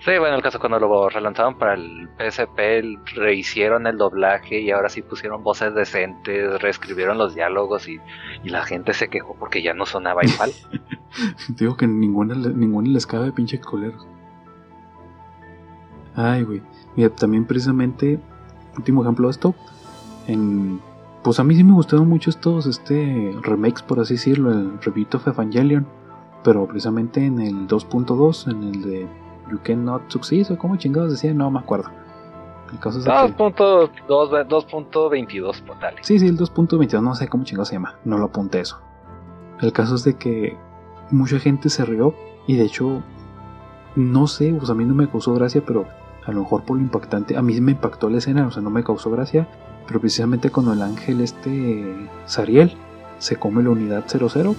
Sí, 0.00 0.12
bueno, 0.18 0.36
el 0.36 0.42
caso 0.42 0.60
cuando 0.60 0.78
lo 0.78 1.08
relanzaron 1.08 1.58
para 1.58 1.74
el 1.74 2.08
PSP, 2.18 3.16
rehicieron 3.16 3.86
el 3.86 3.98
doblaje 3.98 4.60
y 4.60 4.70
ahora 4.70 4.88
sí 4.88 5.02
pusieron 5.02 5.42
voces 5.42 5.74
decentes, 5.74 6.62
reescribieron 6.62 7.18
los 7.18 7.34
diálogos 7.34 7.88
y, 7.88 7.98
la 8.44 8.64
gente 8.64 8.94
se 8.94 9.08
quejó 9.08 9.34
porque 9.34 9.62
ya 9.62 9.74
no 9.74 9.84
sonaba 9.84 10.24
igual. 10.24 10.52
Digo 11.48 11.76
que 11.76 11.86
ninguna, 11.86 12.34
ninguna 12.34 12.88
les 12.90 13.06
cabe 13.06 13.32
pinche 13.32 13.60
coleros. 13.60 14.06
Ay, 16.14 16.44
güey. 16.44 16.62
Mira, 16.96 17.10
también 17.10 17.44
precisamente, 17.44 18.20
último 18.76 19.02
ejemplo 19.02 19.26
de 19.26 19.32
esto, 19.32 19.54
en 20.28 20.80
pues 21.22 21.40
a 21.40 21.44
mí 21.44 21.54
sí 21.56 21.64
me 21.64 21.74
gustaron 21.74 22.08
mucho 22.08 22.30
estos 22.30 22.66
este, 22.66 23.36
remakes, 23.42 23.82
por 23.82 24.00
así 24.00 24.14
decirlo, 24.14 24.52
el 24.52 24.80
Rebuild 24.80 25.16
of 25.16 25.26
Evangelion, 25.26 25.86
pero 26.44 26.66
precisamente 26.66 27.24
en 27.24 27.40
el 27.40 27.66
2.2, 27.66 28.50
en 28.50 28.62
el 28.62 28.82
de 28.82 29.06
You 29.50 29.58
Cannot 29.62 30.10
Succeed, 30.10 30.50
o 30.52 30.58
como 30.58 30.76
chingados 30.76 31.12
decía, 31.12 31.34
no 31.34 31.50
me 31.50 31.58
acuerdo. 31.58 31.90
El 32.72 32.78
caso 32.78 32.98
es 32.98 33.04
que... 33.04 33.10
2.22 33.10 35.62
portales. 35.62 36.06
Sí, 36.06 36.18
sí, 36.18 36.26
el 36.26 36.38
2.22, 36.38 37.02
no 37.02 37.14
sé 37.14 37.28
cómo 37.28 37.44
chingados 37.44 37.68
se 37.68 37.74
llama, 37.74 37.98
no 38.04 38.18
lo 38.18 38.26
apunté 38.26 38.60
eso. 38.60 38.80
El 39.60 39.72
caso 39.72 39.94
es 39.94 40.04
de 40.04 40.14
que 40.14 40.56
mucha 41.10 41.38
gente 41.38 41.70
se 41.70 41.84
rió 41.84 42.14
y 42.46 42.56
de 42.56 42.64
hecho, 42.64 43.02
no 43.96 44.26
sé, 44.26 44.54
pues 44.56 44.70
a 44.70 44.74
mí 44.74 44.84
no 44.84 44.94
me 44.94 45.08
causó 45.08 45.34
gracia, 45.34 45.62
pero 45.66 45.86
a 46.26 46.32
lo 46.32 46.42
mejor 46.42 46.64
por 46.64 46.76
lo 46.76 46.82
impactante, 46.82 47.36
a 47.36 47.42
mí 47.42 47.60
me 47.60 47.72
impactó 47.72 48.10
la 48.10 48.18
escena, 48.18 48.46
o 48.46 48.50
sea, 48.50 48.62
no 48.62 48.70
me 48.70 48.84
causó 48.84 49.10
gracia, 49.10 49.48
pero 49.86 50.00
precisamente 50.00 50.50
cuando 50.50 50.74
el 50.74 50.82
ángel 50.82 51.22
este 51.22 52.08
Sariel 52.26 52.76
se 53.18 53.36
come 53.36 53.62
la 53.62 53.70
unidad 53.70 54.04
00 54.06 54.54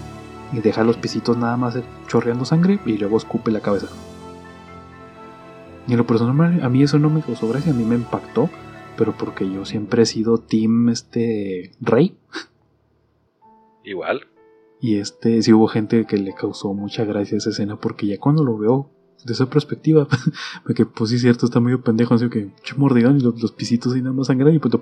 y 0.51 0.59
deja 0.59 0.83
los 0.83 0.97
pisitos 0.97 1.37
nada 1.37 1.55
más 1.57 1.77
chorreando 2.07 2.43
sangre 2.43 2.79
y 2.85 2.97
luego 2.97 3.17
escupe 3.17 3.51
la 3.51 3.61
cabeza. 3.61 3.87
Y 5.89 5.93
en 5.93 5.97
lo 5.97 6.05
personal 6.05 6.63
a 6.63 6.69
mí 6.69 6.83
eso 6.83 6.99
no 6.99 7.09
me 7.09 7.21
causó 7.21 7.49
gracia, 7.49 7.71
a 7.71 7.75
mí 7.75 7.83
me 7.83 7.95
impactó, 7.95 8.47
pero 8.95 9.17
porque 9.17 9.49
yo 9.49 9.65
siempre 9.65 10.03
he 10.03 10.05
sido 10.05 10.37
team 10.37 10.89
este 10.89 11.71
rey. 11.81 12.15
Igual. 13.83 14.27
Y 14.79 14.99
este 14.99 15.41
sí 15.41 15.51
hubo 15.51 15.67
gente 15.67 16.05
que 16.05 16.17
le 16.17 16.35
causó 16.35 16.75
mucha 16.75 17.05
gracia 17.05 17.39
esa 17.39 17.49
escena 17.49 17.77
porque 17.77 18.05
ya 18.05 18.19
cuando 18.19 18.43
lo 18.43 18.55
veo 18.55 18.91
de 19.25 19.33
esa 19.33 19.49
perspectiva, 19.49 20.07
porque 20.63 20.85
pues 20.85 21.09
sí 21.09 21.17
cierto, 21.17 21.47
está 21.47 21.59
medio 21.59 21.81
pendejo, 21.81 22.13
así 22.13 22.29
que 22.29 22.51
mordidón 22.77 23.17
y 23.17 23.21
los, 23.21 23.51
pisitos 23.51 23.97
y 23.97 24.01
nada 24.03 24.13
más 24.13 24.27
sangran 24.27 24.53
y 24.53 24.59
pues 24.59 24.75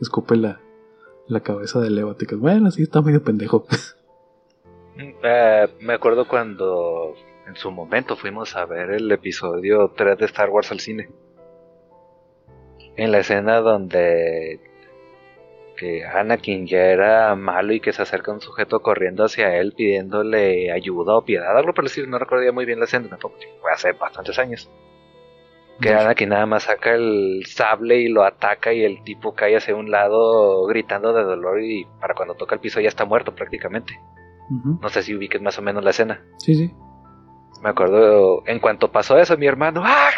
escupe 0.00 0.36
la, 0.36 0.60
la 1.28 1.40
cabeza 1.40 1.78
de 1.78 1.90
Leva. 1.90 2.16
que 2.16 2.34
bueno, 2.34 2.72
sí 2.72 2.82
está 2.82 3.00
medio 3.02 3.22
pendejo. 3.22 3.66
Mm, 4.96 5.12
eh, 5.22 5.68
me 5.80 5.94
acuerdo 5.94 6.26
cuando 6.26 7.14
en 7.46 7.56
su 7.56 7.70
momento 7.70 8.16
fuimos 8.16 8.56
a 8.56 8.64
ver 8.64 8.90
el 8.90 9.10
episodio 9.10 9.92
3 9.96 10.18
de 10.18 10.24
Star 10.26 10.50
Wars 10.50 10.70
al 10.70 10.80
cine. 10.80 11.08
En 12.96 13.12
la 13.12 13.18
escena 13.18 13.60
donde 13.60 14.60
que 15.80 16.04
Anakin 16.04 16.66
ya 16.66 16.82
era 16.82 17.34
malo 17.34 17.72
y 17.72 17.80
que 17.80 17.94
se 17.94 18.02
acerca 18.02 18.32
un 18.32 18.42
sujeto 18.42 18.80
corriendo 18.80 19.24
hacia 19.24 19.56
él 19.56 19.72
pidiéndole 19.74 20.70
ayuda 20.70 21.16
o 21.16 21.24
piedad, 21.24 21.56
algo 21.56 21.72
parecido, 21.72 22.06
no 22.06 22.18
recordía 22.18 22.52
muy 22.52 22.66
bien 22.66 22.78
la 22.78 22.84
escena 22.84 23.08
tampoco, 23.08 23.36
fue 23.62 23.72
hace 23.72 23.92
bastantes 23.92 24.38
años. 24.38 24.70
Que 25.80 25.94
Anakin 25.94 26.28
nada 26.28 26.44
más 26.44 26.64
saca 26.64 26.94
el 26.94 27.44
sable 27.46 27.96
y 27.96 28.08
lo 28.08 28.24
ataca 28.24 28.74
y 28.74 28.84
el 28.84 29.02
tipo 29.02 29.32
cae 29.32 29.56
hacia 29.56 29.74
un 29.74 29.90
lado 29.90 30.66
gritando 30.66 31.14
de 31.14 31.22
dolor 31.22 31.62
y 31.62 31.86
para 31.98 32.14
cuando 32.14 32.34
toca 32.34 32.54
el 32.54 32.60
piso 32.60 32.82
ya 32.82 32.88
está 32.88 33.06
muerto 33.06 33.34
prácticamente. 33.34 33.98
No 34.82 34.88
sé 34.90 35.02
si 35.02 35.14
ubiques 35.14 35.40
más 35.40 35.58
o 35.58 35.62
menos 35.62 35.82
la 35.82 35.90
escena. 35.90 36.22
Sí, 36.36 36.54
sí. 36.54 36.74
Me 37.62 37.70
acuerdo, 37.70 38.42
en 38.46 38.58
cuanto 38.58 38.90
pasó 38.90 39.18
eso, 39.18 39.36
mi 39.36 39.46
hermano 39.46 39.82
¡ah, 39.84 40.10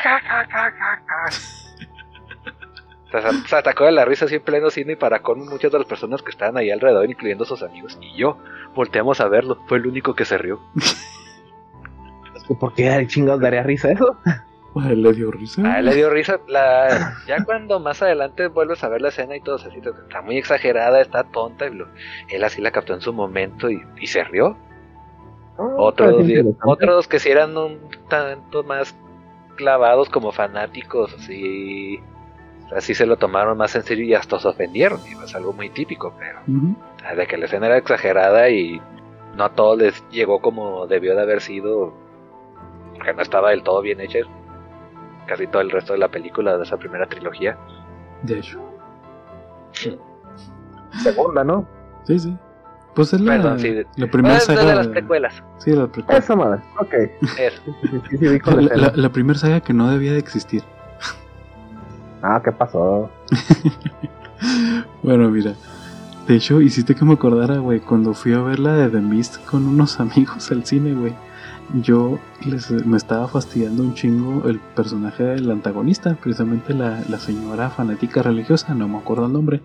se 3.46 3.56
atacó 3.56 3.84
de 3.84 3.92
la 3.92 4.04
risa 4.04 4.24
así 4.24 4.36
en 4.36 4.42
pleno 4.42 4.70
cine 4.70 4.92
y 4.92 4.96
para 4.96 5.20
con 5.20 5.40
muchas 5.46 5.72
de 5.72 5.78
las 5.78 5.86
personas 5.86 6.22
que 6.22 6.30
estaban 6.30 6.56
ahí 6.56 6.70
alrededor, 6.70 7.08
incluyendo 7.10 7.44
sus 7.44 7.62
amigos. 7.62 7.98
Y 8.00 8.16
yo, 8.16 8.38
volteamos 8.74 9.20
a 9.20 9.28
verlo, 9.28 9.58
fue 9.66 9.78
el 9.78 9.86
único 9.86 10.14
que 10.14 10.24
se 10.24 10.38
rió. 10.38 10.60
¿Por 12.58 12.74
qué 12.74 13.04
chingados 13.06 13.40
daría 13.40 13.62
risa 13.62 13.92
eso? 13.92 14.16
A 14.24 14.88
él 14.90 15.02
le 15.02 15.12
dio 15.12 15.30
risa. 15.30 15.62
A 15.62 15.78
él 15.78 15.86
le 15.86 15.94
dio 15.94 16.10
risa. 16.10 16.40
La... 16.48 17.14
Ya 17.26 17.44
cuando 17.44 17.80
más 17.80 18.02
adelante 18.02 18.48
vuelves 18.48 18.82
a 18.84 18.88
ver 18.88 19.00
la 19.00 19.08
escena 19.08 19.36
y 19.36 19.40
todo 19.40 19.56
así, 19.56 19.68
está 19.78 20.22
muy 20.22 20.38
exagerada, 20.38 21.00
está 21.00 21.24
tonta. 21.24 21.66
Y 21.66 22.34
Él 22.34 22.44
así 22.44 22.60
la 22.60 22.70
captó 22.70 22.94
en 22.94 23.00
su 23.00 23.12
momento 23.12 23.68
y, 23.70 24.06
se 24.06 24.24
rió. 24.24 24.56
Ah, 25.58 25.68
otros, 25.76 26.26
otros 26.64 27.08
que 27.08 27.18
sí 27.18 27.30
eran 27.30 27.56
un 27.56 27.78
tanto 28.08 28.62
más 28.62 28.94
clavados 29.56 30.08
como 30.08 30.32
fanáticos, 30.32 31.14
así 31.14 32.00
así 32.74 32.94
se 32.94 33.06
lo 33.06 33.16
tomaron 33.16 33.58
más 33.58 33.74
en 33.74 33.82
serio 33.82 34.04
y 34.04 34.14
hasta 34.14 34.38
se 34.38 34.48
ofendieron. 34.48 35.00
Y 35.06 35.22
es 35.22 35.34
algo 35.34 35.52
muy 35.52 35.70
típico, 35.70 36.14
pero 36.18 36.40
de 37.16 37.26
que 37.26 37.36
la 37.36 37.46
escena 37.46 37.66
era 37.66 37.76
exagerada 37.76 38.48
y 38.48 38.80
no 39.36 39.44
a 39.44 39.54
todos 39.54 39.78
les 39.78 40.08
llegó 40.10 40.40
como 40.40 40.86
debió 40.86 41.14
de 41.14 41.22
haber 41.22 41.40
sido, 41.40 41.92
porque 42.94 43.12
no 43.12 43.22
estaba 43.22 43.50
del 43.50 43.62
todo 43.62 43.80
bien 43.82 44.00
hecha. 44.00 44.20
Casi 45.26 45.46
todo 45.46 45.62
el 45.62 45.70
resto 45.70 45.92
de 45.92 46.00
la 46.00 46.08
película 46.08 46.56
de 46.56 46.64
esa 46.64 46.76
primera 46.76 47.06
trilogía. 47.06 47.56
De 48.22 48.38
hecho. 48.38 48.60
Segunda, 51.02 51.44
¿no? 51.44 51.66
Sí, 52.04 52.18
sí. 52.18 52.36
Pues 52.94 53.12
es 53.14 53.20
la, 53.22 53.38
la 53.38 54.06
primera 54.10 54.38
saga. 54.40 54.64
de 54.64 54.74
las 54.74 54.88
precuelas. 54.88 55.42
Sí, 55.58 55.70
la 55.70 55.86
precuela. 55.86 56.18
Esa 56.18 56.36
madre, 56.36 56.60
ok. 56.78 56.94
Eso. 57.38 57.62
la, 58.76 58.92
la 58.94 59.08
primera 59.12 59.38
saga 59.38 59.60
que 59.60 59.72
no 59.72 59.90
debía 59.90 60.12
de 60.12 60.18
existir. 60.18 60.62
Ah, 62.22 62.40
¿qué 62.44 62.52
pasó? 62.52 63.10
bueno, 65.02 65.28
mira. 65.30 65.54
De 66.26 66.36
hecho, 66.36 66.60
hiciste 66.60 66.94
que 66.94 67.04
me 67.04 67.14
acordara, 67.14 67.58
güey, 67.58 67.80
cuando 67.80 68.14
fui 68.14 68.32
a 68.32 68.40
ver 68.40 68.60
la 68.60 68.76
de 68.76 68.88
The 68.88 69.00
Mist 69.00 69.44
con 69.44 69.66
unos 69.66 69.98
amigos 70.00 70.50
al 70.52 70.64
cine, 70.64 70.94
güey. 70.94 71.14
Yo 71.74 72.18
les, 72.44 72.70
me 72.70 72.96
estaba 72.96 73.26
fastidiando 73.28 73.82
un 73.82 73.94
chingo 73.94 74.48
el 74.48 74.60
personaje 74.60 75.24
del 75.24 75.50
antagonista, 75.50 76.16
precisamente 76.20 76.74
la, 76.74 77.02
la 77.08 77.18
señora 77.18 77.70
fanática 77.70 78.22
religiosa, 78.22 78.74
no 78.74 78.88
me 78.88 78.98
acuerdo 78.98 79.26
el 79.26 79.32
nombre, 79.32 79.62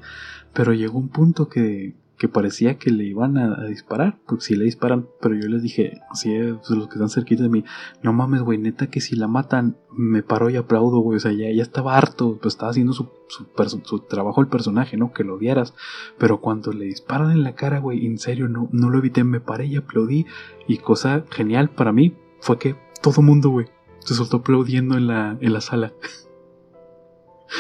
pero 0.54 0.74
llegó 0.74 0.98
un 1.00 1.10
punto 1.10 1.50
que, 1.50 1.96
que 2.18 2.28
parecía 2.28 2.78
que 2.78 2.90
le 2.90 3.04
iban 3.04 3.38
a, 3.38 3.66
disparar, 3.66 4.18
porque 4.26 4.44
si 4.44 4.56
le 4.56 4.66
disparan, 4.66 5.08
pero 5.22 5.36
yo 5.36 5.48
les 5.48 5.62
dije, 5.62 6.02
si 6.14 6.34
es 6.34 6.70
los 6.70 6.88
que 6.88 6.96
están 6.96 7.10
cerquita 7.10 7.44
de 7.44 7.50
mí, 7.50 7.64
no 8.02 8.12
mames, 8.12 8.42
güey, 8.42 8.58
neta 8.58 8.88
que 8.88 9.02
si 9.02 9.16
la 9.16 9.28
matan, 9.28 9.78
me 9.92 10.24
paro 10.24 10.50
y 10.50 10.56
aplaudo, 10.56 11.00
güey, 11.00 11.18
o 11.18 11.20
sea, 11.20 11.32
ya, 11.32 11.52
ya 11.52 11.62
estaba 11.62 11.96
harto, 11.96 12.40
pues 12.42 12.56
estaba 12.56 12.72
haciendo 12.72 12.94
su, 12.94 13.10
su, 13.28 13.46
su, 13.84 14.00
trabajo 14.00 14.42
el 14.42 14.48
personaje, 14.48 14.98
¿no? 14.98 15.14
Que 15.14 15.24
lo 15.24 15.36
odiaras, 15.36 15.76
pero 16.18 16.42
cuando 16.42 16.74
le 16.74 16.86
disparan 16.86 17.32
en 17.32 17.44
la 17.44 17.54
cara, 17.54 17.80
güey, 17.80 18.06
en 18.06 18.18
serio, 18.18 18.48
no, 18.48 18.68
no 18.72 18.90
lo 18.90 18.98
evité, 18.98 19.24
me 19.24 19.40
paré 19.40 19.68
y 19.68 19.76
aplaudí, 19.76 20.26
y 20.68 20.78
cosa 20.78 21.24
genial 21.30 21.70
para 21.70 21.92
mí 21.92 22.16
fue 22.40 22.58
que 22.58 22.76
todo 23.02 23.22
mundo, 23.22 23.50
güey, 23.50 23.68
se 24.00 24.16
soltó 24.16 24.38
aplaudiendo 24.38 24.98
en 24.98 25.08
la, 25.08 25.38
en 25.40 25.54
la 25.54 25.62
sala. 25.62 25.94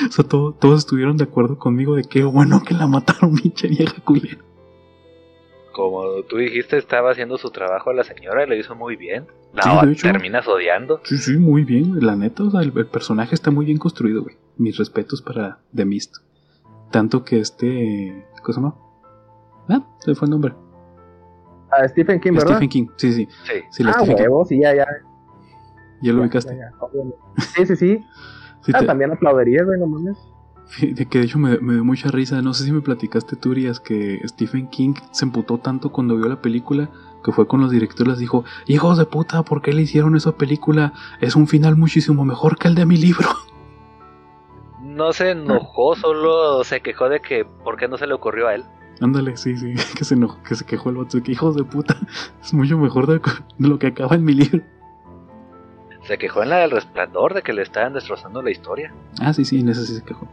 O 0.07 0.11
sea, 0.11 0.26
todos 0.26 0.80
estuvieron 0.80 1.18
de 1.18 1.23
acuerdo 1.23 1.57
conmigo 1.57 1.95
de 1.95 2.03
que 2.03 2.23
bueno 2.23 2.61
que 2.64 2.73
la 2.73 2.88
mataron, 2.88 3.35
pinche 3.41 3.68
vieja 3.68 4.01
culera 4.03 4.38
como 5.77 6.23
tú 6.23 6.38
dijiste, 6.38 6.76
estaba 6.76 7.11
haciendo 7.11 7.38
su 7.38 7.51
trabajo 7.51 7.91
a 7.91 7.93
la 7.93 8.03
señora 8.03 8.43
y 8.43 8.47
lo 8.47 8.55
hizo 8.55 8.73
muy 8.73 8.95
bien. 8.95 9.27
No, 9.53 9.81
terminas 10.01 10.47
odiando. 10.47 11.01
Sí, 11.03 11.19
sí, 11.19 11.38
muy 11.38 11.64
bien. 11.64 12.03
La 12.03 12.15
neta, 12.15 12.43
o 12.43 12.49
sea, 12.49 12.61
el, 12.61 12.73
personaje 12.73 13.35
está 13.35 13.51
muy 13.51 13.68
bien 13.68 13.77
construido, 13.77 14.23
güey. 14.23 14.35
Mis 14.57 14.76
respetos 14.77 15.22
para 15.22 15.59
The 15.76 15.85
Mist. 15.85 16.15
Tanto 16.89 17.23
que 17.23 17.39
este. 17.39 18.26
¿Cómo 18.41 18.53
se 18.53 18.59
llama? 18.59 18.76
Ah, 19.69 19.88
se 19.99 20.15
fue 20.15 20.26
el 20.26 20.31
nombre. 20.31 20.55
Ah, 21.69 21.88
Stephen 21.88 22.19
King, 22.22 22.31
¿verdad? 22.31 22.55
Stephen 22.55 22.69
King, 22.69 22.88
sí, 22.95 23.14
sí. 23.14 23.27
Sí, 23.43 23.53
sí 23.69 23.84
ah, 23.85 24.01
huevo, 24.01 24.45
sí, 24.45 24.59
ya, 24.59 24.73
ya. 24.73 24.88
¿Ya 26.01 26.11
lo 26.11 26.22
ubicaste? 26.22 26.57
sí, 27.55 27.65
sí, 27.68 27.76
sí. 27.76 28.03
Ah, 28.73 28.85
también 28.85 29.11
aplaudiría, 29.11 29.64
güey, 29.64 29.80
no 29.80 29.88
mames. 29.88 30.18
De 30.81 31.06
que 31.06 31.19
de 31.19 31.26
hecho 31.26 31.39
me, 31.39 31.57
dio 31.57 31.84
mucha 31.85 32.10
risa. 32.10 32.41
No 32.41 32.53
sé 32.53 32.65
si 32.65 32.72
me 32.72 32.81
platicaste, 32.81 33.35
Turias, 33.35 33.80
que 33.80 34.19
Stephen 34.27 34.68
King 34.68 34.95
se 35.11 35.26
emputó 35.26 35.57
tanto 35.60 35.91
cuando 35.91 36.18
vio 36.18 36.27
la 36.27 36.41
película 36.41 36.89
que 37.23 37.31
fue 37.31 37.48
con 37.48 37.61
los 37.61 37.72
directores. 37.72 38.19
Dijo: 38.19 38.44
Hijos 38.68 38.98
de 38.98 39.06
puta, 39.06 39.44
¿por 39.44 39.61
qué 39.61 39.72
le 39.72 39.84
hicieron 39.84 40.15
esa 40.15 40.34
película? 40.34 40.94
Es 41.22 41.35
un 41.35 41.48
final 41.48 41.77
muchísimo 41.77 42.26
mejor 42.26 42.57
que 42.57 42.68
el 42.68 42.76
de 42.76 42.85
mi 42.85 42.98
libro. 42.98 43.27
No 44.80 45.14
se 45.14 45.31
enojó, 45.31 45.95
solo 45.95 46.64
se 46.64 46.81
quejó 46.81 47.07
de 47.07 47.19
que 47.19 47.45
por 47.45 47.77
qué 47.77 47.88
no 47.88 47.98
se 47.98 48.07
le 48.07 48.15
ocurrió 48.15 48.48
a 48.48 48.56
él. 48.56 48.64
Ándale, 49.02 49.38
sí, 49.38 49.56
sí, 49.56 49.76
que 49.98 50.03
se 50.03 50.15
enojó, 50.15 50.41
que 50.44 50.56
se 50.56 50.65
quejó 50.65 50.89
el 50.89 50.98
otro, 50.98 51.22
que 51.22 51.31
hijos 51.31 51.56
de 51.56 51.64
puta, 51.64 51.98
es 52.41 52.53
mucho 52.53 52.77
mejor 52.77 53.06
de, 53.06 53.22
lo 53.60 53.77
que 53.80 53.88
acaba 53.88 54.15
en 54.15 54.23
mi 54.23 54.34
libro. 54.34 54.64
Se 56.07 56.17
quejó 56.17 56.41
en 56.41 56.49
la 56.49 56.57
del 56.59 56.71
resplandor 56.71 57.34
de 57.34 57.41
que 57.41 57.51
le 57.51 57.61
estaban 57.61 57.93
destrozando 57.93 58.41
la 58.41 58.49
historia. 58.49 58.93
Ah, 59.19 59.34
sí, 59.34 59.43
sí, 59.43 59.59
en 59.59 59.69
esa 59.69 59.84
sí 59.84 59.93
se 59.93 60.03
quejó. 60.03 60.27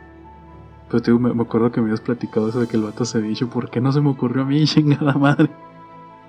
Pero 0.88 1.02
te 1.02 1.12
me, 1.12 1.42
acuerdo 1.42 1.72
que 1.72 1.80
me 1.80 1.86
habías 1.86 2.00
platicado 2.00 2.48
eso 2.48 2.60
de 2.60 2.68
que 2.68 2.76
el 2.76 2.84
vato 2.84 3.04
se 3.04 3.18
había 3.18 3.30
dicho, 3.30 3.50
¿por 3.50 3.68
qué 3.68 3.80
no 3.80 3.90
se 3.90 4.00
me 4.00 4.10
ocurrió 4.10 4.42
a 4.42 4.46
mí, 4.46 4.64
chingada 4.66 5.14
madre? 5.14 5.50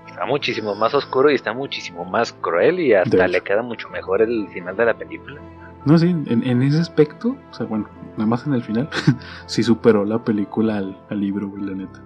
Está 0.08 0.26
muchísimo 0.26 0.74
más 0.76 0.94
oscuro 0.94 1.30
y 1.30 1.36
está 1.36 1.54
muchísimo 1.54 2.06
más 2.06 2.34
cruel 2.34 2.80
y 2.80 2.94
hasta 2.94 3.28
le 3.28 3.42
queda 3.42 3.62
mucho 3.62 3.90
mejor 3.90 4.22
el 4.22 4.48
final 4.50 4.76
de 4.76 4.86
la 4.86 4.94
película. 4.94 5.40
No, 5.86 6.00
sí, 6.00 6.08
en, 6.08 6.64
ese 6.64 6.80
aspecto, 6.80 7.36
o 7.52 7.54
sea, 7.54 7.68
bueno, 7.68 7.88
nada 8.14 8.26
más 8.26 8.48
en 8.48 8.54
el 8.54 8.64
final, 8.64 8.90
sí 9.46 9.62
superó 9.62 10.04
la 10.04 10.24
película 10.24 10.78
al, 10.78 11.20
libro, 11.20 11.50
güey, 11.50 11.64
la 11.64 11.76
neta. 11.76 12.02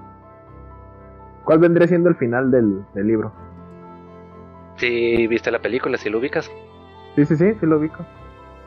¿Cuál 1.45 1.59
vendría 1.59 1.87
siendo 1.87 2.09
el 2.09 2.15
final 2.15 2.51
del, 2.51 2.83
libro? 2.95 3.31
Si 4.75 5.27
viste 5.27 5.49
la 5.51 5.59
película, 5.59 5.97
si 5.97 6.09
lo 6.09 6.19
ubicas. 6.19 6.51
Sí, 7.15 7.25
sí, 7.25 7.35
sí, 7.35 7.53
sí 7.59 7.65
lo 7.65 7.77
ubico. 7.77 8.05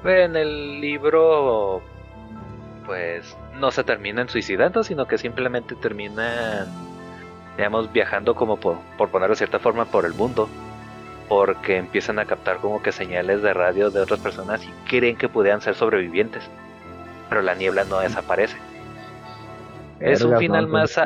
En 0.05 0.37
el 0.37 0.81
libro 0.81 1.83
pues 2.85 3.37
no 3.59 3.71
se 3.71 3.85
terminan 3.85 4.29
suicidando, 4.29 4.83
sino 4.83 5.07
que 5.07 5.19
simplemente 5.19 5.75
terminan, 5.75 6.67
digamos, 7.57 7.93
viajando 7.93 8.35
como 8.35 8.59
por, 8.59 8.79
por 8.99 9.11
ponerlo 9.11 9.35
de 9.35 9.39
cierta 9.39 9.59
forma 9.59 9.85
por 9.87 10.05
el 10.05 10.15
mundo, 10.15 10.49
porque 11.29 11.77
empiezan 11.77 12.19
a 12.19 12.25
captar 12.25 12.59
como 12.59 12.83
que 12.83 12.93
señales 12.93 13.43
de 13.43 13.55
radio 13.55 13.91
de 13.91 14.01
otras 14.01 14.21
personas 14.21 14.65
y 14.65 14.71
creen 14.89 15.17
que 15.17 15.29
pudieran 15.29 15.61
ser 15.61 15.75
sobrevivientes, 15.75 16.43
pero 17.29 17.43
la 17.43 17.55
niebla 17.55 17.85
no 17.85 18.01
desaparece. 18.01 18.59
Es 20.01 20.23
un 20.23 20.37
final 20.37 20.67
más, 20.67 21.01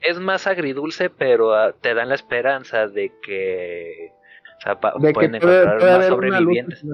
es 0.00 0.20
más 0.20 0.46
agridulce, 0.46 1.10
pero 1.10 1.54
ah, 1.54 1.72
te 1.80 1.94
dan 1.94 2.08
la 2.08 2.14
esperanza 2.14 2.86
de 2.86 3.12
que, 3.20 4.12
pueden 5.14 5.34
encontrar 5.34 5.82
más 5.82 6.06
sobrevivientes. 6.06 6.84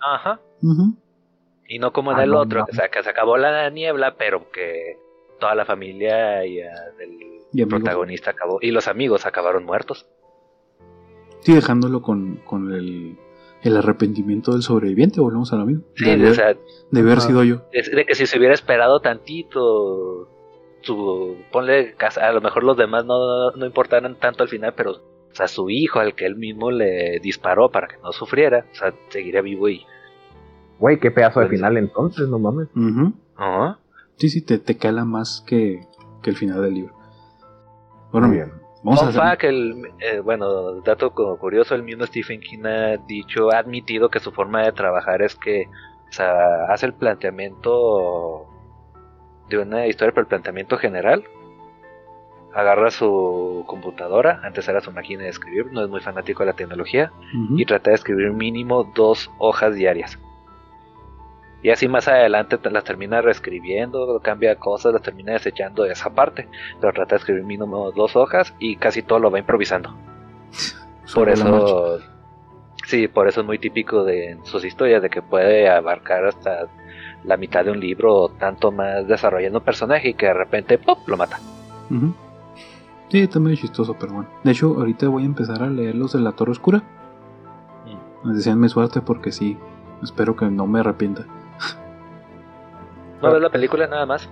Ajá. 0.00 0.40
Y 1.68 1.78
no 1.78 1.92
como 1.92 2.12
en 2.12 2.18
ah, 2.18 2.24
el 2.24 2.34
otro, 2.34 2.64
o 2.70 2.74
sea, 2.74 2.88
que 2.88 3.02
se 3.02 3.10
acabó 3.10 3.36
la 3.36 3.68
niebla, 3.70 4.16
pero 4.16 4.50
que 4.50 4.98
toda 5.40 5.54
la 5.54 5.64
familia 5.64 6.44
y, 6.46 6.60
ah, 6.60 6.70
del 7.52 7.68
protagonista 7.68 8.30
acabó. 8.30 8.58
Y 8.60 8.70
los 8.70 8.88
amigos 8.88 9.26
acabaron 9.26 9.64
muertos. 9.64 10.06
Sí, 11.40 11.54
dejándolo 11.54 12.02
con, 12.02 12.36
con 12.44 12.72
el, 12.72 13.16
el, 13.62 13.76
arrepentimiento 13.76 14.52
del 14.52 14.62
sobreviviente, 14.62 15.20
volvemos 15.20 15.52
a 15.52 15.56
lo 15.56 15.66
mismo. 15.66 15.84
Sí, 15.94 16.04
de, 16.04 16.30
o 16.30 16.34
sea, 16.34 16.56
de 16.90 17.00
haber 17.00 17.20
sido 17.20 17.44
yo. 17.44 17.62
De, 17.72 18.04
que 18.04 18.14
si 18.14 18.26
se 18.26 18.38
hubiera 18.38 18.54
esperado 18.54 19.00
tantito, 19.00 20.28
su, 20.82 21.36
ponle, 21.52 21.94
a 22.20 22.32
lo 22.32 22.40
mejor 22.40 22.64
los 22.64 22.76
demás 22.76 23.04
no, 23.04 23.50
no 23.52 23.66
importaran 23.66 24.16
tanto 24.16 24.42
al 24.42 24.48
final, 24.48 24.74
pero 24.76 25.15
o 25.36 25.38
sea, 25.38 25.48
su 25.48 25.68
hijo, 25.68 26.00
al 26.00 26.14
que 26.14 26.24
él 26.24 26.36
mismo 26.36 26.70
le 26.70 27.20
disparó 27.20 27.70
para 27.70 27.88
que 27.88 27.98
no 28.02 28.10
sufriera, 28.12 28.64
o 28.72 28.74
sea, 28.74 28.94
seguiría 29.10 29.42
vivo 29.42 29.68
y 29.68 29.84
Güey, 30.78 30.98
qué 30.98 31.10
pedazo 31.10 31.40
de 31.40 31.48
final 31.48 31.76
entonces, 31.76 32.26
no 32.26 32.38
mames. 32.38 32.68
Sí, 34.16 34.30
sí, 34.30 34.42
te, 34.42 34.58
te 34.58 34.78
cala 34.78 35.04
más 35.04 35.44
que, 35.46 35.82
que, 36.22 36.30
el 36.30 36.36
final 36.36 36.62
del 36.62 36.72
libro. 36.72 36.94
Bueno, 38.12 38.30
bien. 38.30 38.50
Vamos 38.82 39.02
a 39.02 39.08
hacer... 39.08 39.38
que 39.38 39.48
el, 39.48 39.82
eh, 40.00 40.20
bueno, 40.20 40.80
dato 40.80 41.12
curioso, 41.12 41.74
el 41.74 41.82
mismo 41.82 42.06
Stephen 42.06 42.40
King 42.40 42.64
ha 42.64 42.96
dicho, 43.06 43.50
ha 43.52 43.58
admitido 43.58 44.08
que 44.08 44.20
su 44.20 44.32
forma 44.32 44.62
de 44.62 44.72
trabajar 44.72 45.20
es 45.20 45.34
que, 45.34 45.66
o 46.08 46.12
sea, 46.12 46.64
hace 46.70 46.86
el 46.86 46.94
planteamiento 46.94 48.46
de 49.50 49.58
una 49.58 49.86
historia, 49.86 50.12
pero 50.12 50.22
el 50.22 50.28
planteamiento 50.28 50.78
general. 50.78 51.24
Agarra 52.56 52.90
su 52.90 53.64
computadora, 53.66 54.40
antes 54.42 54.66
era 54.66 54.80
su 54.80 54.90
máquina 54.90 55.24
de 55.24 55.28
escribir, 55.28 55.66
no 55.72 55.84
es 55.84 55.90
muy 55.90 56.00
fanático 56.00 56.42
de 56.42 56.46
la 56.46 56.52
tecnología, 56.54 57.12
y 57.54 57.66
trata 57.66 57.90
de 57.90 57.96
escribir 57.96 58.32
mínimo 58.32 58.90
dos 58.94 59.30
hojas 59.38 59.74
diarias. 59.74 60.18
Y 61.62 61.70
así 61.70 61.88
más 61.88 62.06
adelante 62.06 62.58
las 62.70 62.84
termina 62.84 63.20
reescribiendo, 63.20 64.20
cambia 64.20 64.56
cosas, 64.56 64.92
las 64.92 65.02
termina 65.02 65.32
desechando 65.32 65.82
de 65.82 65.92
esa 65.92 66.10
parte. 66.10 66.48
Pero 66.80 66.92
trata 66.92 67.16
de 67.16 67.18
escribir 67.18 67.44
mínimo 67.44 67.90
dos 67.92 68.14
hojas 68.14 68.54
y 68.58 68.76
casi 68.76 69.02
todo 69.02 69.18
lo 69.18 69.30
va 69.30 69.38
improvisando. 69.38 69.94
por 71.14 71.28
eso, 71.28 71.98
sí, 72.86 73.08
por 73.08 73.28
eso 73.28 73.40
es 73.40 73.46
muy 73.46 73.58
típico 73.58 74.04
de 74.04 74.38
sus 74.44 74.64
historias, 74.64 75.02
de 75.02 75.10
que 75.10 75.22
puede 75.22 75.68
abarcar 75.68 76.26
hasta 76.26 76.68
la 77.24 77.36
mitad 77.36 77.64
de 77.64 77.72
un 77.72 77.80
libro, 77.80 78.28
tanto 78.38 78.70
más 78.70 79.06
desarrollando 79.08 79.58
un 79.58 79.64
personaje 79.64 80.10
y 80.10 80.14
que 80.14 80.26
de 80.26 80.34
repente 80.34 80.78
¡pop! 80.78 81.00
lo 81.08 81.16
mata. 81.16 81.40
Sí, 83.08 83.26
también 83.28 83.54
es 83.54 83.60
chistoso, 83.60 83.96
pero 83.98 84.14
bueno. 84.14 84.28
De 84.42 84.50
hecho, 84.50 84.74
ahorita 84.76 85.08
voy 85.08 85.22
a 85.22 85.26
empezar 85.26 85.62
a 85.62 85.70
leer 85.70 85.94
los 85.94 86.12
de 86.12 86.20
la 86.20 86.32
Torre 86.32 86.52
Oscura. 86.52 86.82
Mm. 88.24 88.58
mi 88.58 88.68
suerte 88.68 89.00
porque 89.00 89.30
sí, 89.32 89.56
espero 90.02 90.34
que 90.36 90.46
no 90.46 90.66
me 90.66 90.80
arrepienta. 90.80 91.24
¿No 93.22 93.32
ves 93.32 93.42
la 93.42 93.50
película 93.50 93.86
nada 93.86 94.06
más? 94.06 94.28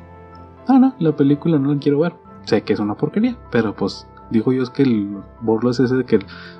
No, 0.69 0.79
no, 0.79 0.95
la 0.99 1.13
película 1.13 1.59
no 1.59 1.73
la 1.73 1.79
quiero 1.79 2.01
ver. 2.01 2.15
Sé 2.45 2.63
que 2.63 2.73
es 2.73 2.81
una 2.81 2.95
porquería, 2.95 3.37
pero 3.51 3.75
pues 3.75 4.07
digo 4.31 4.53
yo 4.53 4.63
es 4.63 4.71
que 4.71 4.83
el 4.83 5.23
borlo 5.41 5.71
es 5.71 5.81
ese 5.81 5.95
de 5.97 6.05
que 6.05 6.19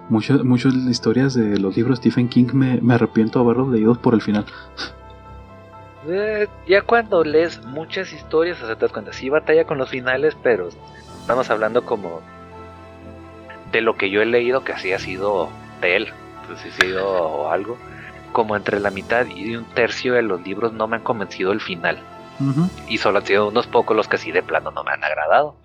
muchas 0.09 0.45
muchas 0.45 0.75
historias 0.75 1.35
de 1.35 1.59
los 1.59 1.77
libros 1.77 1.99
Stephen 1.99 2.29
King 2.29 2.47
me, 2.53 2.81
me 2.81 2.95
arrepiento 2.95 3.39
de 3.39 3.45
haberlos 3.45 3.69
leído 3.69 3.95
por 3.95 4.15
el 4.15 4.23
final. 4.23 4.47
Eh, 6.07 6.47
ya 6.67 6.83
cuando 6.83 7.25
lees 7.25 7.65
muchas 7.65 8.13
historias, 8.13 8.63
o 8.63 8.67
sea, 8.67 8.77
te 8.77 8.83
das 8.83 8.93
cuenta, 8.93 9.13
sí 9.13 9.29
batalla 9.31 9.65
con 9.65 9.79
los 9.79 9.89
finales, 9.89 10.37
pero 10.43 10.69
estamos 11.25 11.49
hablando 11.49 11.87
como 11.87 12.21
de 13.73 13.81
lo 13.81 13.97
que 13.97 14.11
yo 14.11 14.21
he 14.21 14.27
leído 14.27 14.63
que 14.63 14.73
así 14.73 14.93
ha 14.93 14.99
sido 14.99 15.49
de 15.81 15.97
él, 15.97 16.09
pues 16.47 16.63
ha 16.63 16.83
sido 16.83 17.51
algo, 17.51 17.79
como 18.33 18.57
entre 18.57 18.79
la 18.79 18.91
mitad 18.91 19.25
y 19.35 19.57
un 19.57 19.65
tercio 19.65 20.13
de 20.13 20.21
los 20.21 20.43
libros 20.43 20.75
no 20.75 20.87
me 20.87 20.97
han 20.97 21.03
convencido 21.03 21.53
el 21.53 21.63
final. 21.63 21.99
Y 22.89 22.99
solo 22.99 23.21
han 23.21 23.25
sido 23.25 23.49
unos 23.49 23.67
pocos 23.67 23.97
los 23.97 24.07
que 24.07 24.19
sí 24.19 24.33
de 24.33 24.43
plano 24.43 24.71
no 24.71 24.85
me 24.85 24.91
han 24.91 25.03
agradado. 25.03 25.57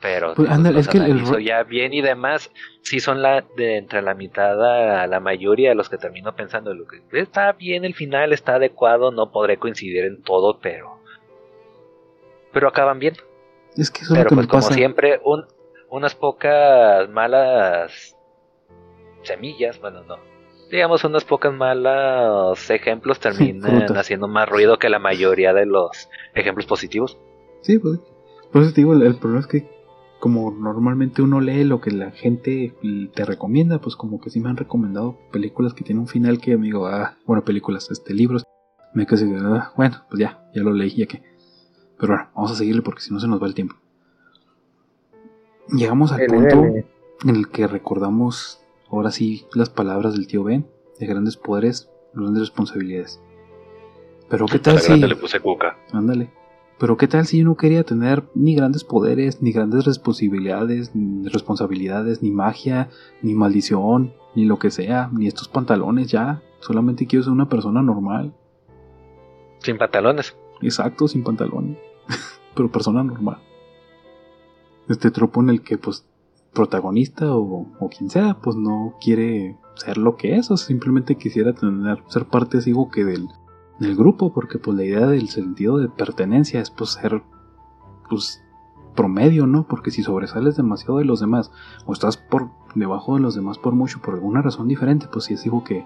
Pero 0.00 0.34
pues, 0.34 0.48
es 0.76 0.86
que 0.86 0.98
el... 0.98 1.44
ya 1.44 1.64
bien 1.64 1.92
y 1.92 2.00
demás, 2.00 2.52
sí 2.82 3.00
son 3.00 3.22
la 3.22 3.42
de 3.56 3.78
entre 3.78 4.02
la 4.02 4.14
mitad 4.14 5.00
a 5.00 5.08
la 5.08 5.18
mayoría 5.18 5.70
de 5.70 5.74
los 5.74 5.88
que 5.88 5.98
termino 5.98 6.36
pensando 6.36 6.72
lo 6.74 6.86
que 6.86 7.02
está 7.18 7.50
bien 7.52 7.84
el 7.84 7.94
final, 7.94 8.32
está 8.32 8.54
adecuado, 8.54 9.10
no 9.10 9.32
podré 9.32 9.56
coincidir 9.56 10.04
en 10.04 10.22
todo, 10.22 10.60
pero 10.60 11.00
pero 12.52 12.68
acaban 12.68 13.00
bien. 13.00 13.16
Es 13.76 13.90
que 13.90 14.02
eso 14.02 14.14
pero 14.14 14.30
pues 14.30 14.46
como 14.46 14.62
siempre, 14.62 15.20
un, 15.24 15.44
unas 15.90 16.14
pocas 16.14 17.08
malas 17.10 18.16
semillas, 19.22 19.80
bueno, 19.80 20.02
no, 20.04 20.16
digamos, 20.70 21.04
unas 21.04 21.24
pocas 21.24 21.52
malas 21.52 22.70
ejemplos 22.70 23.20
terminan 23.20 23.96
haciendo 23.96 24.28
más 24.28 24.48
ruido 24.48 24.78
que 24.78 24.88
la 24.88 24.98
mayoría 24.98 25.52
de 25.52 25.66
los 25.66 26.08
ejemplos 26.34 26.66
positivos. 26.66 27.18
Sí, 27.62 27.78
pues. 27.78 28.00
Por 28.52 28.62
eso 28.62 28.72
te 28.72 28.80
digo, 28.80 28.94
el, 28.94 29.16
problema 29.16 29.40
es 29.40 29.46
que 29.46 29.68
como 30.20 30.50
normalmente 30.50 31.20
uno 31.20 31.40
lee 31.40 31.64
lo 31.64 31.80
que 31.80 31.90
la 31.90 32.10
gente 32.10 32.74
te 33.14 33.24
recomienda, 33.24 33.80
pues 33.80 33.96
como 33.96 34.20
que 34.20 34.30
sí 34.30 34.40
me 34.40 34.48
han 34.48 34.56
recomendado 34.56 35.18
películas 35.30 35.74
que 35.74 35.84
tienen 35.84 36.02
un 36.02 36.08
final 36.08 36.40
que 36.40 36.54
amigo, 36.54 36.86
ah, 36.86 37.16
bueno, 37.26 37.44
películas, 37.44 37.90
este, 37.90 38.14
libros, 38.14 38.44
me 38.94 39.06
quedé 39.06 39.36
ah, 39.38 39.72
bueno, 39.76 40.04
pues 40.08 40.20
ya, 40.20 40.42
ya 40.54 40.62
lo 40.62 40.72
leí, 40.72 40.96
ya 40.96 41.06
que. 41.06 41.22
Pero 41.98 42.14
bueno, 42.14 42.28
vamos 42.34 42.52
a 42.52 42.56
seguirle 42.56 42.82
porque 42.82 43.00
si 43.00 43.12
no 43.12 43.20
se 43.20 43.28
nos 43.28 43.42
va 43.42 43.46
el 43.46 43.54
tiempo. 43.54 43.76
Llegamos 45.68 46.12
al 46.12 46.26
punto 46.26 46.64
en 47.24 47.36
el 47.36 47.48
que 47.48 47.66
recordamos 47.66 48.60
Ahora 48.90 49.10
sí, 49.10 49.46
las 49.54 49.68
palabras 49.68 50.14
del 50.14 50.26
tío 50.26 50.44
Ben, 50.44 50.66
de 50.98 51.06
grandes 51.06 51.36
poderes, 51.36 51.90
grandes 52.14 52.40
responsabilidades. 52.40 53.20
Pero 54.28 54.46
qué 54.46 54.58
tal 54.58 54.78
si... 54.78 54.96
le 54.96 55.16
puse 55.16 55.40
cuca. 55.40 55.76
Ándale. 55.92 56.30
Pero 56.78 56.96
qué 56.96 57.08
tal 57.08 57.26
si 57.26 57.38
yo 57.38 57.44
no 57.44 57.56
quería 57.56 57.84
tener 57.84 58.24
ni 58.34 58.54
grandes 58.54 58.84
poderes, 58.84 59.40
ni 59.40 59.50
grandes 59.50 59.84
responsabilidades, 59.86 60.94
ni 60.94 61.26
responsabilidades, 61.28 62.22
ni 62.22 62.30
magia, 62.30 62.90
ni 63.22 63.34
maldición, 63.34 64.12
ni 64.34 64.44
lo 64.44 64.58
que 64.58 64.70
sea, 64.70 65.08
ni 65.12 65.26
estos 65.26 65.48
pantalones 65.48 66.08
ya. 66.08 66.42
Solamente 66.60 67.06
quiero 67.06 67.24
ser 67.24 67.32
una 67.32 67.48
persona 67.48 67.82
normal. 67.82 68.34
Sin 69.60 69.78
pantalones. 69.78 70.36
Exacto, 70.60 71.08
sin 71.08 71.22
pantalones. 71.22 71.78
Pero 72.54 72.70
persona 72.70 73.02
normal. 73.02 73.38
Este 74.88 75.10
tropo 75.10 75.40
en 75.40 75.50
el 75.50 75.62
que 75.62 75.78
pues 75.78 76.06
protagonista 76.52 77.36
o, 77.36 77.66
quien 77.90 78.08
sea, 78.08 78.38
pues 78.42 78.56
no 78.56 78.94
quiere 79.00 79.58
ser 79.74 79.98
lo 79.98 80.16
que 80.16 80.36
es, 80.36 80.50
o 80.50 80.56
simplemente 80.56 81.16
quisiera 81.16 81.52
tener, 81.52 82.02
ser 82.08 82.24
parte 82.24 82.58
así 82.58 82.72
que 82.92 83.04
del, 83.04 83.28
del 83.78 83.94
grupo, 83.94 84.32
porque 84.32 84.58
pues 84.58 84.76
la 84.76 84.84
idea 84.84 85.06
del 85.06 85.28
sentido 85.28 85.76
de 85.76 85.90
pertenencia 85.90 86.60
es 86.60 86.70
pues 86.70 86.90
ser 86.90 87.22
pues 88.08 88.42
promedio, 88.94 89.46
¿no? 89.46 89.66
Porque 89.68 89.90
si 89.90 90.02
sobresales 90.02 90.56
demasiado 90.56 90.98
de 90.98 91.04
los 91.04 91.20
demás 91.20 91.52
o 91.84 91.92
estás 91.92 92.16
por 92.16 92.48
debajo 92.74 93.14
de 93.14 93.20
los 93.20 93.34
demás 93.34 93.58
por 93.58 93.74
mucho, 93.74 94.00
por 94.00 94.14
alguna 94.14 94.40
razón 94.40 94.66
diferente, 94.66 95.08
pues 95.12 95.26
sí 95.26 95.34
es 95.34 95.42
digo 95.42 95.62
que 95.62 95.84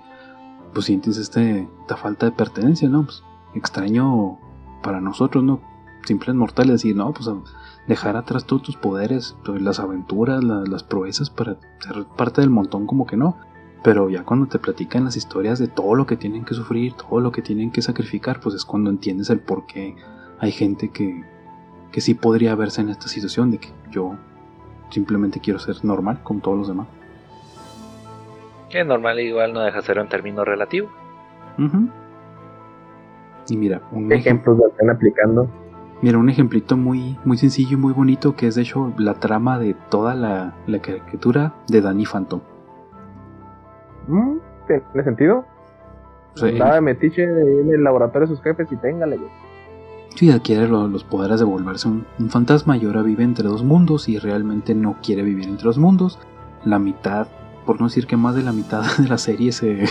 pues 0.72 0.86
sientes 0.86 1.16
este, 1.16 1.68
esta 1.80 1.96
falta 1.96 2.26
de 2.26 2.32
pertenencia, 2.32 2.88
¿no? 2.88 3.04
Pues 3.04 3.24
extraño 3.54 4.38
para 4.82 5.00
nosotros, 5.00 5.44
¿no? 5.44 5.60
Simples 6.04 6.34
mortales 6.34 6.82
decir, 6.82 6.96
no, 6.96 7.12
pues 7.12 7.28
dejar 7.86 8.16
atrás 8.16 8.46
todos 8.46 8.62
tus 8.62 8.76
poderes, 8.76 9.36
pues, 9.44 9.60
las 9.60 9.80
aventuras, 9.80 10.42
las 10.42 10.82
proezas 10.82 11.30
para 11.30 11.56
ser 11.80 12.04
parte 12.16 12.40
del 12.40 12.50
montón 12.50 12.86
como 12.86 13.06
que 13.06 13.16
no. 13.16 13.36
Pero 13.82 14.10
ya 14.10 14.24
cuando 14.24 14.46
te 14.46 14.58
platican 14.58 15.04
las 15.04 15.16
historias 15.16 15.58
de 15.58 15.68
todo 15.68 15.94
lo 15.94 16.06
que 16.06 16.16
tienen 16.16 16.44
que 16.44 16.54
sufrir, 16.54 16.94
todo 16.94 17.20
lo 17.20 17.32
que 17.32 17.40
tienen 17.40 17.70
que 17.70 17.80
sacrificar, 17.80 18.40
pues 18.40 18.54
es 18.54 18.64
cuando 18.64 18.90
entiendes 18.90 19.30
el 19.30 19.40
por 19.40 19.66
qué 19.66 19.96
hay 20.38 20.52
gente 20.52 20.90
que, 20.90 21.24
que 21.90 22.00
sí 22.00 22.14
podría 22.14 22.54
verse 22.54 22.82
en 22.82 22.90
esta 22.90 23.08
situación 23.08 23.50
de 23.50 23.58
que 23.58 23.68
yo 23.90 24.16
simplemente 24.90 25.40
quiero 25.40 25.58
ser 25.58 25.82
normal 25.84 26.22
como 26.22 26.40
todos 26.40 26.58
los 26.58 26.68
demás. 26.68 26.88
Que 28.68 28.84
normal 28.84 29.18
igual 29.20 29.52
no 29.52 29.60
deja 29.60 29.78
de 29.78 29.82
ser 29.82 29.98
un 29.98 30.08
término 30.08 30.44
relativo. 30.44 30.90
Y 33.50 33.56
mira, 33.56 33.82
un 33.92 34.12
ejemplo 34.12 34.54
lo 34.54 34.68
están 34.68 34.90
aplicando 34.90 35.48
Mira, 36.02 36.16
un 36.16 36.30
ejemplito 36.30 36.78
muy, 36.78 37.18
muy 37.26 37.36
sencillo 37.36 37.74
y 37.74 37.76
muy 37.76 37.92
bonito 37.92 38.34
que 38.34 38.46
es 38.46 38.54
de 38.54 38.62
hecho 38.62 38.94
la 38.96 39.14
trama 39.14 39.58
de 39.58 39.74
toda 39.90 40.14
la, 40.14 40.54
caricatura 40.80 41.52
de 41.68 41.82
Danny 41.82 42.06
Phantom. 42.06 42.40
Mm, 44.08 44.38
¿Tiene 44.66 45.04
sentido? 45.04 45.44
Nada 46.54 46.76
de 46.76 46.80
metiche 46.80 47.24
en 47.24 47.70
el 47.70 47.84
laboratorio 47.84 48.26
de 48.26 48.34
sus 48.34 48.42
jefes 48.42 48.68
y 48.70 48.76
téngale, 48.76 49.18
Sí, 50.14 50.30
adquiere 50.30 50.68
los 50.68 51.04
poderes 51.04 51.38
de 51.38 51.44
volverse 51.44 51.86
un, 51.86 52.06
fantasma 52.30 52.76
y 52.76 52.86
ahora 52.86 53.02
vive 53.02 53.22
entre 53.22 53.46
dos 53.46 53.62
mundos 53.62 54.08
y 54.08 54.18
realmente 54.18 54.74
no 54.74 54.96
quiere 55.02 55.22
vivir 55.22 55.48
entre 55.48 55.66
dos 55.66 55.78
mundos. 55.78 56.18
La 56.64 56.78
mitad, 56.78 57.28
por 57.66 57.78
no 57.78 57.88
decir 57.88 58.06
que 58.06 58.16
más 58.16 58.34
de 58.34 58.42
la 58.42 58.52
mitad 58.52 58.84
de 58.98 59.06
la 59.06 59.18
serie 59.18 59.52
se, 59.52 59.84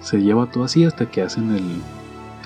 se 0.00 0.22
lleva 0.22 0.46
todo 0.46 0.64
así 0.64 0.84
hasta 0.84 1.06
que 1.06 1.22
hacen 1.22 1.50
el, 1.50 1.80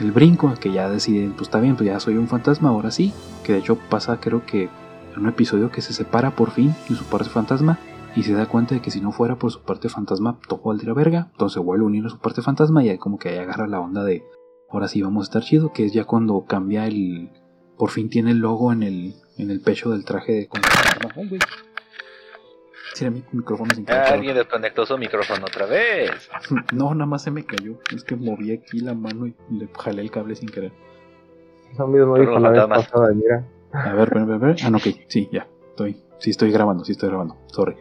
el 0.01 0.13
brinco, 0.13 0.53
que 0.61 0.73
ya 0.73 0.89
deciden, 0.89 1.33
pues 1.33 1.43
está 1.43 1.61
bien, 1.61 1.77
pues 1.77 1.87
ya 1.87 2.01
soy 2.01 2.17
un 2.17 2.29
fantasma, 2.29 2.71
ahora 2.71 2.91
sí. 2.91 3.13
Que 3.45 3.53
de 3.53 3.59
hecho 3.59 3.77
pasa 3.77 4.21
creo 4.21 4.45
que 4.45 4.69
en 5.15 5.21
un 5.21 5.29
episodio 5.29 5.71
que 5.71 5.83
se 5.83 5.93
separa 5.93 6.35
por 6.35 6.51
fin 6.51 6.75
de 6.89 6.97
su 6.97 7.05
parte 7.05 7.29
fantasma 7.29 7.79
y 8.17 8.23
se 8.23 8.33
da 8.33 8.47
cuenta 8.47 8.75
de 8.75 8.81
que 8.81 8.91
si 8.91 9.01
no 9.01 9.13
fuera 9.13 9.37
por 9.37 9.51
su 9.51 9.63
parte 9.63 9.89
fantasma, 9.89 10.39
todo 10.49 10.61
valdría 10.65 10.95
verga. 10.95 11.29
Entonces 11.33 11.63
vuelve 11.63 11.85
a 11.85 11.87
unir 11.87 12.07
a 12.07 12.11
su 12.11 12.19
parte 12.19 12.43
fantasma 12.43 12.85
y 12.85 12.89
ahí 12.89 12.99
como 12.99 13.19
que 13.19 13.31
ahí 13.31 13.39
agarra 13.39 13.67
la 13.67 13.81
onda 13.81 14.05
de 14.05 14.25
ahora 14.71 14.89
sí 14.89 15.03
vamos 15.03 15.23
a 15.23 15.29
estar 15.29 15.43
chido, 15.43 15.73
que 15.73 15.85
es 15.87 15.93
ya 15.93 16.05
cuando 16.05 16.45
cambia 16.47 16.87
el. 16.87 17.31
Por 17.77 17.91
fin 17.91 18.09
tiene 18.09 18.31
el 18.31 18.39
logo 18.39 18.73
en 18.73 18.83
el, 18.83 19.15
en 19.37 19.51
el 19.51 19.61
pecho 19.61 19.91
del 19.91 20.05
traje 20.05 20.33
de. 20.33 20.49
Sí, 22.95 23.11
mi 23.11 23.25
micrófono 23.33 23.75
sin 23.75 23.91
Alguien 23.91 24.37
desconectó 24.37 24.87
su 24.87 24.97
micrófono 24.97 25.47
otra 25.47 25.67
vez. 25.67 26.31
no, 26.73 26.95
nada 26.95 27.07
más 27.07 27.23
se 27.23 27.33
me 27.33 27.45
cayó. 27.45 27.79
Es 27.95 28.05
que 28.05 28.15
moví 28.15 28.53
aquí 28.53 28.79
la 28.79 28.95
mano 28.95 29.27
y 29.27 29.35
le 29.51 29.69
jalé 29.77 30.03
el 30.03 30.13
cable 30.13 30.37
sin 30.37 30.49
querer. 30.49 30.73
Eso 31.73 31.89
mismo 31.89 32.17
dijo 32.17 32.39
la 32.39 32.51
vez 32.51 32.67
pasada, 32.67 33.13
mira. 33.13 33.45
A 33.73 33.93
ver, 33.95 34.17
a 34.17 34.25
ver, 34.25 34.35
a 34.35 34.39
ver. 34.39 34.57
Ah, 34.65 34.71
no, 34.71 34.79
ok. 34.79 34.87
Sí, 35.09 35.29
ya. 35.33 35.49
Estoy. 35.71 36.01
Sí, 36.19 36.31
estoy 36.31 36.53
grabando, 36.53 36.85
sí 36.85 36.93
estoy 36.93 37.09
grabando. 37.09 37.37
Sorry. 37.49 37.75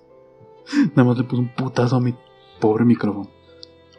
nada 0.96 1.04
más 1.04 1.18
le 1.18 1.24
puse 1.24 1.42
un 1.42 1.54
putazo 1.54 1.96
a 1.96 2.00
mi 2.00 2.14
pobre 2.58 2.86
micrófono. 2.86 3.28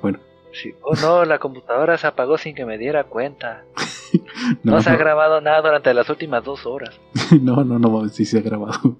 Bueno. 0.02 0.20
Sí. 0.54 0.74
Oh 0.82 0.96
no, 0.96 1.24
la 1.24 1.38
computadora 1.38 2.00
se 2.00 2.08
apagó 2.08 2.40
sin 2.40 2.56
que 2.56 2.66
me 2.66 2.80
diera 2.80 3.04
cuenta. 3.04 3.64
no, 4.64 4.82
se 4.82 4.90
ha 4.90 4.96
grabado 4.96 5.40
nada 5.40 5.62
durante 5.62 5.94
las 5.94 6.10
últimas 6.10 6.44
dos 6.44 6.66
horas. 6.66 7.00
no, 7.40 7.64
no, 7.64 7.78
no, 7.78 8.10
sí 8.10 8.26
se 8.26 8.40
ha 8.40 8.42
grabado. 8.42 8.98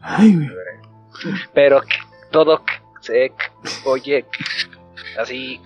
Ay, 0.00 0.36
güey. 0.36 0.48
Pero 1.54 1.80
todo 2.30 2.62
se 3.00 3.32
oye 3.84 4.24
así. 5.20 5.60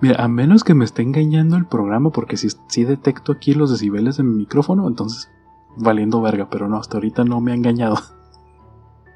Mira, 0.00 0.22
a 0.22 0.28
menos 0.28 0.64
que 0.64 0.74
me 0.74 0.84
esté 0.84 1.02
engañando 1.02 1.56
el 1.56 1.66
programa, 1.66 2.10
porque 2.10 2.36
si, 2.36 2.48
si 2.68 2.84
detecto 2.84 3.32
aquí 3.32 3.54
los 3.54 3.70
decibeles 3.70 4.16
de 4.16 4.22
mi 4.22 4.34
micrófono, 4.34 4.86
entonces 4.88 5.30
valiendo 5.76 6.20
verga, 6.20 6.48
pero 6.50 6.68
no, 6.68 6.78
hasta 6.78 6.96
ahorita 6.96 7.24
no 7.24 7.40
me 7.40 7.52
ha 7.52 7.54
engañado. 7.54 7.98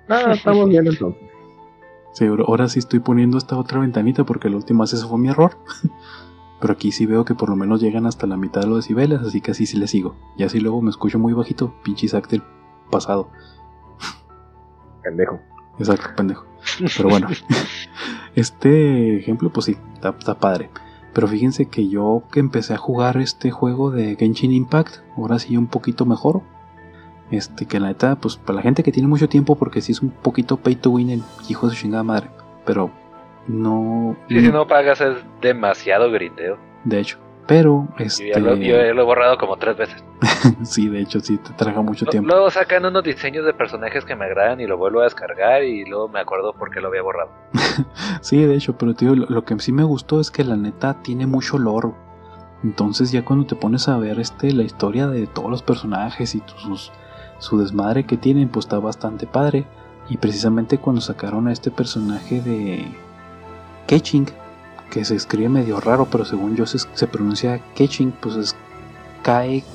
Ah, 0.08 0.32
estamos 0.32 0.68
bien 0.68 0.86
entonces. 0.86 1.22
Sí, 2.12 2.26
ahora 2.26 2.68
sí 2.68 2.78
estoy 2.78 3.00
poniendo 3.00 3.38
esta 3.38 3.56
otra 3.56 3.80
ventanita 3.80 4.24
porque 4.24 4.48
la 4.48 4.56
última 4.56 4.84
vez 4.84 4.92
eso 4.92 5.08
fue 5.08 5.18
mi 5.18 5.28
error. 5.28 5.56
Pero 6.60 6.74
aquí 6.74 6.92
sí 6.92 7.06
veo 7.06 7.24
que 7.24 7.34
por 7.34 7.48
lo 7.48 7.56
menos 7.56 7.80
llegan 7.80 8.06
hasta 8.06 8.26
la 8.26 8.36
mitad 8.36 8.60
de 8.60 8.68
los 8.68 8.78
decibeles, 8.78 9.20
así 9.20 9.40
que 9.40 9.50
así 9.50 9.66
sí 9.66 9.76
le 9.76 9.88
sigo. 9.88 10.14
Y 10.38 10.44
así 10.44 10.60
luego 10.60 10.80
me 10.80 10.90
escucho 10.90 11.18
muy 11.18 11.32
bajito, 11.32 11.74
pinche 11.82 12.06
del 12.06 12.42
pasado. 12.90 13.28
Pendejo. 15.04 15.40
Exacto, 15.78 16.10
pendejo. 16.16 16.46
Pero 16.96 17.08
bueno, 17.08 17.28
este 18.34 19.18
ejemplo, 19.18 19.50
pues 19.50 19.66
sí, 19.66 19.76
está, 19.94 20.38
padre. 20.38 20.70
Pero 21.12 21.28
fíjense 21.28 21.66
que 21.66 21.88
yo 21.88 22.24
que 22.32 22.40
empecé 22.40 22.74
a 22.74 22.78
jugar 22.78 23.18
este 23.18 23.50
juego 23.50 23.90
de 23.90 24.16
Genshin 24.16 24.52
Impact, 24.52 24.96
ahora 25.16 25.38
sí 25.38 25.56
un 25.56 25.68
poquito 25.68 26.06
mejor. 26.06 26.42
Este, 27.30 27.66
que 27.66 27.80
la 27.80 27.88
neta, 27.88 28.16
pues 28.16 28.36
para 28.36 28.56
la 28.56 28.62
gente 28.62 28.82
que 28.82 28.92
tiene 28.92 29.08
mucho 29.08 29.28
tiempo, 29.28 29.56
porque 29.56 29.80
sí 29.80 29.92
es 29.92 30.02
un 30.02 30.10
poquito 30.10 30.56
pay 30.56 30.76
to 30.76 30.90
win 30.90 31.10
el 31.10 31.22
hijo 31.48 31.68
de 31.68 31.74
su 31.74 31.82
chingada 31.82 32.02
madre. 32.02 32.30
Pero 32.64 32.90
no. 33.46 34.16
si 34.28 34.34
no 34.50 34.66
pagas 34.66 35.00
es 35.00 35.16
demasiado 35.40 36.10
griteo. 36.10 36.58
De 36.84 37.00
hecho. 37.00 37.23
Pero, 37.46 37.88
este... 37.98 38.30
Yo, 38.32 38.38
lo, 38.40 38.54
he 38.54 39.04
borrado 39.04 39.36
como 39.36 39.56
tres 39.56 39.76
veces. 39.76 40.02
sí, 40.62 40.88
de 40.88 41.00
hecho, 41.00 41.20
sí, 41.20 41.36
te 41.36 41.52
traga 41.52 41.82
mucho 41.82 42.06
tiempo. 42.06 42.30
Luego 42.30 42.50
sacan 42.50 42.86
unos 42.86 43.04
diseños 43.04 43.44
de 43.44 43.52
personajes 43.52 44.04
que 44.04 44.16
me 44.16 44.24
agradan 44.24 44.60
y 44.60 44.66
lo 44.66 44.78
vuelvo 44.78 45.00
a 45.00 45.04
descargar 45.04 45.62
y 45.62 45.84
luego 45.84 46.08
me 46.08 46.20
acuerdo 46.20 46.54
por 46.54 46.70
qué 46.70 46.80
lo 46.80 46.88
había 46.88 47.02
borrado. 47.02 47.30
sí, 48.22 48.42
de 48.42 48.54
hecho, 48.54 48.78
pero 48.78 48.94
tío, 48.94 49.14
lo, 49.14 49.44
que 49.44 49.58
sí 49.58 49.72
me 49.72 49.84
gustó 49.84 50.20
es 50.20 50.30
que 50.30 50.42
la 50.42 50.56
neta 50.56 51.02
tiene 51.02 51.26
mucho 51.26 51.58
lore. 51.58 51.90
Entonces 52.62 53.12
ya 53.12 53.22
cuando 53.26 53.44
te 53.44 53.56
pones 53.56 53.88
a 53.88 53.98
ver 53.98 54.18
este 54.18 54.50
la 54.52 54.62
historia 54.62 55.06
de 55.06 55.26
todos 55.26 55.50
los 55.50 55.62
personajes 55.62 56.34
y 56.34 56.42
sus, 56.56 56.92
su 57.38 57.58
desmadre 57.58 58.04
que 58.04 58.16
tienen, 58.16 58.48
pues 58.48 58.64
está 58.64 58.78
bastante 58.78 59.26
padre. 59.26 59.66
Y 60.08 60.16
precisamente 60.16 60.78
cuando 60.78 61.02
sacaron 61.02 61.46
a 61.48 61.52
este 61.52 61.70
personaje 61.70 62.40
de 62.40 62.86
Ketching, 63.86 64.30
que 64.94 65.04
se 65.04 65.16
escribe 65.16 65.48
medio 65.48 65.80
raro, 65.80 66.06
pero 66.08 66.24
según 66.24 66.54
yo 66.54 66.64
se, 66.66 67.06
pronuncia 67.08 67.60
Ketching, 67.74 68.12
pues 68.12 68.36
es 68.36 68.54
K-E-Q-I-N-G. 69.24 69.68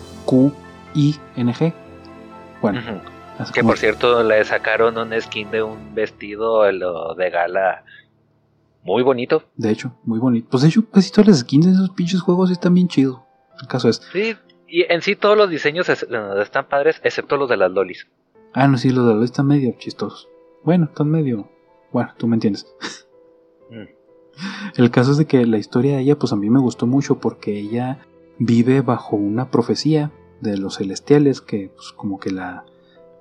Bueno. 2.62 2.82
Que 3.54 3.64
por 3.64 3.78
cierto 3.78 4.24
le 4.24 4.46
sacaron 4.46 4.98
un 4.98 5.14
skin 5.20 5.52
de 5.52 5.62
un 5.62 5.94
vestido 5.94 6.64
de 6.64 7.30
gala 7.30 7.84
muy 8.84 9.04
bonito. 9.04 9.44
De 9.58 9.72
hecho, 9.72 9.94
muy 10.04 10.20
bonito. 10.20 10.48
Pues 10.50 10.64
de 10.64 10.70
hecho, 10.70 10.90
casi 10.90 11.12
todas 11.12 11.28
las 11.28 11.40
skins 11.40 11.66
de 11.66 11.74
esos 11.74 11.90
pinches 11.90 12.22
juegos 12.22 12.50
están 12.50 12.74
bien 12.74 12.88
chidos. 12.88 13.20
El 13.62 13.68
caso 13.68 13.90
es. 13.90 14.02
Sí, 14.14 14.38
y 14.70 14.91
en 14.91 15.02
sí 15.02 15.18
todos 15.18 15.38
los 15.38 15.50
diseños 15.50 15.90
están 15.90 16.70
padres, 16.70 17.02
excepto 17.04 17.36
los 17.36 17.50
de 17.50 17.58
las 17.58 17.72
lolis. 17.72 18.08
Ah, 18.54 18.70
no, 18.70 18.78
sí, 18.78 18.90
los 18.90 19.04
de 19.04 19.12
las 19.12 19.16
lolis 19.16 19.32
están 19.32 19.48
medio 19.48 19.76
chistosos. 19.78 20.30
Bueno, 20.64 20.86
están 20.86 21.10
medio. 21.10 21.50
Bueno, 21.91 22.14
tú 22.18 22.26
me 22.28 22.38
entiendes. 22.38 22.66
El 24.76 24.91
caso 24.91 25.11
es 25.11 25.18
de 25.18 25.26
que 25.26 25.45
la 25.45 25.57
historia 25.57 25.95
de 25.95 26.02
ella, 26.02 26.18
pues 26.18 26.34
a 26.34 26.36
mí 26.36 26.49
me 26.49 26.60
gustó 26.60 26.88
mucho 26.88 27.20
porque 27.20 27.57
ella 27.57 27.99
vive 28.38 28.82
bajo 28.82 29.16
una 29.16 29.52
profecía 29.52 30.11
de 30.41 30.57
los 30.57 30.78
celestiales 30.78 31.41
que, 31.41 31.72
pues, 31.76 31.91
como 31.91 32.20
que 32.20 32.32
la, 32.32 32.66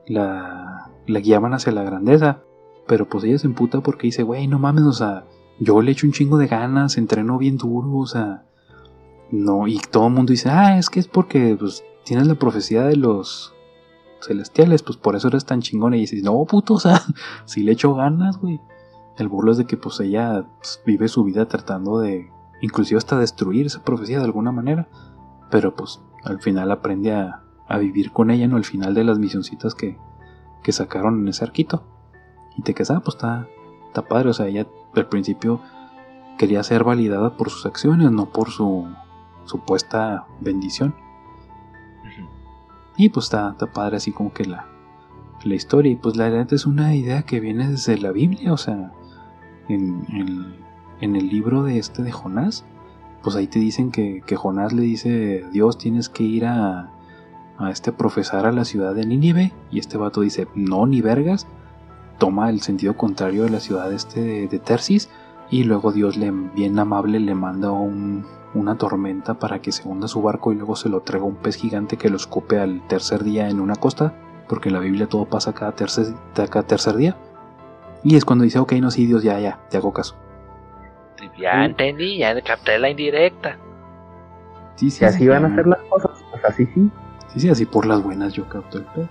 la, 0.06 0.90
la 1.06 1.20
guiaban 1.20 1.54
hacia 1.54 1.72
la 1.72 1.82
grandeza. 1.82 2.42
Pero 2.86 3.08
pues 3.08 3.24
ella 3.24 3.38
se 3.38 3.46
emputa 3.46 3.80
porque 3.80 4.06
dice, 4.06 4.22
güey, 4.22 4.46
no 4.46 4.58
mames, 4.58 4.84
o 4.84 4.92
sea, 4.92 5.26
yo 5.60 5.82
le 5.82 5.92
echo 5.92 6.06
un 6.06 6.12
chingo 6.12 6.38
de 6.38 6.46
ganas, 6.46 6.96
entreno 6.96 7.36
bien 7.36 7.58
duro, 7.58 7.96
o 7.96 8.06
sea, 8.06 8.44
no, 9.30 9.66
y 9.66 9.78
todo 9.78 10.06
el 10.06 10.14
mundo 10.14 10.30
dice, 10.30 10.48
ah, 10.48 10.78
es 10.78 10.88
que 10.88 11.00
es 11.00 11.08
porque 11.08 11.56
pues, 11.58 11.84
tienes 12.04 12.26
la 12.26 12.36
profecía 12.36 12.82
de 12.84 12.96
los 12.96 13.54
celestiales, 14.22 14.82
pues 14.82 14.96
por 14.96 15.16
eso 15.16 15.28
eres 15.28 15.44
tan 15.44 15.60
chingón. 15.60 15.94
Y 15.94 16.00
dices, 16.00 16.22
no, 16.22 16.44
puto, 16.44 16.74
o 16.74 16.80
sea, 16.80 17.02
si 17.44 17.62
le 17.62 17.72
echo 17.72 17.94
ganas, 17.94 18.38
güey. 18.38 18.60
El 19.18 19.28
burlo 19.28 19.50
es 19.52 19.58
de 19.58 19.66
que 19.66 19.76
pues 19.76 19.98
ella 20.00 20.46
pues, 20.58 20.80
vive 20.86 21.08
su 21.08 21.24
vida 21.24 21.46
tratando 21.46 21.98
de, 21.98 22.30
inclusive 22.60 22.98
hasta 22.98 23.18
destruir 23.18 23.66
esa 23.66 23.82
profecía 23.82 24.18
de 24.18 24.24
alguna 24.24 24.52
manera. 24.52 24.88
Pero 25.50 25.74
pues 25.74 26.00
al 26.24 26.40
final 26.40 26.70
aprende 26.70 27.12
a, 27.12 27.44
vivir 27.78 28.12
con 28.12 28.30
ella, 28.30 28.48
¿no? 28.48 28.56
Al 28.56 28.64
final 28.64 28.94
de 28.94 29.04
las 29.04 29.18
misioncitas 29.18 29.74
que, 29.74 29.98
que 30.62 30.72
sacaron 30.72 31.20
en 31.20 31.28
ese 31.28 31.44
arquito. 31.44 31.82
Y 32.56 32.62
te 32.62 32.72
quedas, 32.72 32.92
ah, 32.92 33.00
pues 33.00 33.16
está, 33.16 33.46
está 33.86 34.02
padre. 34.08 34.30
O 34.30 34.32
sea, 34.32 34.46
ella 34.46 34.66
al 34.94 35.08
principio 35.08 35.60
quería 36.38 36.62
ser 36.62 36.84
validada 36.84 37.36
por 37.36 37.50
sus 37.50 37.66
acciones, 37.66 38.10
no 38.10 38.30
por 38.30 38.50
su 38.50 38.86
supuesta 39.44 40.26
bendición. 40.40 40.94
Y 42.96 43.10
pues 43.10 43.26
está, 43.26 43.50
está, 43.50 43.66
padre 43.66 43.98
así 43.98 44.12
como 44.12 44.32
que 44.32 44.44
la, 44.44 44.66
la 45.44 45.54
historia. 45.54 45.92
Y 45.92 45.96
pues 45.96 46.16
la 46.16 46.30
verdad 46.30 46.52
es 46.52 46.66
una 46.66 46.94
idea 46.94 47.22
que 47.22 47.40
viene 47.40 47.68
desde 47.68 47.98
la 47.98 48.12
Biblia. 48.12 48.52
O 48.52 48.56
sea, 48.56 48.92
en, 49.68 50.54
el 51.00 51.28
libro 51.28 51.62
de 51.62 51.78
este 51.78 52.02
de 52.02 52.12
Jonás, 52.12 52.64
pues 53.22 53.36
ahí 53.36 53.46
te 53.46 53.58
dicen 53.58 53.90
que, 53.90 54.22
Jonás 54.36 54.72
le 54.72 54.82
dice, 54.82 55.44
Dios 55.52 55.78
tienes 55.78 56.08
que 56.08 56.24
ir 56.24 56.46
a, 56.46 56.90
este 57.70 57.90
profesar 57.90 58.46
a 58.46 58.52
la 58.52 58.64
ciudad 58.64 58.94
de 58.94 59.04
Nínive. 59.04 59.52
Y 59.70 59.80
este 59.80 59.98
vato 59.98 60.20
dice, 60.20 60.46
no, 60.54 60.86
ni 60.86 61.00
vergas. 61.00 61.46
Toma 62.18 62.50
el 62.50 62.60
sentido 62.60 62.96
contrario 62.96 63.44
de 63.44 63.50
la 63.50 63.60
ciudad 63.60 63.92
este 63.92 64.20
de, 64.20 64.48
de 64.48 64.58
Tersis. 64.58 65.08
Y 65.50 65.64
luego 65.64 65.92
Dios 65.92 66.16
le, 66.16 66.30
bien 66.30 66.78
amable 66.78 67.18
le 67.18 67.34
manda 67.34 67.72
un, 67.72 68.24
una 68.54 68.76
tormenta 68.76 69.38
para 69.38 69.60
que 69.60 69.72
se 69.72 69.86
hunda 69.88 70.08
su 70.08 70.22
barco 70.22 70.52
y 70.52 70.56
luego 70.56 70.76
se 70.76 70.88
lo 70.88 71.00
traiga 71.00 71.26
un 71.26 71.36
pez 71.36 71.56
gigante 71.56 71.96
que 71.96 72.10
lo 72.10 72.16
escupe 72.16 72.58
al 72.58 72.86
tercer 72.86 73.24
día 73.24 73.48
en 73.48 73.60
una 73.60 73.76
costa, 73.76 74.14
porque 74.48 74.68
en 74.68 74.74
la 74.74 74.80
Biblia 74.80 75.08
todo 75.08 75.26
pasa 75.26 75.52
cada 75.52 75.72
tercer 75.74 76.96
día. 76.96 77.16
Y 78.02 78.16
es 78.16 78.24
cuando 78.24 78.44
dice, 78.44 78.58
ok, 78.58 78.72
no, 78.74 78.90
sí, 78.90 79.06
Dios, 79.06 79.22
ya, 79.22 79.38
ya, 79.40 79.58
te 79.70 79.76
hago 79.76 79.92
caso. 79.92 80.16
Ya 81.38 81.64
entendí, 81.64 82.18
ya 82.18 82.40
capté 82.42 82.78
la 82.78 82.90
indirecta. 82.90 83.56
Sí, 84.76 84.90
sí, 84.90 85.04
así 85.04 85.26
van 85.26 85.44
a 85.44 85.48
hacer 85.48 85.66
las 85.66 85.80
cosas, 85.88 86.10
pues 86.30 86.44
así 86.44 86.66
sí. 86.66 86.90
Sí, 87.32 87.40
sí, 87.40 87.48
así 87.48 87.66
por 87.66 87.86
las 87.86 88.02
buenas 88.02 88.32
yo 88.32 88.48
capto 88.48 88.78
el 88.78 88.84
pedo. 88.84 89.08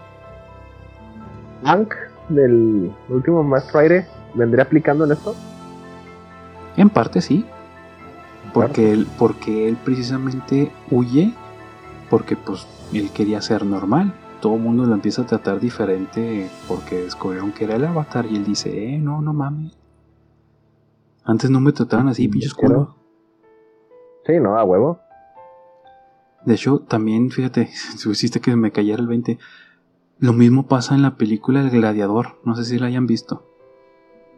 Hank 1.64 1.94
del 2.30 2.92
último 3.10 3.44
Master 3.44 3.82
Aire 3.82 4.08
vendría 4.34 4.64
aplicando 4.64 5.06
en 5.06 5.12
esto? 5.12 5.36
En 6.78 6.90
parte 6.90 7.22
sí. 7.22 7.46
Porque 8.54 8.94
él, 8.94 9.08
porque 9.18 9.68
él 9.68 9.78
precisamente 9.84 10.72
huye 10.90 11.34
porque 12.10 12.36
pues 12.36 12.66
él 12.94 13.12
quería 13.12 13.42
ser 13.42 13.66
normal. 13.66 14.14
Todo 14.42 14.56
el 14.56 14.62
mundo 14.62 14.86
lo 14.86 14.94
empieza 14.94 15.24
a 15.24 15.26
tratar 15.26 15.60
diferente 15.60 16.50
porque 16.68 17.02
descubrieron 17.02 17.52
que 17.52 17.64
era 17.64 17.76
el 17.76 17.86
avatar 17.86 18.26
y 18.26 18.36
él 18.36 18.46
dice, 18.46 18.94
eh, 18.94 18.98
no, 19.00 19.22
no 19.22 19.34
mames. 19.34 19.78
Antes 21.24 21.50
no 21.50 21.60
me 21.60 21.72
trataban 21.74 22.08
así, 22.08 22.28
pinches 22.28 22.54
culo. 22.54 22.96
Sí, 24.26 24.40
no, 24.40 24.58
a 24.58 24.64
huevo. 24.64 25.00
De 26.46 26.54
hecho, 26.54 26.80
también, 26.80 27.32
fíjate, 27.32 27.68
si 27.98 28.10
hiciste 28.10 28.40
que 28.40 28.56
me 28.56 28.72
cayera 28.72 29.02
el 29.02 29.08
20. 29.08 29.38
Lo 30.20 30.34
mismo 30.34 30.68
pasa 30.68 30.96
en 30.96 31.02
la 31.02 31.16
película 31.18 31.62
El 31.62 31.70
Gladiador. 31.70 32.40
No 32.44 32.56
sé 32.56 32.64
si 32.64 32.80
la 32.80 32.88
hayan 32.88 33.08
visto. 33.08 33.46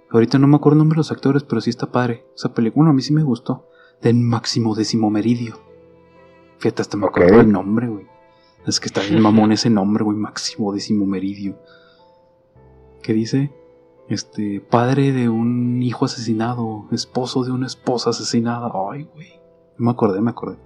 Ahorita 0.10 0.40
no 0.40 0.48
me 0.48 0.56
acuerdo 0.56 0.76
el 0.76 0.80
nombre 0.80 0.96
de 0.96 1.02
los 1.02 1.12
actores, 1.12 1.44
pero 1.44 1.62
sí 1.62 1.70
está 1.70 1.92
padre. 1.92 2.26
Esa 2.36 2.54
película, 2.54 2.90
a 2.90 2.94
mí 2.94 3.02
sí 3.02 3.14
me 3.14 3.24
gustó. 3.24 3.68
Del 4.02 4.16
máximo 4.16 4.76
décimo 4.76 5.10
meridio. 5.10 5.60
Fíjate, 6.58 6.82
hasta 6.82 6.98
me 6.98 7.06
acuerdo 7.06 7.38
del 7.38 7.52
nombre, 7.52 7.88
güey. 7.88 8.08
Es 8.66 8.80
que 8.80 8.88
está 8.88 9.02
bien 9.02 9.22
mamón 9.22 9.52
ese 9.52 9.70
nombre, 9.70 10.04
güey. 10.04 10.18
Máximo 10.18 10.74
décimo 10.74 11.06
meridio. 11.06 11.58
¿Qué 13.02 13.14
dice? 13.14 13.52
Este, 14.08 14.60
padre 14.60 15.12
de 15.12 15.30
un 15.30 15.82
hijo 15.82 16.06
asesinado, 16.06 16.88
esposo 16.92 17.44
de 17.44 17.52
una 17.52 17.68
esposa 17.68 18.10
asesinada. 18.10 18.72
Ay, 18.92 19.08
güey. 19.14 19.40
Me 19.78 19.92
acordé, 19.92 20.22
me 20.22 20.32
acordé. 20.32 20.58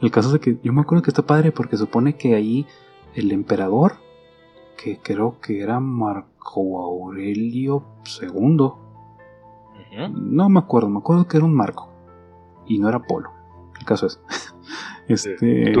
El 0.00 0.10
caso 0.10 0.28
es 0.28 0.34
de 0.34 0.40
que 0.40 0.58
yo 0.62 0.72
me 0.72 0.80
acuerdo 0.80 1.02
que 1.02 1.10
está 1.10 1.22
padre 1.22 1.52
porque 1.52 1.76
supone 1.76 2.16
que 2.16 2.34
ahí 2.34 2.66
el 3.14 3.32
emperador, 3.32 3.96
que 4.76 4.98
creo 4.98 5.40
que 5.40 5.60
era 5.60 5.80
Marco 5.80 6.80
Aurelio 6.82 7.84
II. 8.20 8.72
No 10.12 10.48
me 10.48 10.60
acuerdo, 10.60 10.88
me 10.88 10.98
acuerdo 10.98 11.26
que 11.26 11.36
era 11.36 11.46
un 11.46 11.54
Marco. 11.54 11.88
Y 12.66 12.78
no 12.78 12.88
era 12.88 13.00
Polo. 13.00 13.30
El 13.78 13.84
caso 13.84 14.06
es. 14.06 14.20
este. 15.08 15.72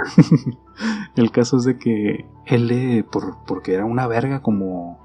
el 1.16 1.30
caso 1.30 1.58
es 1.58 1.64
de 1.64 1.78
que 1.78 2.26
él, 2.46 3.04
por, 3.10 3.36
porque 3.46 3.74
era 3.74 3.84
una 3.84 4.06
verga 4.06 4.40
como, 4.40 4.98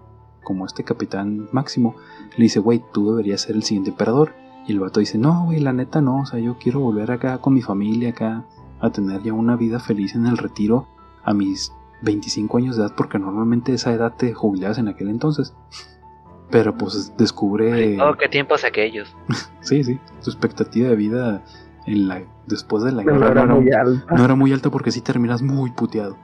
como 0.43 0.65
este 0.65 0.83
capitán 0.83 1.49
máximo, 1.51 1.95
le 2.37 2.43
dice, 2.43 2.59
güey, 2.59 2.83
tú 2.93 3.11
deberías 3.11 3.41
ser 3.41 3.55
el 3.55 3.63
siguiente 3.63 3.91
emperador. 3.91 4.33
Y 4.67 4.73
el 4.73 4.79
vato 4.79 4.99
dice, 4.99 5.17
no, 5.17 5.45
güey, 5.45 5.59
la 5.59 5.71
neta 5.71 6.01
no, 6.01 6.21
o 6.21 6.25
sea, 6.25 6.39
yo 6.39 6.57
quiero 6.57 6.81
volver 6.81 7.11
acá 7.11 7.37
con 7.37 7.53
mi 7.53 7.61
familia, 7.61 8.09
acá, 8.09 8.45
a 8.79 8.89
tener 8.89 9.23
ya 9.23 9.33
una 9.33 9.55
vida 9.55 9.79
feliz 9.79 10.13
en 10.15 10.25
el 10.25 10.37
retiro 10.37 10.87
a 11.23 11.33
mis 11.33 11.71
25 12.01 12.57
años 12.57 12.77
de 12.77 12.83
edad, 12.83 12.93
porque 12.95 13.17
normalmente 13.17 13.73
esa 13.73 13.93
edad 13.93 14.13
te 14.15 14.33
jubilabas 14.33 14.77
en 14.77 14.87
aquel 14.87 15.09
entonces. 15.09 15.53
Pero 16.49 16.77
pues 16.77 17.13
descubre... 17.17 18.01
Oh, 18.01 18.15
qué 18.15 18.29
tiempos 18.29 18.63
aquellos. 18.63 19.13
sí, 19.61 19.83
sí, 19.83 19.99
tu 20.23 20.29
expectativa 20.29 20.89
de 20.89 20.95
vida 20.95 21.43
en 21.87 22.07
la, 22.07 22.21
después 22.45 22.83
de 22.83 22.91
la 22.91 23.03
guerra 23.03 23.17
no 23.17 23.27
era, 23.27 23.45
muy 23.45 23.71
alta. 23.71 24.15
no 24.15 24.25
era 24.25 24.35
muy 24.35 24.53
alta 24.53 24.69
porque 24.69 24.91
sí 24.91 25.01
terminas 25.01 25.41
muy 25.41 25.71
puteado. 25.71 26.17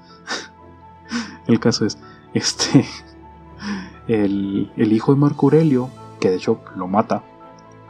el 1.48 1.60
caso 1.60 1.86
es, 1.86 1.98
este, 2.34 2.86
el, 4.08 4.72
el 4.76 4.94
hijo 4.94 5.14
de 5.14 5.20
Marco 5.20 5.48
Aurelio, 5.48 5.90
que 6.20 6.30
de 6.30 6.36
hecho 6.36 6.60
lo 6.76 6.88
mata, 6.88 7.24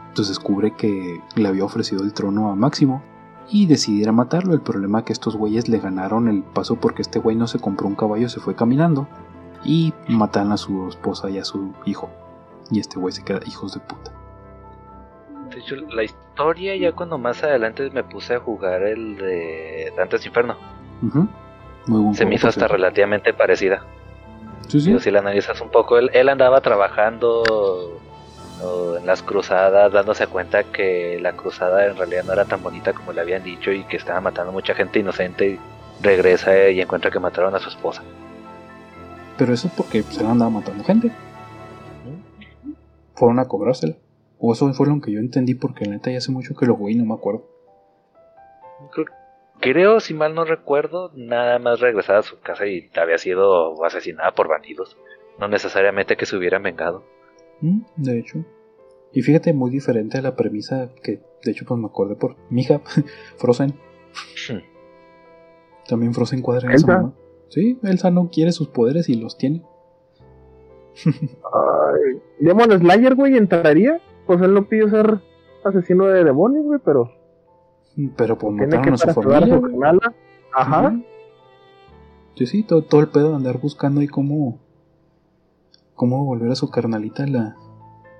entonces 0.08 0.36
descubre 0.36 0.70
que 0.76 1.20
le 1.34 1.48
había 1.48 1.64
ofrecido 1.64 2.04
el 2.04 2.12
trono 2.12 2.50
a 2.50 2.54
Máximo 2.54 3.02
y 3.50 3.66
decidiera 3.66 4.12
matarlo. 4.12 4.54
El 4.54 4.60
problema 4.60 5.00
es 5.00 5.04
que 5.06 5.12
estos 5.12 5.36
güeyes 5.36 5.68
le 5.68 5.80
ganaron 5.80 6.28
el 6.28 6.44
paso 6.44 6.76
porque 6.76 7.02
este 7.02 7.18
güey 7.18 7.36
no 7.36 7.48
se 7.48 7.58
compró 7.58 7.88
un 7.88 7.96
caballo, 7.96 8.28
se 8.28 8.38
fue 8.40 8.54
caminando 8.54 9.08
y 9.64 9.92
matan 10.08 10.52
a 10.52 10.56
su 10.56 10.88
esposa 10.88 11.30
y 11.30 11.38
a 11.38 11.44
su 11.44 11.72
hijo. 11.84 12.10
Y 12.70 12.78
este 12.78 12.98
güey 12.98 13.12
se 13.12 13.24
queda 13.24 13.40
hijos 13.46 13.74
de 13.74 13.80
puta. 13.80 14.12
De 15.54 15.60
hecho, 15.60 15.76
la 15.76 16.02
historia 16.02 16.76
ya 16.76 16.92
cuando 16.92 17.16
más 17.16 17.42
adelante 17.44 17.88
me 17.90 18.02
puse 18.02 18.34
a 18.34 18.40
jugar 18.40 18.82
el 18.82 19.16
de 19.16 19.92
Dantes 19.96 20.26
Inferno. 20.26 20.56
se 22.14 22.26
me 22.26 22.34
hizo 22.34 22.48
hasta 22.48 22.66
relativamente 22.66 23.32
parecida. 23.32 23.84
Sí, 24.68 24.80
sí. 24.80 24.98
si 24.98 25.10
la 25.10 25.20
analizas 25.20 25.60
un 25.60 25.70
poco, 25.70 25.98
él, 25.98 26.10
él 26.14 26.28
andaba 26.28 26.60
trabajando 26.60 28.00
en 28.98 29.06
las 29.06 29.22
cruzadas 29.22 29.92
dándose 29.92 30.26
cuenta 30.26 30.64
que 30.64 31.18
la 31.20 31.32
cruzada 31.32 31.86
en 31.86 31.96
realidad 31.96 32.24
no 32.24 32.32
era 32.32 32.44
tan 32.46 32.62
bonita 32.62 32.92
como 32.92 33.12
le 33.12 33.20
habían 33.20 33.42
dicho 33.42 33.70
y 33.70 33.84
que 33.84 33.96
estaba 33.96 34.20
matando 34.20 34.52
mucha 34.52 34.74
gente 34.74 34.98
inocente 34.98 35.46
y 35.50 35.60
regresa 36.02 36.70
y 36.70 36.80
encuentra 36.80 37.10
que 37.10 37.18
mataron 37.18 37.54
a 37.54 37.58
su 37.58 37.68
esposa. 37.68 38.02
Pero 39.36 39.52
eso 39.52 39.68
es 39.68 39.74
porque 39.74 40.02
se 40.02 40.24
andaba 40.24 40.50
matando 40.50 40.82
gente. 40.82 41.12
Fueron 43.14 43.38
a 43.38 43.46
cobrársela. 43.46 43.94
O 44.46 44.52
eso 44.52 44.70
fue 44.74 44.86
lo 44.86 45.00
que 45.00 45.10
yo 45.10 45.20
entendí 45.20 45.54
porque 45.54 45.88
neta 45.88 46.10
ya 46.10 46.18
hace 46.18 46.30
mucho 46.30 46.54
que 46.54 46.66
lo 46.66 46.76
jugué 46.76 46.92
y 46.92 46.96
no 46.96 47.06
me 47.06 47.14
acuerdo. 47.14 47.46
Creo, 49.58 50.00
si 50.00 50.12
mal 50.12 50.34
no 50.34 50.44
recuerdo, 50.44 51.10
nada 51.14 51.58
más 51.58 51.80
regresada 51.80 52.18
a 52.18 52.22
su 52.22 52.38
casa 52.40 52.66
y 52.66 52.90
había 52.94 53.16
sido 53.16 53.82
asesinada 53.82 54.32
por 54.32 54.48
bandidos. 54.48 54.98
No 55.40 55.48
necesariamente 55.48 56.18
que 56.18 56.26
se 56.26 56.36
hubieran 56.36 56.62
vengado. 56.62 57.04
Mm, 57.62 57.80
de 57.96 58.18
hecho. 58.18 58.44
Y 59.14 59.22
fíjate, 59.22 59.54
muy 59.54 59.70
diferente 59.70 60.18
a 60.18 60.22
la 60.22 60.36
premisa 60.36 60.90
que, 61.02 61.22
de 61.42 61.50
hecho, 61.50 61.64
pues 61.66 61.80
me 61.80 61.86
acordé 61.86 62.14
por 62.14 62.36
mi 62.50 62.60
hija, 62.60 62.82
Frozen. 63.38 63.70
Hmm. 64.50 64.60
También 65.88 66.12
Frozen 66.12 66.42
cuadra 66.42 66.66
en 66.66 66.72
Elsa. 66.72 67.14
Sí, 67.48 67.78
Elsa 67.82 68.10
no 68.10 68.28
quiere 68.30 68.52
sus 68.52 68.68
poderes 68.68 69.08
y 69.08 69.14
los 69.14 69.38
tiene. 69.38 69.62
Ay, 71.06 72.20
Demon 72.40 72.78
Slayer, 72.78 73.14
güey, 73.14 73.38
entraría. 73.38 74.02
Pues 74.26 74.40
él 74.40 74.54
no 74.54 74.64
pidió 74.64 74.88
ser 74.88 75.20
asesino 75.64 76.06
de 76.06 76.24
demonios, 76.24 76.64
güey, 76.64 76.80
pero. 76.84 77.10
Pero 78.16 78.38
pues 78.38 78.54
mataron 78.54 78.94
a 78.94 78.96
su 78.96 79.08
familia. 79.08 79.60
Ajá. 80.52 80.96
Sí, 82.36 82.46
sí, 82.46 82.62
todo, 82.62 82.82
todo 82.82 83.00
el 83.00 83.08
pedo 83.08 83.30
de 83.30 83.36
andar 83.36 83.58
buscando 83.58 84.00
ahí 84.00 84.08
cómo 84.08 84.58
cómo 85.94 86.24
volver 86.24 86.50
a 86.50 86.54
su 86.54 86.70
carnalita 86.70 87.24
a 87.24 87.26
la, 87.26 87.56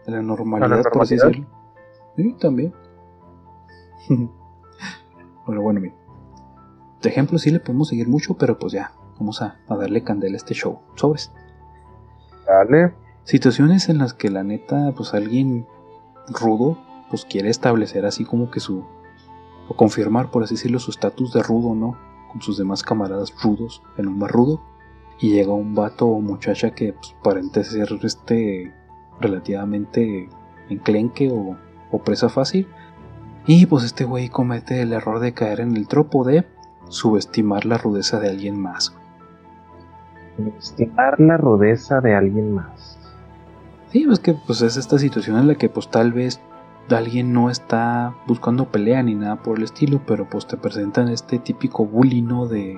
la 0.07 0.23
normalidad, 0.23 0.83
por 0.93 1.03
así 1.03 1.17
decirlo. 1.17 1.47
Sí, 2.17 2.37
también. 2.41 2.73
pero 5.47 5.63
bueno, 5.63 5.81
mira. 5.81 5.95
De 7.03 7.11
ejemplo 7.11 7.39
sí 7.39 7.51
le 7.51 7.61
podemos 7.61 7.89
seguir 7.89 8.09
mucho, 8.09 8.35
pero 8.35 8.59
pues 8.59 8.73
ya, 8.73 8.93
vamos 9.19 9.43
a, 9.43 9.59
darle 9.69 10.03
candela 10.03 10.35
a 10.35 10.37
este 10.37 10.55
show. 10.55 10.79
Sobres. 10.95 11.33
Dale. 12.47 12.95
Situaciones 13.25 13.89
en 13.89 13.99
las 13.99 14.15
que 14.15 14.31
la 14.31 14.43
neta, 14.43 14.93
pues 14.97 15.15
alguien 15.15 15.67
rudo, 16.29 16.79
pues 17.11 17.25
quiere 17.25 17.51
establecer 17.51 18.07
así 18.07 18.25
como 18.25 18.51
que 18.51 18.61
su... 18.61 18.85
o 19.69 19.77
confirmar, 19.77 20.31
por 20.31 20.43
así 20.43 20.55
decirlo, 20.55 20.79
su 20.79 20.91
estatus 20.91 21.33
de 21.33 21.43
rudo, 21.43 21.75
¿no? 21.75 21.97
Con 22.33 22.43
sus 22.43 22.59
demás 22.59 22.83
camaradas 22.83 23.33
rudos 23.43 23.83
en 23.97 24.09
un 24.09 24.19
bar 24.19 24.31
rudo 24.31 24.61
y 25.21 25.31
llega 25.31 25.53
un 25.53 25.75
vato 25.75 26.07
o 26.07 26.21
muchacha 26.21 26.73
que 26.73 26.93
pues, 26.93 27.15
parece 27.23 27.65
ser 27.65 27.89
este 28.03 28.75
relativamente 29.21 30.29
enclenque 30.69 31.31
o, 31.31 31.57
o 31.91 31.99
presa 32.03 32.29
fácil. 32.29 32.67
Y 33.47 33.67
pues 33.67 33.85
este 33.85 34.05
güey 34.05 34.29
comete 34.29 34.81
el 34.81 34.93
error 34.93 35.21
de 35.21 35.35
caer 35.35 35.61
en 35.61 35.77
el 35.77 35.87
tropo 35.87 36.25
de 36.25 36.47
subestimar 36.89 37.67
la 37.67 37.79
rudeza 37.79 38.19
de 38.19 38.31
alguien 38.31 38.59
más. 38.61 38.97
Subestimar 40.37 41.21
la 41.21 41.37
rudeza 41.37 42.01
de 42.01 42.15
alguien 42.15 42.55
más. 42.55 42.99
Sí, 43.95 44.07
pues 44.09 44.19
que 44.19 44.35
pues 44.35 44.61
es 44.61 44.77
esta 44.77 44.99
situación 44.99 45.39
en 45.39 45.47
la 45.47 45.55
que 45.55 45.69
pues 45.69 45.89
tal 45.89 46.13
vez 46.13 46.41
alguien 46.91 47.33
no 47.33 47.49
está 47.49 48.13
buscando 48.27 48.65
pelea 48.65 49.01
ni 49.05 49.15
nada 49.15 49.37
por 49.37 49.59
el 49.59 49.63
estilo, 49.63 50.01
pero 50.05 50.29
pues 50.29 50.49
te 50.49 50.57
presentan 50.57 51.09
este 51.09 51.39
típico 51.39 51.87
bully, 51.87 52.21
¿no? 52.21 52.49
De 52.49 52.77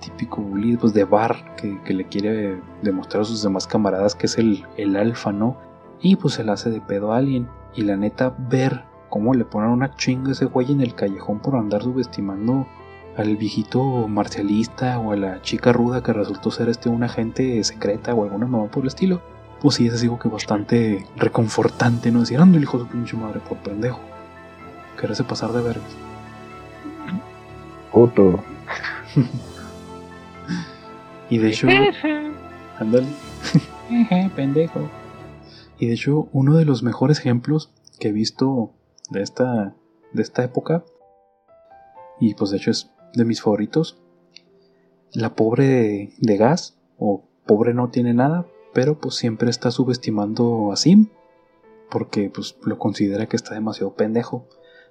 típico 0.00 0.42
bully 0.42 0.76
pues, 0.76 0.92
de 0.92 1.04
bar 1.04 1.56
que, 1.56 1.94
le 1.94 2.04
quiere 2.04 2.60
demostrar 2.82 3.22
a 3.22 3.24
sus 3.24 3.42
demás 3.42 3.66
camaradas 3.66 4.14
que 4.14 4.26
es 4.26 4.36
el, 4.36 4.66
el 4.76 4.96
alfa, 4.96 5.32
¿no? 5.32 5.56
Y 6.02 6.16
pues 6.16 6.34
se 6.34 6.44
le 6.44 6.52
hace 6.52 6.68
de 6.68 6.82
pedo 6.82 7.14
a 7.14 7.16
alguien. 7.16 7.48
Y 7.74 7.84
la 7.84 7.96
neta, 7.96 8.36
ver 8.50 8.84
cómo 9.08 9.32
le 9.32 9.46
ponen 9.46 9.70
una 9.70 9.94
chinga 9.94 10.28
a 10.28 10.32
ese 10.32 10.44
güey 10.44 10.70
en 10.70 10.82
el 10.82 10.94
callejón 10.94 11.38
por 11.38 11.56
andar 11.56 11.82
subestimando 11.82 12.66
al 13.16 13.38
viejito 13.38 13.82
marcialista 14.08 14.98
o 14.98 15.12
a 15.12 15.16
la 15.16 15.40
chica 15.40 15.72
ruda 15.72 16.02
que 16.02 16.12
resultó 16.12 16.50
ser 16.50 16.68
este 16.68 16.90
una 16.90 17.06
agente 17.06 17.64
secreta 17.64 18.12
o 18.12 18.24
alguna 18.24 18.46
mamá 18.46 18.66
por 18.66 18.82
el 18.82 18.88
estilo. 18.88 19.22
Pues 19.60 19.76
sí, 19.76 19.86
es 19.86 20.02
algo 20.02 20.18
que 20.18 20.28
bastante 20.28 21.06
reconfortante, 21.16 22.10
¿no? 22.10 22.20
Decir, 22.20 22.38
ando 22.38 22.56
el 22.58 22.62
hijo 22.62 22.78
de 22.78 22.84
su 22.84 22.90
pinche 22.90 23.16
madre 23.16 23.40
por 23.40 23.58
pendejo. 23.58 24.00
Quererse 25.00 25.24
pasar 25.24 25.52
de 25.52 25.62
vergas. 25.62 25.90
Puto. 27.92 28.42
Y 31.30 31.38
de 31.38 31.48
hecho. 31.48 31.68
Ándale. 32.78 33.06
pendejo. 34.36 34.88
Y 35.78 35.86
de 35.86 35.94
hecho, 35.94 36.28
uno 36.32 36.56
de 36.56 36.64
los 36.64 36.82
mejores 36.82 37.18
ejemplos 37.18 37.72
que 38.00 38.08
he 38.08 38.12
visto 38.12 38.72
de 39.10 39.22
esta, 39.22 39.74
de 40.12 40.22
esta 40.22 40.42
época, 40.44 40.84
y 42.20 42.34
pues 42.34 42.50
de 42.50 42.56
hecho 42.56 42.70
es 42.70 42.90
de 43.14 43.24
mis 43.24 43.42
favoritos, 43.42 44.00
la 45.12 45.34
pobre 45.34 46.12
de, 46.18 46.36
gas, 46.36 46.78
o 46.98 47.24
pobre 47.46 47.74
no 47.74 47.90
tiene 47.90 48.12
nada, 48.12 48.46
pero 48.78 48.96
pues 48.96 49.16
siempre 49.16 49.50
está 49.50 49.72
subestimando 49.72 50.70
a 50.70 50.76
Sim, 50.76 51.08
porque 51.90 52.30
pues 52.32 52.56
lo 52.62 52.78
considera 52.78 53.26
que 53.26 53.34
está 53.34 53.54
demasiado 53.54 53.94
pendejo. 53.94 54.46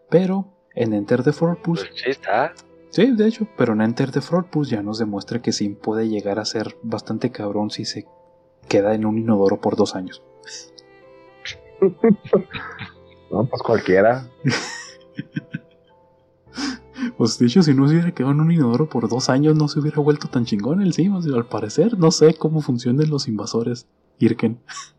Pero 0.10 0.52
en 0.76 0.92
Enter 0.92 1.24
the 1.24 1.32
Fortress... 1.32 1.64
Pues 1.64 1.90
sí 1.96 2.10
está. 2.10 2.54
Sí, 2.90 3.16
de 3.16 3.26
hecho, 3.30 3.48
pero 3.56 3.72
en 3.72 3.80
Enter 3.80 4.12
the 4.12 4.20
pues 4.52 4.68
ya 4.68 4.82
nos 4.82 5.00
demuestra 5.00 5.42
que 5.42 5.54
Sim 5.54 5.78
puede 5.78 6.10
llegar 6.10 6.38
a 6.38 6.44
ser 6.44 6.76
bastante 6.84 7.32
cabrón 7.32 7.70
si 7.72 7.86
se 7.86 8.06
queda 8.68 8.94
en 8.94 9.06
un 9.06 9.20
inodoro 9.20 9.62
por 9.62 9.78
dos 9.78 9.96
años. 9.96 10.22
no, 13.32 13.46
pues 13.46 13.62
cualquiera. 13.62 14.28
Pues 17.18 17.40
de 17.40 17.48
hecho, 17.48 17.64
si 17.64 17.74
no 17.74 17.88
se 17.88 17.96
hubiera 17.96 18.12
quedado 18.12 18.34
en 18.34 18.42
un 18.42 18.52
inodoro 18.52 18.88
por 18.88 19.10
dos 19.10 19.30
años, 19.30 19.56
no 19.56 19.68
se 19.68 19.80
hubiera 19.80 20.00
vuelto 20.02 20.28
tan 20.28 20.46
chingón 20.46 20.82
el 20.82 20.94
sí. 20.94 21.12
al 21.34 21.48
parecer, 21.48 21.98
no 21.98 22.12
sé 22.12 22.36
cómo 22.36 22.62
funcionan 22.62 23.10
los 23.10 23.28
invasores. 23.28 23.88
Irken. 24.20 24.60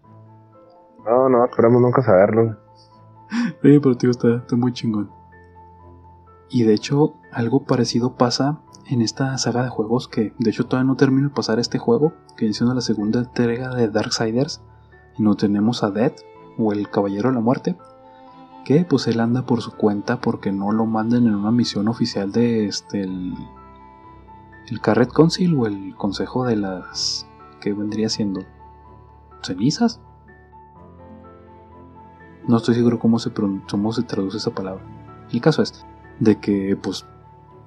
No, 1.05 1.27
no, 1.27 1.43
esperamos 1.43 1.81
nunca 1.81 2.03
saberlo. 2.03 2.59
Sí, 3.63 3.79
pero 3.79 3.97
tío, 3.97 4.11
está, 4.11 4.37
está 4.37 4.57
muy 4.57 4.75
chingón. 4.75 5.11
Y 6.51 6.65
de 6.65 6.75
hecho, 6.75 7.15
algo 7.33 7.65
parecido 7.65 8.17
pasa 8.17 8.61
en 8.87 9.01
esta 9.01 9.37
saga 9.39 9.63
de 9.63 9.71
juegos 9.71 10.09
que 10.09 10.35
de 10.39 10.51
hecho 10.51 10.67
todavía 10.67 10.89
no 10.89 10.97
termino 10.97 11.29
de 11.29 11.35
pasar 11.35 11.59
este 11.59 11.79
juego, 11.79 12.13
que 12.37 12.49
es 12.49 12.61
la 12.61 12.81
segunda 12.83 13.21
entrega 13.21 13.75
de 13.75 13.89
Darksiders. 13.89 14.63
Y 15.17 15.23
no 15.23 15.35
tenemos 15.35 15.83
a 15.83 15.91
Dead, 15.91 16.13
o 16.59 16.73
el 16.73 16.91
Caballero 16.91 17.31
de 17.31 17.37
la 17.37 17.41
Muerte, 17.41 17.77
que 18.69 18.85
pues 18.85 19.07
él 19.07 19.19
anda 19.21 19.47
por 19.47 19.63
su 19.63 19.73
cuenta 19.73 20.21
porque 20.21 20.53
no 20.53 20.73
lo 20.73 20.85
mandan 20.85 21.27
en 21.27 21.35
una 21.35 21.51
misión 21.51 21.89
oficial 21.89 22.33
de 22.33 22.67
este 22.67 23.01
el, 23.01 23.33
el 24.69 24.81
Carret 24.83 25.11
Council 25.11 25.55
o 25.55 25.67
el 25.67 25.95
Consejo 25.97 26.45
de 26.45 26.57
las 26.57 27.27
que 27.63 27.73
vendría 27.73 28.11
siendo 28.11 28.43
cenizas. 29.41 30.03
No 32.47 32.59
estoy 32.59 32.75
seguro 32.75 32.99
cómo 32.99 33.19
se, 33.19 33.31
cómo 33.33 33.93
se 33.95 34.03
traduce 34.03 34.37
esa 34.37 34.51
palabra. 34.51 34.85
El 35.33 35.41
caso 35.41 35.63
es 35.63 35.87
de 36.21 36.39
que 36.39 36.77
pues 36.77 37.07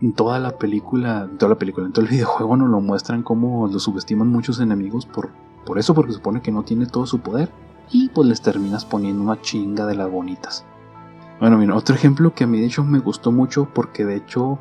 en 0.01 0.13
toda 0.13 0.37
la 0.37 0.59
película, 0.59 1.27
en 1.31 1.39
toda 1.39 1.49
la 1.49 1.57
película, 1.57 1.87
en 1.87 1.93
todo 1.93 2.05
el 2.05 2.11
videojuego 2.11 2.57
nos 2.57 2.69
lo 2.69 2.79
muestran 2.79 3.23
como 3.23 3.67
lo 3.67 3.79
subestiman 3.79 4.27
muchos 4.27 4.59
enemigos 4.59 5.07
por, 5.07 5.31
por 5.65 5.79
eso, 5.79 5.95
porque 5.95 6.13
supone 6.13 6.43
que 6.43 6.51
no 6.51 6.61
tiene 6.61 6.85
todo 6.85 7.07
su 7.07 7.21
poder. 7.21 7.51
Y 7.89 8.09
pues 8.09 8.27
les 8.27 8.43
terminas 8.43 8.85
poniendo 8.85 9.23
una 9.23 9.41
chinga 9.41 9.87
de 9.87 9.95
las 9.95 10.11
bonitas. 10.11 10.63
Bueno, 11.41 11.57
mira, 11.57 11.75
otro 11.75 11.95
ejemplo 11.95 12.35
que 12.35 12.43
a 12.43 12.47
mí 12.47 12.59
de 12.59 12.67
hecho 12.67 12.83
me 12.83 12.99
gustó 12.99 13.31
mucho 13.31 13.67
porque 13.73 14.05
de 14.05 14.15
hecho, 14.15 14.59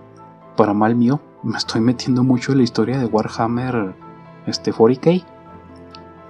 para 0.57 0.73
mal 0.73 0.97
mío, 0.97 1.21
me 1.43 1.59
estoy 1.59 1.83
metiendo 1.83 2.25
mucho 2.25 2.53
en 2.53 2.59
la 2.59 2.65
historia 2.65 2.99
de 2.99 3.05
Warhammer 3.05 3.95
este 4.47 4.73
40k. 4.73 5.23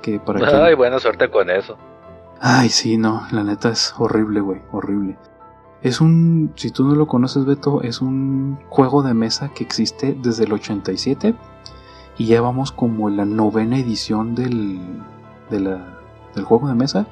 Que 0.02 0.18
para 0.18 0.64
Ay, 0.64 0.74
buena 0.74 0.98
suerte 0.98 1.30
con 1.30 1.50
eso. 1.50 1.78
Ay, 2.40 2.68
sí, 2.68 2.96
no, 2.96 3.28
la 3.30 3.44
neta 3.44 3.68
es 3.68 3.94
horrible, 3.96 4.40
güey, 4.40 4.60
horrible. 4.72 5.16
Es 5.82 6.00
un, 6.00 6.52
si 6.56 6.72
tú 6.72 6.82
no 6.82 6.96
lo 6.96 7.06
conoces, 7.06 7.44
Beto, 7.44 7.82
es 7.82 8.00
un 8.00 8.58
juego 8.70 9.04
de 9.04 9.14
mesa 9.14 9.50
que 9.54 9.62
existe 9.62 10.16
desde 10.20 10.44
el 10.44 10.52
87 10.52 11.36
y 12.18 12.26
ya 12.26 12.40
vamos 12.40 12.72
como 12.72 13.08
en 13.08 13.18
la 13.18 13.24
novena 13.24 13.78
edición 13.78 14.34
del, 14.34 14.80
del 15.48 16.44
juego 16.44 16.66
de 16.66 16.74
mesa. 16.74 17.06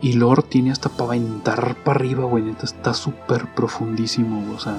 Y 0.00 0.12
Lord 0.14 0.44
tiene 0.44 0.70
hasta 0.70 0.88
para 0.88 1.10
aventar 1.10 1.76
para 1.84 1.98
arriba, 1.98 2.24
güey, 2.24 2.44
neta, 2.44 2.64
está 2.64 2.94
súper 2.94 3.46
profundísimo, 3.54 4.54
o 4.54 4.58
sea, 4.58 4.76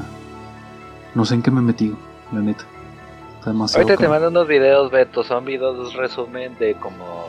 no 1.14 1.26
sé 1.26 1.36
en 1.36 1.42
qué 1.42 1.52
me 1.52 1.62
metí, 1.62 1.94
la 2.32 2.40
neta. 2.40 2.66
Está 3.38 3.52
demasiado 3.52 3.84
Ahorita 3.84 4.02
te 4.02 4.08
mando 4.08 4.30
unos 4.30 4.48
videos, 4.48 4.92
Beto, 4.92 5.24
son 5.24 5.46
videos 5.46 5.94
resumen 5.94 6.58
de 6.58 6.76
como 6.76 7.28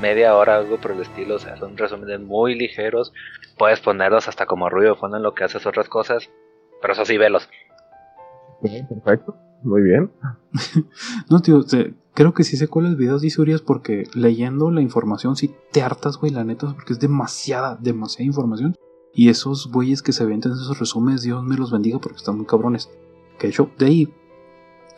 media 0.00 0.34
hora, 0.36 0.56
algo 0.56 0.78
por 0.78 0.92
el 0.92 1.00
estilo, 1.00 1.36
o 1.36 1.38
sea, 1.38 1.56
son 1.56 1.76
resúmenes 1.76 2.20
muy 2.20 2.54
ligeros, 2.54 3.12
puedes 3.58 3.80
ponerlos 3.80 4.28
hasta 4.28 4.46
como 4.46 4.70
ruido 4.70 4.94
de 4.94 5.00
fondo 5.00 5.16
en 5.16 5.22
lo 5.22 5.34
que 5.34 5.44
haces 5.44 5.66
otras 5.66 5.88
cosas, 5.88 6.30
pero 6.80 6.92
eso 6.92 7.04
sí, 7.04 7.18
velos. 7.18 7.48
perfecto, 8.88 9.36
muy 9.62 9.82
bien. 9.82 10.10
no, 11.30 11.40
tío, 11.40 11.62
creo 12.14 12.34
que 12.34 12.44
sí 12.44 12.56
sé 12.56 12.68
cuáles 12.68 12.96
videos 12.96 13.22
dice 13.22 13.40
Urias 13.40 13.62
porque 13.62 14.04
leyendo 14.14 14.70
la 14.70 14.82
información 14.82 15.36
sí 15.36 15.54
te 15.72 15.82
hartas, 15.82 16.16
güey, 16.18 16.32
la 16.32 16.44
neta, 16.44 16.72
porque 16.74 16.92
es 16.92 17.00
demasiada, 17.00 17.76
demasiada 17.80 18.24
información. 18.24 18.76
Y 19.12 19.28
esos 19.28 19.70
güeyes 19.70 20.02
que 20.02 20.12
se 20.12 20.24
ven 20.24 20.40
en 20.44 20.52
esos 20.52 20.78
resúmenes, 20.78 21.22
Dios 21.22 21.44
me 21.44 21.56
los 21.56 21.72
bendiga 21.72 21.98
porque 21.98 22.18
están 22.18 22.36
muy 22.36 22.46
cabrones. 22.46 22.90
Que 23.38 23.48
de 23.48 23.52
hecho, 23.52 23.70
de 23.78 23.86
ahí 23.86 24.14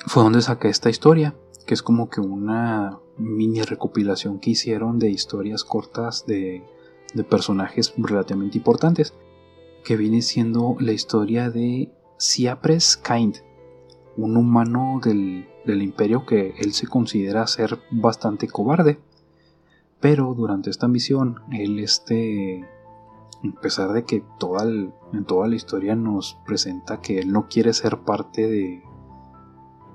fue 0.06 0.22
donde 0.22 0.42
saqué 0.42 0.68
esta 0.68 0.90
historia, 0.90 1.34
que 1.66 1.74
es 1.74 1.82
como 1.82 2.10
que 2.10 2.20
una 2.20 2.98
mini 3.16 3.62
recopilación 3.62 4.38
que 4.38 4.50
hicieron 4.50 4.98
de 4.98 5.10
historias 5.10 5.64
cortas 5.64 6.26
de, 6.26 6.64
personajes 7.28 7.92
relativamente 7.98 8.58
importantes, 8.58 9.14
que 9.84 9.96
viene 9.96 10.22
siendo 10.22 10.76
la 10.80 10.92
historia 10.92 11.50
de 11.50 11.92
Siapres 12.16 12.96
Kind, 12.96 13.36
un 14.16 14.36
humano 14.36 15.00
del, 15.02 15.46
imperio 15.66 16.26
que 16.26 16.54
él 16.58 16.72
se 16.72 16.86
considera 16.86 17.46
ser 17.46 17.78
bastante 17.90 18.48
cobarde, 18.48 18.98
pero 20.00 20.34
durante 20.34 20.70
esta 20.70 20.88
misión 20.88 21.40
él 21.52 21.78
este 21.78 22.68
a 23.44 23.60
pesar 23.60 23.92
de 23.92 24.04
que 24.04 24.22
toda 24.38 24.64
en 24.64 25.24
toda 25.26 25.48
la 25.48 25.56
historia 25.56 25.96
nos 25.96 26.38
presenta 26.46 27.00
que 27.00 27.18
él 27.18 27.32
no 27.32 27.48
quiere 27.48 27.72
ser 27.72 27.98
parte 27.98 28.46
de, 28.46 28.82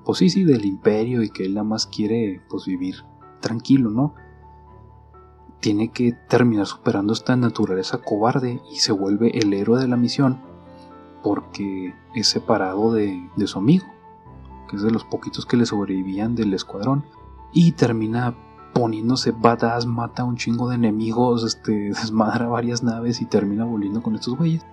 pues 0.06 0.20
sí, 0.20 0.30
sí, 0.30 0.44
del 0.44 0.66
imperio 0.66 1.24
y 1.24 1.30
que 1.30 1.46
él 1.46 1.54
nada 1.54 1.64
más 1.64 1.86
quiere 1.88 2.42
pues 2.50 2.66
vivir 2.66 2.96
tranquilo, 3.40 3.90
¿no? 3.90 4.16
Tiene 5.60 5.92
que 5.92 6.14
terminar 6.30 6.66
superando 6.66 7.14
esta 7.14 7.36
naturaleza 7.36 8.00
cobarde 8.00 8.62
y 8.72 8.78
se 8.78 8.92
vuelve 8.92 9.38
el 9.38 9.54
héroe 9.54 9.80
de 9.82 9.88
la 9.88 9.98
misión 9.98 10.40
porque 11.24 11.94
es 12.16 12.28
separado 12.28 12.94
de, 12.94 13.30
su 13.46 13.60
amigo, 13.60 13.86
que 14.68 14.76
es 14.76 14.84
de 14.84 14.92
los 14.92 15.04
poquitos 15.04 15.46
que 15.46 15.58
le 15.58 15.66
sobrevivían 15.66 16.36
del 16.36 16.54
escuadrón, 16.54 17.04
y 17.54 17.72
termina 17.72 18.36
poniéndose 18.74 19.32
badass, 19.32 19.88
mata 19.88 20.22
a 20.22 20.26
un 20.26 20.38
chingo 20.38 20.70
de 20.70 20.76
enemigos, 20.76 21.44
este, 21.44 21.72
desmadra 21.90 22.48
varias 22.48 22.84
naves 22.84 23.22
y 23.22 23.26
termina 23.26 23.66
volviendo 23.66 24.02
con 24.02 24.16
estos 24.16 24.36
güeyes. 24.38 24.66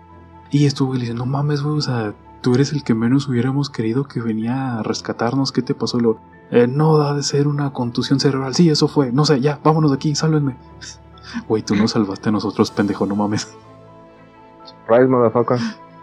Y 0.50 0.66
estuve 0.66 0.98
diciendo, 0.98 1.24
no 1.24 1.30
mames, 1.30 1.62
güey, 1.62 1.78
o 1.78 1.80
sea, 1.80 2.14
tú 2.42 2.54
eres 2.54 2.72
el 2.72 2.84
que 2.84 2.94
menos 2.94 3.26
hubiéramos 3.26 3.70
querido 3.70 4.04
que 4.04 4.20
venía 4.20 4.78
a 4.78 4.82
rescatarnos. 4.82 5.50
¿Qué 5.50 5.62
te 5.62 5.74
pasó? 5.74 5.98
Lo, 5.98 6.18
eh, 6.50 6.66
no 6.68 6.98
da 6.98 7.14
de 7.14 7.22
ser 7.22 7.48
una 7.48 7.72
contusión 7.72 8.20
cerebral. 8.20 8.54
Sí, 8.54 8.68
eso 8.68 8.86
fue. 8.86 9.10
No 9.10 9.24
sé, 9.24 9.40
ya, 9.40 9.58
vámonos 9.64 9.90
de 9.90 9.96
aquí, 9.96 10.14
sálvenme. 10.14 10.56
Güey, 11.48 11.64
tú 11.64 11.74
nos 11.74 11.92
salvaste 11.92 12.28
a 12.28 12.32
nosotros, 12.32 12.70
pendejo, 12.70 13.06
no 13.06 13.16
mames. 13.16 13.56
Surprise, 14.64 15.08
motherfucker. 15.08 15.58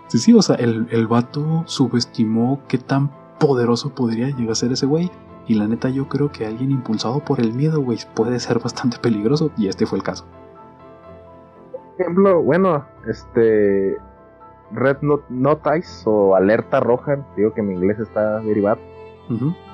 Sí, 0.08 0.18
sí, 0.18 0.34
o 0.34 0.42
sea, 0.42 0.56
el, 0.56 0.88
el 0.90 1.08
vato 1.08 1.64
subestimó 1.68 2.60
qué 2.68 2.80
tan 2.80 3.12
poderoso 3.42 3.94
podría 3.94 4.28
llegar 4.28 4.52
a 4.52 4.56
ser 4.56 4.72
ese 4.72 4.86
güey. 4.86 5.12
Y 5.48 5.56
la 5.56 5.68
neta, 5.68 5.90
yo 5.90 6.08
creo 6.08 6.32
que 6.32 6.46
alguien 6.46 6.72
impulsado 6.72 7.20
por 7.20 7.42
el 7.42 7.54
miedo, 7.54 7.82
güey, 7.82 7.98
puede 8.14 8.40
ser 8.40 8.60
bastante 8.60 8.98
peligroso. 9.00 9.52
Y 9.58 9.68
este 9.68 9.86
fue 9.86 9.98
el 9.98 10.04
caso. 10.04 10.26
ejemplo, 11.98 12.42
bueno, 12.42 12.86
este. 13.08 13.98
Red 14.74 15.00
Notice 15.28 16.04
o 16.06 16.34
Alerta 16.34 16.80
Roja, 16.80 17.20
digo 17.36 17.54
que 17.54 17.62
mi 17.62 17.74
inglés 17.74 18.00
está 18.00 18.40
derivado. 18.40 18.80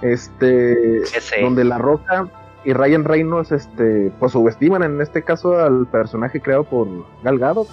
Este, 0.02 1.02
donde 1.42 1.64
La 1.64 1.78
Roca 1.78 2.28
y 2.64 2.74
Ryan 2.74 3.04
Reynolds, 3.04 3.52
este, 3.52 4.12
pues 4.20 4.32
subestiman 4.32 4.84
en 4.84 5.02
este 5.02 5.24
caso 5.24 5.58
al 5.58 5.88
personaje 5.88 6.42
creado 6.42 6.64
por 6.64 6.88
Galgado. 7.24 7.66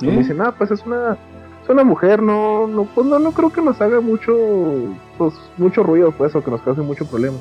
Y 0.00 0.10
dicen, 0.10 0.40
ah, 0.40 0.54
pues 0.56 0.70
es 0.70 0.84
una, 0.84 1.16
es 1.64 1.70
una 1.70 1.82
mujer, 1.82 2.22
no, 2.22 2.66
no, 2.66 2.84
pues 2.84 3.06
no, 3.06 3.18
no 3.18 3.32
creo 3.32 3.50
que 3.50 3.62
nos 3.62 3.80
haga 3.80 4.00
mucho, 4.00 4.34
pues 5.16 5.32
mucho 5.56 5.82
ruido, 5.82 6.12
pues, 6.12 6.34
o 6.36 6.44
que 6.44 6.50
nos 6.50 6.60
cause 6.60 6.82
mucho 6.82 7.06
problema. 7.06 7.38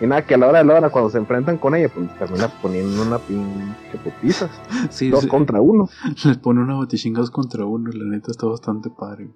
Y 0.00 0.06
nada, 0.06 0.26
que 0.26 0.34
a 0.34 0.38
la 0.38 0.48
hora 0.48 0.58
de 0.58 0.64
la 0.64 0.74
hora, 0.74 0.90
cuando 0.90 1.08
se 1.08 1.16
enfrentan 1.16 1.56
con 1.56 1.74
ella, 1.74 1.88
pues 1.88 2.14
termina 2.18 2.48
poniendo 2.60 3.02
una 3.02 3.18
pinche 3.18 3.96
putiza. 4.02 4.50
dos 5.10 5.26
contra 5.26 5.62
uno. 5.62 5.88
Les 6.24 6.36
pone 6.36 6.60
una 6.60 6.74
batichingas 6.74 7.30
contra 7.30 7.64
uno, 7.64 7.90
la 7.90 8.04
neta 8.04 8.30
está 8.30 8.46
bastante 8.46 8.90
padre. 8.90 9.30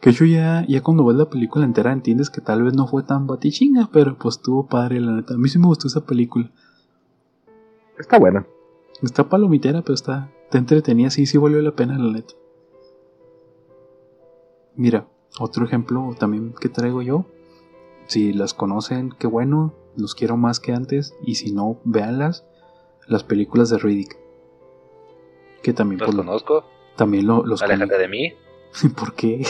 Que 0.00 0.10
hecho 0.10 0.26
ya, 0.26 0.66
ya 0.68 0.82
cuando 0.82 1.06
ves 1.06 1.16
la 1.16 1.30
película 1.30 1.64
entera 1.64 1.92
entiendes 1.92 2.28
que 2.28 2.42
tal 2.42 2.64
vez 2.64 2.74
no 2.74 2.86
fue 2.86 3.02
tan 3.02 3.26
batichinga, 3.26 3.88
pero 3.92 4.18
pues 4.18 4.36
estuvo 4.36 4.66
padre, 4.66 5.00
la 5.00 5.12
neta. 5.12 5.34
A 5.34 5.38
mí 5.38 5.48
sí 5.48 5.58
me 5.58 5.66
gustó 5.66 5.86
esa 5.86 6.04
película. 6.04 6.50
Está 7.98 8.18
buena. 8.18 8.46
Está 9.02 9.28
palomitera, 9.28 9.80
pero 9.80 9.94
está, 9.94 10.30
te 10.50 10.58
entretenía, 10.58 11.08
sí, 11.08 11.24
sí 11.24 11.38
valió 11.38 11.62
la 11.62 11.72
pena, 11.72 11.96
la 11.96 12.12
neta. 12.12 12.34
Mira, 14.76 15.06
otro 15.38 15.64
ejemplo 15.64 16.14
también 16.18 16.54
que 16.60 16.68
traigo 16.68 17.02
yo. 17.02 17.26
Si 18.06 18.32
las 18.32 18.54
conocen, 18.54 19.14
qué 19.18 19.26
bueno 19.26 19.74
los 19.96 20.14
quiero 20.14 20.36
más 20.36 20.60
que 20.60 20.72
antes 20.72 21.14
y 21.24 21.36
si 21.36 21.52
no, 21.52 21.78
véanlas, 21.84 22.44
las 23.06 23.24
películas 23.24 23.70
de 23.70 23.78
Riddick. 23.78 24.16
Que 25.62 25.72
también 25.72 26.00
los 26.00 26.14
conozco. 26.14 26.64
También 26.96 27.26
lo, 27.26 27.44
los 27.44 27.62
Alejate 27.62 27.98
de 27.98 28.08
mí. 28.08 28.34
¿Por 28.98 29.14
qué? 29.14 29.46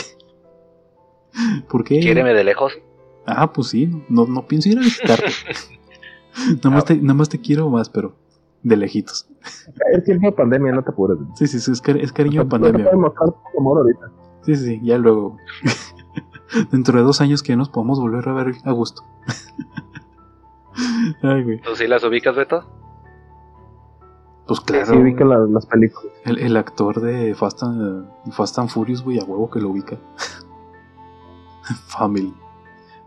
¿Por 1.69 1.83
qué? 1.83 1.99
Quiereme 1.99 2.33
de 2.33 2.43
lejos. 2.43 2.73
Ah, 3.25 3.51
pues 3.51 3.67
sí, 3.69 3.89
no, 4.07 4.25
no 4.25 4.47
pienso 4.47 4.69
ir 4.69 4.77
a 4.77 4.81
visitarte. 4.81 5.25
nada, 6.63 6.75
más 6.75 6.85
te, 6.85 6.95
nada 6.95 7.13
más 7.15 7.29
te 7.29 7.41
quiero 7.41 7.69
más, 7.69 7.89
pero 7.89 8.15
de 8.63 8.77
lejitos. 8.77 9.27
Es 9.91 10.03
tiempo 10.03 10.27
de 10.27 10.33
pandemia, 10.33 10.71
no 10.71 10.83
te 10.83 10.91
apures. 10.91 11.17
Sí, 11.35 11.47
sí, 11.47 11.59
sí, 11.59 11.71
es, 11.71 11.81
es 11.87 12.13
cariño 12.13 12.43
de 12.43 12.49
pandemia. 12.49 12.89
Sí, 14.45 14.55
sí, 14.55 14.79
ya 14.83 14.97
luego. 14.97 15.37
Dentro 16.71 16.99
de 16.99 17.03
dos 17.03 17.21
años 17.21 17.43
que 17.43 17.55
nos 17.55 17.69
podamos 17.69 17.99
volver 17.99 18.27
a 18.29 18.33
ver 18.33 18.55
a 18.63 18.71
gusto. 18.71 19.03
¿Tú 21.63 21.75
sí 21.75 21.87
las 21.87 22.03
ubicas, 22.03 22.35
Beto? 22.35 22.63
Pues 24.47 24.59
claro. 24.61 24.85
Sí, 24.85 24.93
ubica 24.93 25.25
las, 25.25 25.65
películas. 25.65 26.13
El, 26.25 26.55
actor 26.55 27.01
de 27.01 27.33
Fast 27.33 27.63
and, 27.63 28.07
Fast 28.31 28.59
and 28.59 28.69
Furious, 28.69 29.03
güey, 29.03 29.19
a 29.19 29.23
huevo 29.23 29.49
que 29.49 29.59
lo 29.59 29.69
ubica. 29.69 29.97
Family. 31.87 32.33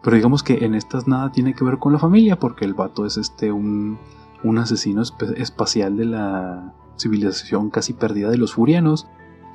Pero 0.02 0.16
digamos 0.16 0.42
que 0.42 0.64
en 0.64 0.74
estas 0.74 1.06
nada 1.06 1.30
tiene 1.30 1.54
que 1.54 1.64
ver 1.64 1.78
con 1.78 1.92
la 1.92 1.98
familia, 1.98 2.38
porque 2.38 2.64
el 2.64 2.74
vato 2.74 3.06
es 3.06 3.16
este 3.16 3.52
un, 3.52 3.98
un 4.42 4.58
asesino 4.58 5.02
espacial 5.36 5.96
de 5.96 6.06
la 6.06 6.72
civilización 6.96 7.70
casi 7.70 7.92
perdida 7.92 8.30
de 8.30 8.38
los 8.38 8.54
furianos, 8.54 9.08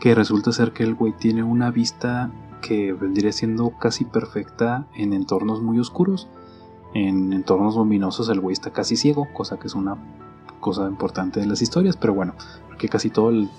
que 0.03 0.13
resulta 0.13 0.51
ser 0.51 0.73
que 0.73 0.84
el 0.84 0.95
güey 0.95 1.13
tiene 1.13 1.43
una 1.43 1.71
vista 1.71 2.30
que 2.61 2.91
vendría 2.91 3.31
siendo 3.31 3.69
casi 3.80 4.03
perfecta 4.03 4.85
en 4.95 5.13
entornos 5.13 5.61
muy 5.61 5.80
oscuros. 5.80 6.27
En 6.93 7.31
entornos 7.31 7.77
luminosos 7.77 8.27
el 8.27 8.41
güey 8.41 8.51
está 8.51 8.71
casi 8.71 8.97
ciego, 8.97 9.30
cosa 9.31 9.57
que 9.59 9.67
es 9.67 9.75
una 9.75 9.95
cosa 10.59 10.89
importante 10.89 11.39
de 11.39 11.45
las 11.45 11.61
historias, 11.61 11.95
pero 11.95 12.13
bueno, 12.13 12.34
porque 12.67 12.89
casi 12.89 13.11
todo 13.11 13.30
el, 13.30 13.49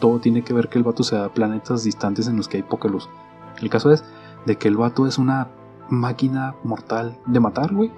todo 0.00 0.18
tiene 0.18 0.42
que 0.42 0.52
ver 0.52 0.68
que 0.68 0.78
el 0.78 0.84
vato 0.84 1.04
sea 1.04 1.32
planetas 1.32 1.84
distantes 1.84 2.26
en 2.26 2.38
los 2.38 2.48
que 2.48 2.56
hay 2.56 2.64
poca 2.64 2.88
luz. 2.88 3.08
El 3.62 3.70
caso 3.70 3.92
es 3.92 4.02
de 4.46 4.56
que 4.56 4.66
el 4.66 4.76
vato 4.76 5.06
es 5.06 5.16
una 5.16 5.46
máquina 5.90 6.56
mortal 6.64 7.16
de 7.26 7.38
matar, 7.38 7.72
güey. 7.72 7.92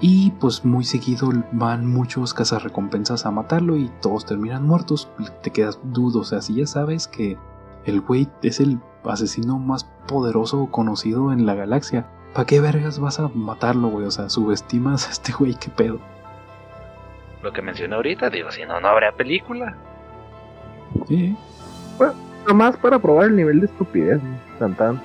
Y 0.00 0.30
pues 0.32 0.64
muy 0.64 0.84
seguido 0.84 1.30
van 1.50 1.86
muchos 1.86 2.32
cazarrecompensas 2.32 3.26
a 3.26 3.32
matarlo 3.32 3.76
y 3.76 3.90
todos 4.00 4.24
terminan 4.24 4.64
muertos. 4.64 5.10
Te 5.42 5.50
quedas 5.50 5.80
dudo, 5.82 6.20
o 6.20 6.24
sea, 6.24 6.40
si 6.40 6.54
ya 6.54 6.66
sabes 6.66 7.08
que 7.08 7.36
el 7.84 8.00
güey 8.00 8.28
es 8.42 8.60
el 8.60 8.78
asesino 9.04 9.58
más 9.58 9.84
poderoso 10.06 10.68
conocido 10.70 11.32
en 11.32 11.46
la 11.46 11.54
galaxia, 11.54 12.06
¿para 12.32 12.46
qué 12.46 12.60
vergas 12.60 13.00
vas 13.00 13.18
a 13.18 13.28
matarlo, 13.28 13.88
güey? 13.88 14.06
O 14.06 14.10
sea, 14.10 14.28
subestimas 14.28 15.08
a 15.08 15.10
este 15.10 15.32
güey, 15.32 15.54
qué 15.54 15.70
pedo. 15.70 15.98
Lo 17.42 17.52
que 17.52 17.62
mencioné 17.62 17.96
ahorita, 17.96 18.30
digo, 18.30 18.50
si 18.52 18.64
no, 18.64 18.80
no 18.80 18.88
habría 18.88 19.12
película. 19.12 19.76
Sí. 21.08 21.36
Bueno, 21.96 22.14
nomás 22.46 22.76
para 22.76 22.98
probar 22.98 23.26
el 23.26 23.36
nivel 23.36 23.60
de 23.60 23.66
estupidez, 23.66 24.20
tan 24.58 25.00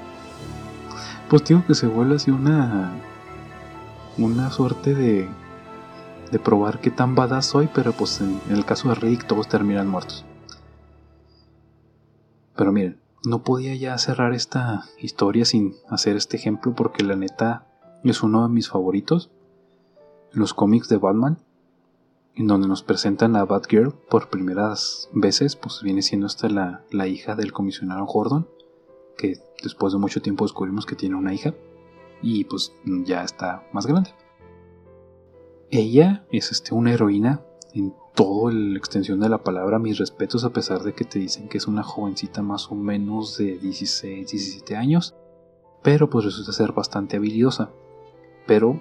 Pues 1.30 1.46
digo 1.46 1.64
que 1.66 1.74
se 1.74 1.88
vuelve 1.88 2.16
así 2.16 2.32
una 2.32 2.92
una 4.18 4.52
suerte 4.52 4.94
de, 4.94 5.28
de 6.32 6.40
probar 6.40 6.80
qué 6.80 6.92
tan 6.92 7.16
badass 7.16 7.48
soy, 7.48 7.70
pero 7.74 7.94
pues 7.94 8.22
en, 8.22 8.40
el 8.50 8.66
caso 8.66 8.90
de 8.90 8.96
Rick 8.96 9.28
todos 9.28 9.48
terminan 9.48 9.88
muertos. 9.88 10.26
Pero 12.56 12.72
miren, 12.72 13.00
no 13.26 13.44
podía 13.44 13.76
ya 13.76 13.98
cerrar 13.98 14.34
esta 14.34 14.86
historia 15.00 15.46
sin 15.46 15.76
hacer 15.90 16.16
este 16.16 16.38
ejemplo 16.38 16.74
porque 16.76 17.04
la 17.04 17.16
neta 17.16 17.68
es 18.04 18.22
uno 18.22 18.48
de 18.48 18.54
mis 18.54 18.70
favoritos. 18.70 19.32
Los 20.32 20.54
cómics 20.54 20.90
de 20.90 20.98
Batman, 20.98 21.38
en 22.36 22.48
donde 22.48 22.68
nos 22.68 22.84
presentan 22.84 23.36
a 23.36 23.46
Batgirl 23.46 23.94
por 24.10 24.30
primeras 24.30 25.10
veces, 25.14 25.56
pues 25.56 25.82
viene 25.84 26.02
siendo 26.02 26.28
esta 26.28 26.50
la, 26.50 26.84
la 26.92 27.08
hija 27.08 27.36
del 27.36 27.54
comisionado 27.54 28.06
Gordon, 28.06 28.48
que 29.18 29.40
después 29.62 29.94
de 29.94 30.00
mucho 30.00 30.22
tiempo 30.22 30.46
descubrimos 30.46 30.86
que 30.86 30.96
tiene 30.96 31.16
una 31.16 31.34
hija 31.34 31.54
y 32.24 32.46
pues 32.46 32.74
ya 33.06 33.24
está 33.24 33.68
más 33.74 33.86
grande. 33.86 34.12
Ella 35.70 36.26
es 36.32 36.52
este, 36.52 36.74
una 36.74 36.94
heroína 36.94 37.42
en 37.74 37.94
toda 38.16 38.54
la 38.54 38.78
extensión 38.78 39.20
de 39.20 39.30
la 39.30 39.44
palabra, 39.44 39.80
mis 39.80 39.98
respetos 39.98 40.46
a 40.46 40.52
pesar 40.52 40.84
de 40.84 40.94
que 40.94 41.04
te 41.04 41.20
dicen 41.20 41.50
que 41.50 41.58
es 41.58 41.68
una 41.68 41.84
jovencita 41.84 42.42
más 42.42 42.72
o 42.72 42.76
menos 42.76 43.38
de 43.38 43.58
16, 43.58 44.32
17 44.32 44.76
años, 44.76 45.16
pero 45.82 46.10
pues 46.10 46.26
resulta 46.26 46.54
ser 46.54 46.72
bastante 46.72 47.18
habilidosa. 47.18 47.72
Pero 48.48 48.80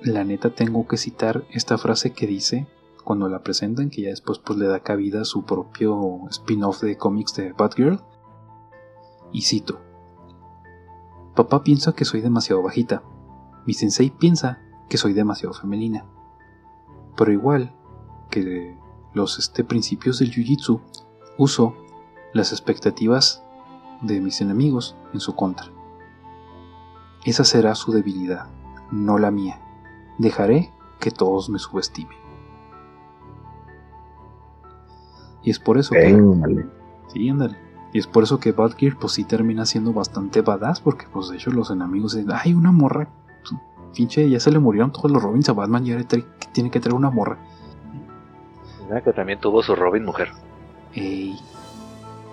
la 0.00 0.24
neta 0.24 0.50
tengo 0.50 0.86
que 0.88 0.96
citar 0.96 1.44
esta 1.50 1.78
frase 1.78 2.12
que 2.12 2.26
dice 2.26 2.66
cuando 3.04 3.28
la 3.28 3.42
presentan, 3.42 3.90
que 3.90 4.02
ya 4.02 4.08
después 4.08 4.38
pues 4.38 4.58
le 4.58 4.66
da 4.66 4.80
cabida 4.80 5.22
a 5.22 5.24
su 5.24 5.44
propio 5.44 6.22
spin-off 6.30 6.80
de 6.80 6.96
cómics 6.96 7.34
de 7.34 7.52
Batgirl. 7.52 8.00
Y 9.32 9.42
cito, 9.42 9.80
Papá 11.34 11.62
piensa 11.62 11.92
que 11.92 12.04
soy 12.04 12.20
demasiado 12.20 12.62
bajita. 12.62 13.02
Mi 13.66 13.74
sensei 13.74 14.10
piensa 14.10 14.60
que 14.88 14.98
soy 14.98 15.12
demasiado 15.12 15.54
femenina. 15.54 16.04
Pero 17.16 17.32
igual 17.32 17.74
que 18.30 18.76
los 19.14 19.38
este, 19.38 19.64
principios 19.64 20.18
del 20.18 20.30
jiu-jitsu, 20.30 20.80
uso 21.38 21.74
las 22.32 22.52
expectativas 22.52 23.42
de 24.00 24.20
mis 24.20 24.40
enemigos 24.40 24.96
en 25.12 25.20
su 25.20 25.34
contra. 25.34 25.66
Esa 27.24 27.44
será 27.44 27.74
su 27.74 27.92
debilidad, 27.92 28.48
no 28.90 29.18
la 29.18 29.30
mía. 29.30 29.60
Dejaré 30.18 30.72
que 30.98 31.10
todos 31.10 31.48
me 31.48 31.58
subestimen. 31.58 32.18
Y 35.42 35.50
es 35.50 35.58
por 35.58 35.78
eso 35.78 35.92
que... 35.94 36.18
Sí, 37.08 37.28
ándale. 37.28 37.71
Y 37.92 37.98
es 37.98 38.06
por 38.06 38.24
eso 38.24 38.40
que 38.40 38.52
Batgear 38.52 38.96
pues 38.96 39.12
sí 39.12 39.24
termina 39.24 39.66
siendo 39.66 39.92
bastante 39.92 40.40
badass 40.40 40.80
porque 40.80 41.06
pues 41.12 41.28
de 41.28 41.36
hecho 41.36 41.50
los 41.50 41.70
enemigos 41.70 42.14
dicen, 42.14 42.32
ay 42.32 42.54
una 42.54 42.72
morra, 42.72 43.08
pinche 43.94 44.28
ya 44.28 44.40
se 44.40 44.50
le 44.50 44.58
murieron 44.58 44.92
todos 44.92 45.10
los 45.10 45.22
Robins 45.22 45.48
a 45.48 45.52
Batman 45.52 45.86
y 45.86 45.92
ahora 45.92 46.04
tiene 46.52 46.70
que 46.70 46.80
traer 46.80 46.94
una 46.94 47.10
morra. 47.10 47.38
que 49.04 49.12
también 49.12 49.40
tuvo 49.40 49.62
su 49.62 49.76
Robin 49.76 50.04
mujer. 50.04 50.30
Ey, 50.94 51.38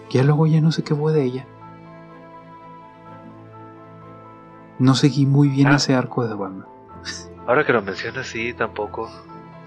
ya 0.09 0.23
luego 0.23 0.47
ya 0.47 0.61
no 0.61 0.71
sé 0.71 0.83
qué 0.83 0.95
fue 0.95 1.13
de 1.13 1.23
ella. 1.23 1.45
No 4.79 4.95
seguí 4.95 5.25
muy 5.25 5.49
bien 5.49 5.67
ah. 5.67 5.75
ese 5.75 5.93
arco 5.93 6.25
de 6.25 6.33
Batman. 6.33 6.65
Ahora 7.45 7.65
que 7.65 7.73
lo 7.73 7.81
mencionas, 7.81 8.27
sí, 8.27 8.53
tampoco. 8.53 9.09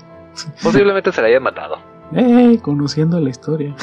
Posiblemente 0.62 1.12
se 1.12 1.20
la 1.20 1.28
haya 1.28 1.40
matado. 1.40 1.76
Eh, 2.12 2.58
conociendo 2.62 3.20
la 3.20 3.28
historia. 3.28 3.74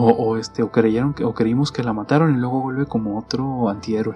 O, 0.00 0.36
este, 0.36 0.62
o 0.62 0.70
creyeron 0.70 1.12
que, 1.12 1.24
o 1.24 1.34
creímos 1.34 1.72
que 1.72 1.82
la 1.82 1.92
mataron 1.92 2.34
y 2.34 2.38
luego 2.38 2.60
vuelve 2.60 2.86
como 2.86 3.18
otro 3.18 3.68
antihéroe. 3.68 4.14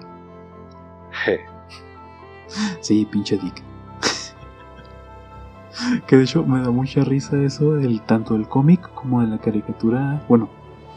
sí, 2.79 3.05
pinche 3.11 3.37
Dick. 3.37 3.61
que 6.07 6.17
de 6.17 6.23
hecho 6.23 6.45
me 6.45 6.61
da 6.61 6.71
mucha 6.71 7.03
risa 7.03 7.41
eso 7.41 7.73
del 7.73 8.01
tanto 8.01 8.35
del 8.35 8.47
cómic 8.47 8.93
como 8.93 9.21
de 9.21 9.27
la 9.27 9.39
caricatura, 9.39 10.23
bueno, 10.29 10.49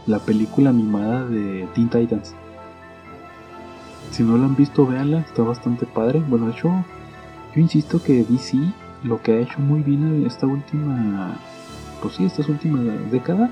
la 0.06 0.20
película 0.20 0.70
animada 0.70 1.24
de 1.24 1.68
Teen 1.74 1.88
Titans. 1.88 2.34
Si 4.12 4.22
no 4.22 4.38
la 4.38 4.46
han 4.46 4.54
visto, 4.54 4.86
véanla, 4.86 5.18
está 5.20 5.42
bastante 5.42 5.84
padre. 5.84 6.22
Bueno, 6.28 6.46
de 6.46 6.52
hecho, 6.52 6.70
yo 7.54 7.60
insisto 7.60 8.00
que 8.02 8.24
DC 8.24 8.56
lo 9.02 9.20
que 9.20 9.32
ha 9.32 9.40
hecho 9.40 9.58
muy 9.58 9.82
bien 9.82 10.04
en 10.04 10.26
esta 10.26 10.46
última, 10.46 11.36
pues 12.00 12.14
sí, 12.14 12.24
esta 12.24 12.42
última 12.48 12.80
década 13.10 13.50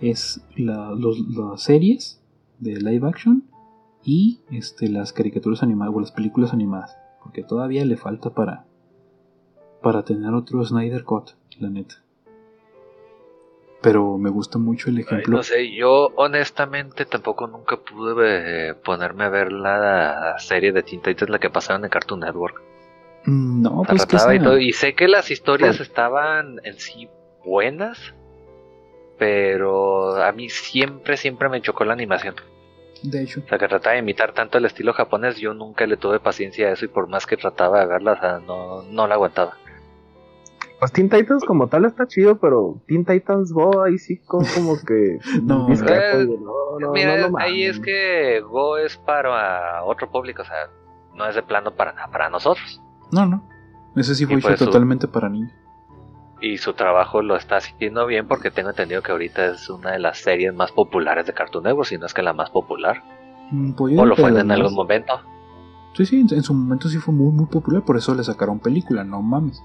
es 0.00 0.40
las 0.56 1.62
series 1.62 2.22
de 2.58 2.80
live 2.80 3.06
action 3.08 3.44
y 4.02 4.40
este, 4.50 4.88
las 4.88 5.12
caricaturas 5.12 5.62
animadas 5.62 5.94
o 5.94 6.00
las 6.00 6.12
películas 6.12 6.52
animadas. 6.52 6.96
Porque 7.22 7.42
todavía 7.42 7.84
le 7.84 7.96
falta 7.96 8.30
para, 8.30 8.66
para 9.82 10.04
tener 10.04 10.32
otro 10.34 10.64
Snyder 10.64 11.04
Cut, 11.04 11.30
la 11.58 11.70
neta. 11.70 11.96
Pero 13.80 14.16
me 14.16 14.30
gusta 14.30 14.58
mucho 14.58 14.88
el 14.88 14.98
ejemplo. 14.98 15.36
no 15.36 15.42
sé, 15.42 15.74
yo 15.74 16.10
honestamente 16.16 17.04
tampoco 17.04 17.46
nunca 17.46 17.76
pude 17.76 18.70
eh, 18.70 18.74
ponerme 18.74 19.24
a 19.24 19.28
ver 19.28 19.52
la 19.52 20.36
serie 20.38 20.72
de 20.72 20.82
Teen 20.82 21.02
Titans, 21.02 21.30
la 21.30 21.38
que 21.38 21.50
pasaban 21.50 21.84
en 21.84 21.90
Cartoon 21.90 22.20
Network. 22.20 22.62
Mm, 23.26 23.62
no, 23.62 23.82
pues 23.86 24.06
que 24.06 24.16
y, 24.16 24.68
y, 24.68 24.72
sé 24.72 24.94
que 24.94 25.08
las 25.08 25.30
historias 25.30 25.80
estaban 25.80 26.60
en 26.64 26.78
sí 26.78 27.08
buenas, 27.44 28.14
pero 29.18 30.22
a 30.22 30.32
mí 30.32 30.48
siempre, 30.48 31.16
siempre 31.16 31.48
me 31.48 31.60
chocó 31.60 31.84
la 31.84 31.92
animación. 31.92 32.34
De 33.02 33.22
hecho. 33.22 33.40
O 33.44 33.48
sea, 33.48 33.58
que 33.58 33.68
trataba 33.68 33.94
de 33.94 34.00
imitar 34.00 34.32
tanto 34.32 34.58
el 34.58 34.64
estilo 34.64 34.92
japonés, 34.92 35.36
yo 35.36 35.52
nunca 35.52 35.86
le 35.86 35.96
tuve 35.96 36.20
paciencia 36.20 36.68
a 36.68 36.72
eso 36.72 36.86
y 36.86 36.88
por 36.88 37.08
más 37.08 37.26
que 37.26 37.36
trataba 37.36 37.80
de 37.80 37.86
verla, 37.86 38.12
o 38.12 38.18
sea, 38.18 38.38
no, 38.38 38.82
no 38.82 39.06
la 39.06 39.14
aguantaba. 39.14 39.56
Pues 40.80 40.92
Teen 40.92 41.08
Titans 41.08 41.44
como 41.44 41.68
tal 41.68 41.84
está 41.84 42.06
chido, 42.06 42.38
pero 42.38 42.80
Teen 42.86 43.04
Titans 43.04 43.52
Go 43.52 43.82
ahí 43.82 43.98
sí 43.98 44.18
como, 44.18 44.44
que... 44.86 45.18
no, 45.42 45.68
eh, 45.70 46.26
no, 46.80 46.92
mira, 46.92 47.30
ahí 47.38 47.64
es 47.64 47.78
que 47.78 48.40
Go 48.40 48.78
es 48.78 48.96
para 48.96 49.84
otro 49.84 50.10
público, 50.10 50.42
o 50.42 50.44
sea, 50.44 50.70
no 51.14 51.26
es 51.26 51.34
de 51.34 51.42
plano 51.42 51.74
para, 51.74 51.94
para 52.10 52.28
nosotros. 52.28 52.80
No, 53.12 53.26
no. 53.26 53.48
Ese 53.96 54.14
sí 54.14 54.26
fue 54.26 54.38
hecho 54.38 54.66
totalmente 54.66 55.06
para 55.06 55.28
niños 55.28 55.52
y 56.44 56.58
su 56.58 56.74
trabajo 56.74 57.22
lo 57.22 57.36
está 57.36 57.56
haciendo 57.56 58.06
bien 58.06 58.28
porque 58.28 58.50
tengo 58.50 58.68
entendido 58.68 59.02
que 59.02 59.12
ahorita 59.12 59.46
es 59.46 59.70
una 59.70 59.92
de 59.92 59.98
las 59.98 60.18
series 60.18 60.54
más 60.54 60.72
populares 60.72 61.26
de 61.26 61.32
Cartoon 61.32 61.64
Network, 61.64 61.88
si 61.88 61.96
no 61.96 62.04
es 62.04 62.12
que 62.12 62.22
la 62.22 62.34
más 62.34 62.50
popular. 62.50 63.02
Mm, 63.50 63.72
pues 63.72 63.98
o 63.98 64.04
lo 64.04 64.14
fue 64.14 64.28
en 64.28 64.50
algún 64.50 64.74
momento. 64.74 65.20
Sí, 65.94 66.04
sí, 66.04 66.20
en 66.20 66.42
su 66.42 66.52
momento 66.52 66.88
sí 66.88 66.98
fue 66.98 67.14
muy, 67.14 67.32
muy 67.32 67.46
popular, 67.46 67.82
por 67.82 67.96
eso 67.96 68.14
le 68.14 68.22
sacaron 68.22 68.60
película, 68.60 69.04
no 69.04 69.22
mames. 69.22 69.62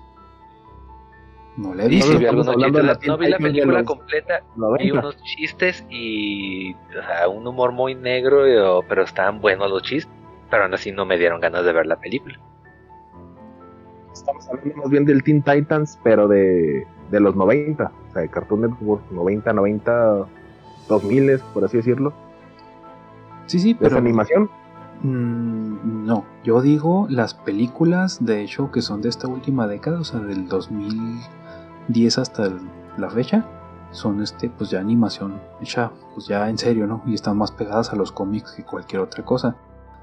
No 1.58 1.74
le 1.74 1.86
he 1.86 1.88
visto. 1.90 2.14
no 2.14 3.18
vi 3.18 3.28
la 3.28 3.38
película 3.38 3.84
completa, 3.84 4.44
vi 4.80 4.92
unos 4.92 5.18
chistes 5.24 5.86
y 5.90 6.74
o 6.74 7.04
sea, 7.06 7.28
un 7.28 7.46
humor 7.46 7.74
muy 7.74 7.94
negro, 7.94 8.86
pero 8.88 9.04
estaban 9.04 9.42
buenos 9.42 9.70
los 9.70 9.84
chistes, 9.84 10.14
pero 10.50 10.64
aún 10.64 10.74
así 10.74 10.94
no 10.94 11.06
me 11.06 11.18
dieron 11.18 11.42
ganas 11.42 11.66
de 11.66 11.74
ver 11.74 11.88
la 11.88 11.98
película 11.98 12.40
estamos 14.20 14.48
hablando 14.48 14.76
más 14.76 14.90
bien 14.90 15.06
del 15.06 15.24
Teen 15.24 15.42
Titans, 15.42 16.00
pero 16.04 16.28
de, 16.28 16.86
de 17.12 17.20
los 17.20 17.36
90, 17.36 17.84
o 17.84 18.14
sea, 18.14 18.22
de 18.22 18.30
Cartoon 18.30 18.62
Network 18.62 19.04
90, 19.12 19.54
90, 19.54 20.26
2000, 20.88 21.40
por 21.54 21.66
así 21.66 21.78
decirlo. 21.78 22.14
Sí, 23.46 23.60
sí, 23.60 23.74
pero. 23.74 23.98
animación. 23.98 24.50
Mm, 25.02 26.06
no, 26.06 26.26
yo 26.44 26.62
digo 26.62 27.08
las 27.10 27.34
películas, 27.34 28.24
de 28.24 28.42
hecho, 28.42 28.70
que 28.72 28.82
son 28.82 29.02
de 29.02 29.10
esta 29.10 29.28
última 29.28 29.66
década, 29.66 30.00
o 30.00 30.04
sea, 30.04 30.20
del 30.20 30.48
2010 30.48 32.18
hasta 32.18 32.50
la 32.98 33.10
fecha, 33.10 33.46
son 33.92 34.22
este, 34.22 34.50
pues 34.50 34.70
ya 34.70 34.80
animación 34.80 35.40
hecha, 35.62 35.92
pues 36.14 36.28
ya 36.28 36.50
en 36.50 36.58
serio, 36.58 36.86
¿no? 36.86 37.02
Y 37.06 37.14
están 37.14 37.38
más 37.38 37.52
pegadas 37.52 37.94
a 37.94 37.96
los 37.96 38.12
cómics 38.12 38.52
que 38.52 38.64
cualquier 38.64 39.02
otra 39.02 39.24
cosa. 39.24 39.56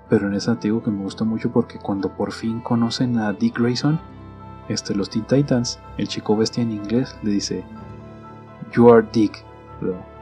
Pero 0.09 0.29
en 0.29 0.35
ese 0.35 0.51
antiguo 0.51 0.83
que 0.83 0.91
me 0.91 1.03
gusta 1.03 1.25
mucho 1.25 1.51
porque 1.51 1.79
cuando 1.79 2.11
por 2.11 2.33
fin 2.33 2.61
conocen 2.61 3.19
a 3.19 3.33
Dick 3.33 3.59
Grayson, 3.59 4.01
este, 4.69 4.95
los 4.95 5.11
Teen 5.11 5.25
Titans, 5.25 5.79
el 5.99 6.09
chico 6.09 6.37
bestia 6.37 6.63
en 6.63 6.71
inglés 6.73 7.17
le 7.23 7.31
dice, 7.31 7.65
You 8.73 8.93
are 8.93 9.07
Dick. 9.13 9.45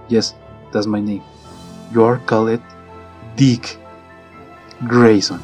yes, 0.09 0.36
that's 0.73 0.86
my 0.86 1.01
name. 1.01 1.23
You 1.93 2.05
are 2.05 2.20
called 2.27 2.61
Dick 3.36 3.78
Grayson. 4.82 5.40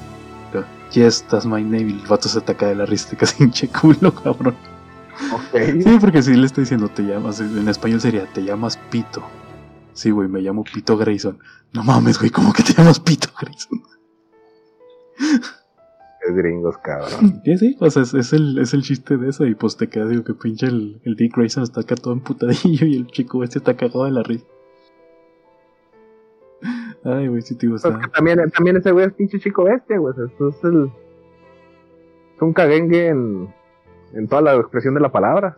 yes, 0.92 1.24
that's 1.28 1.46
my 1.46 1.62
name. 1.62 1.90
Y 1.90 2.00
el 2.00 2.06
vato 2.06 2.28
se 2.28 2.38
ataca 2.38 2.66
de 2.66 2.74
la 2.74 2.86
risa, 2.86 3.16
casi 3.16 3.42
hinche 3.44 3.68
culo, 3.68 4.14
cabrón. 4.14 4.56
Sí, 5.52 5.98
porque 6.00 6.22
si 6.22 6.34
le 6.34 6.46
está 6.46 6.62
diciendo 6.62 6.88
te 6.88 7.02
llamas, 7.02 7.40
en 7.40 7.68
español 7.68 8.00
sería 8.00 8.26
te 8.32 8.42
llamas 8.42 8.78
Pito. 8.90 9.22
Sí, 9.92 10.10
güey, 10.10 10.28
me 10.28 10.40
llamo 10.40 10.64
Pito 10.64 10.96
Grayson. 10.96 11.38
No 11.72 11.84
mames, 11.84 12.18
güey, 12.18 12.30
¿cómo 12.30 12.52
que 12.52 12.62
te 12.62 12.72
llamas 12.72 12.98
Pito 13.00 13.28
Grayson? 13.38 13.82
Es 16.26 16.34
gringos, 16.34 16.76
cabrón. 16.78 17.40
Sí, 17.44 17.56
sí, 17.56 17.76
pues 17.78 17.96
es, 17.96 18.32
el, 18.32 18.58
es 18.58 18.74
el 18.74 18.82
chiste 18.82 19.16
de 19.16 19.30
eso. 19.30 19.46
Y 19.46 19.54
pues 19.54 19.76
te 19.76 19.86
digo, 19.86 20.22
que 20.22 20.34
pinche 20.34 20.66
el, 20.66 21.00
el 21.04 21.16
Dick 21.16 21.36
Grayson 21.36 21.62
está 21.62 21.80
acá 21.80 21.94
todo 21.94 22.12
emputadillo 22.12 22.86
y 22.86 22.96
el 22.96 23.06
chico 23.06 23.42
este 23.42 23.58
está 23.58 23.76
cagado 23.76 24.04
de 24.04 24.10
la 24.12 24.22
risa. 24.22 24.44
Ay, 27.02 27.28
güey, 27.28 27.40
sí 27.40 27.54
te 27.54 27.66
gusta. 27.66 27.90
Pues 27.96 28.12
también, 28.12 28.50
también 28.50 28.76
ese 28.76 28.92
güey 28.92 29.06
es 29.06 29.14
pinche 29.14 29.40
chico 29.40 29.64
bestia, 29.64 29.96
güey. 29.96 30.12
Eso 30.12 30.48
es 30.48 30.64
el. 30.64 30.90
Es 32.36 32.42
un 32.42 32.52
caguengue 32.52 33.08
en, 33.08 33.48
en 34.12 34.28
toda 34.28 34.42
la 34.42 34.54
expresión 34.56 34.92
de 34.94 35.00
la 35.00 35.10
palabra. 35.10 35.56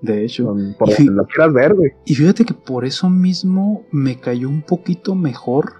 De 0.00 0.24
hecho, 0.24 0.56
por 0.78 0.88
lo 0.88 1.26
quieras 1.26 1.52
ver, 1.52 1.74
güey. 1.74 1.92
Y 2.06 2.14
fíjate 2.14 2.44
que 2.44 2.54
por 2.54 2.84
eso 2.84 3.08
mismo 3.08 3.84
me 3.92 4.18
cayó 4.18 4.48
un 4.48 4.62
poquito 4.62 5.14
mejor 5.14 5.79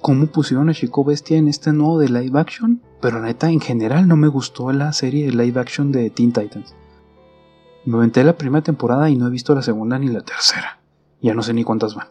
cómo 0.00 0.26
pusieron 0.26 0.68
a 0.68 0.74
Chico 0.74 1.04
Bestia 1.04 1.38
en 1.38 1.48
este 1.48 1.72
nuevo 1.72 1.98
de 1.98 2.08
live 2.08 2.38
action. 2.38 2.80
Pero 3.00 3.20
neta, 3.20 3.50
en 3.50 3.60
general 3.60 4.08
no 4.08 4.16
me 4.16 4.28
gustó 4.28 4.72
la 4.72 4.92
serie 4.92 5.26
de 5.26 5.32
live 5.32 5.60
action 5.60 5.92
de 5.92 6.10
Teen 6.10 6.32
Titans. 6.32 6.74
Me 7.84 7.96
aventé 7.96 8.24
la 8.24 8.36
primera 8.36 8.62
temporada 8.62 9.08
y 9.10 9.16
no 9.16 9.28
he 9.28 9.30
visto 9.30 9.54
la 9.54 9.62
segunda 9.62 9.98
ni 9.98 10.08
la 10.08 10.22
tercera. 10.22 10.80
Ya 11.20 11.34
no 11.34 11.42
sé 11.42 11.54
ni 11.54 11.64
cuántas 11.64 11.94
van. 11.94 12.08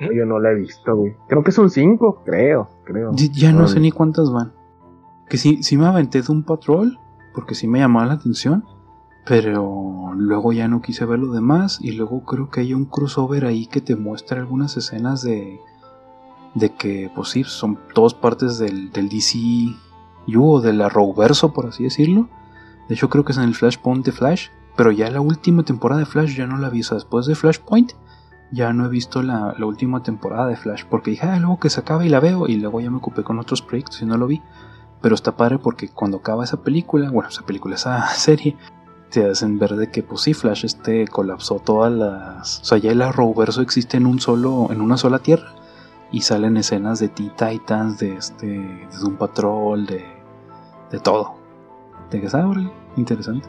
Yo 0.00 0.26
no 0.26 0.40
la 0.40 0.50
he 0.50 0.54
visto, 0.54 0.96
güey. 0.96 1.14
Creo 1.28 1.42
que 1.42 1.52
son 1.52 1.70
cinco, 1.70 2.22
creo, 2.24 2.68
creo. 2.84 3.12
Ya, 3.14 3.52
no, 3.52 3.68
sé 3.68 3.80
ni 3.80 3.90
cuántas 3.90 4.30
van. 4.30 4.52
Que 5.28 5.38
sí, 5.38 5.62
sí 5.62 5.76
me 5.76 5.86
aventé 5.86 6.22
de 6.22 6.32
un 6.32 6.42
patrol, 6.42 6.98
porque 7.34 7.54
sí 7.54 7.66
me 7.68 7.78
llamaba 7.78 8.06
la 8.06 8.14
atención. 8.14 8.64
Pero 9.26 10.12
luego 10.16 10.52
ya 10.52 10.68
no 10.68 10.82
quise 10.82 11.06
ver 11.06 11.18
lo 11.18 11.32
demás. 11.32 11.78
Y 11.80 11.92
luego 11.92 12.24
creo 12.24 12.50
que 12.50 12.60
hay 12.60 12.74
un 12.74 12.84
crossover 12.84 13.46
ahí 13.46 13.66
que 13.66 13.80
te 13.80 13.96
muestra 13.96 14.40
algunas 14.40 14.76
escenas 14.76 15.22
de. 15.22 15.60
De 16.54 16.74
que, 16.74 17.10
pues 17.14 17.30
sí, 17.30 17.44
son 17.44 17.78
todas 17.94 18.14
partes 18.14 18.58
del, 18.58 18.92
del 18.92 19.08
DCU 19.08 20.52
o 20.52 20.60
del 20.60 20.80
Arrowverso, 20.80 21.52
por 21.52 21.66
así 21.66 21.84
decirlo. 21.84 22.28
De 22.88 22.94
hecho, 22.94 23.08
creo 23.08 23.24
que 23.24 23.32
es 23.32 23.38
en 23.38 23.44
el 23.44 23.54
Flashpoint 23.54 24.04
de 24.04 24.12
Flash. 24.12 24.48
Pero 24.76 24.90
ya 24.90 25.10
la 25.10 25.20
última 25.20 25.62
temporada 25.62 26.00
de 26.00 26.06
Flash 26.06 26.36
ya 26.36 26.46
no 26.46 26.58
la 26.58 26.68
vi. 26.68 26.82
Después 26.82 27.26
de 27.26 27.34
Flashpoint 27.34 27.92
ya 28.50 28.72
no 28.72 28.86
he 28.86 28.88
visto 28.88 29.22
la, 29.22 29.54
última 29.60 30.02
temporada 30.02 30.46
de 30.46 30.56
Flash 30.56 30.84
porque 30.88 31.10
dije, 31.10 31.26
ah, 31.26 31.38
luego 31.38 31.58
que 31.58 31.70
se 31.70 31.80
acaba 31.80 32.04
y 32.04 32.08
la 32.08 32.20
veo 32.20 32.46
y 32.46 32.56
luego 32.56 32.80
ya 32.80 32.90
me 32.90 32.98
ocupé 32.98 33.22
con 33.22 33.38
otros 33.38 33.62
proyectos 33.62 34.02
y 34.02 34.06
no 34.06 34.16
lo 34.16 34.26
vi. 34.26 34.42
Pero 35.00 35.14
está 35.14 35.36
padre 35.36 35.58
porque 35.58 35.88
cuando 35.88 36.18
acaba 36.18 36.44
esa 36.44 36.62
película, 36.62 37.10
bueno, 37.10 37.28
esa 37.28 37.44
película, 37.44 37.74
esa 37.74 38.08
serie, 38.14 38.56
te 39.10 39.28
hacen 39.28 39.58
ver 39.58 39.76
de 39.76 39.90
que 39.90 40.02
pues 40.02 40.22
sí, 40.22 40.34
Flash 40.34 40.64
este 40.64 41.06
colapsó 41.08 41.56
todas 41.56 41.92
las... 41.92 42.60
O 42.60 42.64
sea, 42.64 42.78
ya 42.78 42.90
el 42.90 43.02
Arrowverso 43.02 43.60
existe 43.60 43.96
en 43.96 44.06
un 44.06 44.20
solo, 44.20 44.68
en 44.70 44.80
una 44.80 44.96
sola 44.96 45.20
tierra 45.20 45.54
y 46.14 46.20
salen 46.20 46.56
escenas 46.56 47.00
de 47.00 47.08
Teen 47.08 47.30
Titans, 47.30 47.98
de 47.98 48.14
este, 48.14 48.46
de 48.46 48.96
Doom 49.00 49.16
Patrol, 49.16 49.84
de, 49.84 50.04
de 50.92 51.00
todo. 51.00 51.34
De 52.08 52.20
que, 52.20 52.28
ah, 52.32 52.52
interesante. 52.96 53.48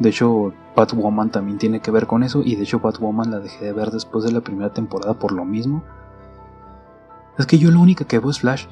De 0.00 0.08
hecho, 0.08 0.52
Batwoman 0.74 1.30
también 1.30 1.58
tiene 1.58 1.78
que 1.78 1.92
ver 1.92 2.08
con 2.08 2.24
eso 2.24 2.42
y 2.44 2.56
de 2.56 2.64
hecho 2.64 2.80
Batwoman 2.80 3.30
la 3.30 3.38
dejé 3.38 3.66
de 3.66 3.72
ver 3.72 3.92
después 3.92 4.24
de 4.24 4.32
la 4.32 4.40
primera 4.40 4.72
temporada 4.72 5.14
por 5.14 5.30
lo 5.30 5.44
mismo. 5.44 5.84
Es 7.38 7.46
que 7.46 7.56
yo 7.56 7.70
lo 7.70 7.78
único 7.78 8.04
que 8.04 8.18
veo 8.18 8.30
es 8.30 8.40
Flash. 8.40 8.66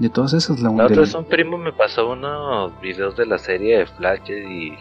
De 0.00 0.08
todas 0.08 0.32
esas, 0.32 0.58
la, 0.58 0.72
otra 0.72 0.88
vez 0.88 1.14
un 1.14 1.24
primo 1.24 1.56
me 1.56 1.72
pasó 1.72 2.10
unos 2.10 2.72
videos 2.80 3.16
de 3.16 3.26
la 3.26 3.38
serie 3.38 3.78
de 3.78 3.86
Flash 3.86 4.28
y 4.28 4.72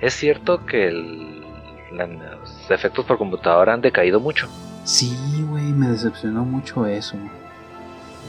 es 0.00 0.12
cierto 0.12 0.66
que 0.66 0.90
los 1.90 2.70
efectos 2.70 3.06
por 3.06 3.16
computadora 3.16 3.72
han 3.72 3.80
decaído 3.80 4.20
mucho. 4.20 4.46
Sí, 4.88 5.44
güey, 5.50 5.72
me 5.72 5.88
decepcionó 5.88 6.44
mucho 6.44 6.86
eso. 6.86 7.16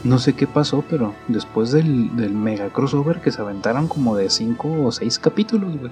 No 0.04 0.18
sé 0.18 0.34
qué 0.34 0.46
pasó, 0.46 0.84
pero 0.88 1.14
después 1.28 1.72
del, 1.72 2.16
del 2.16 2.34
mega 2.34 2.68
crossover 2.70 3.22
que 3.22 3.30
se 3.30 3.40
aventaron 3.40 3.88
como 3.88 4.14
de 4.14 4.28
5 4.28 4.84
o 4.84 4.92
6 4.92 5.18
capítulos, 5.18 5.78
güey 5.78 5.90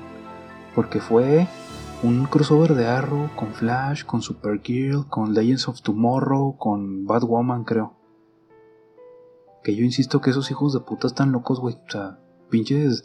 porque 0.79 1.01
fue 1.01 1.49
un 2.05 2.27
crossover 2.27 2.77
de 2.77 2.87
Arrow 2.87 3.31
con 3.35 3.53
Flash, 3.53 4.05
con 4.05 4.23
Supergirl, 4.23 5.09
con 5.09 5.35
Legends 5.35 5.67
of 5.67 5.83
Tomorrow, 5.83 6.57
con 6.57 7.05
Batwoman, 7.05 7.65
creo. 7.65 7.95
Que 9.65 9.75
yo 9.75 9.83
insisto 9.83 10.21
que 10.21 10.31
esos 10.31 10.53
hijos 10.53 10.73
de 10.73 10.79
puta 10.79 11.09
están 11.09 11.33
locos, 11.33 11.59
güey. 11.59 11.75
O 11.75 11.91
sea, 11.91 12.21
pinches 12.49 13.05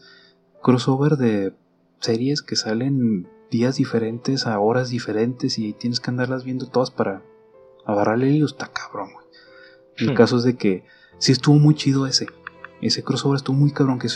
crossover 0.61 1.17
de 1.17 1.55
series 1.99 2.43
que 2.43 2.55
salen 2.55 3.27
días 3.49 3.77
diferentes, 3.77 4.45
a 4.45 4.59
horas 4.59 4.89
diferentes, 4.89 5.57
y 5.57 5.73
tienes 5.73 5.99
que 5.99 6.11
andarlas 6.11 6.43
viendo 6.43 6.67
todas 6.67 6.91
para 6.91 7.23
agarrarle 7.85 8.27
el 8.27 8.35
hilo. 8.35 8.45
Está 8.45 8.67
cabrón, 8.67 9.09
güey. 9.13 9.25
El 9.97 10.11
hmm. 10.11 10.15
caso 10.15 10.37
es 10.37 10.43
de 10.43 10.55
que 10.55 10.85
sí 11.17 11.31
estuvo 11.31 11.55
muy 11.55 11.75
chido 11.75 12.07
ese. 12.07 12.27
Ese 12.81 13.03
crossover 13.03 13.37
estuvo 13.37 13.55
muy 13.55 13.71
cabrón, 13.71 13.97
que 13.97 14.09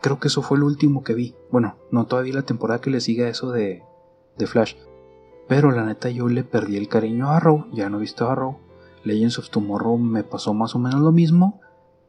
creo 0.00 0.18
que 0.18 0.28
eso 0.28 0.40
fue 0.40 0.58
lo 0.58 0.66
último 0.66 1.04
que 1.04 1.12
vi. 1.12 1.34
Bueno, 1.50 1.76
no 1.90 2.06
todavía 2.06 2.34
la 2.34 2.42
temporada 2.42 2.80
que 2.80 2.90
le 2.90 3.00
sigue 3.00 3.26
a 3.26 3.28
eso 3.28 3.50
de, 3.50 3.82
de 4.38 4.46
Flash. 4.46 4.76
Pero 5.46 5.70
la 5.72 5.84
neta 5.84 6.08
yo 6.08 6.28
le 6.28 6.42
perdí 6.42 6.78
el 6.78 6.88
cariño 6.88 7.28
a 7.28 7.36
Arrow, 7.36 7.66
ya 7.72 7.90
no 7.90 7.98
he 7.98 8.00
visto 8.00 8.26
a 8.26 8.32
Arrow. 8.32 8.60
Legends 9.04 9.38
of 9.38 9.50
Tomorrow 9.50 9.98
me 9.98 10.24
pasó 10.24 10.54
más 10.54 10.74
o 10.74 10.78
menos 10.78 11.02
lo 11.02 11.12
mismo. 11.12 11.60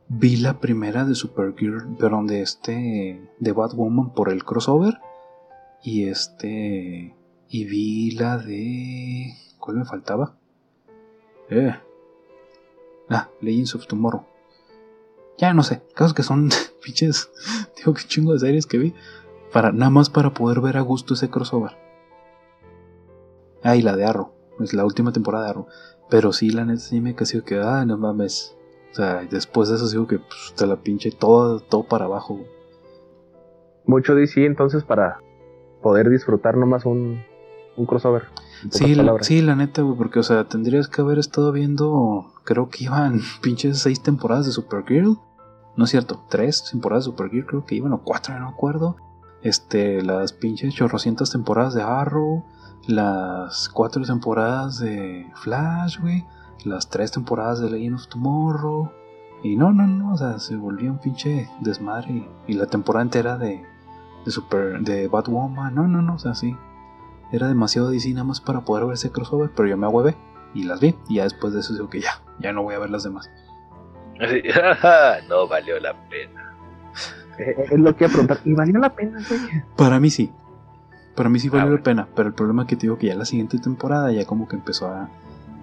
Vi 0.07 0.37
la 0.37 0.59
primera 0.59 1.03
de 1.03 1.15
Supergirl, 1.15 1.97
perdón, 1.97 2.27
de 2.27 2.41
este, 2.41 3.29
de 3.39 3.51
Batwoman 3.51 4.13
por 4.13 4.29
el 4.29 4.45
crossover. 4.45 4.99
Y 5.83 6.07
este, 6.07 7.13
y 7.49 7.65
vi 7.65 8.11
la 8.11 8.37
de... 8.37 9.33
¿Cuál 9.59 9.77
me 9.77 9.85
faltaba? 9.85 10.37
Eh. 11.49 11.75
Ah, 13.09 13.29
Legends 13.41 13.75
of 13.75 13.87
Tomorrow. 13.87 14.25
Ya 15.37 15.53
no 15.53 15.63
sé, 15.63 15.81
casos 15.93 16.13
que 16.13 16.23
son 16.23 16.49
pinches, 16.83 17.29
digo 17.77 17.93
que 17.93 18.03
chingo 18.03 18.33
de 18.33 18.39
series 18.39 18.65
que 18.65 18.77
vi, 18.77 18.93
para, 19.51 19.71
nada 19.71 19.89
más 19.89 20.09
para 20.09 20.33
poder 20.33 20.61
ver 20.61 20.77
a 20.77 20.81
gusto 20.81 21.13
ese 21.13 21.29
crossover. 21.29 21.71
Ah, 23.63 23.75
y 23.75 23.81
la 23.81 23.95
de 23.95 24.05
Arrow, 24.05 24.31
es 24.59 24.73
la 24.73 24.85
última 24.85 25.11
temporada 25.11 25.45
de 25.45 25.49
Arrow. 25.51 25.67
Pero 26.09 26.33
sí, 26.33 26.51
la 26.51 26.65
neta 26.65 26.79
sí 26.79 27.01
me 27.01 27.15
casi 27.15 27.41
que, 27.41 27.59
ah, 27.59 27.83
no 27.85 27.97
mames. 27.97 28.55
O 28.91 28.95
sea, 28.95 29.25
después 29.29 29.69
de 29.69 29.75
eso 29.75 29.89
digo 29.89 30.07
que 30.07 30.19
pues, 30.19 30.53
te 30.55 30.65
la 30.67 30.77
pinche 30.77 31.11
todo, 31.11 31.59
todo 31.59 31.83
para 31.83 32.05
abajo. 32.05 32.39
Mucho 33.85 34.15
DC 34.15 34.45
entonces 34.45 34.83
para 34.83 35.19
poder 35.81 36.09
disfrutar 36.09 36.57
nomás 36.57 36.85
un, 36.85 37.23
un 37.75 37.85
crossover. 37.85 38.23
Sí 38.69 38.95
la, 38.95 39.17
sí, 39.21 39.41
la 39.41 39.55
neta, 39.55 39.81
güey, 39.81 39.97
porque, 39.97 40.19
o 40.19 40.23
sea, 40.23 40.45
tendrías 40.45 40.87
que 40.87 41.01
haber 41.01 41.19
estado 41.19 41.51
viendo, 41.51 42.33
creo 42.43 42.69
que 42.69 42.85
iban 42.85 43.21
pinches 43.41 43.79
seis 43.79 44.01
temporadas 44.01 44.45
de 44.45 44.51
Supergirl. 44.51 45.19
No 45.75 45.83
es 45.83 45.89
cierto, 45.91 46.23
tres 46.29 46.63
temporadas 46.71 47.05
de 47.05 47.11
Supergirl, 47.11 47.45
creo 47.45 47.65
que 47.65 47.75
iban, 47.75 47.93
o 47.93 48.01
cuatro, 48.03 48.33
no 48.33 48.45
me 48.45 48.51
acuerdo. 48.51 48.95
Este, 49.41 50.01
las 50.01 50.33
pinches 50.33 50.73
chorrocientas 50.73 51.31
temporadas 51.31 51.73
de 51.73 51.83
Arrow, 51.83 52.43
las 52.87 53.69
cuatro 53.69 54.03
temporadas 54.03 54.79
de 54.79 55.29
Flash, 55.35 55.99
güey, 55.99 56.25
las 56.63 56.89
tres 56.89 57.11
temporadas 57.11 57.59
de 57.59 57.69
Legend 57.69 57.95
of 57.95 58.07
Tomorrow. 58.07 58.89
Y 59.43 59.57
no, 59.57 59.71
no, 59.71 59.85
no, 59.85 60.13
o 60.13 60.17
sea, 60.17 60.39
se 60.39 60.55
volvió 60.55 60.91
un 60.91 60.97
pinche 60.99 61.49
desmadre. 61.59 62.27
Y, 62.47 62.53
la 62.53 62.65
temporada 62.65 63.03
entera 63.03 63.37
de, 63.37 63.63
de 64.23 64.31
Super, 64.31 64.79
de 64.79 65.07
Batwoman, 65.07 65.75
no, 65.75 65.87
no, 65.87 66.01
no, 66.01 66.15
o 66.15 66.19
sea, 66.19 66.33
sí 66.33 66.55
era 67.31 67.47
demasiado 67.47 67.89
DC 67.89 68.09
nada 68.13 68.23
más 68.23 68.41
para 68.41 68.61
poder 68.61 68.85
ver 68.85 68.93
ese 68.93 69.11
crossover, 69.11 69.49
pero 69.55 69.67
yo 69.67 69.77
me 69.77 69.85
ahuevé 69.85 70.15
y 70.53 70.63
las 70.63 70.79
vi. 70.79 70.95
Y 71.09 71.15
ya 71.15 71.23
después 71.23 71.53
de 71.53 71.59
eso 71.59 71.73
digo 71.73 71.89
que 71.89 72.01
ya, 72.01 72.21
ya 72.39 72.51
no 72.53 72.63
voy 72.63 72.75
a 72.75 72.79
ver 72.79 72.89
las 72.89 73.03
demás. 73.03 73.29
no 75.29 75.47
valió 75.47 75.79
la 75.79 75.93
pena. 76.09 76.53
Eh, 77.37 77.65
es 77.71 77.79
lo 77.79 77.95
que 77.95 78.05
iba 78.05 78.09
a 78.09 78.13
preguntar. 78.13 78.39
¿Y 78.45 78.53
valió 78.53 78.79
la 78.79 78.95
pena, 78.95 79.19
güey? 79.27 79.41
Para 79.75 79.99
mí 79.99 80.09
sí. 80.09 80.31
Para 81.15 81.29
mí 81.29 81.39
sí 81.39 81.49
valió 81.49 81.67
ah, 81.67 81.77
la 81.77 81.83
pena. 81.83 82.07
Pero 82.15 82.29
el 82.29 82.33
problema 82.33 82.61
es 82.63 82.67
que 82.69 82.75
te 82.75 82.83
digo 82.83 82.97
que 82.97 83.07
ya 83.07 83.15
la 83.15 83.25
siguiente 83.25 83.57
temporada 83.59 84.11
ya 84.11 84.25
como 84.25 84.47
que 84.47 84.55
empezó 84.55 84.87
a, 84.87 85.09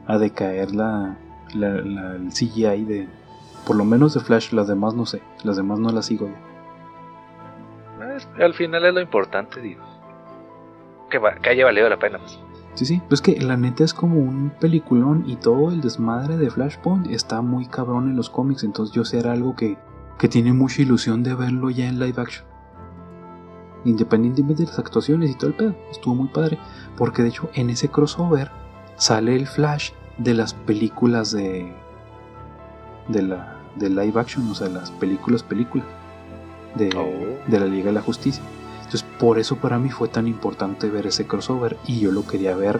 a 0.07 0.19
decaer 0.19 0.75
la, 0.75 1.17
la, 1.55 1.69
la- 1.71 2.17
el 2.17 2.29
CGI 2.31 2.85
de. 2.85 3.09
Por 3.67 3.77
lo 3.77 3.85
menos 3.85 4.13
de 4.15 4.21
Flash, 4.21 4.53
las 4.53 4.67
demás 4.69 4.95
no 4.95 5.07
sé. 5.07 5.23
Las 5.45 5.57
demás 5.57 5.79
no 5.79 5.91
las 5.91 6.07
sigo 6.07 6.29
ya. 6.29 6.41
Al 8.45 8.55
final 8.55 8.85
es 8.85 8.93
lo 8.95 9.01
importante, 9.01 9.61
digo. 9.61 9.83
Que, 11.13 11.19
va- 11.19 11.35
que 11.37 11.51
haya 11.51 11.65
valido 11.67 11.89
la 11.89 11.99
pena. 11.99 12.19
pues. 12.19 12.39
Sí, 12.75 12.87
sí, 12.87 13.03
pues 13.09 13.21
que 13.21 13.39
la 13.39 13.57
neta 13.59 13.85
es 13.85 13.93
como 13.93 14.19
un 14.19 14.51
peliculón 14.59 15.25
y 15.27 15.37
todo 15.37 15.71
el 15.71 15.83
desmadre 15.83 16.39
de 16.39 16.51
Flashpoint 16.51 17.07
está 17.11 17.43
muy 17.43 17.67
cabrón 17.67 18.09
en 18.09 18.17
los 18.17 18.31
cómics, 18.31 18.65
entonces 18.65 18.95
yo 18.95 19.05
sé 19.05 19.19
era 19.19 19.33
algo 19.33 19.55
que, 19.55 19.77
que 20.19 20.27
tiene 20.27 20.55
mucha 20.55 20.81
ilusión 20.81 21.23
de 21.23 21.35
verlo 21.35 21.69
ya 21.69 21.87
en 21.87 21.99
live 22.01 22.21
action. 22.21 22.47
Independientemente 23.85 24.63
de 24.63 24.69
las 24.69 24.79
actuaciones 24.79 25.31
y 25.31 25.35
todo 25.35 25.49
el 25.51 25.55
pedo, 25.57 25.75
estuvo 25.91 26.15
muy 26.15 26.29
padre, 26.29 26.59
porque 26.97 27.23
de 27.23 27.29
hecho 27.29 27.51
en 27.55 27.69
ese 27.69 27.89
crossover 27.89 28.51
sale 28.97 29.35
el 29.37 29.47
Flash 29.47 29.91
de 30.19 30.35
las 30.35 30.55
películas 30.55 31.33
de 31.33 31.73
de 33.09 33.23
la 33.23 33.59
de 33.77 33.91
live 33.91 34.19
action, 34.21 34.49
o 34.51 34.55
sea, 34.55 34.69
las 34.69 34.91
películas 34.93 35.43
películas 35.43 35.87
de, 36.77 36.89
Oh. 36.97 37.51
de 37.51 37.61
la 37.61 37.67
Liga 37.67 37.87
de 37.87 37.93
la 37.93 38.03
Justicia. 38.03 38.43
Entonces, 38.93 39.17
por 39.19 39.39
eso 39.39 39.57
para 39.57 39.79
mí 39.79 39.89
fue 39.89 40.09
tan 40.09 40.29
importante 40.29 40.91
ver 40.91 41.07
ese 41.07 41.27
crossover 41.27 41.79
y 41.87 42.01
yo 42.01 42.13
lo 42.13 42.27
quería 42.27 42.55
ver 42.55 42.79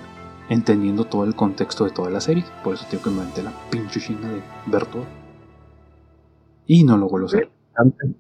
entendiendo 0.51 1.07
todo 1.07 1.25
el 1.25 1.35
contexto 1.35 1.85
de 1.85 1.91
toda 1.91 2.11
la 2.11 2.21
serie. 2.21 2.45
Por 2.63 2.75
eso 2.75 2.85
tengo 2.91 3.05
que 3.05 3.09
me 3.09 3.23
aventé 3.23 3.43
la 3.43 3.55
pinche 3.71 3.99
china 3.99 4.29
de 4.29 4.43
ver 4.67 4.85
todo. 4.85 5.07
Y 6.67 6.85
no 6.85 6.99
lo 6.99 7.09
vuelvo 7.09 7.29
a 7.29 7.31
hacer. 7.31 7.51
Antes. 7.75 8.11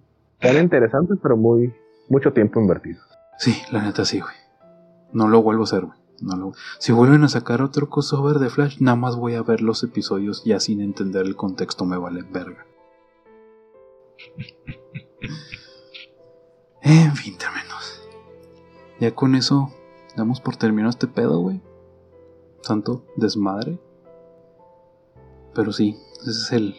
Era 0.40 0.58
interesante, 0.58 1.16
pero 1.22 1.36
muy 1.36 1.74
mucho 2.08 2.32
tiempo 2.32 2.60
invertido. 2.60 3.02
Sí, 3.36 3.60
la 3.70 3.82
neta 3.82 4.06
sí, 4.06 4.20
güey. 4.20 4.36
No 5.12 5.28
lo 5.28 5.42
vuelvo 5.42 5.64
a 5.64 5.64
hacer, 5.64 5.84
güey. 5.84 5.98
No 6.22 6.36
lo... 6.36 6.52
Si 6.78 6.92
vuelven 6.92 7.24
a 7.24 7.28
sacar 7.28 7.60
otro 7.60 7.90
crossover 7.90 8.38
de 8.38 8.48
Flash, 8.48 8.78
nada 8.80 8.96
más 8.96 9.16
voy 9.16 9.34
a 9.34 9.42
ver 9.42 9.60
los 9.60 9.82
episodios 9.82 10.44
ya 10.46 10.60
sin 10.60 10.80
entender 10.80 11.26
el 11.26 11.36
contexto, 11.36 11.84
me 11.84 11.98
vale 11.98 12.22
verga. 12.22 12.64
En 16.82 17.14
fin, 17.16 17.36
términos. 17.38 18.08
Ya 19.00 19.14
con 19.14 19.34
eso 19.34 19.70
damos 20.16 20.40
por 20.40 20.56
terminado 20.56 20.90
este 20.90 21.06
pedo, 21.06 21.38
güey. 21.38 21.60
Santo 22.62 23.04
desmadre. 23.16 23.78
Pero 25.54 25.72
sí, 25.72 25.96
ese 26.20 26.30
es 26.30 26.52
el, 26.52 26.76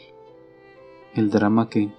el 1.14 1.30
drama 1.30 1.70
que, 1.70 1.94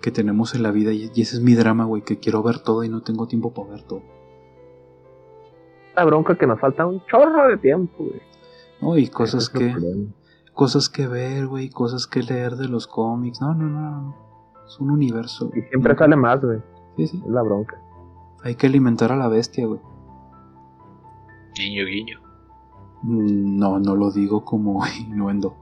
que 0.00 0.10
tenemos 0.10 0.54
en 0.54 0.62
la 0.62 0.70
vida 0.70 0.92
y, 0.92 1.06
ese 1.06 1.36
es 1.36 1.40
mi 1.40 1.54
drama, 1.54 1.84
güey, 1.84 2.02
que 2.02 2.18
quiero 2.18 2.42
ver 2.42 2.58
todo 2.58 2.84
y 2.84 2.88
no 2.88 3.02
tengo 3.02 3.26
tiempo 3.26 3.52
para 3.52 3.70
ver 3.70 3.82
todo. 3.82 4.02
La 5.96 6.04
bronca 6.04 6.36
que 6.36 6.46
nos 6.46 6.60
falta 6.60 6.86
un 6.86 7.04
chorro 7.06 7.48
de 7.48 7.56
tiempo, 7.58 8.04
güey. 8.04 8.22
No, 8.80 8.96
y 8.98 9.08
cosas 9.08 9.44
es 9.44 9.50
que, 9.50 9.74
cosas 10.52 10.88
que 10.88 11.06
ver, 11.06 11.46
güey, 11.46 11.70
cosas 11.70 12.06
que 12.06 12.22
leer 12.22 12.56
de 12.56 12.68
los 12.68 12.86
cómics. 12.86 13.40
No, 13.40 13.54
no, 13.54 13.68
no, 13.68 13.90
no. 13.90 14.16
Es 14.66 14.78
un 14.80 14.90
universo. 14.90 15.50
Y 15.54 15.62
siempre 15.62 15.96
sale 15.96 16.16
más, 16.16 16.40
güey. 16.40 16.60
Sí, 16.96 17.06
sí. 17.06 17.22
Es 17.24 17.30
la 17.30 17.42
bronca. 17.42 17.78
Hay 18.44 18.54
que 18.56 18.66
alimentar 18.66 19.12
a 19.12 19.16
la 19.16 19.28
bestia, 19.28 19.66
güey. 19.66 19.80
Guiño, 21.54 21.84
guiño. 21.86 22.20
Mm, 23.02 23.58
No, 23.58 23.78
no 23.78 23.94
lo 23.96 24.10
digo 24.10 24.44
como 24.44 24.84
innuendo. 24.98 25.56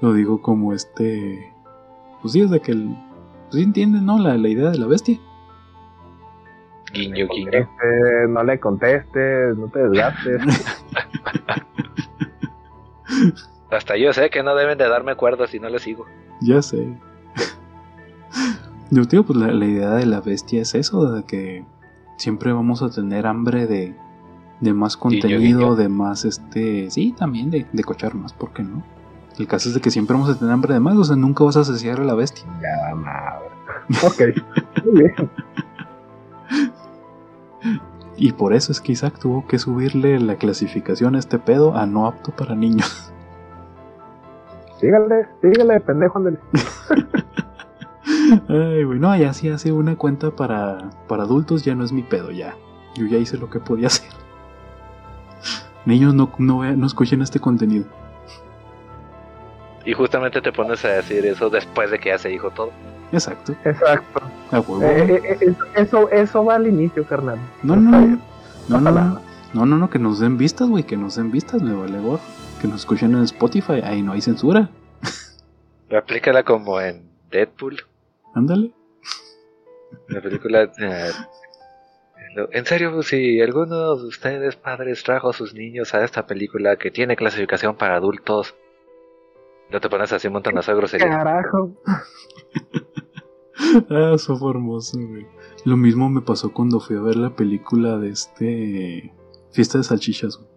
lo 0.00 0.12
digo 0.12 0.40
como 0.42 0.72
este. 0.72 1.52
Pues 2.22 2.32
sí, 2.32 2.40
es 2.42 2.50
de 2.50 2.60
que 2.60 2.72
el. 2.72 2.88
Pues 3.50 3.56
sí 3.58 3.62
entienden, 3.62 4.06
¿no? 4.06 4.18
La, 4.18 4.36
la 4.36 4.48
idea 4.48 4.70
de 4.70 4.78
la 4.78 4.86
bestia. 4.86 5.18
Guiño, 6.92 7.26
guiño. 7.28 7.50
Este, 7.52 8.28
no 8.28 8.42
le 8.42 8.58
contestes, 8.58 9.56
no 9.56 9.68
te 9.68 9.80
desgastes. 9.88 10.40
Hasta 13.70 13.96
yo 13.96 14.12
sé 14.12 14.30
que 14.30 14.42
no 14.42 14.54
deben 14.54 14.78
de 14.78 14.88
darme 14.88 15.14
cuerdas 15.16 15.50
si 15.50 15.60
no 15.60 15.68
les 15.68 15.82
sigo. 15.82 16.06
Ya 16.40 16.62
sé. 16.62 16.98
Yo 18.90 19.04
digo, 19.04 19.24
pues 19.24 19.38
la, 19.38 19.48
la 19.48 19.64
idea 19.66 19.90
de 19.90 20.06
la 20.06 20.20
bestia 20.20 20.62
es 20.62 20.74
eso, 20.74 21.10
de 21.10 21.24
que 21.24 21.64
siempre 22.16 22.52
vamos 22.52 22.82
a 22.82 22.90
tener 22.90 23.26
hambre 23.26 23.66
de, 23.66 23.96
de 24.60 24.72
más 24.72 24.96
contenido, 24.96 25.76
de 25.76 25.88
más 25.88 26.24
este. 26.24 26.90
Sí, 26.90 27.14
también 27.16 27.50
de, 27.50 27.66
de 27.72 27.84
cochar 27.84 28.14
más, 28.14 28.32
¿por 28.32 28.52
qué 28.52 28.62
no? 28.62 28.82
El 29.38 29.46
caso 29.46 29.68
es 29.68 29.74
de 29.74 29.80
que 29.80 29.90
siempre 29.90 30.14
vamos 30.14 30.30
a 30.30 30.38
tener 30.38 30.52
hambre 30.52 30.74
de 30.74 30.80
más, 30.80 30.96
o 30.96 31.04
sea, 31.04 31.16
nunca 31.16 31.44
vas 31.44 31.56
a 31.56 31.64
saciar 31.64 32.00
a 32.00 32.04
la 32.04 32.14
bestia. 32.14 32.44
ya, 32.62 32.94
madre. 32.94 33.46
Ok. 34.04 34.84
Muy 34.84 35.02
bien. 35.02 35.30
Y 38.16 38.32
por 38.32 38.54
eso 38.54 38.72
es 38.72 38.80
que 38.80 38.92
Isaac 38.92 39.18
tuvo 39.20 39.46
que 39.46 39.58
subirle 39.58 40.18
la 40.20 40.36
clasificación 40.36 41.16
a 41.16 41.18
este 41.18 41.38
pedo 41.38 41.76
a 41.76 41.84
no 41.86 42.06
apto 42.06 42.30
para 42.32 42.54
niños. 42.54 43.12
Sígale, 44.80 45.26
sígale, 45.42 45.80
pendejo, 45.80 46.18
ándale. 46.18 46.38
Ay, 48.48 48.84
güey, 48.84 48.98
no, 48.98 49.16
ya 49.16 49.32
sí 49.32 49.48
hace 49.48 49.72
una 49.72 49.96
cuenta 49.96 50.30
para, 50.30 50.90
para 51.08 51.24
adultos, 51.24 51.64
ya 51.64 51.74
no 51.74 51.84
es 51.84 51.92
mi 51.92 52.02
pedo, 52.02 52.30
ya. 52.30 52.54
Yo 52.96 53.06
ya 53.06 53.18
hice 53.18 53.36
lo 53.38 53.50
que 53.50 53.60
podía 53.60 53.88
hacer. 53.88 54.08
Niños, 55.84 56.14
no, 56.14 56.32
no, 56.38 56.64
no 56.76 56.86
escuchen 56.86 57.22
este 57.22 57.38
contenido. 57.38 57.84
Y 59.84 59.92
justamente 59.92 60.40
te 60.40 60.50
pones 60.52 60.84
a 60.84 60.88
decir 60.88 61.24
eso 61.26 61.48
después 61.48 61.90
de 61.90 61.98
que 62.00 62.08
ya 62.08 62.18
se 62.18 62.28
dijo 62.28 62.50
todo. 62.50 62.70
Exacto, 63.12 63.54
Exacto. 63.64 64.20
a 64.50 64.58
huevo. 64.60 64.82
Eh, 64.82 65.14
eh, 65.14 65.38
eh, 65.40 65.54
eso- 65.76 66.10
eso, 66.10 66.44
va 66.44 66.56
al 66.56 66.66
inicio, 66.66 67.06
carnal. 67.06 67.38
No, 67.62 67.76
no, 67.76 67.90
no, 67.92 68.00
no, 68.68 68.80
no, 68.80 68.90
no, 68.90 69.20
no, 69.54 69.66
no, 69.66 69.76
no, 69.76 69.90
que 69.90 70.00
nos 70.00 70.18
den 70.18 70.36
vistas, 70.38 70.68
güey, 70.68 70.82
que 70.82 70.96
nos 70.96 71.14
den 71.14 71.30
vistas, 71.30 71.62
me 71.62 71.72
vale 71.72 72.00
gorro. 72.00 72.20
Que 72.60 72.66
nos 72.66 72.80
escuchen 72.80 73.14
en 73.14 73.22
Spotify, 73.22 73.80
ahí 73.84 74.02
no 74.02 74.12
hay 74.12 74.22
censura. 74.22 74.70
Aplícala 75.96 76.42
como 76.42 76.80
en 76.80 77.08
Deadpool, 77.30 77.82
Ándale. 78.36 78.70
la 80.08 80.20
película. 80.20 80.62
eh, 80.78 81.10
en 82.52 82.66
serio, 82.66 83.02
si 83.02 83.40
alguno 83.40 83.96
de 83.96 84.06
ustedes 84.06 84.56
padres 84.56 85.02
trajo 85.02 85.30
a 85.30 85.32
sus 85.32 85.54
niños 85.54 85.94
a 85.94 86.04
esta 86.04 86.26
película 86.26 86.76
que 86.76 86.90
tiene 86.90 87.16
clasificación 87.16 87.76
para 87.76 87.96
adultos, 87.96 88.54
no 89.70 89.80
te 89.80 89.88
pones 89.88 90.12
así 90.12 90.26
un 90.26 90.34
montonazo 90.34 90.70
de 90.72 90.76
grosería. 90.76 91.08
Carajo. 91.08 91.72
Ah, 93.88 94.12
eso 94.14 94.36
fue 94.36 94.50
hermoso, 94.50 94.98
güey. 95.00 95.26
Lo 95.64 95.78
mismo 95.78 96.10
me 96.10 96.20
pasó 96.20 96.52
cuando 96.52 96.78
fui 96.78 96.94
a 96.94 97.00
ver 97.00 97.16
la 97.16 97.34
película 97.34 97.96
de 97.96 98.10
este. 98.10 99.14
Fiesta 99.50 99.78
de 99.78 99.84
salchichas, 99.84 100.36
güey. 100.36 100.50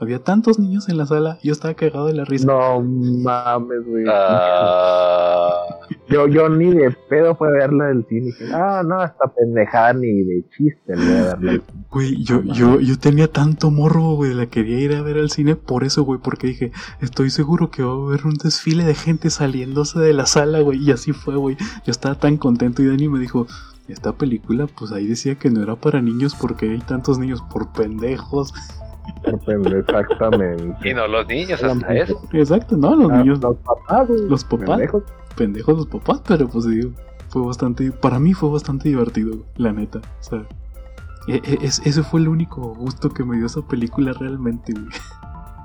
Había 0.00 0.18
tantos 0.22 0.58
niños 0.58 0.88
en 0.88 0.98
la 0.98 1.06
sala, 1.06 1.38
yo 1.42 1.52
estaba 1.52 1.74
cagado 1.74 2.06
de 2.06 2.14
la 2.14 2.24
risa. 2.24 2.46
No 2.46 2.80
mames, 2.82 3.86
güey. 3.86 4.04
Ah, 4.08 5.50
Yo, 6.08 6.28
yo 6.28 6.48
ni 6.48 6.70
de 6.70 6.94
pedo 7.08 7.34
fue 7.34 7.48
a 7.48 7.52
verla 7.52 7.86
del 7.86 8.04
cine. 8.08 8.26
Dije, 8.26 8.46
ah, 8.52 8.82
no, 8.86 9.02
esta 9.02 9.26
pendejada 9.34 9.94
ni 9.94 10.22
de 10.22 10.44
chiste 10.50 10.94
le 10.94 10.96
voy 10.96 11.16
a 11.16 11.22
verla. 11.24 11.52
al 11.52 11.62
cine". 11.62 11.84
Güey, 11.90 12.22
yo, 12.22 12.42
yo, 12.42 12.80
yo 12.80 12.98
tenía 12.98 13.28
tanto 13.28 13.70
morro, 13.70 14.14
güey, 14.14 14.34
la 14.34 14.46
quería 14.46 14.80
ir 14.80 14.94
a 14.94 15.02
ver 15.02 15.16
al 15.16 15.30
cine 15.30 15.56
por 15.56 15.82
eso, 15.84 16.02
güey, 16.02 16.20
porque 16.22 16.48
dije, 16.48 16.72
estoy 17.00 17.30
seguro 17.30 17.70
que 17.70 17.82
va 17.82 17.92
a 17.92 17.96
haber 17.96 18.26
un 18.26 18.34
desfile 18.34 18.84
de 18.84 18.94
gente 18.94 19.30
saliéndose 19.30 19.98
de 19.98 20.12
la 20.12 20.26
sala, 20.26 20.60
güey, 20.60 20.78
y 20.82 20.90
así 20.90 21.12
fue, 21.12 21.36
güey. 21.36 21.56
Yo 21.84 21.90
estaba 21.90 22.16
tan 22.16 22.36
contento 22.36 22.82
y 22.82 22.86
Dani 22.86 23.08
me 23.08 23.18
dijo, 23.18 23.46
esta 23.88 24.12
película, 24.12 24.66
pues 24.66 24.92
ahí 24.92 25.06
decía 25.06 25.36
que 25.36 25.50
no 25.50 25.62
era 25.62 25.76
para 25.76 26.00
niños 26.02 26.34
porque 26.38 26.70
hay 26.70 26.78
tantos 26.80 27.18
niños 27.18 27.42
por 27.50 27.72
pendejos. 27.72 28.52
Exactamente. 29.24 30.88
y 30.88 30.94
no 30.94 31.06
los 31.08 31.26
niños, 31.26 31.62
hasta 31.62 31.94
eso. 31.94 32.20
Exacto, 32.32 32.76
¿no? 32.76 32.94
Los 32.94 33.10
Ah, 33.10 33.18
niños, 33.18 33.40
Los 33.40 33.56
papás, 33.56 34.08
güey. 34.08 34.28
los 34.28 34.44
papás, 34.44 34.68
pendejos. 34.68 35.02
pendejos 35.36 35.76
los 35.76 35.86
papás, 35.86 36.22
pero 36.26 36.48
pues 36.48 36.66
digo, 36.66 36.90
fue 37.28 37.42
bastante, 37.42 37.90
para 37.92 38.18
mí 38.18 38.32
fue 38.34 38.50
bastante 38.50 38.88
divertido, 38.88 39.38
la 39.56 39.72
neta. 39.72 39.98
O 39.98 40.22
sea, 40.22 40.42
e- 41.28 41.42
e- 41.44 41.58
es- 41.62 41.80
ese 41.84 42.02
fue 42.02 42.20
el 42.20 42.28
único 42.28 42.60
gusto 42.74 43.10
que 43.10 43.24
me 43.24 43.36
dio 43.36 43.46
esa 43.46 43.62
película 43.62 44.12
realmente, 44.12 44.72
güey. 44.72 44.86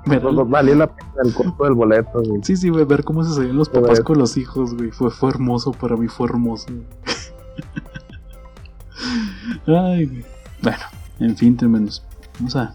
Ver 0.06 0.22
No, 0.24 0.32
no, 0.32 0.46
valió 0.46 0.74
la 0.74 0.86
pena 0.86 1.10
el 1.24 1.34
costo 1.34 1.64
del 1.64 1.74
boleto, 1.74 2.22
güey. 2.24 2.40
Sí, 2.42 2.56
sí, 2.56 2.68
güey, 2.70 2.84
ver 2.84 3.04
cómo 3.04 3.22
se 3.24 3.34
salían 3.34 3.56
los 3.56 3.68
papás 3.68 4.00
con 4.00 4.18
los 4.18 4.36
hijos, 4.36 4.74
güey. 4.74 4.90
Fue, 4.90 5.10
fue 5.10 5.30
hermoso, 5.30 5.72
para 5.72 5.96
mí 5.96 6.08
fue 6.08 6.28
hermoso. 6.28 6.66
Ay, 9.66 10.06
güey. 10.06 10.24
Bueno, 10.62 10.78
en 11.20 11.36
fin, 11.36 11.56
tremendos. 11.56 12.02
Vamos 12.38 12.56
a, 12.56 12.74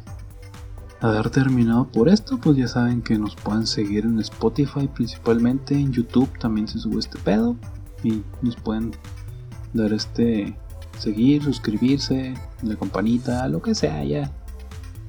dar 1.02 1.30
terminado 1.30 1.88
por 1.88 2.10
esto. 2.10 2.38
Pues 2.40 2.58
ya 2.58 2.68
saben 2.68 3.02
que 3.02 3.18
nos 3.18 3.36
pueden 3.36 3.68
seguir 3.68 4.06
en 4.06 4.20
Spotify 4.20 4.88
principalmente. 4.88 5.76
En 5.76 5.92
YouTube 5.92 6.30
también 6.40 6.68
se 6.68 6.80
sube 6.80 7.00
este 7.00 7.20
pedo. 7.20 7.56
Y 8.04 8.24
nos 8.42 8.56
pueden 8.56 8.92
dar 9.74 9.94
este. 9.94 10.58
Seguir, 10.98 11.44
suscribirse, 11.44 12.34
la 12.62 12.76
campanita, 12.78 13.46
lo 13.50 13.62
que 13.62 13.76
sea, 13.76 14.04
ya. 14.06 14.32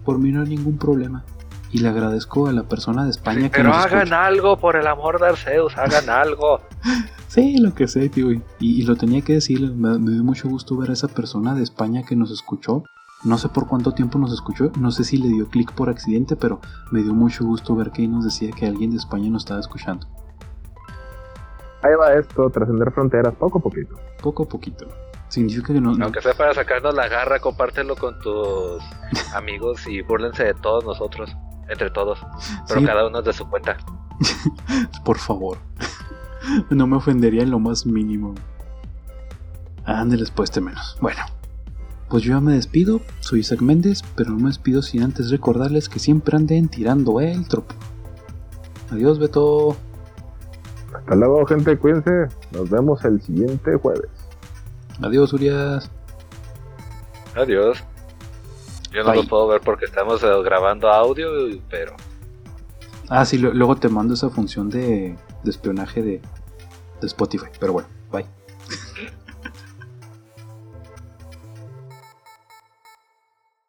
Por 0.04 0.18
mí 0.18 0.32
no 0.32 0.42
hay 0.42 0.48
ningún 0.48 0.78
problema. 0.78 1.24
Y 1.70 1.78
le 1.78 1.88
agradezco 1.88 2.48
a 2.48 2.52
la 2.52 2.64
persona 2.64 3.04
de 3.04 3.10
España 3.10 3.42
que 3.50 3.58
Pero 3.58 3.68
nos 3.68 3.76
hagan 3.84 3.98
escucha. 3.98 4.26
algo, 4.26 4.56
por 4.58 4.74
el 4.74 4.86
amor 4.88 5.20
de 5.20 5.28
Arceus, 5.28 5.76
hagan 5.78 6.10
algo. 6.10 6.60
Sí, 7.28 7.58
lo 7.58 7.74
que 7.74 7.86
sé, 7.86 8.08
tío. 8.08 8.32
Y, 8.32 8.40
y 8.60 8.82
lo 8.82 8.96
tenía 8.96 9.20
que 9.20 9.34
decir, 9.34 9.60
me, 9.74 9.98
me 9.98 10.12
dio 10.12 10.24
mucho 10.24 10.48
gusto 10.48 10.74
ver 10.76 10.88
a 10.90 10.92
esa 10.94 11.08
persona 11.08 11.54
de 11.54 11.62
España 11.62 12.02
que 12.02 12.16
nos 12.16 12.30
escuchó. 12.30 12.84
No 13.24 13.38
sé 13.38 13.48
por 13.48 13.66
cuánto 13.66 13.92
tiempo 13.92 14.18
nos 14.18 14.32
escuchó, 14.32 14.70
no 14.78 14.90
sé 14.90 15.02
si 15.04 15.16
le 15.16 15.28
dio 15.28 15.48
clic 15.48 15.72
por 15.72 15.88
accidente, 15.88 16.36
pero 16.36 16.60
me 16.92 17.02
dio 17.02 17.12
mucho 17.14 17.44
gusto 17.44 17.74
ver 17.74 17.90
que 17.90 18.02
ahí 18.02 18.08
nos 18.08 18.24
decía 18.24 18.50
que 18.52 18.66
alguien 18.66 18.90
de 18.90 18.98
España 18.98 19.28
nos 19.30 19.42
estaba 19.42 19.58
escuchando. 19.60 20.06
Ahí 21.82 21.94
va 22.00 22.12
esto, 22.14 22.48
trascender 22.50 22.92
fronteras, 22.92 23.34
poco 23.34 23.58
a 23.58 23.62
poquito. 23.62 23.94
Poco 24.22 24.44
a 24.44 24.46
poquito. 24.48 24.86
Significa 25.28 25.72
que 25.72 25.80
no. 25.80 25.94
no- 25.96 26.04
Aunque 26.04 26.20
sea 26.22 26.34
para 26.34 26.54
sacarnos 26.54 26.94
la 26.94 27.08
garra, 27.08 27.40
compártelo 27.40 27.96
con 27.96 28.18
tus 28.20 28.82
amigos 29.34 29.86
y 29.86 30.02
búrlense 30.02 30.44
de 30.44 30.54
todos 30.54 30.84
nosotros, 30.84 31.34
entre 31.68 31.90
todos, 31.90 32.20
pero 32.68 32.80
Sí. 32.80 32.86
cada 32.86 33.06
uno 33.08 33.22
de 33.22 33.32
su 33.32 33.48
cuenta. 33.48 33.76
Por 35.04 35.18
favor. 35.18 35.58
no 36.70 36.86
me 36.86 36.96
ofendería 36.96 37.42
en 37.42 37.50
lo 37.50 37.58
más 37.58 37.86
mínimo. 37.86 38.34
Ándeles 39.84 40.30
pues 40.30 40.60
menos. 40.60 40.96
Bueno. 41.00 41.22
Pues 42.08 42.22
yo 42.22 42.34
ya 42.34 42.40
me 42.40 42.52
despido, 42.54 43.00
soy 43.20 43.40
Isaac 43.40 43.60
Méndez, 43.62 44.02
pero 44.14 44.30
no 44.30 44.36
me 44.38 44.48
despido 44.48 44.80
sin 44.82 45.02
antes 45.02 45.30
recordarles 45.30 45.88
que 45.88 45.98
siempre 45.98 46.36
anden 46.36 46.68
tirando 46.68 47.20
el 47.20 47.46
tropo. 47.48 47.74
Adiós, 48.92 49.18
Beto. 49.18 49.76
Hasta 50.94 51.14
luego, 51.16 51.44
gente, 51.46 51.76
cuídense. 51.76 52.28
Nos 52.52 52.70
vemos 52.70 53.04
el 53.04 53.20
siguiente 53.20 53.74
jueves. 53.76 54.08
Adiós, 55.02 55.32
Urias. 55.32 55.90
Adiós. 57.34 57.82
Yo 58.92 59.02
no 59.02 59.10
Bye. 59.10 59.22
lo 59.22 59.28
puedo 59.28 59.48
ver 59.48 59.60
porque 59.60 59.84
estamos 59.84 60.22
eh, 60.22 60.28
grabando 60.44 60.88
audio, 60.88 61.28
pero 61.68 61.92
Ah, 63.08 63.24
sí, 63.24 63.36
lo- 63.38 63.52
luego 63.52 63.76
te 63.76 63.88
mando 63.88 64.14
esa 64.14 64.30
función 64.30 64.70
de, 64.70 65.16
de 65.44 65.50
espionaje 65.50 66.02
de, 66.02 66.20
de 67.00 67.06
Spotify, 67.06 67.46
pero 67.60 67.72
bueno. 67.74 67.88